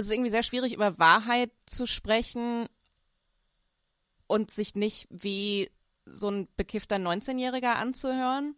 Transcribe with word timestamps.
es 0.00 0.06
ist 0.06 0.12
irgendwie 0.12 0.30
sehr 0.30 0.42
schwierig, 0.42 0.72
über 0.72 0.98
Wahrheit 0.98 1.50
zu 1.66 1.86
sprechen 1.86 2.66
und 4.26 4.50
sich 4.50 4.74
nicht 4.74 5.06
wie 5.10 5.70
so 6.06 6.30
ein 6.30 6.48
bekiffter 6.56 6.96
19-Jähriger 6.96 7.74
anzuhören. 7.74 8.56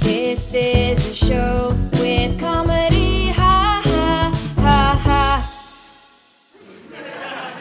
This 0.00 0.54
is 0.54 1.06
a 1.06 1.14
show 1.14 1.74
with 2.00 2.38
comedy, 2.38 3.32
ha 3.36 3.82
ha 3.84 4.32
ha 4.56 5.00
ha. 5.04 5.42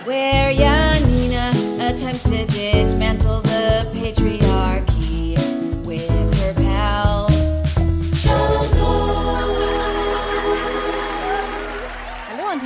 Where 0.06 0.52
Janina 0.52 1.52
attempts 1.80 2.24
to 2.24 2.46
dismantle 2.46 3.42
the 3.42 3.86
patriarchy 3.94 4.89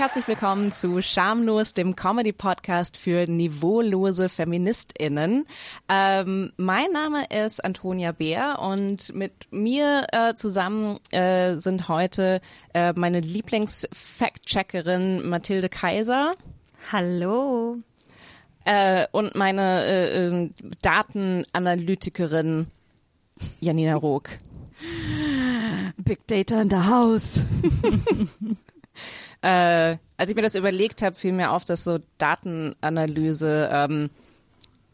herzlich 0.04 0.28
willkommen 0.28 0.74
zu 0.74 1.02
Schamlos, 1.02 1.74
dem 1.74 1.96
Comedy-Podcast 1.96 2.98
für 2.98 3.24
niveaulose 3.26 4.28
FeministInnen. 4.28 5.46
Ähm, 5.88 6.52
mein 6.58 6.92
Name 6.92 7.24
ist 7.30 7.64
Antonia 7.64 8.12
Beer 8.12 8.60
und 8.60 9.16
mit 9.16 9.48
mir 9.52 10.06
äh, 10.12 10.34
zusammen 10.34 11.00
äh, 11.12 11.56
sind 11.56 11.88
heute 11.88 12.42
äh, 12.74 12.92
meine 12.98 13.22
Lieblings-Fact-Checkerin 13.22 15.26
Mathilde 15.26 15.70
Kaiser. 15.70 16.34
Hallo. 16.92 17.78
Äh, 18.66 19.08
und 19.14 19.36
meine 19.36 19.86
äh, 19.86 20.28
äh, 20.28 20.50
Datenanalytikerin 20.82 22.68
Janina 23.62 23.96
Rook. 23.96 24.32
Big 25.96 26.28
Data 26.28 26.62
in 26.62 26.70
the 26.70 26.76
House. 26.76 27.46
äh, 29.44 29.98
als 30.18 30.30
ich 30.30 30.36
mir 30.36 30.42
das 30.42 30.56
überlegt 30.56 31.02
habe, 31.02 31.16
fiel 31.16 31.34
mir 31.34 31.52
auf, 31.52 31.66
dass 31.66 31.84
so 31.84 32.00
Datenanalyse 32.18 33.70
ähm, 33.72 34.10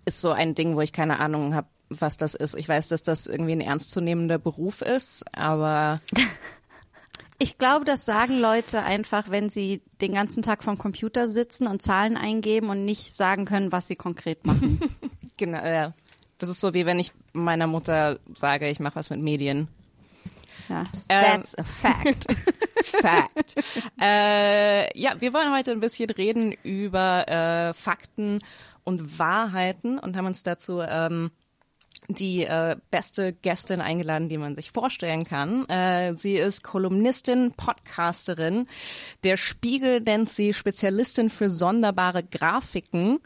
ist 0.06 0.22
so 0.22 0.32
ein 0.32 0.56
Ding, 0.56 0.76
wo 0.76 0.82
ich 0.82 0.92
keine 0.92 1.20
Ahnung 1.20 1.56
habe, 1.56 1.68
was 1.90 2.18
das 2.18 2.36
ist. 2.36 2.56
Ich 2.56 2.68
weiß, 2.68 2.90
dass 2.90 3.04
das 3.04 3.28
irgendwie 3.28 3.54
ein 3.54 3.62
ernstzunehmender 3.62 4.38
Beruf 4.38 4.82
ist, 4.82 5.24
aber 5.34 6.02
Ich 7.42 7.58
glaube, 7.58 7.86
das 7.86 8.04
sagen 8.04 8.38
Leute 8.42 8.84
einfach, 8.84 9.32
wenn 9.32 9.50
sie 9.50 9.82
den 10.02 10.14
ganzen 10.14 10.44
Tag 10.44 10.62
vom 10.62 10.78
Computer 10.78 11.30
sitzen 11.30 11.68
und 11.68 11.82
Zahlen 11.82 12.18
eingeben 12.18 12.68
und 12.70 12.84
nicht 12.84 13.14
sagen 13.14 13.46
können, 13.46 13.72
was 13.72 13.88
sie 13.88 13.96
konkret 13.96 14.46
machen. 14.46 14.82
genau, 15.38 15.66
ja. 15.66 15.94
Das 16.38 16.50
ist 16.50 16.60
so 16.60 16.74
wie 16.74 16.86
wenn 16.86 17.00
ich 17.00 17.14
meiner 17.32 17.68
Mutter 17.68 18.20
sage, 18.34 18.70
ich 18.70 18.82
mache 18.82 18.98
was 18.98 19.10
mit 19.10 19.22
Medien. 19.22 19.70
Ja, 20.70 20.84
that's 21.08 21.56
ähm, 21.58 21.64
a 21.64 21.68
fact. 21.68 22.26
fact. 22.84 23.56
Äh, 24.00 24.98
ja, 24.98 25.20
wir 25.20 25.34
wollen 25.34 25.52
heute 25.52 25.72
ein 25.72 25.80
bisschen 25.80 26.10
reden 26.10 26.54
über 26.64 27.28
äh, 27.28 27.74
Fakten 27.74 28.40
und 28.84 29.20
Wahrheiten 29.20 30.00
und 30.00 30.16
haben 30.16 30.28
uns 30.28 30.44
dazu 30.44 30.82
ähm, 30.82 31.32
die 32.08 32.44
äh, 32.44 32.76
beste 32.92 33.34
Gästin 33.34 33.82
eingeladen, 33.82 34.30
die 34.30 34.38
man 34.38 34.56
sich 34.56 34.72
vorstellen 34.72 35.26
kann. 35.26 35.68
Äh, 35.70 36.14
sie 36.16 36.36
ist 36.36 36.64
Kolumnistin, 36.64 37.52
Podcasterin. 37.52 38.68
Der 39.24 39.38
Spiegel 39.38 40.02
nennt 40.02 40.30
sie 40.30 40.54
Spezialistin 40.54 41.30
für 41.30 41.50
sonderbare 41.50 42.24
Grafiken. 42.24 43.20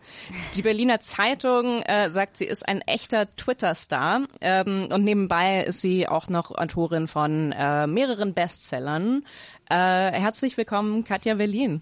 Die 0.56 0.62
Berliner 0.62 1.00
Zeitung 1.00 1.82
äh, 1.84 2.10
sagt, 2.12 2.38
sie 2.38 2.46
ist 2.46 2.68
ein 2.68 2.82
echter 2.82 3.30
Twitter-Star. 3.30 4.22
Ähm, 4.42 4.90
und 4.92 5.04
nebenbei 5.04 5.64
ist 5.64 5.82
sie 5.82 6.08
auch 6.08 6.28
noch 6.28 6.52
Autorin 6.52 7.08
von 7.08 7.52
äh, 7.52 7.88
mehreren 7.88 8.34
Bestsellern. 8.34 9.24
Äh, 9.70 9.76
herzlich 9.76 10.58
willkommen, 10.58 11.04
Katja 11.04 11.36
Berlin. 11.36 11.82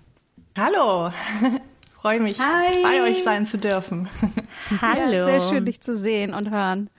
Hallo. 0.58 1.12
freue 2.02 2.20
mich, 2.20 2.40
Hi. 2.40 2.82
bei 2.82 3.04
euch 3.04 3.24
sein 3.24 3.46
zu 3.46 3.58
dürfen. 3.58 4.10
Hallo. 4.82 5.12
Ja, 5.12 5.26
sehr 5.26 5.42
schön, 5.42 5.66
dich 5.66 5.82
zu 5.82 5.96
sehen 5.96 6.34
und 6.34 6.50
hören. 6.50 6.90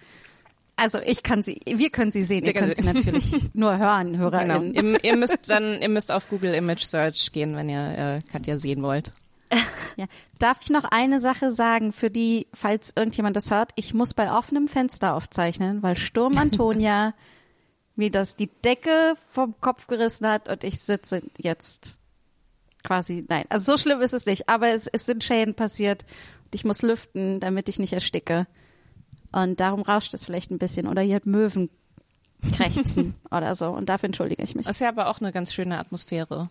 Also 0.76 0.98
ich 1.04 1.22
kann 1.22 1.42
sie, 1.42 1.60
wir 1.66 1.90
können 1.90 2.12
sie 2.12 2.22
sehen, 2.22 2.44
ihr 2.44 2.54
könnt 2.54 2.76
sie 2.76 2.82
natürlich 2.82 3.50
nur 3.54 3.78
hören, 3.78 4.16
HörerInnen. 4.16 4.72
Genau. 4.72 4.94
Ihr, 4.94 5.04
ihr, 5.04 5.16
müsst 5.18 5.50
dann, 5.50 5.80
ihr 5.80 5.88
müsst 5.88 6.12
auf 6.12 6.28
Google 6.28 6.54
Image 6.54 6.84
Search 6.84 7.32
gehen, 7.32 7.56
wenn 7.56 7.68
ihr 7.68 7.98
äh, 7.98 8.18
Katja 8.30 8.58
sehen 8.58 8.82
wollt. 8.82 9.12
Ja. 9.96 10.06
Darf 10.38 10.58
ich 10.62 10.70
noch 10.70 10.84
eine 10.84 11.20
Sache 11.20 11.52
sagen, 11.52 11.92
für 11.92 12.08
die, 12.08 12.46
falls 12.54 12.92
irgendjemand 12.96 13.36
das 13.36 13.50
hört, 13.50 13.72
ich 13.76 13.92
muss 13.92 14.14
bei 14.14 14.32
offenem 14.32 14.66
Fenster 14.66 15.14
aufzeichnen, 15.14 15.82
weil 15.82 15.96
Sturm 15.96 16.38
Antonia 16.38 17.12
mir 17.94 18.10
das 18.10 18.36
die 18.36 18.48
Decke 18.64 19.14
vom 19.30 19.54
Kopf 19.60 19.88
gerissen 19.88 20.26
hat 20.26 20.48
und 20.48 20.64
ich 20.64 20.80
sitze 20.80 21.22
jetzt 21.36 22.01
quasi, 22.82 23.24
nein, 23.28 23.44
also 23.48 23.72
so 23.72 23.78
schlimm 23.78 24.00
ist 24.00 24.12
es 24.12 24.26
nicht, 24.26 24.48
aber 24.48 24.68
es, 24.68 24.86
es 24.86 25.06
sind 25.06 25.24
Schäden 25.24 25.54
passiert 25.54 26.04
und 26.44 26.54
ich 26.54 26.64
muss 26.64 26.82
lüften, 26.82 27.40
damit 27.40 27.68
ich 27.68 27.78
nicht 27.78 27.92
ersticke. 27.92 28.46
Und 29.32 29.60
darum 29.60 29.82
rauscht 29.82 30.12
es 30.14 30.26
vielleicht 30.26 30.50
ein 30.50 30.58
bisschen 30.58 30.86
oder 30.86 31.02
ihr 31.02 31.16
habt 31.16 31.26
Möwen 31.26 31.70
krächzen 32.56 33.14
oder 33.30 33.54
so 33.54 33.70
und 33.70 33.88
dafür 33.88 34.08
entschuldige 34.08 34.42
ich 34.42 34.54
mich. 34.54 34.66
Das 34.66 34.76
ist 34.76 34.80
ja 34.80 34.88
aber 34.88 35.08
auch 35.08 35.20
eine 35.20 35.32
ganz 35.32 35.52
schöne 35.52 35.78
Atmosphäre. 35.78 36.48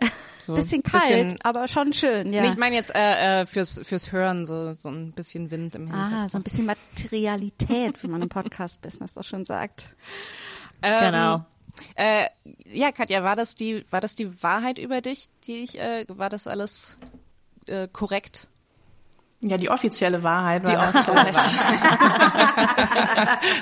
So 0.40 0.54
bisschen 0.54 0.84
kalt, 0.84 1.02
bisschen, 1.02 1.42
aber 1.42 1.66
schon 1.66 1.92
schön, 1.92 2.32
ja. 2.32 2.42
Nee, 2.42 2.50
ich 2.50 2.56
meine 2.56 2.76
jetzt 2.76 2.94
äh, 2.94 3.40
äh, 3.40 3.44
fürs 3.44 3.80
fürs 3.82 4.12
Hören 4.12 4.46
so 4.46 4.74
so 4.76 4.88
ein 4.88 5.10
bisschen 5.10 5.50
Wind 5.50 5.74
im 5.74 5.88
Hintergrund. 5.88 6.12
Ah, 6.14 6.28
so 6.28 6.38
ein 6.38 6.44
bisschen 6.44 6.64
Materialität, 6.64 8.00
wie 8.02 8.06
man 8.06 8.22
im 8.22 8.28
Podcast-Business 8.28 9.14
so 9.14 9.24
schon 9.24 9.44
sagt. 9.44 9.96
Ähm, 10.80 11.12
genau. 11.12 11.44
Äh, 11.94 12.26
ja, 12.66 12.92
Katja, 12.92 13.22
war 13.22 13.36
das 13.36 13.54
die, 13.54 13.84
war 13.90 14.00
das 14.00 14.14
die 14.14 14.42
Wahrheit 14.42 14.78
über 14.78 15.00
dich, 15.00 15.28
die 15.44 15.64
ich, 15.64 15.78
äh, 15.80 16.04
war 16.08 16.30
das 16.30 16.46
alles 16.46 16.98
äh, 17.66 17.88
korrekt? 17.88 18.48
Ja, 19.40 19.56
die 19.56 19.70
offizielle 19.70 20.22
Wahrheit 20.22 20.66
war 20.66 20.70
die 20.70 20.76
offizielle 20.76 21.34
Wahrheit. 21.34 21.46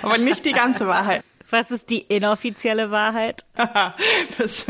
Aber 0.02 0.18
nicht 0.18 0.44
die 0.44 0.52
ganze 0.52 0.86
Wahrheit. 0.86 1.22
Was 1.50 1.70
ist 1.70 1.90
die 1.90 1.98
inoffizielle 1.98 2.90
Wahrheit? 2.90 3.44
das, 4.38 4.66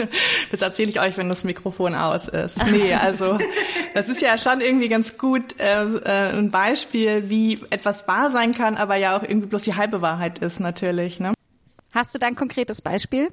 das 0.51 0.63
erzähle 0.63 0.91
ich 0.91 1.01
euch, 1.01 1.17
wenn 1.17 1.29
das 1.29 1.43
Mikrofon 1.45 1.95
aus 1.95 2.29
ist. 2.29 2.59
Nee, 2.67 2.93
also 2.95 3.39
das 3.95 4.09
ist 4.09 4.21
ja 4.21 4.37
schon 4.37 4.61
irgendwie 4.61 4.89
ganz 4.89 5.17
gut 5.17 5.59
äh, 5.59 5.85
äh, 5.85 6.37
ein 6.37 6.51
Beispiel, 6.51 7.31
wie 7.31 7.59
etwas 7.71 8.07
wahr 8.09 8.31
sein 8.31 8.53
kann, 8.53 8.77
aber 8.77 8.97
ja 8.97 9.17
auch 9.17 9.23
irgendwie 9.23 9.49
bloß 9.49 9.63
die 9.63 9.75
halbe 9.75 10.03
Wahrheit 10.03 10.41
ist 10.41 10.61
natürlich. 10.61 11.19
Ne? 11.19 11.33
Hast 11.97 12.15
du 12.15 12.19
da 12.19 12.27
ein 12.27 12.35
konkretes 12.35 12.83
Beispiel? 12.83 13.29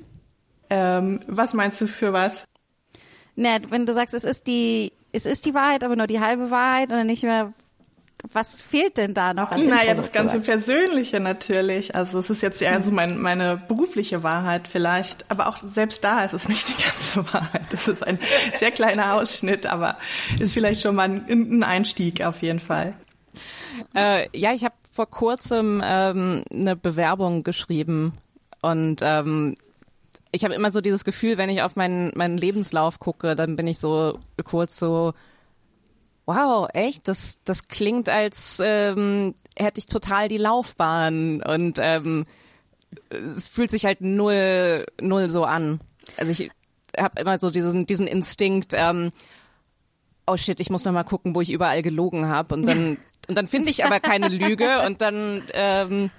Ähm, 0.69 1.19
was 1.28 1.53
meinst 1.53 1.81
du 1.81 1.88
für 1.88 2.13
was? 2.13 2.46
Na, 3.35 3.57
wenn 3.68 3.85
du 3.85 3.91
sagst, 3.91 4.13
es 4.13 4.24
ist 4.24 4.47
die, 4.47 4.94
es 5.12 5.25
ist 5.25 5.46
die 5.46 5.53
Wahrheit, 5.53 5.84
aber 5.84 5.97
nur 5.97 6.07
die 6.07 6.22
halbe 6.22 6.50
Wahrheit 6.50 6.90
und 6.90 6.96
dann 6.96 7.07
nicht 7.07 7.24
mehr, 7.24 7.51
was 8.31 8.62
fehlt 8.62 8.97
denn 8.97 9.13
da 9.13 9.34
noch 9.34 9.51
an 9.51 9.66
Naja, 9.66 9.94
das 9.96 10.13
ganze 10.13 10.40
Persönliche 10.40 11.19
natürlich. 11.19 11.94
Also 11.94 12.19
es 12.19 12.29
ist 12.29 12.41
jetzt 12.41 12.62
eher 12.62 12.81
so 12.81 12.91
mein, 12.91 13.19
meine 13.19 13.57
berufliche 13.57 14.24
Wahrheit 14.24 14.69
vielleicht, 14.69 15.30
aber 15.30 15.47
auch 15.47 15.57
selbst 15.57 16.01
da 16.06 16.24
ist 16.24 16.31
es 16.31 16.47
nicht 16.47 16.69
die 16.69 16.81
ganze 16.81 17.34
Wahrheit. 17.34 17.66
Das 17.69 17.90
ist 17.90 18.07
ein 18.07 18.18
sehr 18.56 18.72
kleiner 18.72 19.16
Ausschnitt, 19.16 19.66
aber 19.66 19.97
ist 20.40 20.53
vielleicht 20.53 20.80
schon 20.80 20.95
mal 20.95 21.09
ein, 21.09 21.25
ein 21.28 21.63
Einstieg 21.63 22.24
auf 22.24 22.41
jeden 22.41 22.62
Fall. 22.62 22.94
Äh, 23.94 24.30
ja, 24.34 24.53
ich 24.53 24.63
habe 24.63 24.75
vor 24.90 25.09
kurzem 25.09 25.81
ähm, 25.84 26.45
eine 26.50 26.78
Bewerbung 26.78 27.44
geschrieben 27.44 28.13
und 28.63 29.01
ähm, 29.01 29.56
ich 30.31 30.44
habe 30.46 30.53
immer 30.53 30.72
so 30.72 30.81
dieses 30.81 31.03
Gefühl, 31.03 31.38
wenn 31.38 31.50
ich 31.50 31.62
auf 31.62 31.75
meinen, 31.75 32.12
meinen 32.16 32.38
Lebenslauf 32.38 32.97
gucke, 32.97 33.35
dann 33.35 33.56
bin 33.56 33.68
ich 33.68 33.78
so 33.78 34.18
kurz 34.46 34.78
so, 34.78 35.13
wow, 36.25 36.68
echt? 36.74 37.07
Das, 37.07 37.44
das 37.44 37.68
klingt, 37.68 38.07
als 38.07 38.59
ähm, 38.63 39.35
hätte 39.57 39.79
ich 39.79 39.85
total 39.85 40.29
die 40.29 40.38
Laufbahn 40.38 41.44
und 41.44 41.78
ähm, 41.81 42.25
es 43.35 43.50
fühlt 43.50 43.69
sich 43.69 43.85
halt 43.85 44.00
null, 44.00 44.85
null 45.01 45.30
so 45.30 45.44
an. 45.44 45.81
Also 46.18 46.31
ich 46.31 46.50
habe 46.97 47.19
immer 47.19 47.40
so 47.40 47.50
diesen, 47.50 47.86
diesen 47.86 48.07
Instinkt, 48.07 48.71
ähm, 48.74 49.12
oh 50.25 50.38
shit, 50.38 50.59
ich 50.62 50.69
muss 50.69 50.86
noch 50.86 50.94
mal 50.94 51.04
gucken, 51.04 51.36
wo 51.36 51.42
ich 51.42 51.51
überall 51.51 51.81
gelogen 51.81 52.27
habe 52.27 52.56
und 52.56 52.66
dann 52.66 52.98
und 53.27 53.38
dann 53.38 53.48
finde 53.48 53.69
ich 53.69 53.86
aber 53.86 54.00
keine 54.00 54.27
Lüge 54.30 54.86
und 54.86 55.01
dann 55.01 55.44
ähm, 55.54 56.12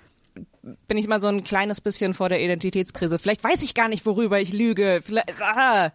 bin 0.89 0.97
ich 0.97 1.05
immer 1.05 1.21
so 1.21 1.29
ein 1.29 1.45
kleines 1.45 1.81
bisschen 1.81 2.15
vor 2.15 2.29
der 2.29 2.43
Identitätskrise. 2.43 3.19
Vielleicht 3.19 3.45
weiß 3.45 3.63
ich 3.63 3.75
gar 3.75 3.89
nicht, 3.89 4.07
worüber 4.07 4.41
ich 4.41 4.53
lüge. 4.53 5.01
Vielleicht, 5.03 5.41
ah. 5.41 5.91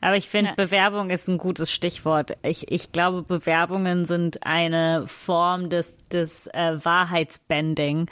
Aber 0.00 0.16
ich 0.16 0.28
finde. 0.28 0.52
Bewerbung 0.56 1.10
ist 1.10 1.28
ein 1.28 1.38
gutes 1.38 1.70
Stichwort. 1.70 2.36
Ich, 2.42 2.70
ich 2.70 2.92
glaube, 2.92 3.22
Bewerbungen 3.22 4.04
sind 4.04 4.44
eine 4.44 5.04
Form 5.06 5.70
des, 5.70 5.96
des 6.10 6.46
äh, 6.48 6.84
Wahrheitsbending 6.84 8.06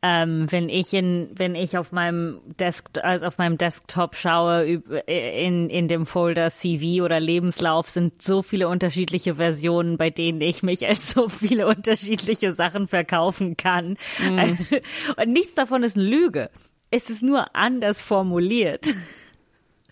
ähm, 0.00 0.46
wenn 0.50 0.68
ich 0.68 0.94
in, 0.94 1.30
wenn 1.34 1.56
ich 1.56 1.76
auf 1.76 1.90
meinem 1.90 2.40
Desk, 2.60 2.86
also 3.02 3.26
auf 3.26 3.38
meinem 3.38 3.58
Desktop 3.58 4.14
schaue, 4.14 4.64
in, 5.06 5.68
in 5.70 5.88
dem 5.88 6.06
Folder 6.06 6.50
CV 6.50 7.02
oder 7.02 7.18
Lebenslauf 7.18 7.90
sind 7.90 8.22
so 8.22 8.42
viele 8.42 8.68
unterschiedliche 8.68 9.34
Versionen, 9.36 9.96
bei 9.96 10.10
denen 10.10 10.40
ich 10.40 10.62
mich 10.62 10.86
als 10.86 11.10
so 11.10 11.28
viele 11.28 11.66
unterschiedliche 11.66 12.52
Sachen 12.52 12.86
verkaufen 12.86 13.56
kann. 13.56 13.96
Mhm. 14.20 14.58
Und 15.16 15.32
nichts 15.32 15.54
davon 15.56 15.82
ist 15.82 15.96
eine 15.96 16.06
Lüge. 16.06 16.50
Es 16.90 17.10
ist 17.10 17.22
nur 17.22 17.54
anders 17.56 18.00
formuliert. 18.00 18.94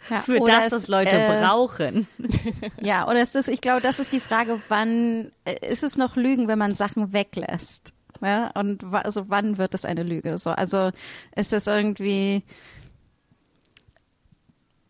Ja, 0.08 0.20
Für 0.20 0.38
das, 0.38 0.70
was 0.70 0.86
Leute 0.86 1.16
äh, 1.16 1.40
brauchen. 1.40 2.06
Ja, 2.80 3.08
oder 3.08 3.20
es 3.22 3.34
ist, 3.34 3.48
ich 3.48 3.60
glaube, 3.60 3.80
das 3.80 3.98
ist 3.98 4.12
die 4.12 4.20
Frage, 4.20 4.60
wann 4.68 5.32
äh, 5.44 5.68
ist 5.68 5.82
es 5.82 5.96
noch 5.96 6.14
Lügen, 6.14 6.46
wenn 6.46 6.60
man 6.60 6.76
Sachen 6.76 7.12
weglässt? 7.12 7.92
Ja, 8.22 8.50
und 8.54 8.82
also 8.92 9.28
wann 9.28 9.58
wird 9.58 9.74
es 9.74 9.84
eine 9.84 10.02
Lüge? 10.02 10.38
So, 10.38 10.50
also 10.50 10.90
ist 11.34 11.52
es 11.52 11.66
irgendwie, 11.66 12.42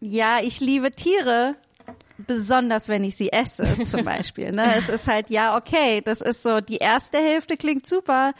ja, 0.00 0.38
ich 0.42 0.60
liebe 0.60 0.90
Tiere, 0.90 1.56
besonders 2.18 2.88
wenn 2.88 3.04
ich 3.04 3.16
sie 3.16 3.32
esse, 3.32 3.66
zum 3.86 4.04
Beispiel. 4.04 4.52
Ne? 4.52 4.74
Es 4.76 4.88
ist 4.88 5.08
halt, 5.08 5.30
ja, 5.30 5.56
okay, 5.56 6.00
das 6.00 6.20
ist 6.20 6.42
so, 6.42 6.60
die 6.60 6.78
erste 6.78 7.18
Hälfte 7.18 7.56
klingt 7.56 7.86
super, 7.86 8.32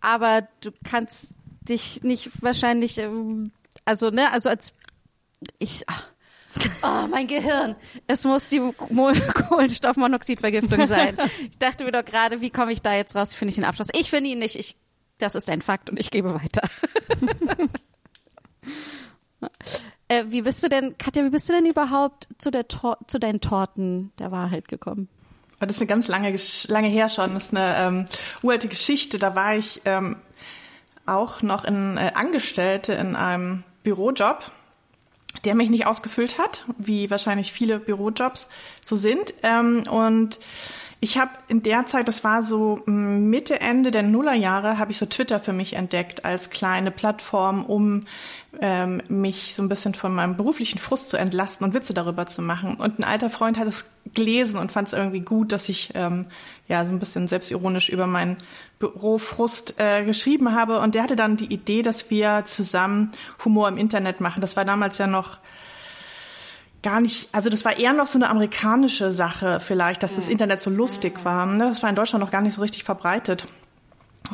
aber 0.00 0.48
du 0.60 0.70
kannst 0.84 1.28
dich 1.62 2.02
nicht 2.02 2.42
wahrscheinlich, 2.42 2.98
ähm, 2.98 3.52
also, 3.84 4.10
ne, 4.10 4.32
also 4.32 4.48
als 4.48 4.74
ich, 5.58 5.84
ach, 5.86 6.06
Oh, 6.82 7.06
mein 7.10 7.26
Gehirn. 7.26 7.76
Es 8.06 8.24
muss 8.24 8.48
die 8.48 8.60
Mo 8.60 9.12
Kohlenstoffmonoxidvergiftung 9.48 10.86
sein. 10.86 11.16
Ich 11.50 11.58
dachte 11.58 11.84
mir 11.84 11.92
doch 11.92 12.04
gerade, 12.04 12.40
wie 12.40 12.50
komme 12.50 12.72
ich 12.72 12.82
da 12.82 12.94
jetzt 12.94 13.14
raus? 13.14 13.34
Finde 13.34 13.50
ich 13.50 13.54
den 13.56 13.64
Abschluss? 13.64 13.88
Ich 13.94 14.10
finde 14.10 14.30
ihn 14.30 14.38
nicht. 14.40 14.56
Ich, 14.56 14.76
das 15.18 15.34
ist 15.34 15.48
ein 15.48 15.62
Fakt 15.62 15.90
und 15.90 15.98
ich 16.00 16.10
gebe 16.10 16.34
weiter. 16.34 16.68
äh, 20.08 20.24
wie 20.28 20.42
bist 20.42 20.62
du 20.62 20.68
denn, 20.68 20.96
Katja, 20.98 21.24
wie 21.24 21.30
bist 21.30 21.48
du 21.48 21.52
denn 21.52 21.66
überhaupt 21.66 22.28
zu, 22.38 22.50
der 22.50 22.68
Tor 22.68 22.98
zu 23.06 23.18
deinen 23.18 23.40
Torten 23.40 24.12
der 24.18 24.30
Wahrheit 24.30 24.68
gekommen? 24.68 25.08
Aber 25.58 25.66
Das 25.66 25.76
ist 25.76 25.82
eine 25.82 25.88
ganz 25.88 26.08
lange, 26.08 26.30
Gesch- 26.30 26.70
lange 26.70 26.88
her 26.88 27.08
schon. 27.08 27.34
Das 27.34 27.44
ist 27.44 27.56
eine 27.56 27.76
ähm, 27.76 28.04
uralte 28.42 28.68
Geschichte. 28.68 29.18
Da 29.18 29.34
war 29.34 29.56
ich 29.56 29.82
ähm, 29.84 30.16
auch 31.06 31.42
noch 31.42 31.64
in, 31.64 31.96
äh, 31.96 32.12
Angestellte 32.14 32.94
in 32.94 33.14
einem 33.16 33.64
Bürojob, 33.82 34.50
der 35.44 35.54
mich 35.54 35.70
nicht 35.70 35.86
ausgefüllt 35.86 36.38
hat, 36.38 36.64
wie 36.78 37.10
wahrscheinlich 37.10 37.52
viele 37.52 37.78
Bürojobs 37.78 38.48
so 38.84 38.96
sind. 38.96 39.34
Ähm, 39.42 39.84
und 39.90 40.38
ich 41.02 41.16
habe 41.16 41.30
in 41.48 41.62
der 41.62 41.86
Zeit, 41.86 42.08
das 42.08 42.24
war 42.24 42.42
so 42.42 42.82
mm, 42.84 43.30
Mitte, 43.30 43.58
Ende 43.60 43.90
der 43.90 44.02
Nullerjahre, 44.02 44.78
habe 44.78 44.92
ich 44.92 44.98
so 44.98 45.06
Twitter 45.06 45.40
für 45.40 45.54
mich 45.54 45.72
entdeckt 45.72 46.26
als 46.26 46.50
kleine 46.50 46.90
Plattform, 46.90 47.64
um 47.64 48.04
ähm, 48.60 49.02
mich 49.08 49.54
so 49.54 49.62
ein 49.62 49.70
bisschen 49.70 49.94
von 49.94 50.14
meinem 50.14 50.36
beruflichen 50.36 50.78
Frust 50.78 51.08
zu 51.08 51.16
entlasten 51.16 51.66
und 51.66 51.72
Witze 51.72 51.94
darüber 51.94 52.26
zu 52.26 52.42
machen. 52.42 52.74
Und 52.76 52.98
ein 52.98 53.04
alter 53.04 53.30
Freund 53.30 53.56
hat 53.56 53.66
es 53.66 53.86
gelesen 54.12 54.58
und 54.58 54.72
fand 54.72 54.88
es 54.88 54.94
irgendwie 54.94 55.20
gut, 55.20 55.52
dass 55.52 55.70
ich 55.70 55.92
ähm, 55.94 56.26
ja 56.68 56.84
so 56.84 56.92
ein 56.92 56.98
bisschen 56.98 57.28
selbstironisch 57.28 57.88
über 57.88 58.06
meinen 58.06 58.36
Bürofrust 58.80 59.78
äh, 59.78 60.04
geschrieben 60.04 60.52
habe. 60.52 60.80
Und 60.80 60.96
der 60.96 61.04
hatte 61.04 61.14
dann 61.14 61.36
die 61.36 61.52
Idee, 61.52 61.82
dass 61.82 62.10
wir 62.10 62.42
zusammen 62.46 63.12
Humor 63.44 63.68
im 63.68 63.76
Internet 63.76 64.20
machen. 64.20 64.40
Das 64.40 64.56
war 64.56 64.64
damals 64.64 64.98
ja 64.98 65.06
noch 65.06 65.38
gar 66.82 67.00
nicht, 67.00 67.28
also 67.32 67.50
das 67.50 67.64
war 67.64 67.78
eher 67.78 67.92
noch 67.92 68.06
so 68.06 68.18
eine 68.18 68.30
amerikanische 68.30 69.12
Sache 69.12 69.60
vielleicht, 69.60 70.02
dass 70.02 70.16
das 70.16 70.30
Internet 70.30 70.60
so 70.60 70.70
lustig 70.70 71.24
war. 71.24 71.46
ne? 71.46 71.68
Das 71.68 71.82
war 71.82 71.90
in 71.90 71.96
Deutschland 71.96 72.24
noch 72.24 72.32
gar 72.32 72.40
nicht 72.40 72.54
so 72.54 72.62
richtig 72.62 72.84
verbreitet. 72.84 73.46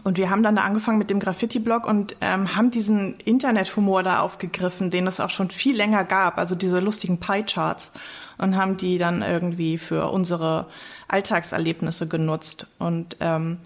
Und 0.04 0.16
wir 0.16 0.30
haben 0.30 0.42
dann 0.42 0.56
da 0.56 0.62
angefangen 0.62 0.98
mit 0.98 1.10
dem 1.10 1.20
Graffiti-Blog 1.20 1.86
und 1.86 2.16
ähm, 2.20 2.54
haben 2.54 2.70
diesen 2.70 3.16
Internethumor 3.24 4.02
da 4.02 4.20
aufgegriffen, 4.20 4.90
den 4.90 5.06
es 5.06 5.20
auch 5.20 5.30
schon 5.30 5.50
viel 5.50 5.76
länger 5.76 6.04
gab, 6.04 6.38
also 6.38 6.54
diese 6.54 6.80
lustigen 6.80 7.18
Pie-Charts 7.18 7.92
und 8.38 8.56
haben 8.56 8.76
die 8.76 8.98
dann 8.98 9.22
irgendwie 9.22 9.78
für 9.78 10.10
unsere 10.10 10.66
Alltagserlebnisse 11.08 12.06
genutzt. 12.06 12.66
Und 12.78 13.16
ähm, 13.20 13.58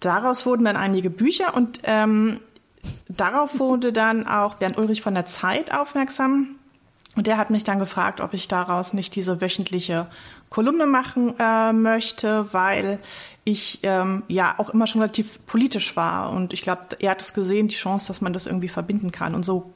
daraus 0.00 0.46
wurden 0.46 0.64
dann 0.64 0.76
einige 0.76 1.10
Bücher 1.10 1.54
und 1.54 1.80
ähm, 1.84 2.40
darauf 3.08 3.58
wurde 3.58 3.92
dann 3.92 4.26
auch 4.26 4.54
Bernd 4.54 4.78
Ulrich 4.78 5.02
von 5.02 5.14
der 5.14 5.26
Zeit 5.26 5.72
aufmerksam. 5.72 6.56
Und 7.16 7.26
der 7.26 7.36
hat 7.36 7.50
mich 7.50 7.64
dann 7.64 7.80
gefragt, 7.80 8.20
ob 8.20 8.34
ich 8.34 8.46
daraus 8.46 8.92
nicht 8.92 9.16
diese 9.16 9.40
wöchentliche 9.40 10.06
Kolumne 10.48 10.86
machen 10.86 11.34
äh, 11.38 11.72
möchte, 11.72 12.52
weil 12.52 13.00
ich 13.44 13.80
ähm, 13.82 14.22
ja 14.28 14.54
auch 14.58 14.70
immer 14.70 14.86
schon 14.86 15.00
relativ 15.00 15.44
politisch 15.46 15.96
war. 15.96 16.30
Und 16.30 16.52
ich 16.52 16.62
glaube, 16.62 16.82
er 17.00 17.10
hat 17.10 17.20
es 17.20 17.34
gesehen, 17.34 17.68
die 17.68 17.74
Chance, 17.74 18.08
dass 18.08 18.20
man 18.20 18.32
das 18.32 18.46
irgendwie 18.46 18.68
verbinden 18.68 19.10
kann. 19.10 19.34
Und 19.34 19.44
so 19.44 19.72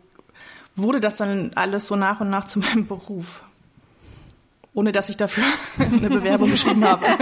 wurde 0.76 1.00
das 1.00 1.16
dann 1.16 1.52
alles 1.54 1.88
so 1.88 1.96
nach 1.96 2.20
und 2.20 2.30
nach 2.30 2.44
zu 2.44 2.60
meinem 2.60 2.86
Beruf. 2.86 3.42
Ohne 4.72 4.92
dass 4.92 5.08
ich 5.08 5.16
dafür 5.16 5.44
eine 5.78 6.08
Bewerbung 6.08 6.50
geschrieben 6.50 6.84
habe. 6.84 7.04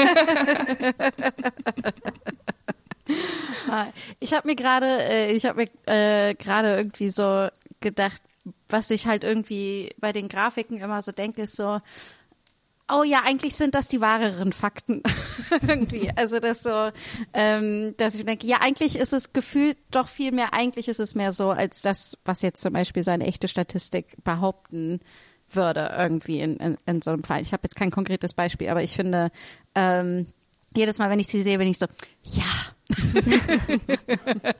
Ich 4.21 4.33
habe 4.33 4.49
mir 4.49 4.57
gerade, 4.57 4.87
äh, 4.87 5.33
ich 5.33 5.47
habe 5.47 5.63
mir 5.63 5.93
äh, 5.93 6.35
gerade 6.35 6.77
irgendwie 6.77 7.09
so 7.09 7.49
gedacht, 7.81 8.23
was 8.69 8.91
ich 8.91 9.07
halt 9.07 9.25
irgendwie 9.25 9.91
bei 9.99 10.13
den 10.13 10.29
Grafiken 10.29 10.79
immer 10.79 11.01
so 11.03 11.13
denke, 11.13 11.43
ist 11.43 11.57
so, 11.57 11.81
oh 12.93 13.03
ja, 13.05 13.23
eigentlich 13.25 13.55
sind 13.55 13.75
das 13.75 13.89
die 13.89 14.01
wahreren 14.01 14.53
Fakten 14.53 15.03
irgendwie. 15.67 16.11
Also 16.17 16.41
das 16.41 16.63
so, 16.63 16.91
ähm, 17.33 17.95
dass 17.97 18.15
ich 18.15 18.25
denke, 18.25 18.47
ja, 18.47 18.59
eigentlich 18.61 18.99
ist 18.99 19.13
es 19.13 19.33
gefühlt 19.33 19.79
doch 19.91 20.09
viel 20.09 20.33
mehr, 20.33 20.53
eigentlich 20.53 20.89
ist 20.89 21.01
es 21.01 21.15
mehr 21.15 21.33
so, 21.33 21.51
als 21.51 21.83
das, 21.83 22.19
was 22.25 22.43
jetzt 22.43 22.63
zum 22.63 22.73
Beispiel 22.73 23.03
so 23.03 23.11
eine 23.11 23.27
echte 23.27 23.49
Statistik 23.49 24.17
behaupten 24.25 25.01
würde, 25.49 25.95
irgendwie 25.97 26.41
in, 26.41 26.57
in, 26.57 26.79
in 26.87 27.03
so 27.03 27.11
einem 27.11 27.25
Fall. 27.25 27.43
Ich 27.43 27.53
habe 27.53 27.63
jetzt 27.65 27.77
kein 27.77 27.91
konkretes 27.91 28.35
Beispiel, 28.35 28.69
aber 28.69 28.83
ich 28.83 28.95
finde, 28.95 29.31
ähm, 29.75 30.27
jedes 30.77 30.99
Mal, 30.99 31.11
wenn 31.11 31.21
ich 31.21 31.27
sie 31.27 31.43
sehe, 31.43 31.59
bin 31.59 31.69
ich 31.69 31.79
so, 31.79 31.87
ja, 32.25 32.45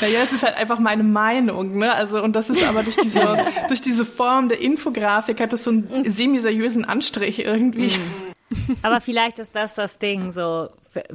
Naja, 0.00 0.22
es 0.22 0.32
ist 0.32 0.42
halt 0.42 0.56
einfach 0.56 0.78
meine 0.78 1.02
Meinung, 1.02 1.78
ne? 1.78 1.92
Also, 1.92 2.22
und 2.22 2.34
das 2.34 2.50
ist 2.50 2.62
aber 2.62 2.82
durch 2.82 2.96
diese, 2.96 3.20
durch 3.68 3.80
diese 3.80 4.04
Form 4.04 4.48
der 4.48 4.60
Infografik 4.60 5.40
hat 5.40 5.52
das 5.52 5.64
so 5.64 5.70
einen 5.70 6.10
semi-seriösen 6.10 6.84
Anstrich 6.84 7.44
irgendwie. 7.44 7.92
Aber 8.82 9.00
vielleicht 9.00 9.40
ist 9.40 9.56
das 9.56 9.74
das 9.74 9.98
Ding, 9.98 10.30
so, 10.30 10.68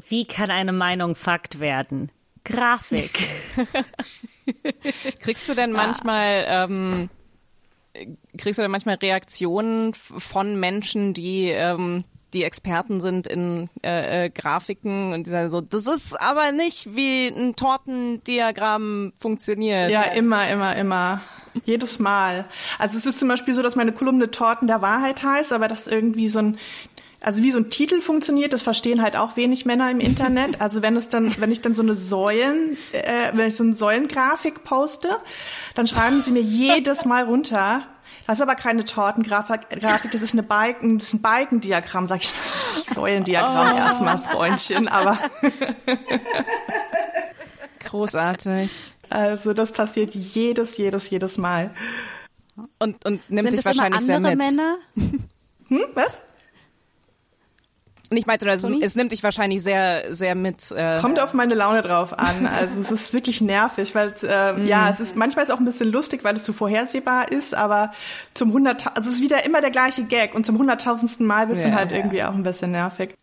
wie 0.10 0.26
kann 0.26 0.52
eine 0.52 0.74
Meinung 0.74 1.16
Fakt 1.16 1.62
werden? 1.62 2.12
Grafik. 2.44 3.30
Kriegst 5.22 5.48
du 5.48 5.54
denn 5.54 5.72
manchmal, 5.72 6.46
ähm, 6.48 7.10
kriegst 8.38 8.58
du 8.58 8.64
denn 8.64 8.72
manchmal 8.72 8.96
Reaktionen 8.96 9.94
von 9.94 10.60
Menschen, 10.60 11.14
die 11.14 11.52
ähm, 11.52 12.04
die 12.34 12.44
Experten 12.44 13.02
sind 13.02 13.28
in 13.28 13.70
äh, 13.84 14.26
äh, 14.26 14.30
Grafiken 14.30 15.14
und 15.14 15.28
die 15.28 15.32
sagen 15.32 15.52
so, 15.52 15.62
das 15.62 15.88
ist 15.88 16.20
aber 16.20 16.52
nicht 16.52 16.96
wie 16.96 17.28
ein 17.28 17.56
Tortendiagramm 17.56 19.14
funktioniert. 19.20 19.92
Ja, 19.92 20.04
immer, 20.04 20.50
immer, 20.50 20.76
immer. 20.76 21.22
Jedes 21.66 22.00
Mal. 22.00 22.46
Also 22.80 22.98
es 22.98 23.06
ist 23.06 23.20
zum 23.20 23.28
Beispiel 23.28 23.54
so, 23.54 23.62
dass 23.62 23.76
meine 23.76 23.92
Kolumne 23.92 24.32
Torten 24.32 24.68
der 24.68 24.82
Wahrheit 24.82 25.22
heißt, 25.22 25.52
aber 25.52 25.68
das 25.68 25.88
irgendwie 25.88 26.30
so 26.30 26.40
ein 26.40 26.58
also 27.24 27.44
wie 27.44 27.52
so 27.52 27.60
ein 27.60 27.70
Titel 27.70 28.02
funktioniert, 28.02 28.52
das 28.52 28.64
verstehen 28.64 29.04
halt 29.04 29.16
auch 29.16 29.38
wenig 29.38 29.66
Männer 29.66 29.92
im 29.92 30.00
Internet. 30.00 30.60
Also 30.60 30.82
wenn 30.82 30.98
es 30.98 31.08
dann, 31.08 31.40
wenn 31.40 31.52
ich 31.52 31.62
dann 31.62 31.76
so 31.76 31.84
eine 31.84 31.96
Säulen, 31.96 32.78
äh, 32.94 33.32
wenn 33.34 33.48
ich 33.48 33.56
so 33.56 33.64
eine 33.64 33.76
Säulengrafik 33.76 34.64
poste, 34.64 35.10
dann 35.76 35.86
schreiben 35.86 36.24
sie 36.24 36.32
mir 36.32 36.42
jedes 36.42 37.06
Mal 37.06 37.26
runter. 37.26 37.86
Das 38.28 38.38
ist 38.38 38.42
aber 38.42 38.56
keine 38.56 38.86
Tortengrafik, 38.86 39.70
Grafik, 39.70 40.12
das 40.12 40.22
ist 40.22 40.34
eine 40.34 40.44
Balken, 40.44 41.00
das 41.00 41.08
ist 41.10 41.14
ein 41.16 41.22
Balkendiagramm, 41.22 42.08
sag 42.08 42.22
ich. 42.22 42.30
Das 42.30 42.78
ist 42.78 42.90
ein 42.90 42.96
Säulendiagramm 42.96 43.76
erstmal, 43.76 44.20
Freundchen, 44.20 44.88
aber 44.88 45.18
Großartig. 47.80 48.72
also 49.10 49.54
das 49.54 49.72
passiert 49.74 50.16
jedes, 50.16 50.78
jedes, 50.78 51.10
jedes 51.10 51.38
Mal. 51.38 51.72
Und, 52.80 53.04
und 53.06 53.30
nimmt 53.30 53.50
sind 53.50 53.54
dich 53.54 53.60
es 53.60 53.66
immer 53.66 53.76
wahrscheinlich 53.76 54.02
sehr 54.02 54.18
andere 54.18 54.36
mit. 54.36 54.46
Männer? 54.46 54.78
Hm, 55.68 55.86
was? 55.94 56.22
Und 58.12 58.18
ich 58.18 58.26
meinte, 58.26 58.48
also, 58.50 58.70
es 58.82 58.96
nimmt 58.96 59.14
dich 59.14 59.24
wahrscheinlich 59.24 59.64
sehr, 59.64 60.14
sehr 60.14 60.36
mit. 60.36 60.70
Äh, 60.72 61.00
Kommt 61.00 61.18
auf 61.22 61.34
meine 61.34 61.56
Laune 61.56 61.82
drauf 61.82 62.12
an. 62.20 62.46
Also 62.46 62.82
es 62.82 62.92
ist 62.92 63.14
wirklich 63.14 63.40
nervig, 63.40 63.96
weil 63.96 64.14
äh, 64.24 64.66
ja, 64.68 64.90
es 64.90 65.00
ist 65.00 65.16
manchmal 65.16 65.44
ist 65.44 65.50
es 65.50 65.56
auch 65.56 65.60
ein 65.60 65.66
bisschen 65.66 65.90
lustig, 65.90 66.26
weil 66.26 66.36
es 66.36 66.44
so 66.44 66.52
vorhersehbar 66.52 67.32
ist, 67.32 67.56
aber 67.56 67.94
zum 68.34 68.52
hundert, 68.52 68.86
also 68.98 69.10
es 69.10 69.16
ist 69.16 69.22
wieder 69.22 69.46
immer 69.46 69.62
der 69.62 69.72
gleiche 69.72 70.04
Gag 70.04 70.36
und 70.36 70.46
zum 70.46 70.58
hunderttausendsten 70.58 71.26
Mal 71.26 71.48
wird 71.48 71.58
es 71.60 71.64
dann 71.64 71.72
Ja. 71.72 71.78
halt 71.78 71.94
irgendwie 71.94 72.22
auch 72.24 72.34
ein 72.34 72.44
bisschen 72.44 72.72
nervig. 72.72 73.16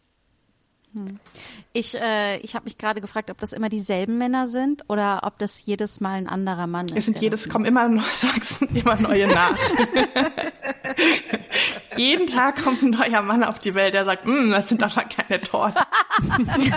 Ich, 1.74 1.94
äh, 1.94 2.38
ich 2.38 2.54
habe 2.54 2.64
mich 2.64 2.78
gerade 2.78 3.00
gefragt, 3.00 3.30
ob 3.30 3.38
das 3.38 3.52
immer 3.52 3.68
dieselben 3.68 4.18
Männer 4.18 4.46
sind 4.46 4.84
oder 4.88 5.20
ob 5.24 5.38
das 5.38 5.64
jedes 5.64 6.00
Mal 6.00 6.14
ein 6.14 6.26
anderer 6.26 6.66
Mann 6.66 6.86
ist. 6.86 6.96
Es 6.96 7.04
sind 7.04 7.20
jedes, 7.20 7.48
kommen 7.48 7.66
immer 7.66 7.88
neue, 7.88 8.02
wachsen 8.04 8.74
immer 8.74 9.00
neue 9.00 9.28
nach. 9.28 9.56
Jeden 11.96 12.26
Tag 12.26 12.62
kommt 12.62 12.82
ein 12.82 12.90
neuer 12.90 13.22
Mann 13.22 13.44
auf 13.44 13.58
die 13.58 13.74
Welt, 13.74 13.94
der 13.94 14.04
sagt, 14.04 14.24
"Mm, 14.24 14.50
das 14.50 14.68
sind 14.68 14.82
aber 14.82 15.04
keine 15.04 15.40
Torten. 15.40 15.82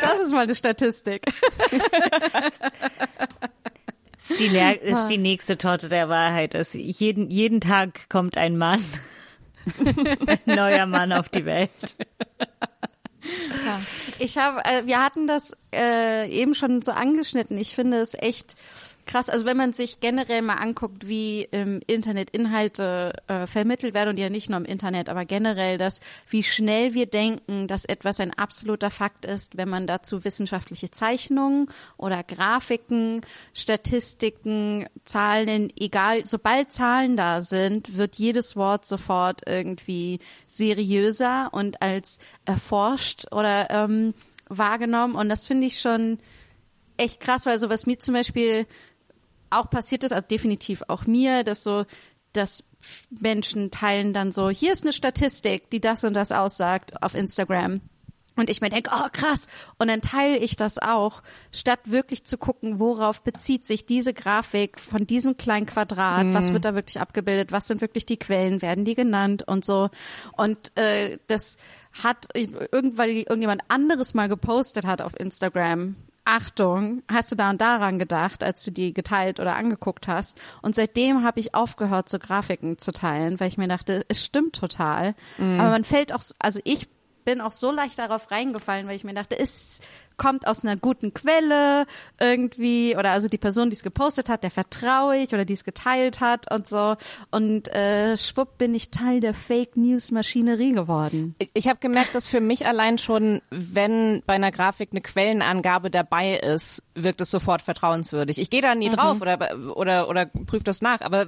Das 0.00 0.20
ist 0.20 0.32
mal 0.32 0.42
eine 0.42 0.54
Statistik. 0.54 1.22
Das 4.16 4.30
ist 4.30 4.40
die, 4.40 4.46
ist 4.46 5.08
die 5.08 5.18
nächste 5.18 5.56
Torte 5.56 5.88
der 5.88 6.08
Wahrheit. 6.08 6.54
Ist 6.54 6.74
jeden, 6.74 7.30
jeden 7.30 7.60
Tag 7.60 8.08
kommt 8.08 8.36
ein 8.36 8.56
Mann. 8.56 8.84
ein 10.26 10.38
neuer 10.46 10.86
Mann 10.86 11.12
auf 11.12 11.28
die 11.28 11.44
Welt. 11.44 11.96
Ich 14.18 14.38
habe, 14.38 14.64
äh, 14.64 14.86
wir 14.86 15.02
hatten 15.02 15.26
das 15.26 15.56
äh, 15.74 16.28
eben 16.28 16.54
schon 16.54 16.82
so 16.82 16.92
angeschnitten. 16.92 17.56
Ich 17.56 17.74
finde 17.74 17.98
es 17.98 18.14
echt 18.14 18.56
krass. 19.06 19.28
Also 19.28 19.46
wenn 19.46 19.56
man 19.56 19.72
sich 19.72 20.00
generell 20.00 20.42
mal 20.42 20.56
anguckt, 20.56 21.06
wie 21.06 21.42
im 21.50 21.80
Internet 21.86 22.30
Inhalte 22.30 23.12
äh, 23.26 23.46
vermittelt 23.46 23.94
werden 23.94 24.10
und 24.10 24.18
ja 24.18 24.30
nicht 24.30 24.50
nur 24.50 24.58
im 24.58 24.64
Internet, 24.64 25.08
aber 25.08 25.24
generell 25.24 25.78
das, 25.78 26.00
wie 26.28 26.42
schnell 26.42 26.94
wir 26.94 27.06
denken, 27.06 27.68
dass 27.68 27.84
etwas 27.84 28.20
ein 28.20 28.32
absoluter 28.34 28.90
Fakt 28.90 29.24
ist, 29.24 29.56
wenn 29.56 29.68
man 29.68 29.86
dazu 29.86 30.24
wissenschaftliche 30.24 30.90
Zeichnungen 30.90 31.68
oder 31.96 32.22
Grafiken, 32.22 33.22
Statistiken, 33.54 34.86
Zahlen, 35.04 35.72
egal, 35.78 36.24
sobald 36.24 36.72
Zahlen 36.72 37.16
da 37.16 37.40
sind, 37.40 37.96
wird 37.96 38.16
jedes 38.16 38.56
Wort 38.56 38.86
sofort 38.86 39.42
irgendwie 39.46 40.20
seriöser 40.46 41.50
und 41.52 41.82
als 41.82 42.18
erforscht 42.44 43.32
oder 43.32 43.70
ähm, 43.70 44.14
wahrgenommen. 44.48 45.14
Und 45.14 45.28
das 45.28 45.46
finde 45.46 45.66
ich 45.66 45.80
schon 45.80 46.18
echt 46.96 47.20
krass, 47.20 47.46
weil 47.46 47.58
so 47.58 47.68
was 47.68 47.86
mir 47.86 47.98
zum 47.98 48.14
Beispiel 48.14 48.66
auch 49.52 49.70
passiert 49.70 50.04
ist, 50.04 50.12
also 50.12 50.26
definitiv 50.26 50.82
auch 50.88 51.06
mir, 51.06 51.44
dass 51.44 51.64
so, 51.64 51.84
dass 52.32 52.64
Menschen 53.20 53.70
teilen 53.70 54.12
dann 54.12 54.32
so, 54.32 54.50
hier 54.50 54.72
ist 54.72 54.84
eine 54.84 54.92
Statistik, 54.92 55.70
die 55.70 55.80
das 55.80 56.04
und 56.04 56.14
das 56.14 56.32
aussagt 56.32 57.02
auf 57.02 57.14
Instagram. 57.14 57.80
Und 58.34 58.48
ich 58.48 58.62
mir 58.62 58.70
denke, 58.70 58.90
oh 58.94 59.08
krass, 59.12 59.46
und 59.78 59.88
dann 59.88 60.00
teile 60.00 60.38
ich 60.38 60.56
das 60.56 60.78
auch, 60.78 61.22
statt 61.52 61.80
wirklich 61.84 62.24
zu 62.24 62.38
gucken, 62.38 62.78
worauf 62.78 63.22
bezieht 63.22 63.66
sich 63.66 63.84
diese 63.84 64.14
Grafik 64.14 64.80
von 64.80 65.06
diesem 65.06 65.36
kleinen 65.36 65.66
Quadrat, 65.66 66.26
mhm. 66.26 66.34
was 66.34 66.52
wird 66.52 66.64
da 66.64 66.74
wirklich 66.74 66.98
abgebildet, 66.98 67.52
was 67.52 67.68
sind 67.68 67.82
wirklich 67.82 68.06
die 68.06 68.16
Quellen, 68.16 68.62
werden 68.62 68.86
die 68.86 68.94
genannt 68.94 69.44
und 69.46 69.66
so. 69.66 69.90
Und 70.34 70.74
äh, 70.78 71.18
das 71.26 71.58
hat 72.02 72.28
irgendwann 72.34 73.10
irgendjemand 73.10 73.62
anderes 73.68 74.14
mal 74.14 74.30
gepostet 74.30 74.86
hat 74.86 75.02
auf 75.02 75.12
Instagram 75.20 75.94
Achtung, 76.24 77.02
hast 77.10 77.32
du 77.32 77.36
da 77.36 77.50
und 77.50 77.60
daran 77.60 77.98
gedacht, 77.98 78.44
als 78.44 78.64
du 78.64 78.70
die 78.70 78.94
geteilt 78.94 79.40
oder 79.40 79.56
angeguckt 79.56 80.06
hast? 80.06 80.40
Und 80.62 80.74
seitdem 80.74 81.24
habe 81.24 81.40
ich 81.40 81.54
aufgehört, 81.54 82.08
so 82.08 82.18
Grafiken 82.18 82.78
zu 82.78 82.92
teilen, 82.92 83.40
weil 83.40 83.48
ich 83.48 83.58
mir 83.58 83.66
dachte, 83.66 84.04
es 84.08 84.24
stimmt 84.24 84.54
total. 84.54 85.14
Mhm. 85.38 85.58
Aber 85.58 85.70
man 85.70 85.84
fällt 85.84 86.12
auch, 86.12 86.22
also 86.38 86.60
ich 86.64 86.88
bin 87.24 87.40
auch 87.40 87.52
so 87.52 87.70
leicht 87.70 87.98
darauf 87.98 88.30
reingefallen, 88.30 88.86
weil 88.86 88.96
ich 88.96 89.04
mir 89.04 89.14
dachte, 89.14 89.34
ist 89.34 89.86
kommt 90.16 90.46
aus 90.46 90.64
einer 90.64 90.76
guten 90.76 91.14
Quelle 91.14 91.86
irgendwie 92.18 92.96
oder 92.96 93.10
also 93.10 93.28
die 93.28 93.38
Person, 93.38 93.70
die 93.70 93.76
es 93.76 93.82
gepostet 93.82 94.28
hat, 94.28 94.42
der 94.42 94.50
vertraue 94.50 95.16
ich 95.16 95.32
oder 95.32 95.44
die 95.44 95.54
es 95.54 95.64
geteilt 95.64 96.20
hat 96.20 96.52
und 96.52 96.66
so 96.66 96.96
und 97.30 97.68
äh, 97.74 98.16
schwupp 98.16 98.58
bin 98.58 98.74
ich 98.74 98.90
Teil 98.90 99.20
der 99.20 99.34
Fake 99.34 99.76
News 99.76 100.10
Maschinerie 100.10 100.72
geworden. 100.72 101.34
Ich, 101.38 101.50
ich 101.54 101.68
habe 101.68 101.78
gemerkt, 101.78 102.14
dass 102.14 102.26
für 102.26 102.40
mich 102.40 102.66
allein 102.66 102.98
schon, 102.98 103.40
wenn 103.50 104.22
bei 104.26 104.34
einer 104.34 104.50
Grafik 104.50 104.90
eine 104.92 105.00
Quellenangabe 105.00 105.90
dabei 105.90 106.36
ist, 106.36 106.82
wirkt 106.94 107.20
es 107.20 107.30
sofort 107.30 107.62
vertrauenswürdig. 107.62 108.38
Ich 108.38 108.50
gehe 108.50 108.62
da 108.62 108.74
nie 108.74 108.88
mhm. 108.88 108.94
drauf 108.94 109.20
oder 109.20 109.38
oder 109.76 110.08
oder 110.08 110.26
prüfe 110.26 110.64
das 110.64 110.82
nach, 110.82 111.00
aber 111.00 111.26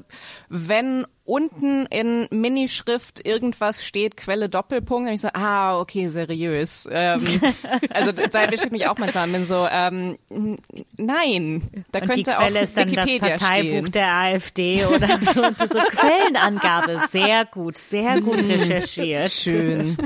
wenn 0.49 1.07
unten 1.25 1.87
in 1.87 2.27
Minischrift 2.31 3.27
irgendwas 3.27 3.85
steht, 3.85 4.17
Quelle 4.17 4.49
Doppelpunkt, 4.49 5.09
und 5.09 5.15
ich 5.15 5.21
so, 5.23 5.29
ah, 5.33 5.79
okay, 5.81 6.09
seriös. 6.09 6.89
Ähm, 6.91 7.25
also 7.91 8.13
da 8.13 8.43
erwische 8.43 8.67
ich 8.67 8.73
mich 8.73 8.87
auch 8.87 8.99
manchmal 8.99 9.27
und 9.27 9.33
bin 9.33 9.45
so, 9.47 9.67
ähm, 9.71 10.19
nein, 10.97 11.85
da 11.93 12.01
und 12.01 12.09
könnte 12.09 12.31
die 12.31 12.37
Quelle 12.37 12.59
auch 12.59 12.63
ist 12.63 12.77
dann 12.77 12.91
Wikipedia 12.91 13.31
das 13.31 13.41
Parteibuch 13.41 13.71
stehen. 13.71 13.93
der 13.93 14.13
AfD 14.13 14.85
oder 14.87 15.19
so. 15.19 15.45
Und 15.45 15.59
so 15.59 15.79
Quellenangabe, 15.97 17.01
sehr 17.11 17.47
gut, 17.47 17.79
sehr 17.79 18.21
gut 18.21 18.39
recherchiert. 18.49 19.31
Schön. 19.31 19.97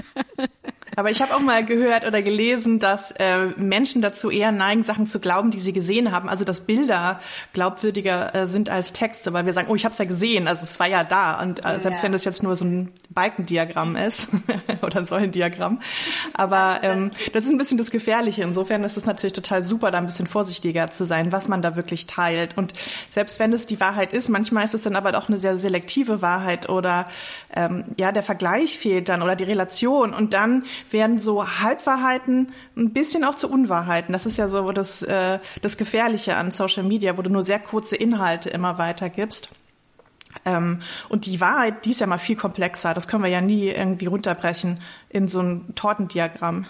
Aber 0.99 1.13
ich 1.13 1.23
habe 1.23 1.33
auch 1.37 1.41
mal 1.41 1.65
gehört 1.65 2.05
oder 2.05 2.23
gelesen, 2.23 2.81
dass 2.81 3.13
äh, 3.13 3.47
Menschen 3.57 4.03
dazu 4.03 4.33
eher 4.33 4.51
neigen, 4.51 4.83
Sachen 4.83 5.07
zu 5.07 5.21
glauben, 5.21 5.53
die 5.53 5.61
sie 5.61 5.73
gesehen 5.73 6.11
haben. 6.11 6.29
Also 6.29 6.45
dass 6.45 6.63
Bilder 6.63 7.21
glaubwürdiger 7.53 8.35
äh, 8.35 8.47
sind 8.49 8.69
als 8.69 8.93
Texte, 8.93 9.33
weil 9.33 9.47
wir 9.47 9.53
sagen, 9.53 9.69
oh, 9.71 9.77
ich 9.77 9.85
habe 9.85 9.93
es 9.93 9.99
ja 9.99 10.07
gesehen, 10.07 10.49
also 10.49 10.65
es 10.65 10.81
war 10.81 10.89
ja 10.89 11.05
da. 11.05 11.41
Und 11.41 11.65
äh, 11.65 11.79
selbst 11.79 11.99
Ja. 11.99 12.03
wenn 12.03 12.11
das 12.11 12.25
jetzt 12.25 12.43
nur 12.43 12.57
so 12.57 12.65
ein 12.65 12.93
Balkendiagramm 13.11 13.95
ist 13.95 14.31
oder 14.83 14.99
ein 14.99 15.07
Säulendiagramm. 15.07 15.79
Aber 16.35 16.81
ähm, 16.83 17.13
das 17.33 17.45
ist 17.45 17.51
ein 17.51 17.59
bisschen 17.59 17.79
das 17.79 17.93
Gefährliche. 17.93 18.43
Insofern 18.43 18.83
ist 18.83 18.97
es 18.97 19.07
natürlich 19.07 19.35
total 19.35 19.63
super, 19.63 19.93
da 19.93 19.99
ein 19.99 20.07
bisschen 20.07 20.27
vorsichtiger 20.27 20.91
zu 20.91 21.05
sein, 21.05 21.31
was 21.31 21.47
man 21.47 21.63
da 21.63 21.77
wirklich 21.77 22.09
teilt. 22.09 22.59
Und 22.59 22.73
selbst 23.09 23.39
wenn 23.39 23.53
es 23.53 23.67
die 23.67 23.79
Wahrheit 23.79 24.13
ist, 24.13 24.31
manchmal 24.31 24.65
ist 24.65 24.75
es 24.75 24.83
dann 24.83 24.97
aber 24.97 25.17
auch 25.17 25.29
eine 25.29 25.39
sehr 25.39 25.59
selektive 25.59 26.23
Wahrheit 26.23 26.69
oder 26.69 27.07
ähm, 27.55 27.85
ja, 28.01 28.11
der 28.11 28.25
Vergleich 28.25 28.77
fehlt 28.77 29.09
dann 29.09 29.23
oder 29.23 29.37
die 29.37 29.45
Relation. 29.45 30.13
Und 30.13 30.35
dann 30.35 30.65
werden 30.93 31.19
so 31.19 31.47
Halbwahrheiten 31.47 32.53
ein 32.77 32.93
bisschen 32.93 33.25
auch 33.25 33.35
zu 33.35 33.51
Unwahrheiten. 33.51 34.13
Das 34.13 34.27
ist 34.27 34.37
ja 34.37 34.49
so 34.49 34.73
das, 34.73 35.03
äh, 35.03 35.39
das 35.63 35.77
Gefährliche 35.77 36.37
an 36.37 36.51
Social 36.51 36.85
Media, 36.85 37.17
wo 37.17 37.23
du 37.23 37.31
nur 37.31 37.43
sehr 37.43 37.59
kurze 37.59 37.97
Inhalte 37.97 38.51
immer 38.51 38.79
weitergibst. 38.79 39.51
Ähm, 40.45 40.83
und 41.09 41.27
die 41.27 41.41
Wahrheit, 41.41 41.85
die 41.85 41.91
ist 41.91 42.01
ja 42.01 42.07
mal 42.07 42.19
viel 42.19 42.37
komplexer. 42.37 42.95
Das 42.95 43.09
können 43.09 43.23
wir 43.23 43.31
ja 43.31 43.41
nie 43.41 43.69
irgendwie 43.69 44.07
runterbrechen 44.07 44.81
in 45.09 45.29
so 45.29 45.41
ein 45.41 45.75
Tortendiagramm. 45.75 46.67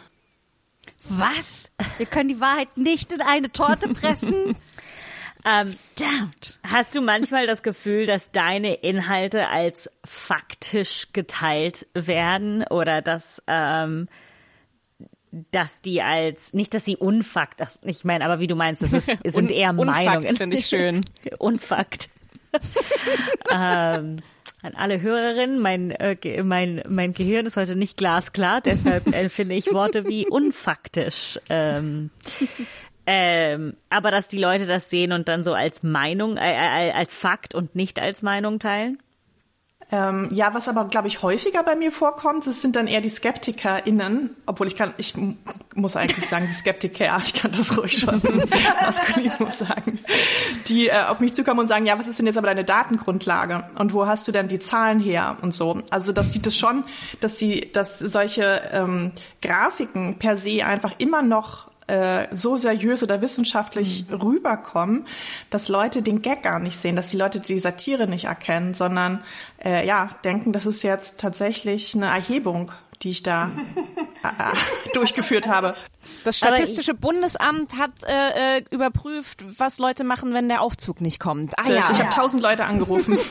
Was? 1.08 1.72
Wir 1.96 2.06
können 2.06 2.28
die 2.28 2.40
Wahrheit 2.40 2.76
nicht 2.76 3.12
in 3.12 3.20
eine 3.20 3.50
Torte 3.52 3.88
pressen? 3.88 4.56
Ähm, 5.48 5.74
Damned. 5.98 6.58
Hast 6.62 6.94
du 6.94 7.00
manchmal 7.00 7.46
das 7.46 7.62
Gefühl, 7.62 8.06
dass 8.06 8.30
deine 8.32 8.74
Inhalte 8.74 9.48
als 9.48 9.90
faktisch 10.04 11.08
geteilt 11.12 11.86
werden 11.94 12.64
oder 12.64 13.00
dass 13.02 13.42
ähm, 13.46 14.08
dass 15.50 15.80
die 15.82 16.02
als 16.02 16.54
nicht, 16.54 16.72
dass 16.74 16.84
sie 16.84 16.96
unfakt, 16.96 17.60
ich 17.82 18.04
meine, 18.04 18.24
aber 18.24 18.40
wie 18.40 18.46
du 18.46 18.56
meinst, 18.56 18.82
das 18.82 18.92
ist, 18.92 19.06
sind 19.24 19.50
Un- 19.50 19.56
eher 19.56 19.70
Unfakt 19.70 20.04
Meinungen. 20.06 20.36
finde 20.36 20.56
ich 20.56 20.66
schön. 20.66 21.02
Unfakt. 21.38 22.08
ähm, 23.50 24.16
an 24.62 24.74
alle 24.74 25.00
Hörerinnen, 25.02 25.58
mein, 25.60 25.90
äh, 25.92 26.42
mein, 26.42 26.82
mein 26.88 27.12
Gehirn 27.12 27.46
ist 27.46 27.56
heute 27.56 27.76
nicht 27.76 27.96
glasklar, 27.98 28.60
deshalb 28.62 29.06
äh, 29.14 29.28
finde 29.28 29.54
ich 29.54 29.72
Worte 29.72 30.08
wie 30.08 30.26
unfaktisch. 30.26 31.38
Ähm, 31.50 32.10
ähm, 33.10 33.74
aber 33.88 34.10
dass 34.10 34.28
die 34.28 34.36
Leute 34.36 34.66
das 34.66 34.90
sehen 34.90 35.12
und 35.12 35.28
dann 35.28 35.42
so 35.42 35.54
als 35.54 35.82
Meinung, 35.82 36.36
äh, 36.36 36.88
äh, 36.88 36.92
als 36.92 37.16
Fakt 37.16 37.54
und 37.54 37.74
nicht 37.74 37.98
als 37.98 38.22
Meinung 38.22 38.58
teilen? 38.58 38.98
Ähm, 39.90 40.28
ja, 40.30 40.52
was 40.52 40.68
aber, 40.68 40.84
glaube 40.84 41.08
ich, 41.08 41.22
häufiger 41.22 41.62
bei 41.62 41.74
mir 41.74 41.90
vorkommt, 41.90 42.46
das 42.46 42.60
sind 42.60 42.76
dann 42.76 42.86
eher 42.86 43.00
die 43.00 43.08
SkeptikerInnen, 43.08 44.36
obwohl 44.44 44.66
ich 44.66 44.76
kann, 44.76 44.92
ich 44.98 45.14
muss 45.74 45.96
eigentlich 45.96 46.28
sagen, 46.28 46.46
die 46.46 46.52
Skeptiker, 46.52 47.18
ich 47.24 47.32
kann 47.32 47.50
das 47.52 47.78
ruhig 47.78 47.98
schon 47.98 48.20
maskulin 48.82 49.32
sagen, 49.50 49.98
die 50.66 50.88
äh, 50.88 51.04
auf 51.08 51.20
mich 51.20 51.32
zukommen 51.32 51.60
und 51.60 51.68
sagen, 51.68 51.86
ja, 51.86 51.98
was 51.98 52.08
ist 52.08 52.18
denn 52.18 52.26
jetzt 52.26 52.36
aber 52.36 52.48
deine 52.48 52.64
Datengrundlage 52.64 53.64
und 53.78 53.94
wo 53.94 54.06
hast 54.06 54.28
du 54.28 54.32
denn 54.32 54.48
die 54.48 54.58
Zahlen 54.58 55.00
her 55.00 55.38
und 55.40 55.54
so. 55.54 55.80
Also, 55.88 56.12
dass 56.12 56.28
die 56.28 56.42
das 56.42 56.54
schon, 56.54 56.84
dass 57.22 57.38
sie, 57.38 57.72
dass 57.72 57.98
solche 57.98 58.60
ähm, 58.70 59.12
Grafiken 59.40 60.18
per 60.18 60.36
se 60.36 60.66
einfach 60.66 60.92
immer 60.98 61.22
noch 61.22 61.67
äh, 61.88 62.28
so 62.34 62.56
seriös 62.56 63.02
oder 63.02 63.20
wissenschaftlich 63.22 64.04
rüberkommen, 64.10 65.06
dass 65.50 65.68
Leute 65.68 66.02
den 66.02 66.22
Gag 66.22 66.42
gar 66.42 66.60
nicht 66.60 66.76
sehen, 66.76 66.96
dass 66.96 67.10
die 67.10 67.16
Leute 67.16 67.40
die 67.40 67.58
Satire 67.58 68.06
nicht 68.06 68.26
erkennen, 68.26 68.74
sondern 68.74 69.24
äh, 69.64 69.86
ja 69.86 70.10
denken, 70.24 70.52
das 70.52 70.66
ist 70.66 70.82
jetzt 70.82 71.18
tatsächlich 71.18 71.94
eine 71.94 72.06
Erhebung, 72.06 72.70
die 73.02 73.10
ich 73.10 73.22
da 73.22 73.50
äh, 74.22 74.92
durchgeführt 74.92 75.48
habe. 75.48 75.74
Das 76.24 76.36
Statistische 76.36 76.94
Bundesamt 76.94 77.78
hat 77.78 77.90
äh, 78.04 78.58
äh, 78.58 78.64
überprüft, 78.70 79.44
was 79.58 79.78
Leute 79.78 80.04
machen, 80.04 80.34
wenn 80.34 80.48
der 80.48 80.62
Aufzug 80.62 81.00
nicht 81.00 81.20
kommt. 81.20 81.58
Ah 81.58 81.70
ja, 81.70 81.88
Ich 81.90 82.00
habe 82.00 82.14
tausend 82.14 82.42
Leute 82.42 82.64
angerufen. 82.64 83.18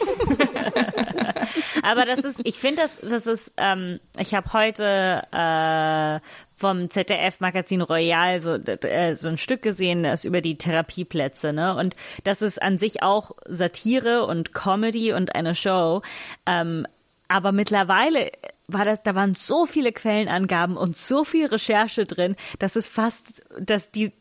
Aber 1.83 2.05
das 2.05 2.19
ist, 2.19 2.41
ich 2.43 2.59
finde 2.59 2.81
das, 2.81 2.99
das 3.01 3.27
ist, 3.27 3.53
ähm, 3.57 3.99
ich 4.17 4.33
habe 4.33 4.53
heute 4.53 5.23
äh, 5.31 6.19
vom 6.55 6.89
ZDF-Magazin 6.89 7.81
Royal 7.81 8.41
so, 8.41 8.55
äh, 8.55 9.13
so 9.13 9.29
ein 9.29 9.37
Stück 9.37 9.61
gesehen, 9.61 10.03
das 10.03 10.25
über 10.25 10.41
die 10.41 10.57
Therapieplätze, 10.57 11.53
ne? 11.53 11.75
Und 11.75 11.95
das 12.23 12.41
ist 12.41 12.61
an 12.61 12.77
sich 12.77 13.03
auch 13.03 13.31
Satire 13.45 14.25
und 14.25 14.53
Comedy 14.53 15.13
und 15.13 15.35
eine 15.35 15.55
Show. 15.55 16.01
Ähm, 16.45 16.87
aber 17.27 17.51
mittlerweile 17.51 18.31
war 18.67 18.85
das, 18.85 19.03
da 19.03 19.15
waren 19.15 19.35
so 19.35 19.65
viele 19.65 19.91
Quellenangaben 19.91 20.77
und 20.77 20.97
so 20.97 21.23
viel 21.23 21.45
Recherche 21.45 22.05
drin, 22.05 22.35
dass 22.59 22.75
es 22.75 22.87
fast, 22.87 23.43
dass 23.59 23.91
die, 23.91 24.13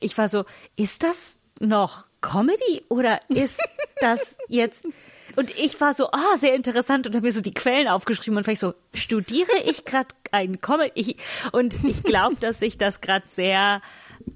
ich 0.00 0.16
war 0.18 0.28
so, 0.28 0.44
ist 0.76 1.02
das 1.02 1.40
noch 1.60 2.06
Comedy 2.20 2.84
oder 2.88 3.20
ist 3.28 3.60
das 4.00 4.38
jetzt 4.48 4.86
und 5.36 5.50
ich 5.58 5.80
war 5.80 5.94
so, 5.94 6.10
ah, 6.10 6.36
sehr 6.36 6.54
interessant 6.54 7.06
und 7.06 7.14
habe 7.14 7.26
mir 7.26 7.32
so 7.32 7.40
die 7.40 7.54
Quellen 7.54 7.88
aufgeschrieben 7.88 8.36
und 8.36 8.48
ich 8.48 8.58
so, 8.58 8.74
studiere 8.94 9.56
ich 9.64 9.84
gerade 9.84 10.08
ein 10.30 10.60
Comedy? 10.60 10.92
Ich, 10.94 11.16
und 11.52 11.84
ich 11.84 12.02
glaube, 12.02 12.36
dass 12.36 12.58
sich 12.58 12.78
das 12.78 13.00
gerade 13.00 13.24
sehr, 13.28 13.80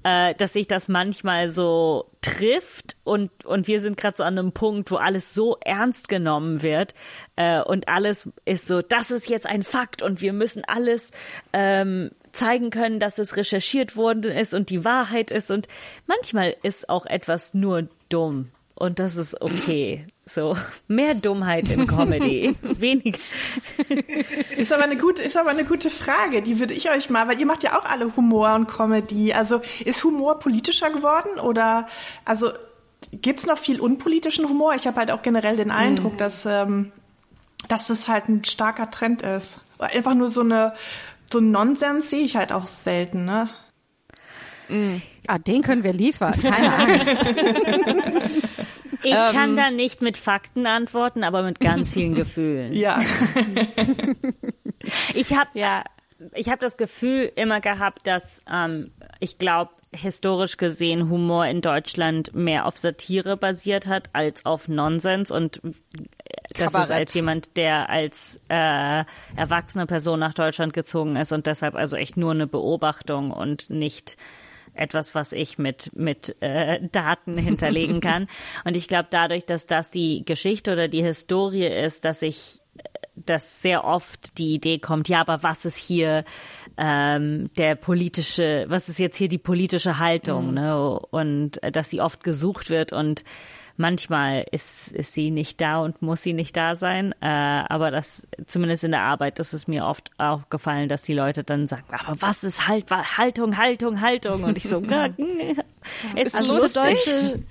äh, 0.03 0.33
dass 0.35 0.53
sich 0.53 0.67
das 0.67 0.87
manchmal 0.87 1.49
so 1.49 2.09
trifft 2.21 2.95
und, 3.03 3.45
und 3.45 3.67
wir 3.67 3.79
sind 3.79 3.97
gerade 3.97 4.17
so 4.17 4.23
an 4.23 4.37
einem 4.37 4.51
Punkt, 4.51 4.91
wo 4.91 4.95
alles 4.95 5.33
so 5.33 5.57
ernst 5.61 6.09
genommen 6.09 6.61
wird 6.61 6.93
äh, 7.35 7.61
und 7.61 7.87
alles 7.87 8.29
ist 8.45 8.67
so, 8.67 8.81
das 8.81 9.11
ist 9.11 9.29
jetzt 9.29 9.45
ein 9.45 9.63
Fakt 9.63 10.01
und 10.01 10.21
wir 10.21 10.33
müssen 10.33 10.63
alles 10.65 11.11
ähm, 11.53 12.11
zeigen 12.31 12.69
können, 12.69 12.99
dass 12.99 13.17
es 13.17 13.37
recherchiert 13.37 13.95
worden 13.95 14.31
ist 14.31 14.53
und 14.53 14.69
die 14.69 14.85
Wahrheit 14.85 15.31
ist 15.31 15.51
und 15.51 15.67
manchmal 16.05 16.55
ist 16.63 16.89
auch 16.89 17.05
etwas 17.05 17.53
nur 17.53 17.87
dumm 18.09 18.51
und 18.77 18.99
das 18.99 19.15
ist 19.15 19.41
okay. 19.41 20.05
So, 20.25 20.55
mehr 20.87 21.15
Dummheit 21.15 21.69
in 21.69 21.87
Comedy. 21.87 22.55
Wenig. 22.61 23.17
Ist 24.55 24.71
aber 24.71 24.83
eine 24.83 24.97
gute, 24.97 25.23
ist 25.23 25.35
aber 25.35 25.49
eine 25.49 25.65
gute 25.65 25.89
Frage. 25.89 26.43
Die 26.43 26.59
würde 26.59 26.75
ich 26.75 26.91
euch 26.91 27.09
mal, 27.09 27.27
weil 27.27 27.39
ihr 27.39 27.47
macht 27.47 27.63
ja 27.63 27.79
auch 27.79 27.85
alle 27.85 28.15
Humor 28.15 28.53
und 28.53 28.67
Comedy. 28.67 29.33
Also 29.33 29.61
ist 29.83 30.03
Humor 30.03 30.37
politischer 30.37 30.91
geworden 30.91 31.39
oder 31.39 31.87
also 32.23 32.51
gibt's 33.11 33.47
noch 33.47 33.57
viel 33.57 33.79
unpolitischen 33.79 34.47
Humor? 34.47 34.75
Ich 34.75 34.85
habe 34.85 34.97
halt 34.97 35.09
auch 35.09 35.23
generell 35.23 35.55
den 35.55 35.71
Eindruck, 35.71 36.13
mhm. 36.13 36.17
dass 36.17 36.45
ähm, 36.45 36.91
dass 37.67 37.87
das 37.87 38.07
halt 38.07 38.29
ein 38.29 38.43
starker 38.43 38.91
Trend 38.91 39.23
ist. 39.23 39.59
Einfach 39.79 40.13
nur 40.13 40.29
so 40.29 40.41
eine 40.41 40.73
so 41.31 41.39
Nonsens 41.39 42.11
sehe 42.11 42.23
ich 42.23 42.35
halt 42.35 42.51
auch 42.51 42.67
selten, 42.67 43.25
ne? 43.25 43.49
Mm. 44.69 45.01
Ah, 45.27 45.37
den 45.37 45.61
können 45.61 45.83
wir 45.83 45.93
liefern, 45.93 46.33
keine 46.33 46.73
Angst. 46.77 47.33
Ich 49.07 49.13
ähm, 49.13 49.31
kann 49.33 49.55
da 49.55 49.71
nicht 49.71 50.01
mit 50.01 50.17
Fakten 50.17 50.65
antworten, 50.65 51.23
aber 51.23 51.41
mit 51.41 51.61
ganz 51.61 51.91
vielen 51.91 52.13
Gefühlen. 52.15 52.73
Ja. 52.73 52.99
ich 55.13 55.33
habe 55.33 55.49
ja, 55.53 55.83
ich 56.33 56.49
habe 56.49 56.59
das 56.59 56.75
Gefühl 56.75 57.31
immer 57.35 57.61
gehabt, 57.61 58.05
dass 58.05 58.43
ähm, 58.51 58.83
ich 59.21 59.37
glaube, 59.37 59.71
historisch 59.93 60.57
gesehen 60.57 61.09
Humor 61.09 61.45
in 61.45 61.61
Deutschland 61.61 62.35
mehr 62.35 62.65
auf 62.65 62.77
Satire 62.77 63.37
basiert 63.37 63.87
hat 63.87 64.09
als 64.11 64.45
auf 64.45 64.67
Nonsens 64.67 65.31
und 65.31 65.61
das 66.49 66.73
Kabarett. 66.73 66.89
ist 66.89 66.91
als 66.91 67.13
jemand, 67.13 67.55
der 67.55 67.89
als 67.89 68.41
äh, 68.49 69.05
erwachsene 69.37 69.85
Person 69.85 70.19
nach 70.19 70.33
Deutschland 70.33 70.73
gezogen 70.73 71.15
ist 71.15 71.31
und 71.31 71.47
deshalb 71.47 71.75
also 71.75 71.95
echt 71.95 72.17
nur 72.17 72.31
eine 72.31 72.47
Beobachtung 72.47 73.31
und 73.31 73.69
nicht 73.69 74.17
etwas, 74.77 75.15
was 75.15 75.33
ich 75.33 75.57
mit, 75.57 75.91
mit 75.95 76.35
äh, 76.41 76.79
Daten 76.91 77.37
hinterlegen 77.37 78.01
kann. 78.01 78.27
Und 78.65 78.75
ich 78.75 78.87
glaube, 78.87 79.07
dadurch, 79.09 79.45
dass 79.45 79.67
das 79.67 79.91
die 79.91 80.23
Geschichte 80.25 80.73
oder 80.73 80.87
die 80.87 81.03
Historie 81.03 81.67
ist, 81.67 82.05
dass 82.05 82.21
ich 82.21 82.61
dass 83.15 83.61
sehr 83.61 83.83
oft 83.83 84.37
die 84.37 84.53
Idee 84.53 84.77
kommt, 84.77 85.09
ja, 85.09 85.21
aber 85.21 85.41
was 85.41 85.65
ist 85.65 85.77
hier 85.77 86.23
ähm, 86.77 87.49
der 87.57 87.75
politische, 87.75 88.65
was 88.67 88.89
ist 88.89 88.99
jetzt 88.99 89.17
hier 89.17 89.27
die 89.27 89.39
politische 89.39 89.97
Haltung, 89.97 90.49
mhm. 90.49 90.53
ne? 90.53 90.99
Und 90.99 91.63
äh, 91.63 91.71
dass 91.71 91.89
sie 91.89 92.01
oft 92.01 92.23
gesucht 92.23 92.69
wird 92.69 92.93
und 92.93 93.23
manchmal 93.77 94.45
ist, 94.51 94.91
ist 94.91 95.13
sie 95.13 95.31
nicht 95.31 95.61
da 95.61 95.79
und 95.79 96.01
muss 96.01 96.23
sie 96.23 96.33
nicht 96.33 96.57
da 96.57 96.75
sein. 96.75 97.13
Äh, 97.21 97.27
aber 97.27 97.91
das, 97.91 98.27
zumindest 98.47 98.83
in 98.83 98.91
der 98.91 99.01
Arbeit, 99.01 99.39
das 99.39 99.53
ist 99.53 99.67
mir 99.67 99.85
oft 99.85 100.11
aufgefallen, 100.17 100.89
dass 100.89 101.03
die 101.03 101.13
Leute 101.13 101.43
dann 101.43 101.67
sagen, 101.67 101.85
aber 101.89 102.21
was 102.21 102.43
ist 102.43 102.67
halt, 102.67 102.89
Haltung, 102.91 103.57
Haltung, 103.57 104.01
Haltung? 104.01 104.43
Und 104.43 104.57
ich 104.57 104.67
so, 104.67 104.79
ja. 104.89 105.09
es 106.15 106.35
also 106.35 106.55
ist 106.55 106.75
lustig. 106.75 106.99
Für 106.99 107.37
Deutsche, 107.37 107.43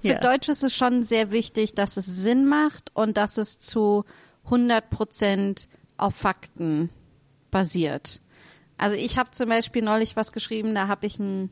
für 0.00 0.08
ja. 0.08 0.18
Deutsche 0.18 0.52
ist 0.52 0.64
es 0.64 0.74
schon 0.74 1.02
sehr 1.02 1.30
wichtig, 1.30 1.74
dass 1.74 1.96
es 1.96 2.06
Sinn 2.06 2.46
macht 2.46 2.90
und 2.94 3.16
dass 3.16 3.38
es 3.38 3.58
zu 3.58 4.04
100 4.46 4.88
Prozent 4.90 5.68
auf 5.96 6.14
Fakten 6.14 6.90
basiert. 7.50 8.20
Also 8.78 8.96
ich 8.96 9.18
habe 9.18 9.30
zum 9.30 9.48
Beispiel 9.48 9.82
neulich 9.82 10.16
was 10.16 10.32
geschrieben, 10.32 10.74
da 10.74 10.88
habe 10.88 11.06
ich 11.06 11.18
einen 11.18 11.50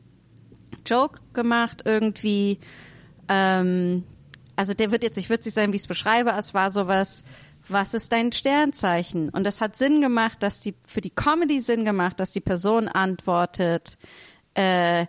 Joke 0.85 1.19
gemacht, 1.33 1.81
irgendwie, 1.85 2.59
ähm, 3.27 4.03
also 4.55 4.73
der 4.73 4.91
wird 4.91 5.03
jetzt 5.03 5.17
nicht 5.17 5.29
witzig 5.29 5.53
sein, 5.53 5.71
wie 5.71 5.75
ich 5.75 5.83
es 5.83 5.87
beschreibe, 5.87 6.31
es 6.31 6.53
war 6.53 6.71
sowas, 6.71 7.23
was 7.67 7.93
ist 7.93 8.11
dein 8.11 8.31
Sternzeichen? 8.31 9.29
Und 9.29 9.43
das 9.43 9.61
hat 9.61 9.75
Sinn 9.77 10.01
gemacht, 10.01 10.43
dass 10.43 10.61
die, 10.61 10.75
für 10.87 11.01
die 11.01 11.09
Comedy 11.09 11.59
Sinn 11.59 11.85
gemacht, 11.85 12.19
dass 12.19 12.31
die 12.31 12.41
Person 12.41 12.87
antwortet, 12.87 13.97
äh, 14.53 15.05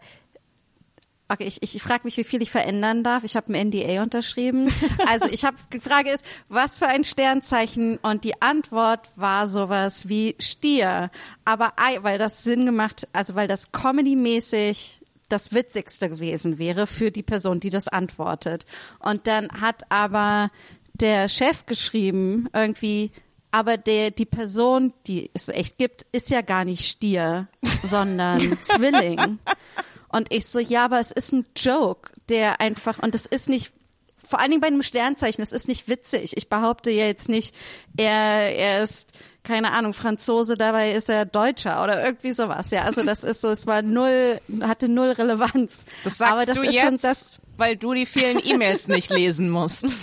Okay, 1.29 1.45
ich, 1.45 1.61
ich, 1.61 1.83
frage 1.83 2.03
mich, 2.05 2.17
wie 2.19 2.25
viel 2.25 2.41
ich 2.41 2.53
verändern 2.53 3.03
darf. 3.03 3.25
Ich 3.25 3.35
habe 3.35 3.53
ein 3.53 3.69
NDA 3.69 4.01
unterschrieben. 4.03 4.73
Also 5.09 5.27
ich 5.29 5.45
habe 5.45 5.57
die 5.73 5.81
Frage 5.81 6.11
ist, 6.11 6.25
was 6.49 6.79
für 6.79 6.87
ein 6.87 7.03
Sternzeichen? 7.03 7.97
Und 7.99 8.23
die 8.23 8.41
Antwort 8.41 9.09
war 9.17 9.49
sowas 9.49 10.09
wie 10.09 10.37
Stier. 10.41 11.11
Aber 11.45 11.73
weil 12.03 12.19
das 12.19 12.45
Sinn 12.45 12.65
gemacht, 12.65 13.09
also 13.13 13.35
weil 13.35 13.49
das 13.49 13.73
Comedy-mäßig 13.73 15.01
das 15.29 15.53
Witzigste 15.53 16.09
gewesen 16.09 16.59
wäre 16.59 16.87
für 16.87 17.11
die 17.11 17.23
Person, 17.23 17.61
die 17.61 17.71
das 17.71 17.89
antwortet. 17.89 18.67
Und 19.01 19.27
dann 19.27 19.49
hat 19.61 19.91
aber 19.91 20.51
der 20.95 21.29
Chef 21.29 21.67
geschrieben, 21.67 22.49
irgendwie, 22.53 23.11
aber 23.51 23.77
der, 23.77 24.11
die 24.11 24.27
Person, 24.27 24.93
die 25.07 25.31
es 25.35 25.49
echt 25.49 25.79
gibt, 25.79 26.07
ist 26.13 26.31
ja 26.31 26.43
gar 26.43 26.65
nicht 26.65 26.87
Stier, 26.87 27.49
sondern 27.83 28.41
Zwilling. 28.63 29.39
Und 30.09 30.33
ich 30.33 30.47
so, 30.47 30.59
ja, 30.59 30.85
aber 30.85 31.01
es 31.01 31.13
ist 31.13 31.33
ein 31.33 31.47
Joke, 31.57 32.13
der 32.29 32.61
einfach, 32.61 32.99
und 33.01 33.15
es 33.15 33.27
ist 33.27 33.49
nicht 33.49 33.73
vor 34.27 34.41
allen 34.41 34.51
Dingen 34.51 34.61
bei 34.61 34.67
einem 34.67 34.83
Sternzeichen, 34.83 35.41
es 35.43 35.53
ist 35.53 35.69
nicht 35.69 35.89
witzig. 35.89 36.37
Ich 36.37 36.49
behaupte 36.49 36.91
ja 36.91 37.07
jetzt 37.07 37.29
nicht, 37.29 37.55
er, 37.97 38.55
er 38.57 38.83
ist 38.83 39.13
keine 39.47 39.73
Ahnung, 39.73 39.93
Franzose, 39.93 40.57
dabei 40.57 40.93
ist 40.93 41.09
er 41.09 41.25
Deutscher 41.25 41.83
oder 41.83 42.05
irgendwie 42.05 42.33
sowas. 42.33 42.73
Ja, 42.73 42.83
also 42.83 43.05
das 43.05 43.23
ist 43.23 43.41
so, 43.41 43.49
es 43.49 43.67
war 43.67 43.81
null, 43.83 44.41
hatte 44.61 44.89
null 44.89 45.13
Relevanz. 45.13 45.85
Das 46.03 46.19
sagst 46.19 46.33
Aber 46.33 46.45
das 46.45 46.57
du 46.57 46.63
ist 46.65 46.75
jetzt, 46.75 46.85
schon 46.85 46.99
das, 47.01 47.39
weil 47.57 47.77
du 47.77 47.95
die 47.95 48.07
vielen 48.07 48.45
E-Mails 48.45 48.89
nicht 48.89 49.11
lesen 49.11 49.49
musst, 49.49 49.97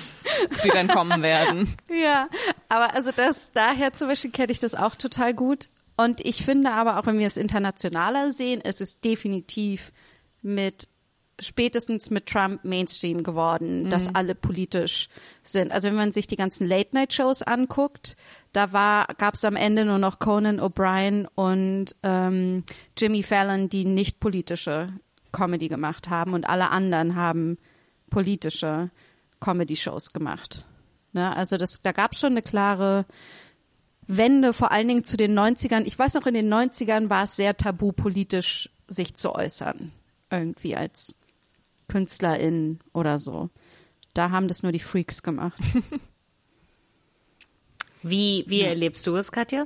die 0.64 0.70
dann 0.70 0.88
kommen 0.88 1.22
werden. 1.22 1.76
Ja, 1.90 2.30
aber 2.70 2.96
also 2.96 3.12
das, 3.14 3.52
daher 3.52 3.94
zum 3.94 4.08
Beispiel 4.08 4.32
kenne 4.32 4.52
ich 4.52 4.60
das 4.60 4.76
auch 4.76 4.96
total 4.96 5.34
gut. 5.34 5.70
Und 5.98 6.26
ich 6.26 6.44
finde 6.44 6.72
aber 6.72 6.98
auch, 6.98 7.06
wenn 7.06 7.20
wir 7.20 7.28
es 7.28 7.38
internationaler 7.38 8.32
sehen, 8.32 8.62
ist 8.62 8.82
es 8.82 9.00
definitiv 9.02 9.92
mit 10.42 10.88
spätestens 11.40 12.10
mit 12.10 12.28
Trump 12.28 12.64
Mainstream 12.64 13.24
geworden, 13.24 13.84
mhm. 13.84 13.90
dass 13.90 14.14
alle 14.14 14.36
politisch 14.36 15.10
sind. 15.42 15.72
Also 15.72 15.88
wenn 15.88 15.96
man 15.96 16.12
sich 16.12 16.28
die 16.28 16.36
ganzen 16.36 16.68
Late-Night-Shows 16.68 17.44
anguckt, 17.44 18.16
da 18.52 18.72
war, 18.72 19.08
gab 19.18 19.34
es 19.34 19.44
am 19.44 19.56
Ende 19.56 19.86
nur 19.86 19.98
noch 19.98 20.20
Conan 20.20 20.60
O'Brien 20.60 21.28
und 21.36 21.96
ähm, 22.04 22.64
Jimmy 22.98 23.24
Fallon, 23.24 23.68
die 23.68 23.86
nicht 23.86 24.20
politische 24.20 24.90
Comedy 25.32 25.68
gemacht 25.68 26.10
haben 26.10 26.34
und 26.34 26.48
alle 26.48 26.70
anderen 26.70 27.16
haben 27.16 27.58
politische 28.10 28.92
Comedy-Shows 29.40 30.14
gemacht. 30.14 30.66
Ne? 31.14 31.36
Also 31.36 31.58
das, 31.58 31.80
da 31.80 31.92
gab 31.92 32.14
es 32.14 32.20
schon 32.20 32.34
eine 32.34 32.44
klare 32.44 33.06
Wende, 34.06 34.54
vor 34.54 34.72
allen 34.72 34.88
Dingen 34.88 35.04
zu 35.04 35.18
den 35.18 35.38
90ern. 35.38 35.84
Ich 35.86 35.98
weiß 35.98 36.14
noch, 36.14 36.28
in 36.28 36.34
den 36.34 36.54
90ern 36.54 37.10
war 37.10 37.24
es 37.24 37.36
sehr 37.36 37.58
tabu, 37.58 37.92
politisch 37.92 38.70
sich 38.88 39.16
zu 39.16 39.34
äußern. 39.34 39.92
Irgendwie 40.30 40.76
als 40.76 41.16
Künstlerin 41.88 42.80
oder 42.94 43.18
so. 43.18 43.50
Da 44.14 44.32
haben 44.32 44.48
das 44.48 44.64
nur 44.64 44.72
die 44.72 44.80
Freaks 44.80 45.24
gemacht. 45.24 45.60
Wie, 48.04 48.44
wie 48.48 48.62
ja. 48.62 48.68
erlebst 48.68 49.08
du 49.08 49.16
es, 49.16 49.32
Katja? 49.32 49.66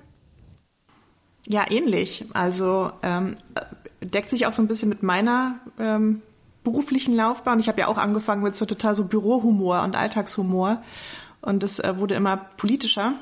Ja, 1.47 1.69
ähnlich. 1.69 2.25
Also 2.33 2.91
ähm, 3.01 3.35
deckt 3.99 4.29
sich 4.29 4.45
auch 4.45 4.51
so 4.51 4.61
ein 4.61 4.67
bisschen 4.67 4.89
mit 4.89 5.01
meiner 5.01 5.59
ähm, 5.79 6.21
beruflichen 6.63 7.15
Laufbahn. 7.15 7.59
Ich 7.59 7.67
habe 7.67 7.79
ja 7.79 7.87
auch 7.87 7.97
angefangen 7.97 8.43
mit 8.43 8.55
so 8.55 8.65
total 8.65 8.93
so 8.93 9.05
Bürohumor 9.05 9.81
und 9.83 9.95
Alltagshumor. 9.95 10.83
Und 11.41 11.63
das 11.63 11.79
äh, 11.79 11.97
wurde 11.97 12.15
immer 12.15 12.37
politischer. 12.37 13.15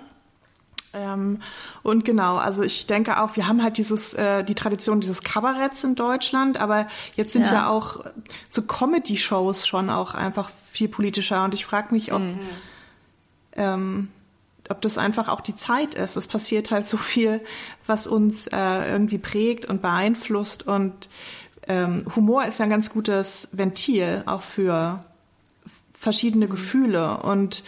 Ähm, 0.95 1.41
und 1.83 2.05
genau, 2.05 2.37
also 2.37 2.63
ich 2.63 2.87
denke 2.87 3.21
auch, 3.21 3.35
wir 3.35 3.47
haben 3.47 3.61
halt 3.61 3.77
dieses, 3.77 4.13
äh, 4.13 4.43
die 4.43 4.55
Tradition 4.55 5.01
dieses 5.01 5.21
Kabaretts 5.23 5.83
in 5.83 5.95
Deutschland, 5.95 6.59
aber 6.59 6.87
jetzt 7.15 7.33
sind 7.33 7.47
ja, 7.47 7.53
ja 7.53 7.69
auch 7.69 8.05
so 8.49 8.61
Comedy-Shows 8.61 9.67
schon 9.67 9.89
auch 9.89 10.13
einfach 10.13 10.49
viel 10.71 10.87
politischer. 10.87 11.43
Und 11.43 11.53
ich 11.53 11.65
frage 11.65 11.93
mich, 11.93 12.13
ob, 12.13 12.21
mhm. 12.21 12.39
ähm, 13.53 14.07
ob 14.69 14.81
das 14.81 14.97
einfach 14.97 15.27
auch 15.27 15.41
die 15.41 15.55
Zeit 15.55 15.95
ist. 15.95 16.15
Es 16.15 16.27
passiert 16.27 16.71
halt 16.71 16.87
so 16.87 16.97
viel, 16.97 17.41
was 17.85 18.07
uns 18.07 18.47
äh, 18.47 18.91
irgendwie 18.91 19.17
prägt 19.17 19.65
und 19.65 19.81
beeinflusst. 19.81 20.65
Und 20.65 21.09
ähm, 21.67 22.05
Humor 22.15 22.45
ist 22.45 22.59
ja 22.59 22.63
ein 22.65 22.71
ganz 22.71 22.89
gutes 22.89 23.49
Ventil 23.51 24.23
auch 24.25 24.41
für 24.41 25.01
verschiedene 26.05 26.47
Gefühle. 26.47 27.17
Und 27.17 27.63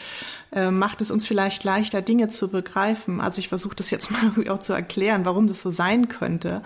äh, 0.54 0.72
macht 0.72 1.02
es 1.02 1.12
uns 1.12 1.28
vielleicht 1.28 1.64
leichter, 1.66 2.02
Dinge 2.02 2.30
zu 2.30 2.50
begreifen. 2.50 3.20
Also 3.20 3.40
ich 3.40 3.50
versuche 3.50 3.76
das 3.76 3.90
jetzt 3.90 4.12
mal 4.38 4.50
auch 4.50 4.60
zu 4.60 4.74
erklären, 4.74 5.26
warum 5.26 5.48
das 5.48 5.62
so 5.62 5.70
sein 5.72 6.08
könnte. 6.08 6.62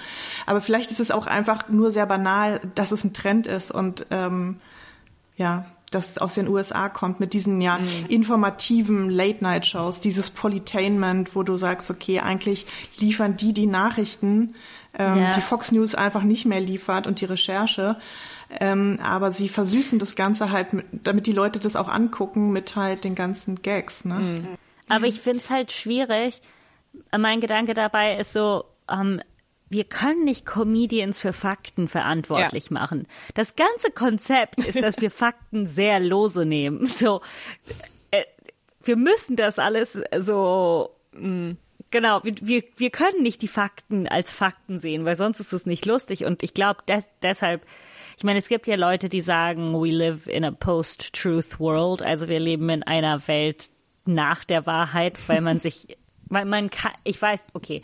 Aber 0.46 0.62
vielleicht 0.62 0.92
ist 0.92 1.00
es 1.00 1.10
auch 1.10 1.26
einfach 1.26 1.70
nur 1.70 1.92
sehr 1.92 2.06
banal, 2.06 2.62
dass 2.76 2.92
es 2.92 3.04
ein 3.04 3.14
Trend 3.14 3.48
ist 3.48 3.72
und 3.72 4.06
ähm, 4.12 4.58
ja, 5.36 5.66
dass 5.90 6.10
es 6.10 6.18
aus 6.20 6.36
den 6.36 6.48
USA 6.48 6.90
kommt 6.90 7.20
mit 7.20 7.34
diesen 7.34 7.60
ja 7.60 7.80
mhm. 7.80 7.88
informativen 8.08 9.10
Late-Night-Shows, 9.10 10.00
dieses 10.00 10.30
Polytainment, 10.30 11.36
wo 11.36 11.44
du 11.44 11.58
sagst, 11.58 11.90
okay, 11.90 12.20
eigentlich 12.20 12.68
liefern 12.98 13.36
die 13.36 13.54
die 13.54 13.68
Nachrichten, 13.68 14.56
ähm, 14.98 15.20
ja. 15.20 15.32
die 15.32 15.42
Fox 15.42 15.72
News 15.72 15.96
einfach 15.96 16.24
nicht 16.24 16.46
mehr 16.46 16.62
liefert 16.62 17.08
und 17.08 17.20
die 17.20 17.26
Recherche. 17.26 17.98
Ähm, 18.60 19.00
aber 19.02 19.32
sie 19.32 19.50
versüßen 19.50 20.00
das 20.00 20.16
Ganze 20.16 20.52
halt, 20.52 20.74
mit, 20.74 20.86
damit 20.92 21.26
die 21.26 21.32
Leute 21.32 21.60
das 21.60 21.76
auch 21.76 21.88
angucken 21.88 22.52
mit 22.52 22.76
halt 22.76 23.04
den 23.04 23.16
ganzen 23.16 23.62
Gags. 23.62 24.06
Ne? 24.06 24.16
Mhm. 24.16 24.48
Aber 24.90 25.06
ich 25.06 25.22
finde 25.22 25.40
es 25.40 25.50
halt 25.50 25.72
schwierig. 25.72 26.42
Mein 27.18 27.40
Gedanke 27.40 27.74
dabei 27.74 28.18
ist 28.18 28.34
so, 28.34 28.66
ähm, 28.90 29.22
wir 29.70 29.86
können 29.86 30.26
nicht 30.26 30.46
Comedians 30.46 31.18
für 31.18 31.32
Fakten 31.32 31.88
verantwortlich 31.88 32.66
ja. 32.66 32.74
machen. 32.74 33.08
Das 33.36 33.56
ganze 33.56 33.90
Konzept 33.90 34.60
ist, 34.60 34.82
dass 34.82 35.00
wir 35.00 35.10
Fakten 35.12 35.66
sehr 35.66 36.02
lose 36.02 36.46
nehmen. 36.46 36.86
So, 36.86 37.22
äh, 38.12 38.26
wir 38.84 38.98
müssen 38.98 39.38
das 39.38 39.60
alles 39.60 39.98
so, 40.18 40.90
mh, 41.14 41.56
genau, 41.90 42.22
wir, 42.24 42.36
wir, 42.42 42.64
wir 42.76 42.90
können 42.90 43.24
nicht 43.24 43.42
die 43.42 43.48
Fakten 43.48 44.10
als 44.10 44.30
Fakten 44.30 44.78
sehen, 44.80 45.06
weil 45.06 45.16
sonst 45.16 45.40
ist 45.40 45.54
es 45.54 45.66
nicht 45.66 45.86
lustig. 45.86 46.26
Und 46.26 46.44
ich 46.44 46.54
glaube, 46.54 46.82
des, 46.86 47.08
deshalb, 47.22 47.66
ich 48.22 48.24
meine, 48.24 48.38
es 48.38 48.50
gibt 48.50 48.68
ja 48.68 48.76
Leute, 48.76 49.10
die 49.10 49.22
sagen, 49.22 49.74
we 49.74 49.90
live 49.90 50.28
in 50.28 50.46
a 50.46 50.52
post-truth 50.52 51.60
world, 51.60 52.06
also 52.06 52.28
wir 52.28 52.40
leben 52.40 52.70
in 52.70 52.84
einer 52.84 53.28
Welt 53.28 53.72
nach 54.06 54.44
der 54.44 54.68
Wahrheit, 54.68 55.18
weil 55.28 55.42
man 55.42 55.58
sich, 55.60 55.98
weil 56.26 56.46
man 56.46 56.70
kann, 56.70 56.92
ich 57.04 57.20
weiß, 57.20 57.42
okay, 57.54 57.82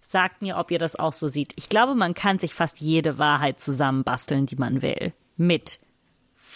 Sagt 0.00 0.40
mir, 0.40 0.56
ob 0.56 0.70
ihr 0.70 0.78
das 0.78 0.96
auch 0.96 1.12
so 1.12 1.28
seht. 1.28 1.52
Ich 1.56 1.68
glaube, 1.68 1.94
man 1.94 2.14
kann 2.14 2.38
sich 2.38 2.54
fast 2.54 2.80
jede 2.80 3.18
Wahrheit 3.18 3.60
zusammenbasteln, 3.60 4.46
die 4.46 4.56
man 4.56 4.80
will. 4.80 5.12
Mit 5.36 5.80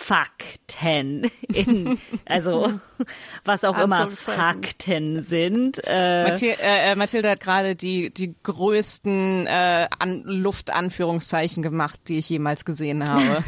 Fakten. 0.03 1.31
In, 1.49 2.01
also, 2.27 2.73
was 3.45 3.65
auch 3.65 3.79
immer 3.79 4.09
Fakten 4.09 5.23
sind. 5.23 5.81
Äh, 5.85 6.25
Mathilde, 6.25 6.61
äh, 6.61 6.93
äh, 6.93 6.95
Mathilde 6.97 7.31
hat 7.31 7.41
gerade 7.41 7.77
die, 7.77 8.13
die 8.13 8.35
größten 8.43 9.47
äh, 9.47 9.89
An 9.99 10.23
Luftanführungszeichen 10.25 11.63
gemacht, 11.63 12.01
die 12.09 12.19
ich 12.19 12.29
jemals 12.29 12.65
gesehen 12.65 13.09
habe. 13.09 13.45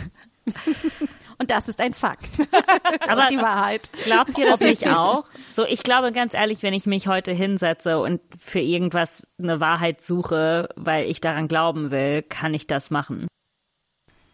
Und 1.38 1.51
das 1.51 1.69
ist 1.69 1.81
ein 1.81 1.93
Fakt. 1.93 2.38
Aber 3.09 3.27
die 3.27 3.38
Wahrheit. 3.38 3.90
Glaubt 4.05 4.38
ihr 4.38 4.47
das 4.47 4.61
nicht 4.61 4.87
auch? 4.87 5.25
So, 5.53 5.67
ich 5.67 5.83
glaube 5.83 6.12
ganz 6.12 6.35
ehrlich, 6.35 6.62
wenn 6.62 6.73
ich 6.73 6.87
mich 6.87 7.09
heute 7.09 7.33
hinsetze 7.33 7.99
und 7.99 8.21
für 8.38 8.61
irgendwas 8.61 9.27
eine 9.43 9.59
Wahrheit 9.59 10.01
suche, 10.01 10.69
weil 10.77 11.11
ich 11.11 11.21
daran 11.21 11.49
glauben 11.49 11.90
will, 11.90 12.23
kann 12.23 12.55
ich 12.55 12.69
das 12.69 12.93
machen. 12.93 13.27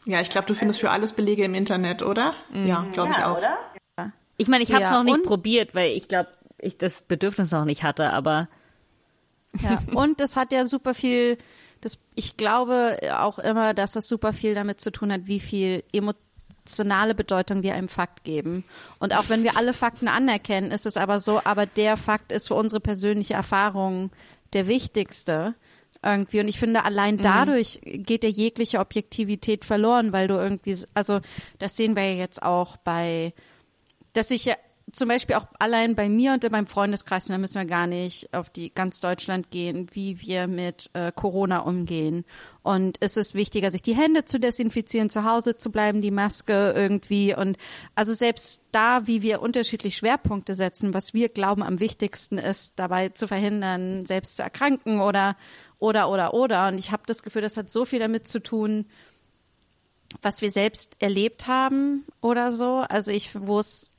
Ja, 0.07 0.21
ich 0.21 0.31
glaube, 0.31 0.47
du 0.47 0.55
findest 0.55 0.81
für 0.81 0.91
alles 0.91 1.13
Belege 1.13 1.45
im 1.45 1.55
Internet, 1.55 2.03
oder? 2.03 2.35
Mhm. 2.53 2.67
Ja, 2.67 2.87
glaube 2.91 3.13
ja, 3.13 3.19
ich 3.19 3.25
auch. 3.25 3.39
Oder? 3.39 3.59
Ich 4.37 4.49
meine, 4.49 4.65
ich 4.65 4.73
habe 4.73 4.83
es 4.83 4.91
ja, 4.91 5.03
noch 5.03 5.05
nicht 5.05 5.25
probiert, 5.25 5.75
weil 5.75 5.93
ich 5.93 6.09
glaube, 6.09 6.31
ich 6.57 6.79
das 6.79 7.03
Bedürfnis 7.03 7.51
noch 7.51 7.67
nicht 7.67 7.83
hatte, 7.83 8.11
aber 8.11 8.49
ja, 9.61 9.83
und 9.95 10.21
das 10.21 10.37
hat 10.37 10.53
ja 10.53 10.65
super 10.65 10.95
viel, 10.95 11.37
das, 11.83 11.99
ich 12.15 12.39
glaube 12.39 12.99
auch 13.19 13.39
immer, 13.39 13.75
dass 13.75 13.93
das 13.93 14.09
super 14.09 14.33
viel 14.33 14.55
damit 14.55 14.81
zu 14.81 14.93
tun 14.93 15.13
hat, 15.13 15.23
wie 15.27 15.41
viel 15.41 15.85
emotionale 15.93 17.15
Bedeutung 17.15 17.63
wir 17.63 17.75
einem 17.75 17.89
Fakt 17.89 18.25
geben. 18.25 18.65
Und 18.99 19.15
auch 19.15 19.29
wenn 19.29 19.43
wir 19.43 19.59
alle 19.59 19.75
Fakten 19.75 20.09
anerkennen, 20.09 20.71
ist 20.71 20.87
es 20.87 20.97
aber 20.97 21.19
so, 21.21 21.43
aber 21.45 21.67
der 21.67 21.99
Fakt 21.99 22.33
ist 22.33 22.49
für 22.49 22.55
unsere 22.55 22.81
persönliche 22.81 23.35
Erfahrung 23.35 24.11
der 24.53 24.69
wichtigste 24.69 25.55
irgendwie. 26.03 26.41
Und 26.41 26.49
ich 26.49 26.59
finde, 26.59 26.85
allein 26.85 27.17
mhm. 27.17 27.23
dadurch 27.23 27.81
mhm. 27.85 28.03
geht 28.03 28.23
der 28.23 28.31
jegliche 28.31 28.79
Objektivität 28.79 29.65
verloren, 29.65 30.13
weil 30.13 30.29
du 30.29 30.35
irgendwie, 30.35 30.77
also 30.95 31.21
das 31.59 31.77
sehen 31.77 31.97
wir 31.97 32.05
ja 32.13 32.19
jetzt 32.19 32.43
auch 32.43 32.77
bei, 32.79 33.33
dass 34.13 34.31
ich 34.31 34.45
ja 34.45 34.55
zum 34.93 35.09
Beispiel 35.09 35.37
auch 35.37 35.47
allein 35.59 35.95
bei 35.95 36.09
mir 36.09 36.33
und 36.33 36.45
in 36.45 36.53
meinem 36.53 36.67
Freundeskreis, 36.67 37.29
und 37.29 37.33
da 37.33 37.39
müssen 37.39 37.61
wir 37.61 37.65
gar 37.65 37.87
nicht 37.87 38.33
auf 38.35 38.51
die 38.51 38.73
ganz 38.75 39.01
Deutschland 39.01 39.51
gehen, 39.51 39.89
wie 39.93 40.21
wir 40.21 40.47
mit 40.47 40.91
äh, 40.95 41.13
Corona 41.15 41.61
umgehen. 41.61 42.25
Und 42.63 42.97
es 43.01 43.17
ist 43.17 43.35
wichtiger, 43.35 43.71
sich 43.71 43.83
die 43.83 43.97
Hände 43.97 44.25
zu 44.25 44.39
desinfizieren, 44.39 45.11
zu 45.11 45.25
Hause 45.25 45.57
zu 45.57 45.71
bleiben, 45.71 46.01
die 46.01 46.11
Maske 46.11 46.73
irgendwie. 46.75 47.35
Und 47.35 47.57
also 47.95 48.15
selbst 48.15 48.65
da, 48.73 49.07
wie 49.07 49.23
wir 49.23 49.43
unterschiedlich 49.43 49.97
Schwerpunkte 49.97 50.55
setzen, 50.55 50.93
was 50.93 51.15
wir 51.15 51.29
glauben 51.29 51.63
am 51.63 51.81
wichtigsten 51.81 52.39
ist, 52.39 52.75
dabei 52.77 53.11
zu 53.11 53.29
verhindern, 53.29 54.07
selbst 54.07 54.37
zu 54.37 54.43
erkranken 54.43 55.01
oder 55.01 55.37
oder 55.81 56.09
oder 56.11 56.35
oder. 56.35 56.69
Und 56.69 56.79
ich 56.79 56.93
habe 56.93 57.03
das 57.07 57.23
Gefühl, 57.23 57.43
das 57.43 57.57
hat 57.57 57.71
so 57.71 57.85
viel 57.85 57.99
damit 57.99 58.29
zu 58.29 58.41
tun, 58.41 58.87
was 60.23 60.43
wir 60.43 60.51
selbst 60.51 60.97
erlebt 61.01 61.47
haben 61.47 62.05
oder 62.21 62.53
so. 62.53 62.85
Also 62.89 63.11
ich, 63.11 63.31
wo 63.35 63.59
es 63.59 63.93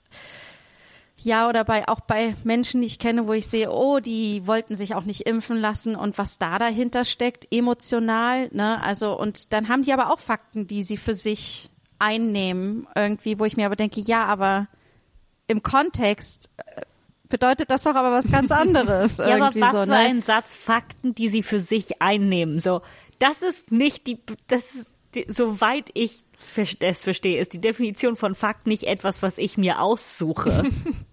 ja, 1.24 1.48
oder 1.48 1.64
bei 1.64 1.88
auch 1.88 2.00
bei 2.00 2.36
Menschen, 2.44 2.82
die 2.82 2.88
ich 2.88 2.98
kenne, 2.98 3.28
wo 3.28 3.34
ich 3.34 3.46
sehe, 3.46 3.72
oh, 3.72 4.00
die 4.00 4.48
wollten 4.48 4.76
sich 4.76 4.96
auch 4.96 5.04
nicht 5.04 5.28
impfen 5.28 5.58
lassen 5.58 5.96
und 5.96 6.18
was 6.18 6.40
da 6.40 6.58
dahinter 6.58 7.06
steckt, 7.06 7.48
emotional, 7.52 8.50
ne? 8.52 8.82
Also, 8.82 9.20
und 9.20 9.54
dann 9.54 9.68
haben 9.68 9.84
die 9.84 9.94
aber 9.94 10.12
auch 10.12 10.20
Fakten, 10.20 10.66
die 10.66 10.84
sie 10.84 10.98
für 10.98 11.14
sich 11.14 11.70
einnehmen, 12.00 12.88
irgendwie, 12.96 13.38
wo 13.38 13.46
ich 13.46 13.56
mir 13.56 13.68
aber 13.68 13.76
denke, 13.76 14.02
ja, 14.02 14.26
aber 14.26 14.68
im 15.48 15.62
Kontext 15.62 16.50
äh, 16.58 16.82
bedeutet 17.32 17.72
das 17.72 17.84
doch 17.84 17.96
aber 17.96 18.12
was 18.12 18.32
ganz 18.32 18.52
anderes. 18.52 19.18
ja, 19.18 19.36
aber 19.36 19.60
was 19.60 19.72
so, 19.72 19.80
für 19.82 19.88
ne? 19.88 19.96
ein 19.96 20.22
Satz 20.22 20.54
Fakten, 20.54 21.16
die 21.16 21.30
sie 21.30 21.42
für 21.42 21.60
sich 21.60 22.02
einnehmen. 22.02 22.60
So, 22.60 22.82
das 23.18 23.42
ist 23.42 23.72
nicht 23.72 24.08
die, 24.08 24.20
das 24.48 24.76
ist, 24.76 24.90
die, 25.16 25.26
soweit 25.28 25.90
ich 25.94 26.24
das 26.80 27.04
verstehe, 27.04 27.40
ist 27.40 27.54
die 27.54 27.62
Definition 27.62 28.16
von 28.16 28.36
Fakt 28.36 28.68
nicht 28.68 28.84
etwas, 28.84 29.22
was 29.22 29.38
ich 29.38 29.58
mir 29.58 29.82
aussuche. 29.82 30.64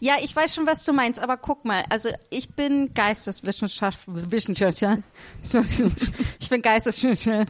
Ja, 0.00 0.16
ich 0.20 0.34
weiß 0.34 0.54
schon, 0.54 0.66
was 0.66 0.84
du 0.84 0.92
meinst, 0.92 1.20
aber 1.20 1.36
guck 1.36 1.64
mal, 1.64 1.84
also 1.88 2.10
ich 2.30 2.50
bin 2.50 2.92
Geisteswissenschaftler, 2.94 4.22
ich 6.40 6.48
bin 6.48 6.62
Geisteswissenschaftlerin, 6.62 7.46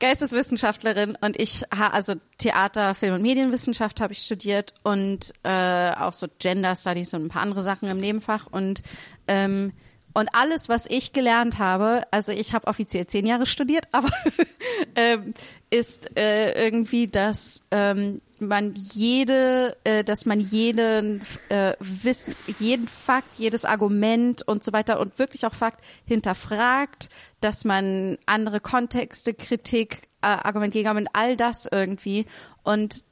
Geisteswissenschaftlerin 0.00 1.18
und 1.20 1.40
ich 1.40 1.64
also 1.70 2.14
Theater, 2.38 2.94
Film 2.94 3.14
und 3.14 3.22
Medienwissenschaft 3.22 4.00
habe 4.00 4.12
ich 4.12 4.20
studiert 4.20 4.74
und 4.82 5.32
äh, 5.44 5.90
auch 5.92 6.12
so 6.12 6.26
Gender 6.38 6.74
Studies 6.74 7.14
und 7.14 7.26
ein 7.26 7.28
paar 7.28 7.42
andere 7.42 7.62
Sachen 7.62 7.88
im 7.88 7.98
Nebenfach 7.98 8.46
und 8.50 8.82
ähm, 9.28 9.72
und 10.14 10.28
alles, 10.34 10.68
was 10.68 10.86
ich 10.88 11.12
gelernt 11.12 11.58
habe, 11.58 12.02
also 12.10 12.32
ich 12.32 12.54
habe 12.54 12.66
offiziell 12.66 13.06
zehn 13.06 13.26
Jahre 13.26 13.46
studiert, 13.46 13.86
aber 13.92 14.10
ähm, 14.94 15.34
ist 15.70 16.16
äh, 16.18 16.66
irgendwie, 16.66 17.08
dass 17.08 17.62
ähm, 17.70 18.18
man 18.38 18.74
jede, 18.92 19.76
äh, 19.84 20.04
dass 20.04 20.26
man 20.26 20.38
jeden 20.38 21.22
äh, 21.48 21.72
Wissen, 21.78 22.34
jeden 22.58 22.88
Fakt, 22.88 23.38
jedes 23.38 23.64
Argument 23.64 24.46
und 24.46 24.62
so 24.62 24.72
weiter 24.72 25.00
und 25.00 25.18
wirklich 25.18 25.46
auch 25.46 25.54
Fakt 25.54 25.82
hinterfragt, 26.04 27.08
dass 27.40 27.64
man 27.64 28.18
andere 28.26 28.60
Kontexte, 28.60 29.32
Kritik, 29.32 30.08
äh, 30.20 30.26
Argument, 30.26 30.74
Gegenargument, 30.74 31.08
all 31.14 31.36
das 31.36 31.66
irgendwie. 31.70 32.26
Und 32.62 33.04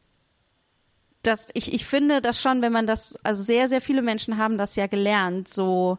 das, 1.23 1.49
ich, 1.55 1.73
ich 1.73 1.87
finde 1.87 2.21
das 2.21 2.41
schon, 2.41 2.61
wenn 2.61 2.73
man 2.73 2.87
das, 2.87 3.19
also 3.23 3.43
sehr, 3.43 3.69
sehr 3.69 3.81
viele 3.81 4.03
Menschen 4.03 4.37
haben 4.37 4.59
das 4.59 4.77
ja 4.77 4.87
gelernt, 4.87 5.49
so 5.49 5.99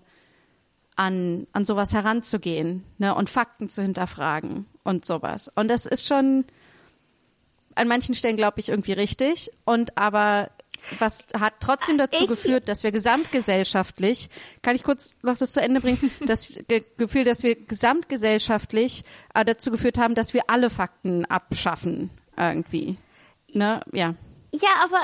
an, 1.02 1.48
an 1.52 1.66
sowas 1.66 1.96
heranzugehen 1.96 2.84
ne, 3.00 3.16
und 3.16 3.28
Fakten 3.28 3.70
zu 3.70 3.82
hinterfragen 3.82 4.68
und 4.84 5.04
sowas. 5.04 5.52
Und 5.56 5.68
das 5.68 5.88
ist 5.88 6.06
schon 6.06 6.46
an 7.74 7.88
manchen 7.88 8.14
Stellen, 8.14 8.36
glaube 8.36 8.60
ich, 8.60 8.70
irgendwie 8.70 8.94
richtig. 8.94 9.52
Und 9.66 9.98
aber 9.98 10.52
was 11.00 11.26
hat 11.40 11.56
trotzdem 11.60 11.98
dazu 11.98 12.24
ich, 12.24 12.30
geführt, 12.30 12.70
dass 12.70 12.84
wir 12.84 12.92
gesamtgesellschaftlich, 12.92 14.30
kann 14.62 14.76
ich 14.76 14.84
kurz 14.84 15.16
noch 15.24 15.38
das 15.38 15.54
zu 15.54 15.62
Ende 15.62 15.82
bringen, 15.82 16.12
das 16.28 16.50
Ge 16.68 16.84
Gefühl, 16.98 17.24
dass 17.24 17.42
wir 17.42 17.56
gesamtgesellschaftlich 17.56 19.04
äh, 19.34 19.44
dazu 19.44 19.72
geführt 19.72 19.98
haben, 19.98 20.14
dass 20.14 20.36
wir 20.36 20.44
alle 20.52 20.70
Fakten 20.70 21.26
abschaffen 21.26 22.12
irgendwie. 22.38 22.98
Ne? 23.52 23.82
Ja. 23.92 24.14
Ja, 24.54 24.70
aber 24.84 25.00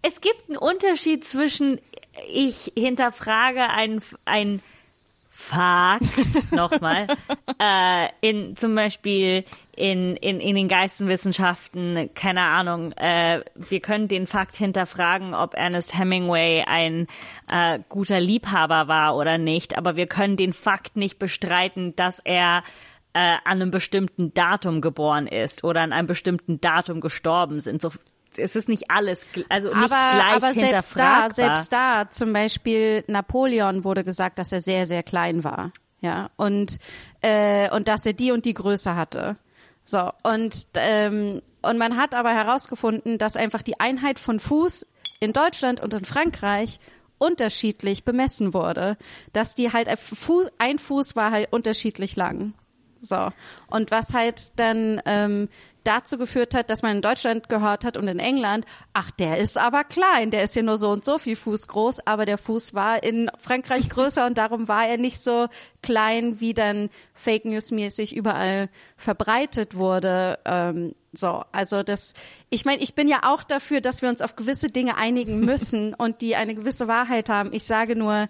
es 0.00 0.22
gibt 0.22 0.48
einen 0.48 0.56
Unterschied 0.56 1.26
zwischen 1.26 1.80
ich 2.28 2.72
hinterfrage 2.76 3.68
ein, 3.68 4.00
ein 4.24 4.62
Fakt 5.36 6.52
nochmal 6.52 7.08
äh, 7.58 8.08
in 8.20 8.54
zum 8.54 8.76
Beispiel 8.76 9.44
in, 9.74 10.16
in, 10.16 10.38
in 10.38 10.54
den 10.54 10.68
Geistenwissenschaften, 10.68 12.10
keine 12.14 12.42
Ahnung, 12.42 12.92
äh, 12.92 13.42
wir 13.56 13.80
können 13.80 14.06
den 14.06 14.28
Fakt 14.28 14.54
hinterfragen, 14.54 15.34
ob 15.34 15.54
Ernest 15.54 15.98
Hemingway 15.98 16.62
ein 16.68 17.08
äh, 17.50 17.80
guter 17.88 18.20
Liebhaber 18.20 18.86
war 18.86 19.16
oder 19.16 19.36
nicht, 19.36 19.76
aber 19.76 19.96
wir 19.96 20.06
können 20.06 20.36
den 20.36 20.52
Fakt 20.52 20.94
nicht 20.94 21.18
bestreiten, 21.18 21.96
dass 21.96 22.20
er 22.20 22.62
äh, 23.12 23.18
an 23.18 23.60
einem 23.60 23.72
bestimmten 23.72 24.32
Datum 24.34 24.80
geboren 24.80 25.26
ist 25.26 25.64
oder 25.64 25.80
an 25.80 25.92
einem 25.92 26.06
bestimmten 26.06 26.60
Datum 26.60 27.00
gestorben 27.00 27.58
sind. 27.58 27.82
So, 27.82 27.90
es 28.38 28.56
ist 28.56 28.68
nicht 28.68 28.90
alles, 28.90 29.26
also 29.48 29.68
nicht 29.68 29.76
aber, 29.76 29.86
gleich 29.86 30.36
aber 30.36 30.54
selbst 30.54 30.96
da, 30.96 31.30
selbst 31.30 31.72
da, 31.72 32.08
zum 32.10 32.32
Beispiel 32.32 33.04
Napoleon 33.06 33.84
wurde 33.84 34.04
gesagt, 34.04 34.38
dass 34.38 34.52
er 34.52 34.60
sehr, 34.60 34.86
sehr 34.86 35.02
klein 35.02 35.44
war, 35.44 35.72
ja, 36.00 36.30
und 36.36 36.78
äh, 37.22 37.70
und 37.70 37.88
dass 37.88 38.06
er 38.06 38.12
die 38.12 38.32
und 38.32 38.44
die 38.44 38.54
Größe 38.54 38.96
hatte. 38.96 39.36
So 39.84 40.10
und 40.22 40.66
ähm, 40.74 41.42
und 41.62 41.78
man 41.78 41.96
hat 41.96 42.14
aber 42.14 42.30
herausgefunden, 42.30 43.18
dass 43.18 43.36
einfach 43.36 43.62
die 43.62 43.80
Einheit 43.80 44.18
von 44.18 44.40
Fuß 44.40 44.86
in 45.20 45.32
Deutschland 45.32 45.80
und 45.80 45.94
in 45.94 46.04
Frankreich 46.04 46.78
unterschiedlich 47.18 48.04
bemessen 48.04 48.54
wurde, 48.54 48.96
dass 49.32 49.54
die 49.54 49.72
halt 49.72 49.88
Fuß, 49.98 50.50
ein 50.58 50.78
Fuß 50.78 51.16
war 51.16 51.30
halt 51.30 51.52
unterschiedlich 51.52 52.16
lang. 52.16 52.54
So. 53.04 53.28
Und 53.68 53.90
was 53.90 54.14
halt 54.14 54.58
dann 54.58 55.00
ähm, 55.04 55.48
dazu 55.84 56.16
geführt 56.16 56.54
hat, 56.54 56.70
dass 56.70 56.82
man 56.82 56.96
in 56.96 57.02
Deutschland 57.02 57.48
gehört 57.48 57.84
hat 57.84 57.96
und 57.96 58.08
in 58.08 58.18
England, 58.18 58.64
ach, 58.94 59.10
der 59.10 59.38
ist 59.38 59.58
aber 59.58 59.84
klein, 59.84 60.30
der 60.30 60.42
ist 60.42 60.56
ja 60.56 60.62
nur 60.62 60.78
so 60.78 60.90
und 60.90 61.04
so 61.04 61.18
viel 61.18 61.36
Fuß 61.36 61.68
groß, 61.68 62.06
aber 62.06 62.26
der 62.26 62.38
Fuß 62.38 62.74
war 62.74 63.02
in 63.02 63.30
Frankreich 63.38 63.90
größer 63.90 64.26
und 64.26 64.38
darum 64.38 64.66
war 64.66 64.88
er 64.88 64.96
nicht 64.96 65.20
so 65.20 65.46
klein, 65.82 66.40
wie 66.40 66.54
dann 66.54 66.88
Fake 67.12 67.44
News 67.44 67.70
mäßig 67.70 68.16
überall 68.16 68.68
verbreitet 68.96 69.76
wurde. 69.76 70.38
Ähm, 70.46 70.94
so, 71.12 71.42
also 71.52 71.82
das, 71.82 72.14
ich 72.50 72.64
meine, 72.64 72.82
ich 72.82 72.94
bin 72.94 73.06
ja 73.06 73.20
auch 73.24 73.44
dafür, 73.44 73.80
dass 73.80 74.02
wir 74.02 74.08
uns 74.08 74.22
auf 74.22 74.36
gewisse 74.36 74.70
Dinge 74.70 74.96
einigen 74.96 75.40
müssen 75.40 75.94
und 75.98 76.22
die 76.22 76.34
eine 76.34 76.54
gewisse 76.54 76.88
Wahrheit 76.88 77.28
haben. 77.28 77.52
Ich 77.52 77.64
sage 77.64 77.94
nur, 77.94 78.28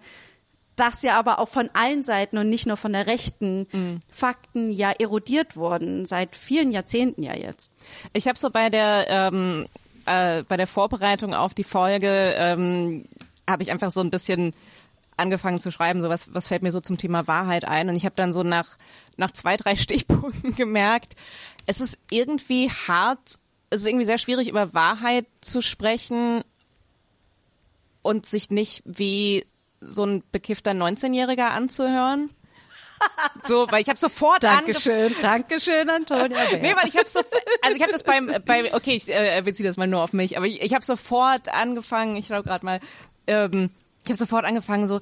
dass 0.77 1.03
ja 1.03 1.19
aber 1.19 1.39
auch 1.39 1.49
von 1.49 1.71
allen 1.73 2.03
Seiten 2.03 2.39
und 2.39 2.49
nicht 2.49 2.67
nur 2.67 2.77
von 2.77 2.93
der 2.93 3.07
rechten 3.07 3.67
mhm. 3.73 4.01
Fakten 4.11 4.71
ja 4.71 4.91
erodiert 4.91 5.57
wurden, 5.57 6.07
seit 6.07 6.35
vielen 6.37 6.71
Jahrzehnten 6.71 7.23
ja 7.23 7.35
jetzt. 7.35 7.73
Ich 8.13 8.27
habe 8.27 8.39
so 8.39 8.51
bei 8.51 8.71
der 8.71 9.07
ähm, 9.09 9.67
äh, 10.07 10.43
bei 10.43 10.57
der 10.57 10.67
Vorbereitung 10.67 11.35
auf 11.35 11.55
die 11.55 11.65
Folge 11.65 12.35
ähm, 12.37 13.07
habe 13.49 13.63
ich 13.63 13.71
einfach 13.71 13.91
so 13.91 14.01
ein 14.01 14.11
bisschen 14.11 14.55
angefangen 15.17 15.59
zu 15.59 15.71
schreiben, 15.71 16.03
so 16.03 16.09
was, 16.09 16.35
was 16.35 16.49
fällt 16.49 16.63
mir 16.63 16.73
so 16.73 16.81
zum 16.81 16.99
Thema 16.99 17.27
Wahrheit 17.29 17.65
ein 17.65 17.89
und 17.89 17.97
ich 17.97 18.05
habe 18.05 18.17
dann 18.17 18.33
so 18.33 18.43
nach 18.43 18.77
nach 19.17 19.31
zwei 19.31 19.57
drei 19.57 19.77
Stichpunkten 19.77 20.57
gemerkt, 20.57 21.15
es 21.67 21.81
ist 21.81 21.99
irgendwie 22.11 22.71
hart, 22.71 23.37
es 23.71 23.81
ist 23.81 23.87
irgendwie 23.87 24.07
sehr 24.07 24.19
schwierig 24.19 24.49
über 24.49 24.75
Wahrheit 24.75 25.27
zu 25.41 25.63
sprechen 25.63 26.43
und 28.03 28.27
sich 28.27 28.51
nicht 28.51 28.83
wie 28.85 29.47
so 29.87 30.05
ein 30.05 30.23
bekiffter 30.33 30.73
19-Jähriger 30.73 31.51
anzuhören. 31.51 32.31
So, 33.43 33.67
weil 33.71 33.83
ich 33.83 33.89
habe 33.89 33.99
sofort 33.99 34.43
Dankeschön, 34.43 35.15
Dankeschön, 35.21 35.91
Antonia. 35.91 36.39
nee, 36.53 36.75
weil 36.75 36.89
ich 36.89 36.97
habe 36.97 37.09
so, 37.09 37.21
also 37.61 37.77
ich 37.77 37.83
habe 37.83 37.93
das 37.93 38.03
beim, 38.03 38.33
beim, 38.47 38.67
okay, 38.73 38.93
ich 38.93 39.09
äh, 39.09 39.43
beziehe 39.45 39.69
das 39.69 39.77
mal 39.77 39.87
nur 39.87 40.03
auf 40.03 40.13
mich, 40.13 40.37
aber 40.37 40.47
ich, 40.47 40.63
ich 40.63 40.73
habe 40.73 40.85
sofort 40.85 41.53
angefangen, 41.53 42.17
ich 42.17 42.29
schaue 42.29 42.43
gerade 42.43 42.65
mal, 42.65 42.81
ähm, 43.27 43.71
ich 44.05 44.11
habe 44.11 44.19
sofort 44.19 44.45
angefangen 44.45 44.87
so, 44.87 45.01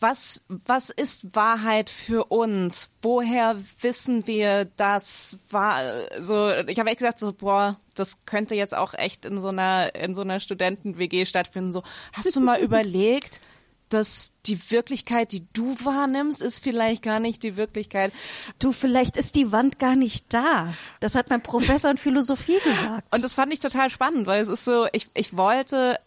was, 0.00 0.44
was 0.48 0.90
ist 0.90 1.36
Wahrheit 1.36 1.90
für 1.90 2.24
uns? 2.24 2.90
Woher 3.02 3.56
wissen 3.80 4.26
wir 4.26 4.64
das 4.76 5.38
war 5.48 5.80
so? 6.20 6.50
Ich 6.66 6.80
habe 6.80 6.90
echt 6.90 6.98
gesagt 6.98 7.20
so, 7.20 7.32
boah, 7.32 7.78
das 7.94 8.24
könnte 8.26 8.56
jetzt 8.56 8.76
auch 8.76 8.94
echt 8.94 9.24
in 9.24 9.40
so 9.40 9.48
einer 9.48 9.94
in 9.94 10.16
so 10.16 10.22
einer 10.22 10.40
Studenten-WG 10.40 11.24
stattfinden. 11.24 11.70
So, 11.70 11.84
hast 12.12 12.34
du 12.34 12.40
mal 12.40 12.60
überlegt? 12.62 13.40
Dass 13.88 14.32
die 14.46 14.70
Wirklichkeit, 14.70 15.32
die 15.32 15.46
du 15.52 15.74
wahrnimmst, 15.84 16.42
ist 16.42 16.62
vielleicht 16.62 17.02
gar 17.02 17.20
nicht 17.20 17.42
die 17.42 17.56
Wirklichkeit. 17.56 18.12
Du, 18.58 18.72
vielleicht 18.72 19.16
ist 19.16 19.36
die 19.36 19.52
Wand 19.52 19.78
gar 19.78 19.94
nicht 19.94 20.32
da. 20.34 20.74
Das 21.00 21.14
hat 21.14 21.30
mein 21.30 21.42
Professor 21.42 21.90
in 21.90 21.96
Philosophie 21.96 22.58
gesagt. 22.64 23.14
Und 23.14 23.22
das 23.22 23.34
fand 23.34 23.52
ich 23.52 23.60
total 23.60 23.90
spannend, 23.90 24.26
weil 24.26 24.42
es 24.42 24.48
ist 24.48 24.64
so, 24.64 24.86
ich, 24.92 25.08
ich 25.14 25.36
wollte, 25.36 25.98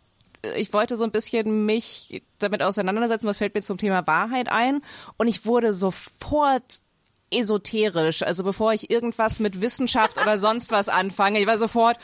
ich 0.55 0.73
wollte 0.73 0.97
so 0.97 1.03
ein 1.03 1.11
bisschen 1.11 1.65
mich 1.65 2.23
damit 2.37 2.61
auseinandersetzen, 2.61 3.27
was 3.27 3.37
fällt 3.37 3.55
mir 3.55 3.61
zum 3.61 3.77
Thema 3.77 4.05
Wahrheit 4.07 4.51
ein. 4.51 4.81
Und 5.17 5.27
ich 5.27 5.45
wurde 5.45 5.73
sofort 5.73 6.81
esoterisch. 7.31 8.23
Also 8.23 8.43
bevor 8.43 8.73
ich 8.73 8.89
irgendwas 8.89 9.39
mit 9.39 9.61
Wissenschaft 9.61 10.17
oder 10.21 10.37
sonst 10.37 10.71
was 10.71 10.89
anfange, 10.89 11.39
ich 11.39 11.47
war 11.47 11.57
sofort, 11.57 11.97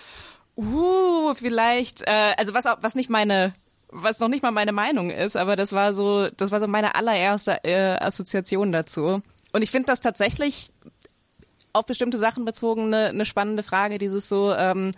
uh, 0.55 1.33
vielleicht, 1.35 2.01
äh, 2.07 2.33
also 2.37 2.53
was, 2.53 2.65
was 2.79 2.95
nicht 2.95 3.09
meine 3.09 3.53
was 3.97 4.19
noch 4.19 4.27
nicht 4.27 4.43
mal 4.43 4.51
meine 4.51 4.73
Meinung 4.73 5.09
ist, 5.09 5.37
aber 5.37 5.55
das 5.55 5.71
war 5.71 5.93
so, 5.93 6.27
das 6.27 6.51
war 6.51 6.59
so 6.59 6.67
meine 6.67 6.95
allererste 6.95 7.63
äh, 7.63 7.95
Assoziation 7.97 8.71
dazu. 8.71 9.21
Und 9.53 9.61
ich 9.61 9.71
finde 9.71 9.87
das 9.87 10.01
tatsächlich 10.01 10.71
auf 11.71 11.85
bestimmte 11.85 12.17
Sachen 12.17 12.43
bezogen 12.43 12.93
eine, 12.93 13.07
eine 13.07 13.25
spannende 13.25 13.63
Frage, 13.63 13.97
dieses 13.97 14.27
so, 14.27 14.53
ähm, 14.53 14.91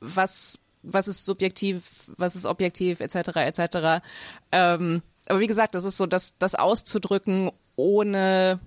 was, 0.00 0.58
was 0.82 1.08
ist 1.08 1.24
subjektiv, 1.24 1.84
was 2.16 2.36
ist 2.36 2.44
objektiv, 2.44 3.00
etc., 3.00 3.36
etc. 3.36 4.04
Ähm, 4.50 5.02
aber 5.26 5.40
wie 5.40 5.46
gesagt, 5.46 5.74
das 5.74 5.84
ist 5.84 5.96
so, 5.96 6.06
das, 6.06 6.34
das 6.38 6.54
auszudrücken, 6.54 7.50
ohne 7.76 8.60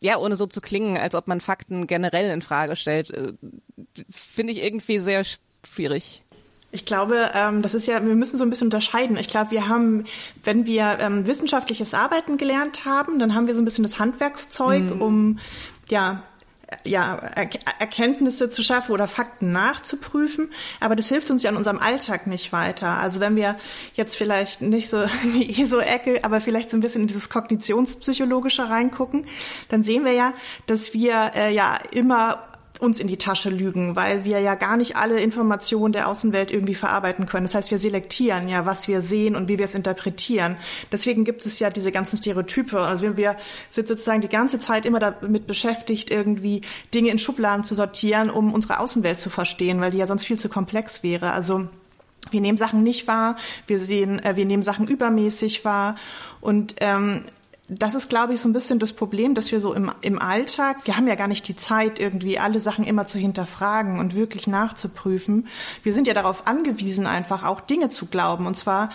ja, 0.00 0.16
ohne 0.18 0.36
so 0.36 0.46
zu 0.46 0.60
klingen, 0.60 0.96
als 0.96 1.16
ob 1.16 1.26
man 1.26 1.40
Fakten 1.40 1.88
generell 1.88 2.30
in 2.30 2.42
Frage 2.42 2.76
stellt, 2.76 3.10
äh, 3.10 3.32
finde 4.08 4.52
ich 4.52 4.62
irgendwie 4.62 5.00
sehr 5.00 5.24
schwierig. 5.64 6.22
Ich 6.70 6.84
glaube, 6.84 7.30
ähm, 7.34 7.62
das 7.62 7.74
ist 7.74 7.86
ja, 7.86 8.04
wir 8.04 8.14
müssen 8.14 8.36
so 8.36 8.44
ein 8.44 8.50
bisschen 8.50 8.66
unterscheiden. 8.66 9.16
Ich 9.16 9.28
glaube, 9.28 9.52
wir 9.52 9.68
haben, 9.68 10.04
wenn 10.44 10.66
wir 10.66 10.98
ähm, 11.00 11.26
wissenschaftliches 11.26 11.94
Arbeiten 11.94 12.36
gelernt 12.36 12.84
haben, 12.84 13.18
dann 13.18 13.34
haben 13.34 13.46
wir 13.46 13.54
so 13.54 13.62
ein 13.62 13.64
bisschen 13.64 13.84
das 13.84 13.98
Handwerkszeug, 13.98 14.82
mhm. 14.94 15.02
um 15.02 15.38
ja 15.88 16.22
ja, 16.84 17.16
er 17.16 17.48
Erkenntnisse 17.78 18.50
zu 18.50 18.62
schaffen 18.62 18.92
oder 18.92 19.08
Fakten 19.08 19.52
nachzuprüfen. 19.52 20.50
Aber 20.80 20.96
das 20.96 21.08
hilft 21.08 21.30
uns 21.30 21.42
ja 21.42 21.50
in 21.50 21.56
unserem 21.56 21.78
Alltag 21.78 22.26
nicht 22.26 22.52
weiter. 22.52 22.88
Also 22.98 23.20
wenn 23.20 23.36
wir 23.36 23.56
jetzt 23.94 24.16
vielleicht 24.16 24.60
nicht 24.60 24.90
so 24.90 25.02
in 25.22 25.32
die 25.34 25.62
ESO-Ecke, 25.62 26.24
aber 26.24 26.40
vielleicht 26.40 26.70
so 26.70 26.76
ein 26.76 26.80
bisschen 26.80 27.02
in 27.02 27.08
dieses 27.08 27.30
Kognitionspsychologische 27.30 28.68
reingucken, 28.68 29.26
dann 29.70 29.82
sehen 29.82 30.04
wir 30.04 30.12
ja, 30.12 30.34
dass 30.66 30.92
wir 30.92 31.32
äh, 31.34 31.54
ja 31.54 31.78
immer 31.90 32.44
uns 32.78 33.00
in 33.00 33.08
die 33.08 33.16
Tasche 33.16 33.50
lügen, 33.50 33.96
weil 33.96 34.24
wir 34.24 34.40
ja 34.40 34.54
gar 34.54 34.76
nicht 34.76 34.96
alle 34.96 35.20
Informationen 35.20 35.92
der 35.92 36.08
Außenwelt 36.08 36.50
irgendwie 36.50 36.74
verarbeiten 36.74 37.26
können. 37.26 37.44
Das 37.44 37.54
heißt, 37.54 37.70
wir 37.70 37.78
selektieren 37.78 38.48
ja, 38.48 38.66
was 38.66 38.86
wir 38.88 39.00
sehen 39.00 39.34
und 39.34 39.48
wie 39.48 39.58
wir 39.58 39.64
es 39.64 39.74
interpretieren. 39.74 40.56
Deswegen 40.92 41.24
gibt 41.24 41.44
es 41.44 41.58
ja 41.58 41.70
diese 41.70 41.92
ganzen 41.92 42.16
Stereotype. 42.16 42.80
Also 42.80 43.16
wir 43.16 43.36
sind 43.70 43.88
sozusagen 43.88 44.20
die 44.20 44.28
ganze 44.28 44.58
Zeit 44.58 44.86
immer 44.86 45.00
damit 45.00 45.46
beschäftigt, 45.46 46.10
irgendwie 46.10 46.60
Dinge 46.94 47.10
in 47.10 47.18
Schubladen 47.18 47.64
zu 47.64 47.74
sortieren, 47.74 48.30
um 48.30 48.54
unsere 48.54 48.78
Außenwelt 48.78 49.18
zu 49.18 49.30
verstehen, 49.30 49.80
weil 49.80 49.90
die 49.90 49.98
ja 49.98 50.06
sonst 50.06 50.24
viel 50.24 50.38
zu 50.38 50.48
komplex 50.48 51.02
wäre. 51.02 51.32
Also 51.32 51.68
wir 52.30 52.40
nehmen 52.40 52.58
Sachen 52.58 52.82
nicht 52.82 53.06
wahr, 53.06 53.36
wir 53.66 53.78
sehen, 53.78 54.22
äh, 54.24 54.36
wir 54.36 54.44
nehmen 54.44 54.62
Sachen 54.62 54.86
übermäßig 54.86 55.64
wahr 55.64 55.96
und 56.40 56.76
ähm, 56.80 57.22
das 57.68 57.94
ist, 57.94 58.08
glaube 58.08 58.32
ich, 58.32 58.40
so 58.40 58.48
ein 58.48 58.54
bisschen 58.54 58.78
das 58.78 58.92
Problem, 58.92 59.34
dass 59.34 59.52
wir 59.52 59.60
so 59.60 59.74
im, 59.74 59.92
im 60.00 60.18
Alltag, 60.18 60.78
wir 60.84 60.96
haben 60.96 61.06
ja 61.06 61.16
gar 61.16 61.28
nicht 61.28 61.46
die 61.48 61.56
Zeit, 61.56 61.98
irgendwie 61.98 62.38
alle 62.38 62.60
Sachen 62.60 62.84
immer 62.84 63.06
zu 63.06 63.18
hinterfragen 63.18 63.98
und 63.98 64.14
wirklich 64.14 64.46
nachzuprüfen. 64.46 65.48
Wir 65.82 65.92
sind 65.92 66.06
ja 66.06 66.14
darauf 66.14 66.46
angewiesen, 66.46 67.06
einfach 67.06 67.44
auch 67.44 67.60
Dinge 67.60 67.90
zu 67.90 68.06
glauben, 68.06 68.46
und 68.46 68.56
zwar 68.56 68.90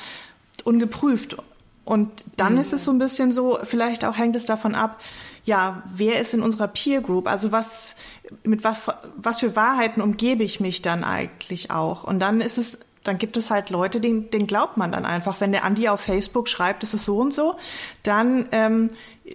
ungeprüft. 0.63 1.38
Und 1.86 2.25
dann 2.38 2.53
mhm. 2.53 2.59
ist 2.62 2.73
es 2.73 2.83
so 2.83 2.91
ein 2.91 2.99
bisschen 2.99 3.31
so, 3.31 3.59
vielleicht 3.63 4.05
auch 4.05 4.17
hängt 4.17 4.36
es 4.36 4.45
davon 4.45 4.73
ab, 4.73 4.99
ja, 5.45 5.83
wer 5.93 6.19
ist 6.19 6.33
in 6.33 6.41
unserer 6.41 6.67
Peer 6.69 7.01
Group? 7.01 7.27
Also 7.27 7.51
was, 7.51 7.97
mit 8.43 8.63
was, 8.63 8.83
was 9.17 9.39
für 9.39 9.55
Wahrheiten 9.55 10.01
umgebe 10.01 10.43
ich 10.43 10.59
mich 10.59 10.81
dann 10.81 11.03
eigentlich 11.03 11.69
auch? 11.69 12.05
Und 12.05 12.19
dann 12.19 12.41
ist 12.41 12.57
es 12.57 12.79
dann 13.03 13.17
gibt 13.17 13.35
es 13.37 13.51
halt 13.51 13.69
Leute, 13.69 13.99
denen, 13.99 14.29
denen 14.31 14.47
glaubt 14.47 14.77
man 14.77 14.91
dann 14.91 15.05
einfach. 15.05 15.41
Wenn 15.41 15.51
der 15.51 15.65
Andi 15.65 15.89
auf 15.89 16.01
Facebook 16.01 16.47
schreibt, 16.47 16.83
es 16.83 16.93
ist 16.93 17.05
so 17.05 17.17
und 17.19 17.33
so, 17.33 17.55
dann 18.01 18.47
ähm, 18.51 18.89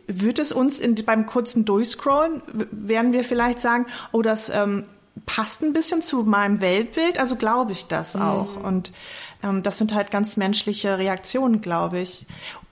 wird 0.06 0.38
es 0.38 0.52
uns 0.52 0.78
in, 0.78 0.94
beim 0.94 1.26
kurzen 1.26 1.64
Durchscrollen, 1.64 2.42
werden 2.70 3.12
wir 3.12 3.24
vielleicht 3.24 3.60
sagen, 3.60 3.86
oh, 4.12 4.22
das 4.22 4.48
ähm, 4.48 4.84
passt 5.26 5.62
ein 5.62 5.72
bisschen 5.72 6.02
zu 6.02 6.22
meinem 6.22 6.60
Weltbild, 6.60 7.18
also 7.18 7.36
glaube 7.36 7.72
ich 7.72 7.86
das 7.86 8.14
mhm. 8.14 8.22
auch. 8.22 8.56
Und 8.62 8.92
ähm, 9.42 9.62
das 9.62 9.78
sind 9.78 9.94
halt 9.94 10.10
ganz 10.10 10.36
menschliche 10.36 10.98
Reaktionen, 10.98 11.60
glaube 11.60 12.00
ich. 12.00 12.26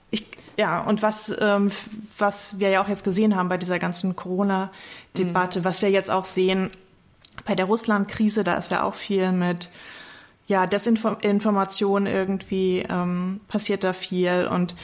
ich. 0.09 0.25
Ja, 0.57 0.81
und 0.81 1.03
was, 1.03 1.35
ähm, 1.39 1.71
was 2.17 2.59
wir 2.59 2.69
ja 2.69 2.81
auch 2.81 2.89
jetzt 2.89 3.03
gesehen 3.03 3.35
haben 3.35 3.49
bei 3.49 3.57
dieser 3.57 3.77
ganzen 3.77 4.15
Corona-Debatte, 4.15 5.59
mhm. 5.59 5.65
was 5.65 5.83
wir 5.83 5.91
jetzt 5.91 6.09
auch 6.09 6.25
sehen 6.25 6.71
bei 7.45 7.53
der 7.53 7.65
Russland-Krise, 7.65 8.43
da 8.43 8.55
ist 8.55 8.71
ja 8.71 8.81
auch 8.81 8.95
viel 8.95 9.31
mit 9.31 9.69
ja, 10.47 10.65
Desinformation 10.65 12.07
irgendwie 12.07 12.85
ähm, 12.89 13.41
passiert 13.47 13.83
da 13.83 13.93
viel 13.93 14.47
und 14.51 14.75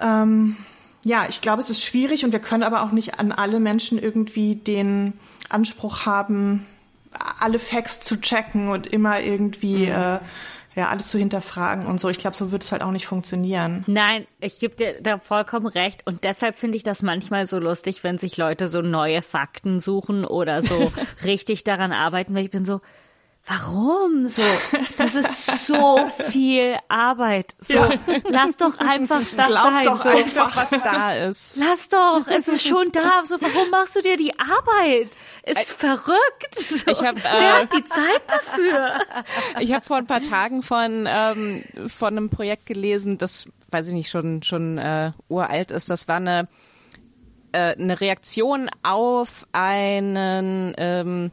ähm, 0.00 0.56
ja, 1.04 1.26
ich 1.28 1.42
glaube, 1.42 1.60
es 1.60 1.68
ist 1.68 1.84
schwierig 1.84 2.24
und 2.24 2.32
wir 2.32 2.40
können 2.40 2.62
aber 2.62 2.82
auch 2.82 2.90
nicht 2.90 3.20
an 3.20 3.30
alle 3.30 3.60
Menschen 3.60 3.98
irgendwie 3.98 4.56
den 4.56 5.12
Anspruch 5.50 6.06
haben, 6.06 6.66
alle 7.38 7.58
Facts 7.58 8.00
zu 8.00 8.20
checken 8.20 8.68
und 8.68 8.86
immer 8.86 9.20
irgendwie 9.20 9.86
mhm. 9.86 9.92
äh, 9.92 10.18
ja 10.76 10.88
alles 10.88 11.08
zu 11.08 11.18
hinterfragen 11.18 11.86
und 11.86 12.00
so. 12.00 12.08
Ich 12.08 12.18
glaube, 12.18 12.36
so 12.36 12.50
wird 12.50 12.64
es 12.64 12.72
halt 12.72 12.82
auch 12.82 12.90
nicht 12.90 13.06
funktionieren. 13.06 13.84
Nein, 13.86 14.26
ich 14.40 14.58
gebe 14.58 14.74
dir 14.76 15.00
da 15.00 15.18
vollkommen 15.18 15.66
recht 15.66 16.06
und 16.06 16.24
deshalb 16.24 16.56
finde 16.56 16.76
ich 16.78 16.82
das 16.82 17.02
manchmal 17.02 17.46
so 17.46 17.58
lustig, 17.58 18.02
wenn 18.02 18.18
sich 18.18 18.38
Leute 18.38 18.66
so 18.66 18.80
neue 18.80 19.20
Fakten 19.20 19.80
suchen 19.80 20.24
oder 20.24 20.62
so 20.62 20.90
richtig 21.24 21.64
daran 21.64 21.92
arbeiten, 21.92 22.34
weil 22.34 22.44
ich 22.44 22.50
bin 22.50 22.64
so, 22.64 22.80
Warum 23.46 24.26
so? 24.28 24.42
Das 24.96 25.14
ist 25.14 25.66
so 25.66 26.10
viel 26.30 26.76
Arbeit. 26.88 27.54
So, 27.60 27.74
ja. 27.74 27.90
lass 28.30 28.56
doch 28.56 28.78
einfach 28.78 29.20
das 29.20 29.48
Glaub 29.48 29.62
sein. 29.64 29.84
Doch 29.84 30.02
so. 30.02 30.08
einfach, 30.08 30.56
was 30.56 30.70
da 30.70 31.12
ist. 31.14 31.56
Lass 31.58 31.88
doch, 31.90 32.26
es 32.26 32.48
ist 32.48 32.66
schon 32.66 32.90
da. 32.90 33.22
So, 33.26 33.36
warum 33.40 33.68
machst 33.70 33.96
du 33.96 34.00
dir 34.00 34.16
die 34.16 34.32
Arbeit? 34.38 35.10
Ist 35.42 35.60
ich, 35.60 35.76
verrückt. 35.76 36.54
So, 36.54 36.90
ich 36.90 37.02
hab, 37.02 37.16
äh, 37.18 37.22
wer 37.22 37.60
hat 37.60 37.72
die 37.72 37.84
Zeit 37.84 38.22
dafür? 38.28 38.94
Ich 39.60 39.72
habe 39.72 39.84
vor 39.84 39.96
ein 39.96 40.06
paar 40.06 40.22
Tagen 40.22 40.62
von 40.62 41.06
ähm, 41.08 41.64
von 41.86 42.08
einem 42.08 42.30
Projekt 42.30 42.66
gelesen, 42.66 43.18
das 43.18 43.48
weiß 43.70 43.88
ich 43.88 43.94
nicht 43.94 44.10
schon 44.10 44.42
schon 44.42 44.78
äh, 44.78 45.12
uralt 45.28 45.70
ist. 45.70 45.90
Das 45.90 46.08
war 46.08 46.16
eine 46.16 46.48
äh, 47.52 47.76
eine 47.76 48.00
Reaktion 48.00 48.70
auf 48.82 49.46
einen 49.52 50.74
ähm, 50.76 51.30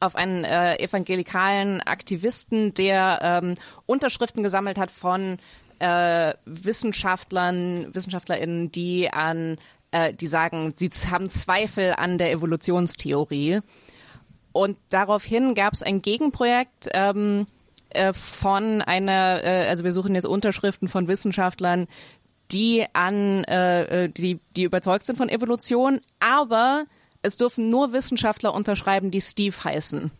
auf 0.00 0.16
einen 0.16 0.44
äh, 0.44 0.76
evangelikalen 0.76 1.80
Aktivisten, 1.82 2.74
der 2.74 3.18
ähm, 3.22 3.54
Unterschriften 3.86 4.42
gesammelt 4.42 4.78
hat 4.78 4.90
von 4.90 5.36
äh, 5.78 6.32
Wissenschaftlern, 6.46 7.94
WissenschaftlerInnen, 7.94 8.72
die 8.72 9.12
an, 9.12 9.56
äh, 9.90 10.12
die 10.14 10.26
sagen, 10.26 10.72
sie 10.76 10.90
haben 11.10 11.28
Zweifel 11.28 11.94
an 11.96 12.18
der 12.18 12.32
Evolutionstheorie. 12.32 13.60
Und 14.52 14.78
daraufhin 14.88 15.54
gab 15.54 15.74
es 15.74 15.82
ein 15.82 16.02
Gegenprojekt 16.02 16.88
ähm, 16.92 17.46
äh, 17.90 18.12
von 18.12 18.82
einer, 18.82 19.44
äh, 19.44 19.68
also 19.68 19.84
wir 19.84 19.92
suchen 19.92 20.14
jetzt 20.14 20.26
Unterschriften 20.26 20.88
von 20.88 21.08
Wissenschaftlern, 21.08 21.86
die 22.52 22.84
an, 22.92 23.44
äh, 23.44 24.04
äh 24.04 24.08
die, 24.08 24.40
die 24.56 24.64
überzeugt 24.64 25.06
sind 25.06 25.16
von 25.16 25.28
Evolution, 25.28 26.00
aber 26.18 26.84
es 27.22 27.36
dürfen 27.36 27.70
nur 27.70 27.92
Wissenschaftler 27.92 28.54
unterschreiben, 28.54 29.10
die 29.10 29.20
Steve 29.20 29.56
heißen. 29.62 30.10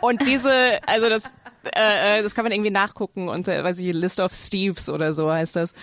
Und 0.00 0.26
diese, 0.26 0.80
also 0.86 1.08
das, 1.08 1.30
äh, 1.76 2.18
äh, 2.18 2.22
das 2.22 2.34
kann 2.34 2.44
man 2.44 2.52
irgendwie 2.52 2.70
nachgucken 2.70 3.28
und 3.28 3.46
äh, 3.48 3.62
weiß 3.62 3.78
ich, 3.78 3.92
List 3.92 4.20
of 4.20 4.32
Steves 4.32 4.88
oder 4.88 5.12
so 5.12 5.30
heißt 5.30 5.56
das. 5.56 5.74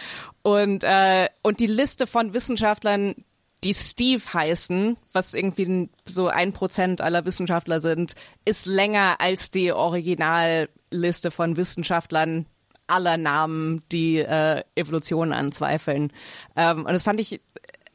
Und 0.44 0.84
äh, 0.84 1.28
und 1.44 1.60
die 1.60 1.68
Liste 1.68 2.08
von 2.08 2.34
Wissenschaftlern, 2.34 3.16
die 3.64 3.74
Steve 3.74 4.22
heißen, 4.34 4.98
was 5.12 5.34
irgendwie 5.34 5.90
so 6.06 6.28
ein 6.30 6.54
Prozent 6.54 7.02
aller 7.02 7.26
Wissenschaftler 7.26 7.80
sind, 7.80 8.16
ist 8.46 8.66
länger 8.66 9.18
als 9.20 9.52
die 9.52 9.72
Originalliste 9.72 11.32
von 11.32 11.58
Wissenschaftlern 11.58 12.48
aller 12.88 13.18
Namen, 13.18 13.82
die 13.92 14.20
äh, 14.20 14.64
Evolution 14.76 15.34
anzweifeln. 15.34 16.12
Ähm, 16.56 16.86
und 16.86 16.94
das 16.94 17.04
fand 17.04 17.20
ich 17.20 17.42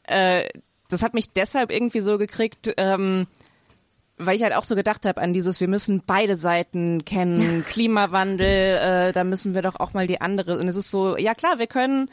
äh, 0.05 0.49
das 0.89 1.03
hat 1.03 1.15
mich 1.15 1.33
deshalb 1.33 1.71
irgendwie 1.71 2.01
so 2.01 2.19
gekriegt, 2.19 2.73
ähm, 2.77 3.27
weil 4.19 4.37
ich 4.37 4.43
halt 4.43 4.55
auch 4.55 4.65
so 4.65 4.75
gedacht 4.75 5.07
habe 5.07 5.21
an 5.21 5.33
dieses, 5.33 5.61
wir 5.61 5.69
müssen 5.69 6.03
beide 6.07 6.37
Seiten 6.37 7.05
kennen, 7.05 7.65
Klimawandel, 7.69 9.09
äh, 9.09 9.13
da 9.13 9.25
müssen 9.25 9.55
wir 9.55 9.63
doch 9.63 9.81
auch 9.81 9.95
mal 9.95 10.07
die 10.07 10.21
andere. 10.21 10.59
Und 10.59 10.69
es 10.69 10.77
ist 10.77 10.91
so, 10.91 11.17
ja 11.17 11.35
klar, 11.35 11.59
wir 11.59 11.67
können, 11.67 12.11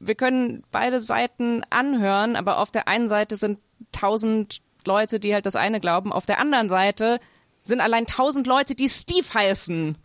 wir 0.00 0.14
können 0.14 0.64
beide 0.70 1.02
Seiten 1.02 1.62
anhören, 1.70 2.36
aber 2.36 2.58
auf 2.58 2.70
der 2.70 2.88
einen 2.88 3.08
Seite 3.08 3.36
sind 3.36 3.58
tausend 3.92 4.62
Leute, 4.86 5.20
die 5.20 5.34
halt 5.34 5.46
das 5.46 5.56
eine 5.56 5.80
glauben, 5.80 6.12
auf 6.12 6.26
der 6.26 6.38
anderen 6.38 6.68
Seite 6.68 7.20
sind 7.62 7.80
allein 7.80 8.06
tausend 8.06 8.46
Leute, 8.46 8.74
die 8.74 8.88
Steve 8.88 9.26
heißen. 9.34 9.96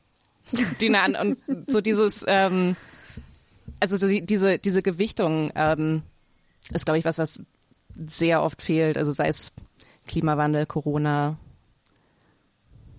Die 0.82 0.90
und 0.90 1.38
so 1.68 1.82
dieses, 1.82 2.26
ähm, 2.28 2.76
also 3.80 4.08
die, 4.08 4.26
diese, 4.26 4.58
diese 4.58 4.82
Gewichtung, 4.82 5.52
ähm, 5.56 6.04
ist, 6.74 6.86
glaube 6.86 6.98
ich, 6.98 7.06
was, 7.06 7.18
was 7.18 7.42
sehr 7.96 8.42
oft 8.44 8.62
fehlt. 8.62 8.98
Also 8.98 9.12
sei 9.12 9.28
es 9.28 9.52
Klimawandel, 10.08 10.66
Corona. 10.66 11.38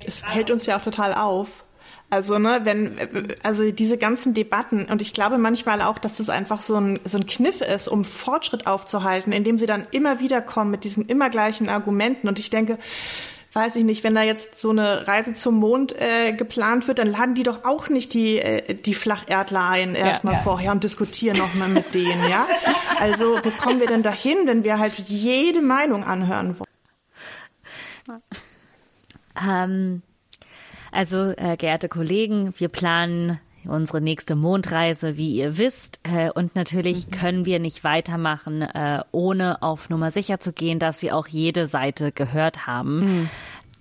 Es 0.04 0.24
hält 0.24 0.50
uns 0.50 0.66
ja 0.66 0.78
auch 0.78 0.82
total 0.82 1.14
auf. 1.14 1.64
Also, 2.10 2.38
ne, 2.38 2.60
wenn, 2.64 2.98
also 3.42 3.70
diese 3.70 3.96
ganzen 3.96 4.34
Debatten, 4.34 4.84
und 4.84 5.00
ich 5.00 5.14
glaube 5.14 5.38
manchmal 5.38 5.80
auch, 5.80 5.98
dass 5.98 6.18
das 6.18 6.28
einfach 6.28 6.60
so 6.60 6.76
ein, 6.76 7.00
so 7.06 7.16
ein 7.16 7.24
Kniff 7.24 7.62
ist, 7.62 7.88
um 7.88 8.04
Fortschritt 8.04 8.66
aufzuhalten, 8.66 9.32
indem 9.32 9.56
sie 9.56 9.64
dann 9.64 9.86
immer 9.92 10.20
wieder 10.20 10.42
kommen 10.42 10.70
mit 10.70 10.84
diesen 10.84 11.06
immer 11.06 11.30
gleichen 11.30 11.70
Argumenten. 11.70 12.28
Und 12.28 12.38
ich 12.38 12.50
denke, 12.50 12.76
weiß 13.52 13.76
ich 13.76 13.84
nicht, 13.84 14.02
wenn 14.02 14.14
da 14.14 14.22
jetzt 14.22 14.58
so 14.58 14.70
eine 14.70 15.06
Reise 15.06 15.34
zum 15.34 15.56
Mond 15.56 15.94
äh, 16.00 16.32
geplant 16.32 16.88
wird, 16.88 16.98
dann 16.98 17.10
laden 17.10 17.34
die 17.34 17.42
doch 17.42 17.64
auch 17.64 17.88
nicht 17.88 18.14
die, 18.14 18.38
äh, 18.38 18.74
die 18.74 18.94
Flacherdler 18.94 19.68
ein 19.68 19.94
erstmal 19.94 20.34
ja, 20.34 20.38
ja. 20.38 20.44
vorher 20.44 20.72
und 20.72 20.84
diskutieren 20.84 21.36
nochmal 21.36 21.68
mit 21.68 21.94
denen, 21.94 22.28
ja? 22.30 22.46
Also 22.98 23.38
wo 23.42 23.50
kommen 23.50 23.80
wir 23.80 23.86
denn 23.86 24.02
dahin, 24.02 24.46
wenn 24.46 24.64
wir 24.64 24.78
halt 24.78 24.94
jede 24.94 25.60
Meinung 25.60 26.04
anhören 26.04 26.58
wollen? 26.58 28.20
Ähm, 29.40 30.02
also, 30.90 31.32
äh, 31.36 31.56
geehrte 31.56 31.88
Kollegen, 31.88 32.54
wir 32.58 32.68
planen 32.68 33.40
unsere 33.68 34.00
nächste 34.00 34.34
Mondreise, 34.36 35.16
wie 35.16 35.36
ihr 35.36 35.58
wisst. 35.58 36.00
Äh, 36.02 36.30
und 36.30 36.54
natürlich 36.56 37.06
mhm. 37.06 37.10
können 37.10 37.44
wir 37.46 37.58
nicht 37.58 37.84
weitermachen, 37.84 38.62
äh, 38.62 39.02
ohne 39.12 39.62
auf 39.62 39.90
Nummer 39.90 40.10
sicher 40.10 40.40
zu 40.40 40.52
gehen, 40.52 40.78
dass 40.78 41.00
sie 41.00 41.12
auch 41.12 41.26
jede 41.26 41.66
Seite 41.66 42.12
gehört 42.12 42.66
haben. 42.66 43.00
Mhm. 43.00 43.30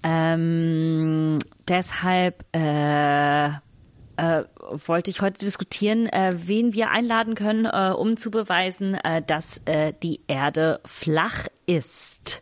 Ähm, 0.03 1.39
deshalb 1.67 2.43
äh, 2.55 3.47
äh, 3.47 4.43
wollte 4.71 5.09
ich 5.11 5.21
heute 5.21 5.43
diskutieren, 5.43 6.07
äh, 6.07 6.31
wen 6.35 6.73
wir 6.73 6.89
einladen 6.91 7.35
können, 7.35 7.65
äh, 7.65 7.93
um 7.95 8.17
zu 8.17 8.31
beweisen, 8.31 8.97
dass 9.27 9.61
die 10.03 10.21
Erde 10.27 10.79
flach 10.85 11.47
ist. 11.65 12.41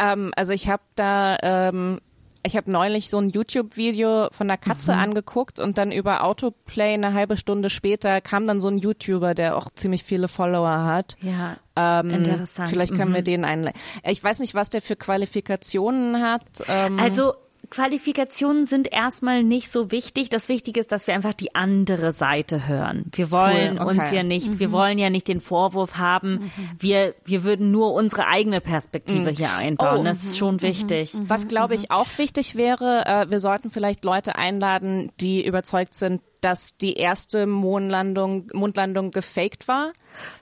Ähm, 0.00 0.32
also 0.36 0.52
ich 0.52 0.68
habe 0.68 0.82
da 0.96 1.36
ähm, 1.42 2.00
ich 2.42 2.56
habe 2.56 2.70
neulich 2.70 3.10
so 3.10 3.18
ein 3.18 3.30
YouTube-Video 3.30 4.28
von 4.32 4.50
einer 4.50 4.56
Katze 4.56 4.94
mhm. 4.94 5.00
angeguckt 5.00 5.58
und 5.58 5.78
dann 5.78 5.92
über 5.92 6.24
Autoplay 6.24 6.94
eine 6.94 7.12
halbe 7.12 7.36
Stunde 7.36 7.70
später 7.70 8.20
kam 8.20 8.46
dann 8.46 8.60
so 8.60 8.68
ein 8.68 8.78
YouTuber, 8.78 9.34
der 9.34 9.56
auch 9.56 9.68
ziemlich 9.74 10.04
viele 10.04 10.28
Follower 10.28 10.84
hat. 10.84 11.16
Ja. 11.20 11.56
Ähm, 11.76 12.10
interessant. 12.10 12.70
Vielleicht 12.70 12.94
können 12.94 13.10
mhm. 13.10 13.16
wir 13.16 13.22
den 13.22 13.44
einladen. 13.44 13.78
Ich 14.04 14.22
weiß 14.22 14.38
nicht, 14.40 14.54
was 14.54 14.70
der 14.70 14.82
für 14.82 14.96
Qualifikationen 14.96 16.22
hat. 16.22 16.42
Ähm, 16.68 16.98
also 16.98 17.34
Qualifikationen 17.68 18.64
sind 18.64 18.90
erstmal 18.90 19.42
nicht 19.42 19.70
so 19.70 19.90
wichtig. 19.90 20.28
Das 20.28 20.48
Wichtige 20.48 20.80
ist, 20.80 20.90
dass 20.90 21.06
wir 21.06 21.14
einfach 21.14 21.34
die 21.34 21.54
andere 21.54 22.12
Seite 22.12 22.66
hören. 22.66 23.04
Wir 23.12 23.30
wollen 23.30 23.78
cool, 23.78 23.86
okay. 23.86 24.00
uns 24.00 24.12
ja 24.12 24.22
nicht, 24.22 24.48
mhm. 24.48 24.58
wir 24.58 24.72
wollen 24.72 24.98
ja 24.98 25.10
nicht 25.10 25.28
den 25.28 25.40
Vorwurf 25.40 25.96
haben, 25.96 26.32
mhm. 26.32 26.50
wir, 26.78 27.14
wir 27.24 27.44
würden 27.44 27.70
nur 27.70 27.92
unsere 27.92 28.26
eigene 28.26 28.60
Perspektive 28.60 29.30
mhm. 29.30 29.36
hier 29.36 29.52
einbauen. 29.54 30.00
Oh, 30.00 30.04
das 30.04 30.24
ist 30.24 30.38
schon 30.38 30.56
mhm. 30.56 30.62
wichtig. 30.62 31.14
Mhm. 31.14 31.28
Was 31.28 31.48
glaube 31.48 31.74
ich 31.74 31.90
auch 31.90 32.08
wichtig 32.16 32.56
wäre, 32.56 33.04
äh, 33.06 33.30
wir 33.30 33.40
sollten 33.40 33.70
vielleicht 33.70 34.04
Leute 34.04 34.36
einladen, 34.36 35.12
die 35.20 35.44
überzeugt 35.44 35.94
sind, 35.94 36.22
dass 36.40 36.76
die 36.76 36.94
erste 36.94 37.46
Mondlandung, 37.46 38.48
Mondlandung 38.52 39.10
gefaked 39.10 39.68
war. 39.68 39.92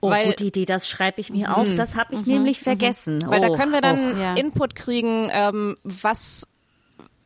Oh, 0.00 0.11
weil, 0.11 0.26
gute 0.26 0.44
Idee, 0.44 0.64
das 0.64 0.88
schreibe 0.88 1.20
ich 1.20 1.31
mir 1.31 1.57
auf. 1.57 1.74
Das 1.74 1.96
habe 1.96 2.14
ich 2.14 2.26
nämlich 2.26 2.61
vergessen. 2.61 3.18
Weil 3.26 3.40
oh, 3.40 3.48
da 3.48 3.57
können 3.57 3.72
wir 3.72 3.81
dann 3.81 4.16
oh, 4.16 4.20
ja. 4.20 4.35
Input 4.35 4.74
kriegen, 4.74 5.28
ähm, 5.33 5.74
was 5.83 6.46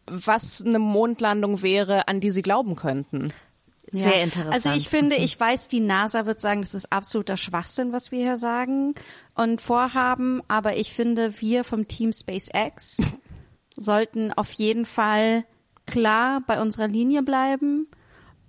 was 0.06 0.62
eine 0.64 0.78
Mondlandung 0.78 1.62
wäre, 1.62 2.08
an 2.08 2.20
die 2.20 2.30
sie 2.30 2.42
glauben 2.42 2.76
könnten. 2.76 3.32
Sehr 3.90 4.16
ja. 4.16 4.24
interessant. 4.24 4.54
Also 4.54 4.70
ich 4.70 4.88
finde, 4.88 5.16
ich 5.16 5.38
weiß, 5.38 5.68
die 5.68 5.80
NASA 5.80 6.24
wird 6.24 6.40
sagen, 6.40 6.62
das 6.62 6.74
ist 6.74 6.90
absoluter 6.92 7.36
Schwachsinn, 7.36 7.92
was 7.92 8.10
wir 8.10 8.20
hier 8.20 8.38
sagen 8.38 8.94
und 9.34 9.60
vorhaben, 9.60 10.40
aber 10.48 10.76
ich 10.76 10.92
finde, 10.94 11.40
wir 11.40 11.62
vom 11.62 11.86
Team 11.88 12.12
SpaceX 12.12 13.02
sollten 13.76 14.32
auf 14.32 14.52
jeden 14.52 14.86
Fall 14.86 15.44
klar 15.86 16.42
bei 16.46 16.60
unserer 16.60 16.88
Linie 16.88 17.22
bleiben. 17.22 17.86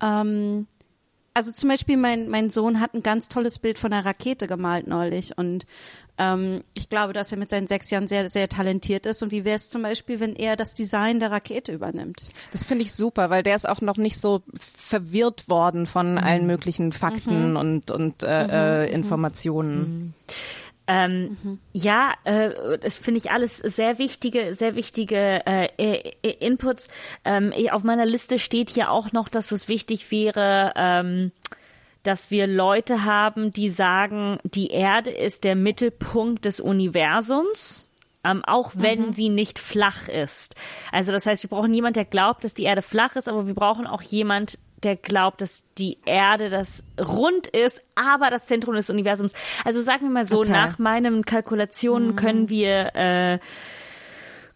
Ähm, 0.02 0.68
also 1.34 1.52
zum 1.52 1.70
Beispiel 1.70 1.98
mein, 1.98 2.30
mein 2.30 2.50
Sohn 2.50 2.80
hat 2.80 2.94
ein 2.94 3.04
ganz 3.04 3.28
tolles 3.28 3.60
Bild 3.60 3.80
von 3.80 3.92
einer 3.92 4.06
Rakete 4.06 4.48
gemalt 4.48 4.88
neulich 4.88 5.38
und 5.38 5.66
ähm, 6.18 6.64
ich 6.76 6.90
glaube, 6.90 7.14
dass 7.14 7.32
er 7.32 7.38
mit 7.38 7.50
seinen 7.50 7.68
sechs 7.68 7.90
Jahren 7.90 8.08
sehr, 8.08 8.30
sehr 8.30 8.48
talentiert 8.48 9.06
ist. 9.06 9.24
Und 9.24 9.32
wie 9.32 9.46
wäre 9.46 9.56
es 9.56 9.70
zum 9.70 9.82
Beispiel, 9.82 10.20
wenn 10.20 10.36
er 10.36 10.56
das 10.56 10.74
Design 10.74 11.20
der 11.20 11.32
Rakete 11.32 11.72
übernimmt? 11.72 12.30
Das 12.52 12.66
finde 12.66 12.84
ich 12.84 12.94
super, 12.94 13.30
weil 13.30 13.44
der 13.44 13.56
ist 13.56 13.68
auch 13.68 13.82
noch 13.82 13.98
nicht 13.98 14.20
so 14.20 14.44
verwirrt 14.56 15.50
worden 15.50 15.86
von 15.86 16.14
mhm. 16.14 16.18
allen 16.20 16.48
möglichen 16.48 16.92
Fakten 16.92 17.52
mhm. 17.52 17.58
und, 17.58 17.92
und 17.92 18.24
äh, 18.24 18.44
mhm. 18.44 18.50
äh, 18.50 18.86
Informationen. 18.88 19.80
Mhm. 19.80 20.14
Ähm, 20.86 21.38
mhm. 21.42 21.60
Ja, 21.72 22.14
äh, 22.26 22.78
das 22.78 22.98
finde 22.98 23.20
ich 23.20 23.32
alles 23.32 23.58
sehr 23.58 24.00
wichtige, 24.00 24.54
sehr 24.54 24.76
wichtige 24.76 25.42
äh, 25.46 26.12
Inputs. 26.22 26.90
Ähm, 27.24 27.54
auf 27.72 27.84
meiner 27.84 28.06
Liste 28.06 28.38
steht 28.38 28.70
hier 28.70 28.92
auch 28.92 29.14
noch, 29.14 29.30
dass 29.30 29.52
es 29.52 29.70
wichtig 29.70 30.12
wäre, 30.12 30.74
ähm, 30.76 31.32
dass 32.04 32.32
wir 32.32 32.48
Leute 32.48 33.06
haben, 33.06 33.52
die 33.52 33.70
sagen, 33.70 34.38
die 34.44 34.70
Erde 34.72 35.10
ist 35.10 35.44
der 35.44 35.56
Mittelpunkt 35.56 36.46
des 36.46 36.60
Universums. 36.60 37.90
Ähm, 38.26 38.42
auch 38.46 38.72
wenn 38.74 39.08
mhm. 39.08 39.14
sie 39.14 39.28
nicht 39.28 39.60
flach 39.60 40.08
ist. 40.08 40.56
Also 40.94 41.12
das 41.12 41.26
heißt, 41.26 41.44
wir 41.44 41.50
brauchen 41.50 41.74
jemand, 41.74 41.98
der 41.98 42.06
glaubt, 42.06 42.46
dass 42.46 42.54
die 42.54 42.64
Erde 42.64 42.82
flach 42.82 43.18
ist, 43.18 43.28
aber 43.28 43.48
wir 43.48 43.54
brauchen 43.54 43.86
auch 43.86 44.02
jemand, 44.02 44.60
der 44.84 44.96
glaubt, 44.96 45.42
dass 45.42 45.66
die 45.78 45.98
Erde 46.06 46.50
das 46.50 46.86
rund 46.98 47.48
ist, 47.48 47.82
aber 47.96 48.30
das 48.30 48.46
Zentrum 48.46 48.76
des 48.76 48.90
Universums. 48.90 49.34
Also 49.66 49.82
sagen 49.82 50.04
wir 50.04 50.10
mal 50.10 50.28
so, 50.28 50.40
okay. 50.40 50.52
nach 50.52 50.80
meinen 50.80 51.26
Kalkulationen 51.26 52.12
mhm. 52.12 52.16
können 52.16 52.50
wir 52.50 52.96
äh, 52.96 53.40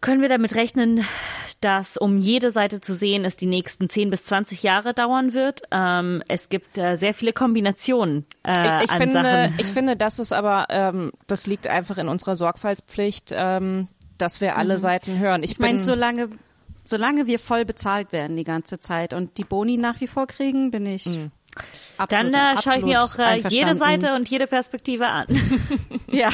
können 0.00 0.22
wir 0.22 0.28
damit 0.28 0.54
rechnen, 0.54 1.04
dass 1.60 1.96
um 1.96 2.18
jede 2.18 2.50
Seite 2.50 2.80
zu 2.80 2.94
sehen 2.94 3.24
es 3.24 3.36
die 3.36 3.46
nächsten 3.46 3.88
10 3.88 4.10
bis 4.10 4.24
20 4.24 4.62
Jahre 4.62 4.94
dauern 4.94 5.32
wird. 5.34 5.62
Ähm, 5.70 6.22
es 6.28 6.48
gibt 6.48 6.78
äh, 6.78 6.96
sehr 6.96 7.14
viele 7.14 7.32
Kombinationen 7.32 8.26
äh, 8.44 8.78
ich, 8.78 8.84
ich 8.84 8.90
an 8.90 8.98
finde, 8.98 9.22
Sachen. 9.22 9.54
Ich 9.58 9.66
finde, 9.66 9.96
das 9.96 10.18
ist 10.18 10.32
aber, 10.32 10.66
ähm, 10.70 11.12
das 11.26 11.46
liegt 11.46 11.66
einfach 11.66 11.98
in 11.98 12.08
unserer 12.08 12.36
Sorgfaltspflicht, 12.36 13.32
ähm, 13.32 13.88
dass 14.18 14.40
wir 14.40 14.56
alle 14.56 14.74
mhm. 14.74 14.80
Seiten 14.80 15.18
hören. 15.18 15.42
Ich, 15.42 15.52
ich 15.52 15.58
meine, 15.58 15.82
solange 15.82 16.28
solange 16.84 17.26
wir 17.26 17.38
voll 17.38 17.64
bezahlt 17.64 18.12
werden 18.12 18.36
die 18.36 18.44
ganze 18.44 18.78
Zeit 18.78 19.12
und 19.12 19.36
die 19.36 19.44
Boni 19.44 19.76
nach 19.76 20.00
wie 20.00 20.06
vor 20.06 20.26
kriegen, 20.26 20.70
bin 20.70 20.86
ich. 20.86 21.04
Mhm. 21.06 21.30
Absolut, 21.98 22.34
Dann 22.34 22.56
äh, 22.56 22.62
schaue 22.62 22.78
ich 22.78 22.84
mir 22.84 23.02
auch 23.02 23.18
äh, 23.18 23.42
jede. 23.48 23.74
Seite 23.74 24.14
und 24.14 24.28
jede 24.28 24.46
Perspektive 24.46 25.06
an. 25.06 25.26
Ja. 26.10 26.30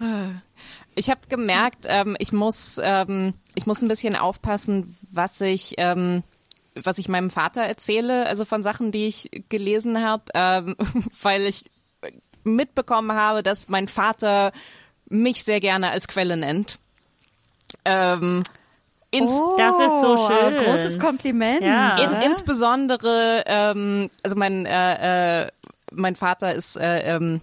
Ich 0.94 1.10
habe 1.10 1.20
gemerkt, 1.28 1.86
ähm, 1.88 2.16
ich 2.18 2.32
muss, 2.32 2.80
ähm, 2.82 3.34
ich 3.54 3.66
muss 3.66 3.82
ein 3.82 3.88
bisschen 3.88 4.16
aufpassen, 4.16 4.96
was 5.10 5.40
ich, 5.40 5.74
ähm, 5.78 6.22
was 6.74 6.98
ich 6.98 7.08
meinem 7.08 7.30
Vater 7.30 7.62
erzähle, 7.62 8.26
also 8.26 8.44
von 8.44 8.62
Sachen, 8.62 8.92
die 8.92 9.06
ich 9.06 9.30
gelesen 9.48 10.02
habe, 10.04 10.24
ähm, 10.34 10.76
weil 11.22 11.42
ich 11.42 11.64
mitbekommen 12.44 13.12
habe, 13.12 13.42
dass 13.42 13.68
mein 13.68 13.88
Vater 13.88 14.52
mich 15.08 15.44
sehr 15.44 15.60
gerne 15.60 15.90
als 15.90 16.08
Quelle 16.08 16.36
nennt. 16.36 16.78
Ähm, 17.84 18.42
ins, 19.10 19.32
Das 19.58 19.74
ist 19.80 20.00
so 20.00 20.16
schön. 20.16 20.56
Oh, 20.58 20.64
Großes 20.64 20.98
Kompliment. 20.98 21.62
Ja. 21.62 21.98
in, 21.98 22.30
insbesondere, 22.30 23.42
ähm, 23.46 24.08
also 24.22 24.36
mein, 24.36 24.66
äh, 24.66 25.42
äh, 25.42 25.48
mein 25.92 26.14
Vater 26.14 26.54
ist, 26.54 26.76
äh, 26.76 27.16
ähm, 27.16 27.40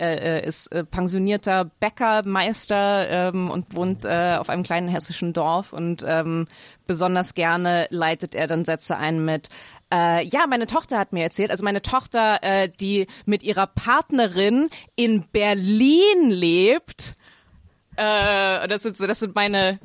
äh, 0.00 0.38
äh, 0.38 0.46
ist 0.48 0.72
äh, 0.72 0.84
pensionierter 0.84 1.66
Bäckermeister 1.80 3.08
ähm, 3.08 3.50
und 3.50 3.74
wohnt 3.74 4.04
äh, 4.04 4.36
auf 4.38 4.48
einem 4.48 4.62
kleinen 4.62 4.88
hessischen 4.88 5.32
Dorf 5.32 5.72
und 5.72 6.04
ähm, 6.06 6.46
besonders 6.86 7.34
gerne 7.34 7.86
leitet 7.90 8.34
er 8.34 8.46
dann 8.46 8.64
Sätze 8.64 8.96
ein 8.96 9.24
mit 9.24 9.48
äh, 9.92 10.24
ja, 10.24 10.46
meine 10.48 10.66
Tochter 10.66 10.98
hat 10.98 11.12
mir 11.12 11.24
erzählt, 11.24 11.50
also 11.50 11.64
meine 11.64 11.82
Tochter, 11.82 12.38
äh, 12.42 12.68
die 12.68 13.06
mit 13.26 13.42
ihrer 13.42 13.66
Partnerin 13.66 14.68
in 14.94 15.24
Berlin 15.32 16.30
lebt. 16.30 17.14
Äh, 17.96 18.68
das 18.68 18.82
sind 18.84 18.96
so, 18.96 19.06
das 19.08 19.18
sind 19.18 19.34
meine, 19.34 19.80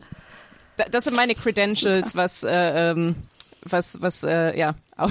da- 0.77 0.85
das 0.91 1.05
sind 1.05 1.15
meine 1.15 1.33
Credentials, 1.33 2.15
was 2.15 2.43
äh, 2.43 2.91
ähm, 2.91 3.15
was 3.65 4.01
was 4.01 4.23
äh, 4.23 4.57
ja 4.57 4.75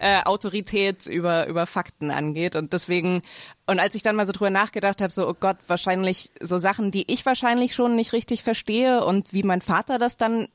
äh, 0.00 0.22
Autorität 0.24 1.06
über 1.06 1.46
über 1.46 1.66
Fakten 1.66 2.10
angeht. 2.10 2.56
Und 2.56 2.72
deswegen 2.72 3.22
und 3.66 3.78
als 3.78 3.94
ich 3.94 4.02
dann 4.02 4.16
mal 4.16 4.26
so 4.26 4.32
drüber 4.32 4.50
nachgedacht 4.50 5.00
habe, 5.00 5.12
so 5.12 5.28
oh 5.28 5.34
Gott, 5.38 5.56
wahrscheinlich 5.66 6.30
so 6.40 6.58
Sachen, 6.58 6.90
die 6.90 7.10
ich 7.12 7.24
wahrscheinlich 7.26 7.74
schon 7.74 7.94
nicht 7.94 8.12
richtig 8.12 8.42
verstehe 8.42 9.04
und 9.04 9.32
wie 9.32 9.42
mein 9.42 9.60
Vater 9.60 9.98
das 9.98 10.16
dann 10.16 10.48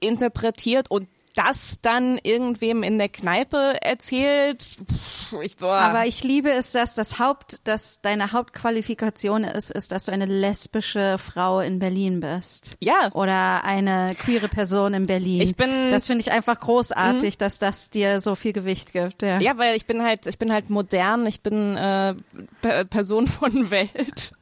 interpretiert 0.00 0.90
und 0.90 1.08
das 1.38 1.78
dann 1.80 2.18
irgendwem 2.22 2.82
in 2.82 2.98
der 2.98 3.08
Kneipe 3.08 3.76
erzählt. 3.80 4.60
Pff, 4.62 5.34
ich, 5.42 5.56
boah. 5.56 5.74
Aber 5.76 6.06
ich 6.06 6.24
liebe 6.24 6.50
es, 6.50 6.72
dass 6.72 6.94
das 6.94 7.18
Haupt, 7.18 7.60
dass 7.68 8.00
deine 8.00 8.32
Hauptqualifikation 8.32 9.44
ist, 9.44 9.70
ist, 9.70 9.92
dass 9.92 10.04
du 10.06 10.12
eine 10.12 10.26
lesbische 10.26 11.16
Frau 11.18 11.60
in 11.60 11.78
Berlin 11.78 12.20
bist. 12.20 12.76
Ja. 12.80 13.10
Oder 13.14 13.64
eine 13.64 14.14
queere 14.18 14.48
Person 14.48 14.94
in 14.94 15.06
Berlin. 15.06 15.40
Ich 15.40 15.56
bin- 15.56 15.90
Das 15.90 16.06
finde 16.06 16.20
ich 16.22 16.32
einfach 16.32 16.58
großartig, 16.58 17.38
dass 17.38 17.58
das 17.58 17.90
dir 17.90 18.20
so 18.20 18.34
viel 18.34 18.52
Gewicht 18.52 18.92
gibt. 18.92 19.22
Ja. 19.22 19.38
Ja, 19.40 19.56
weil 19.58 19.76
ich 19.76 19.86
bin 19.86 20.02
halt, 20.02 20.26
ich 20.26 20.38
bin 20.38 20.52
halt 20.52 20.70
modern, 20.70 21.26
ich 21.26 21.40
bin 21.42 21.76
äh, 21.76 22.14
Pe- 22.62 22.84
Person 22.84 23.26
von 23.28 23.70
Welt. 23.70 24.32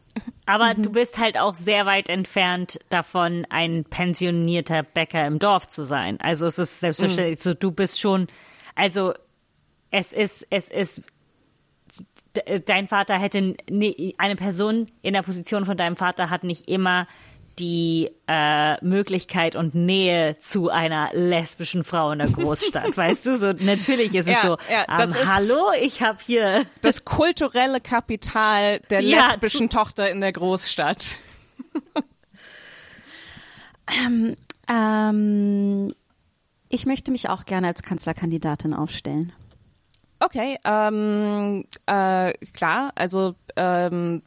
Aber 0.46 0.74
Mhm. 0.74 0.82
du 0.84 0.92
bist 0.92 1.18
halt 1.18 1.36
auch 1.38 1.54
sehr 1.54 1.86
weit 1.86 2.08
entfernt 2.08 2.78
davon, 2.88 3.46
ein 3.50 3.84
pensionierter 3.84 4.82
Bäcker 4.84 5.26
im 5.26 5.38
Dorf 5.38 5.68
zu 5.68 5.84
sein. 5.84 6.18
Also 6.20 6.46
es 6.46 6.58
ist 6.58 6.80
selbstverständlich 6.80 7.42
so, 7.42 7.52
du 7.52 7.72
bist 7.72 8.00
schon, 8.00 8.28
also 8.76 9.12
es 9.90 10.12
ist, 10.12 10.46
es 10.50 10.70
ist, 10.70 11.02
de- 12.36 12.60
dein 12.60 12.86
Vater 12.88 13.18
hätte, 13.18 13.56
nie- 13.70 14.14
eine 14.18 14.36
Person 14.36 14.86
in 15.02 15.14
der 15.14 15.22
Position 15.22 15.64
von 15.64 15.76
deinem 15.76 15.96
Vater 15.96 16.30
hat 16.30 16.44
nicht 16.44 16.68
immer 16.68 17.06
die 17.58 18.10
äh, 18.28 18.84
Möglichkeit 18.84 19.56
und 19.56 19.74
Nähe 19.74 20.36
zu 20.38 20.68
einer 20.68 21.10
lesbischen 21.14 21.84
Frau 21.84 22.12
in 22.12 22.18
der 22.18 22.28
Großstadt, 22.28 22.96
weißt 22.96 23.26
du? 23.26 23.36
So 23.36 23.52
natürlich 23.52 24.14
ist 24.14 24.26
es 24.28 24.32
Ja, 24.34 24.42
so. 24.42 24.56
ja, 24.70 24.84
das 24.98 25.10
ähm, 25.10 25.22
ist- 25.22 25.26
hallo, 25.26 25.72
ich 25.80 26.02
habe 26.02 26.18
hier 26.24 26.64
Das 26.82 27.04
kulturelle 27.04 27.80
Kapital 27.80 28.80
der 28.90 29.00
Ja, 29.02 29.26
lesbischen 29.28 29.70
Tochter 29.70 30.10
in 30.10 30.20
der 30.20 30.32
Großstadt. 30.32 31.18
Ähm, 34.68 35.92
ich 36.68 36.86
möchte 36.86 37.10
mich 37.12 37.28
auch 37.28 37.44
gerne 37.44 37.68
als 37.68 37.82
Kanzlerkandidatin 37.82 38.74
aufstellen. 38.74 39.32
Okay, 40.18 40.56
ähm, 40.64 41.64
äh, 41.86 42.32
klar, 42.54 42.90
also 42.94 43.34
ähm, 43.56 44.22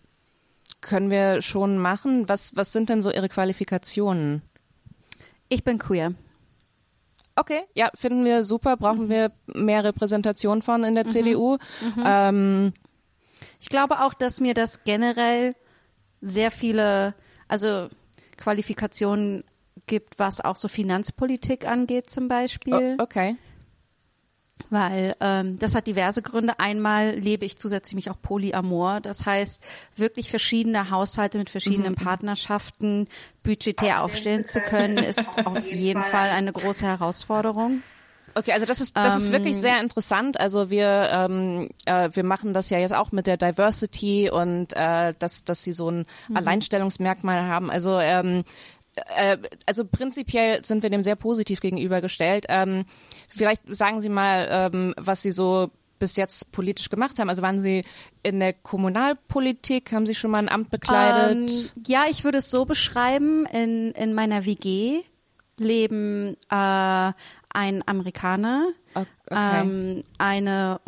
können 0.82 1.12
wir 1.12 1.42
schon 1.42 1.78
machen. 1.78 2.28
Was, 2.30 2.56
was 2.56 2.72
sind 2.72 2.90
denn 2.90 3.02
so 3.02 3.12
Ihre 3.12 3.30
Qualifikationen? 3.30 4.42
Ich 5.50 5.64
bin 5.64 5.78
queer. 5.80 6.14
Okay, 7.36 7.62
ja, 7.74 7.90
finden 7.96 8.26
wir 8.26 8.44
super. 8.44 8.76
Brauchen 8.78 9.10
wir 9.10 9.32
mehr 9.48 9.84
Repräsentation 9.84 10.62
von 10.62 10.84
in 10.84 10.96
der 10.96 11.06
CDU? 11.06 11.58
Ähm, 12.06 12.74
Ich 13.60 13.70
glaube 13.70 14.02
auch, 14.02 14.14
dass 14.14 14.40
mir 14.42 14.54
das 14.54 14.84
generell 14.84 15.56
sehr 16.22 16.52
viele, 16.52 17.14
also 17.48 17.88
Qualifikationen 18.38 19.44
gibt, 19.88 20.20
was 20.20 20.42
auch 20.42 20.56
so 20.58 20.68
Finanzpolitik 20.68 21.66
angeht 21.68 22.10
zum 22.10 22.28
Beispiel. 22.28 22.98
o- 23.00 23.04
okay. 23.04 23.38
Weil 24.70 25.16
ähm, 25.20 25.58
das 25.58 25.74
hat 25.74 25.88
diverse 25.88 26.22
Gründe. 26.22 26.60
Einmal 26.60 27.16
lebe 27.16 27.46
ich 27.46 27.58
zusätzlich 27.58 27.96
mich 27.96 28.10
auch 28.10 28.22
polyamor. 28.22 29.00
Das 29.02 29.26
heißt, 29.26 29.64
wirklich 29.96 30.30
verschiedene 30.30 30.92
Haushalte 30.92 31.38
mit 31.38 31.50
verschiedenen 31.50 31.96
Partnerschaften 31.96 33.08
budgetär 33.42 34.04
aufstellen 34.04 34.46
zu 34.46 34.62
können, 34.62 34.98
ist 34.98 35.30
auf 35.46 35.72
jeden 35.72 36.04
Fall 36.04 36.30
eine 36.30 36.52
große 36.52 36.86
Herausforderung. 36.86 37.82
Okay, 38.36 38.52
also 38.52 38.66
das 38.66 38.80
ist 38.80 38.96
das 38.96 39.18
ist 39.18 39.32
wirklich 39.32 39.58
sehr 39.58 39.82
interessant. 39.82 40.40
Also 40.40 40.70
wir 40.70 41.10
ähm, 41.12 41.70
äh, 41.86 42.10
wir 42.14 42.24
machen 42.24 42.54
das 42.54 42.70
ja 42.70 42.78
jetzt 42.78 42.94
auch 42.94 43.12
mit 43.12 43.28
der 43.28 43.38
Diversity 43.38 44.30
und 44.30 44.74
äh, 44.74 45.14
dass 45.18 45.44
dass 45.44 45.64
sie 45.64 45.74
so 45.74 45.90
ein 45.90 46.06
Alleinstellungsmerkmal 46.34 47.48
haben. 47.48 47.72
Also 47.72 48.00
ähm, 48.00 48.44
äh, 49.18 49.38
also 49.66 49.86
prinzipiell 49.86 50.64
sind 50.66 50.84
wir 50.84 50.90
dem 50.90 51.04
sehr 51.04 51.16
positiv 51.16 51.62
gegenübergestellt. 51.62 52.46
Ähm, 52.50 52.86
vielleicht 53.28 53.64
sagen 53.68 54.02
Sie 54.02 54.10
mal, 54.10 54.48
ähm, 54.50 54.94
was 54.98 55.22
Sie 55.22 55.32
so 55.32 55.72
bis 56.00 56.16
jetzt 56.16 56.52
politisch 56.52 56.90
gemacht 56.90 57.20
haben. 57.20 57.30
Also 57.30 57.42
waren 57.42 57.60
Sie 57.60 57.84
in 58.24 58.40
der 58.40 58.54
Kommunalpolitik? 58.54 59.92
Haben 59.92 60.06
Sie 60.06 60.16
schon 60.16 60.32
mal 60.32 60.40
ein 60.40 60.50
Amt 60.50 60.70
bekleidet? 60.70 61.52
Ähm, 61.52 61.84
ja, 61.86 62.06
ich 62.10 62.24
würde 62.24 62.38
es 62.40 62.50
so 62.50 62.66
beschreiben. 62.66 63.46
In, 63.46 63.92
in 63.92 64.14
meiner 64.14 64.46
WG 64.46 65.02
leben 65.58 66.36
äh, 66.50 67.12
ein 67.52 67.84
Amerikaner, 67.86 68.70
okay. 68.96 69.06
ähm, 69.30 70.04
eine 70.18 70.80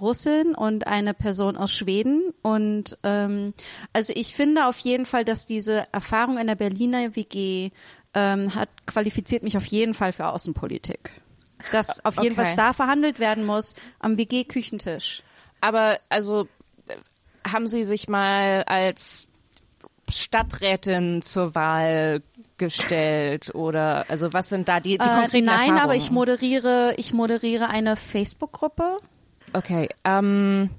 Russin 0.00 0.54
und 0.54 0.86
eine 0.86 1.14
Person 1.14 1.56
aus 1.56 1.72
Schweden. 1.72 2.32
Und 2.42 2.96
ähm, 3.02 3.52
also 3.92 4.12
ich 4.16 4.34
finde 4.34 4.66
auf 4.66 4.78
jeden 4.78 5.06
Fall, 5.06 5.24
dass 5.24 5.46
diese 5.46 5.84
Erfahrung 5.92 6.38
in 6.38 6.46
der 6.46 6.54
Berliner 6.54 7.16
WG 7.16 7.70
ähm, 8.14 8.54
hat 8.54 8.68
qualifiziert 8.86 9.42
mich 9.42 9.56
auf 9.56 9.66
jeden 9.66 9.94
Fall 9.94 10.12
für 10.12 10.26
Außenpolitik. 10.28 11.10
Dass 11.72 12.04
auf 12.04 12.22
jeden 12.22 12.34
Fall 12.36 12.44
Okay. 12.46 12.54
da 12.56 12.72
verhandelt 12.72 13.18
werden 13.18 13.44
muss 13.44 13.74
am 13.98 14.16
WG-Küchentisch. 14.18 15.22
Aber 15.60 15.98
also 16.08 16.46
äh, 16.88 17.50
haben 17.50 17.66
Sie 17.66 17.84
sich 17.84 18.08
mal 18.08 18.62
als 18.66 19.30
Stadträtin 20.08 21.22
zur 21.22 21.54
Wahl 21.54 22.22
gestellt 22.58 23.54
oder 23.54 24.06
also 24.08 24.32
was 24.32 24.48
sind 24.48 24.68
da 24.68 24.80
die, 24.80 24.96
die 24.98 25.04
Äh, 25.04 25.08
konkreten 25.20 25.44
nein, 25.46 25.56
Erfahrungen? 25.58 25.78
aber 25.80 25.94
ich 25.96 26.10
moderiere, 26.10 26.94
ich 26.96 27.12
moderiere 27.12 27.68
eine 27.68 27.96
Facebook-Gruppe. 27.96 28.96
Okay, 29.52 29.88
ähm, 30.04 30.70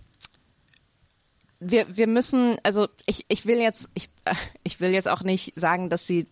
wir, 1.59 1.97
wir 1.97 2.07
müssen, 2.07 2.57
also 2.63 2.87
ich, 3.05 3.25
ich 3.27 3.45
will 3.45 3.59
jetzt, 3.59 3.89
ich, 3.93 4.09
äh, 4.25 4.35
ich 4.63 4.79
will 4.79 4.91
jetzt 4.91 5.07
auch 5.07 5.23
nicht 5.23 5.53
sagen, 5.55 5.89
dass 5.89 6.05
sie 6.05 6.27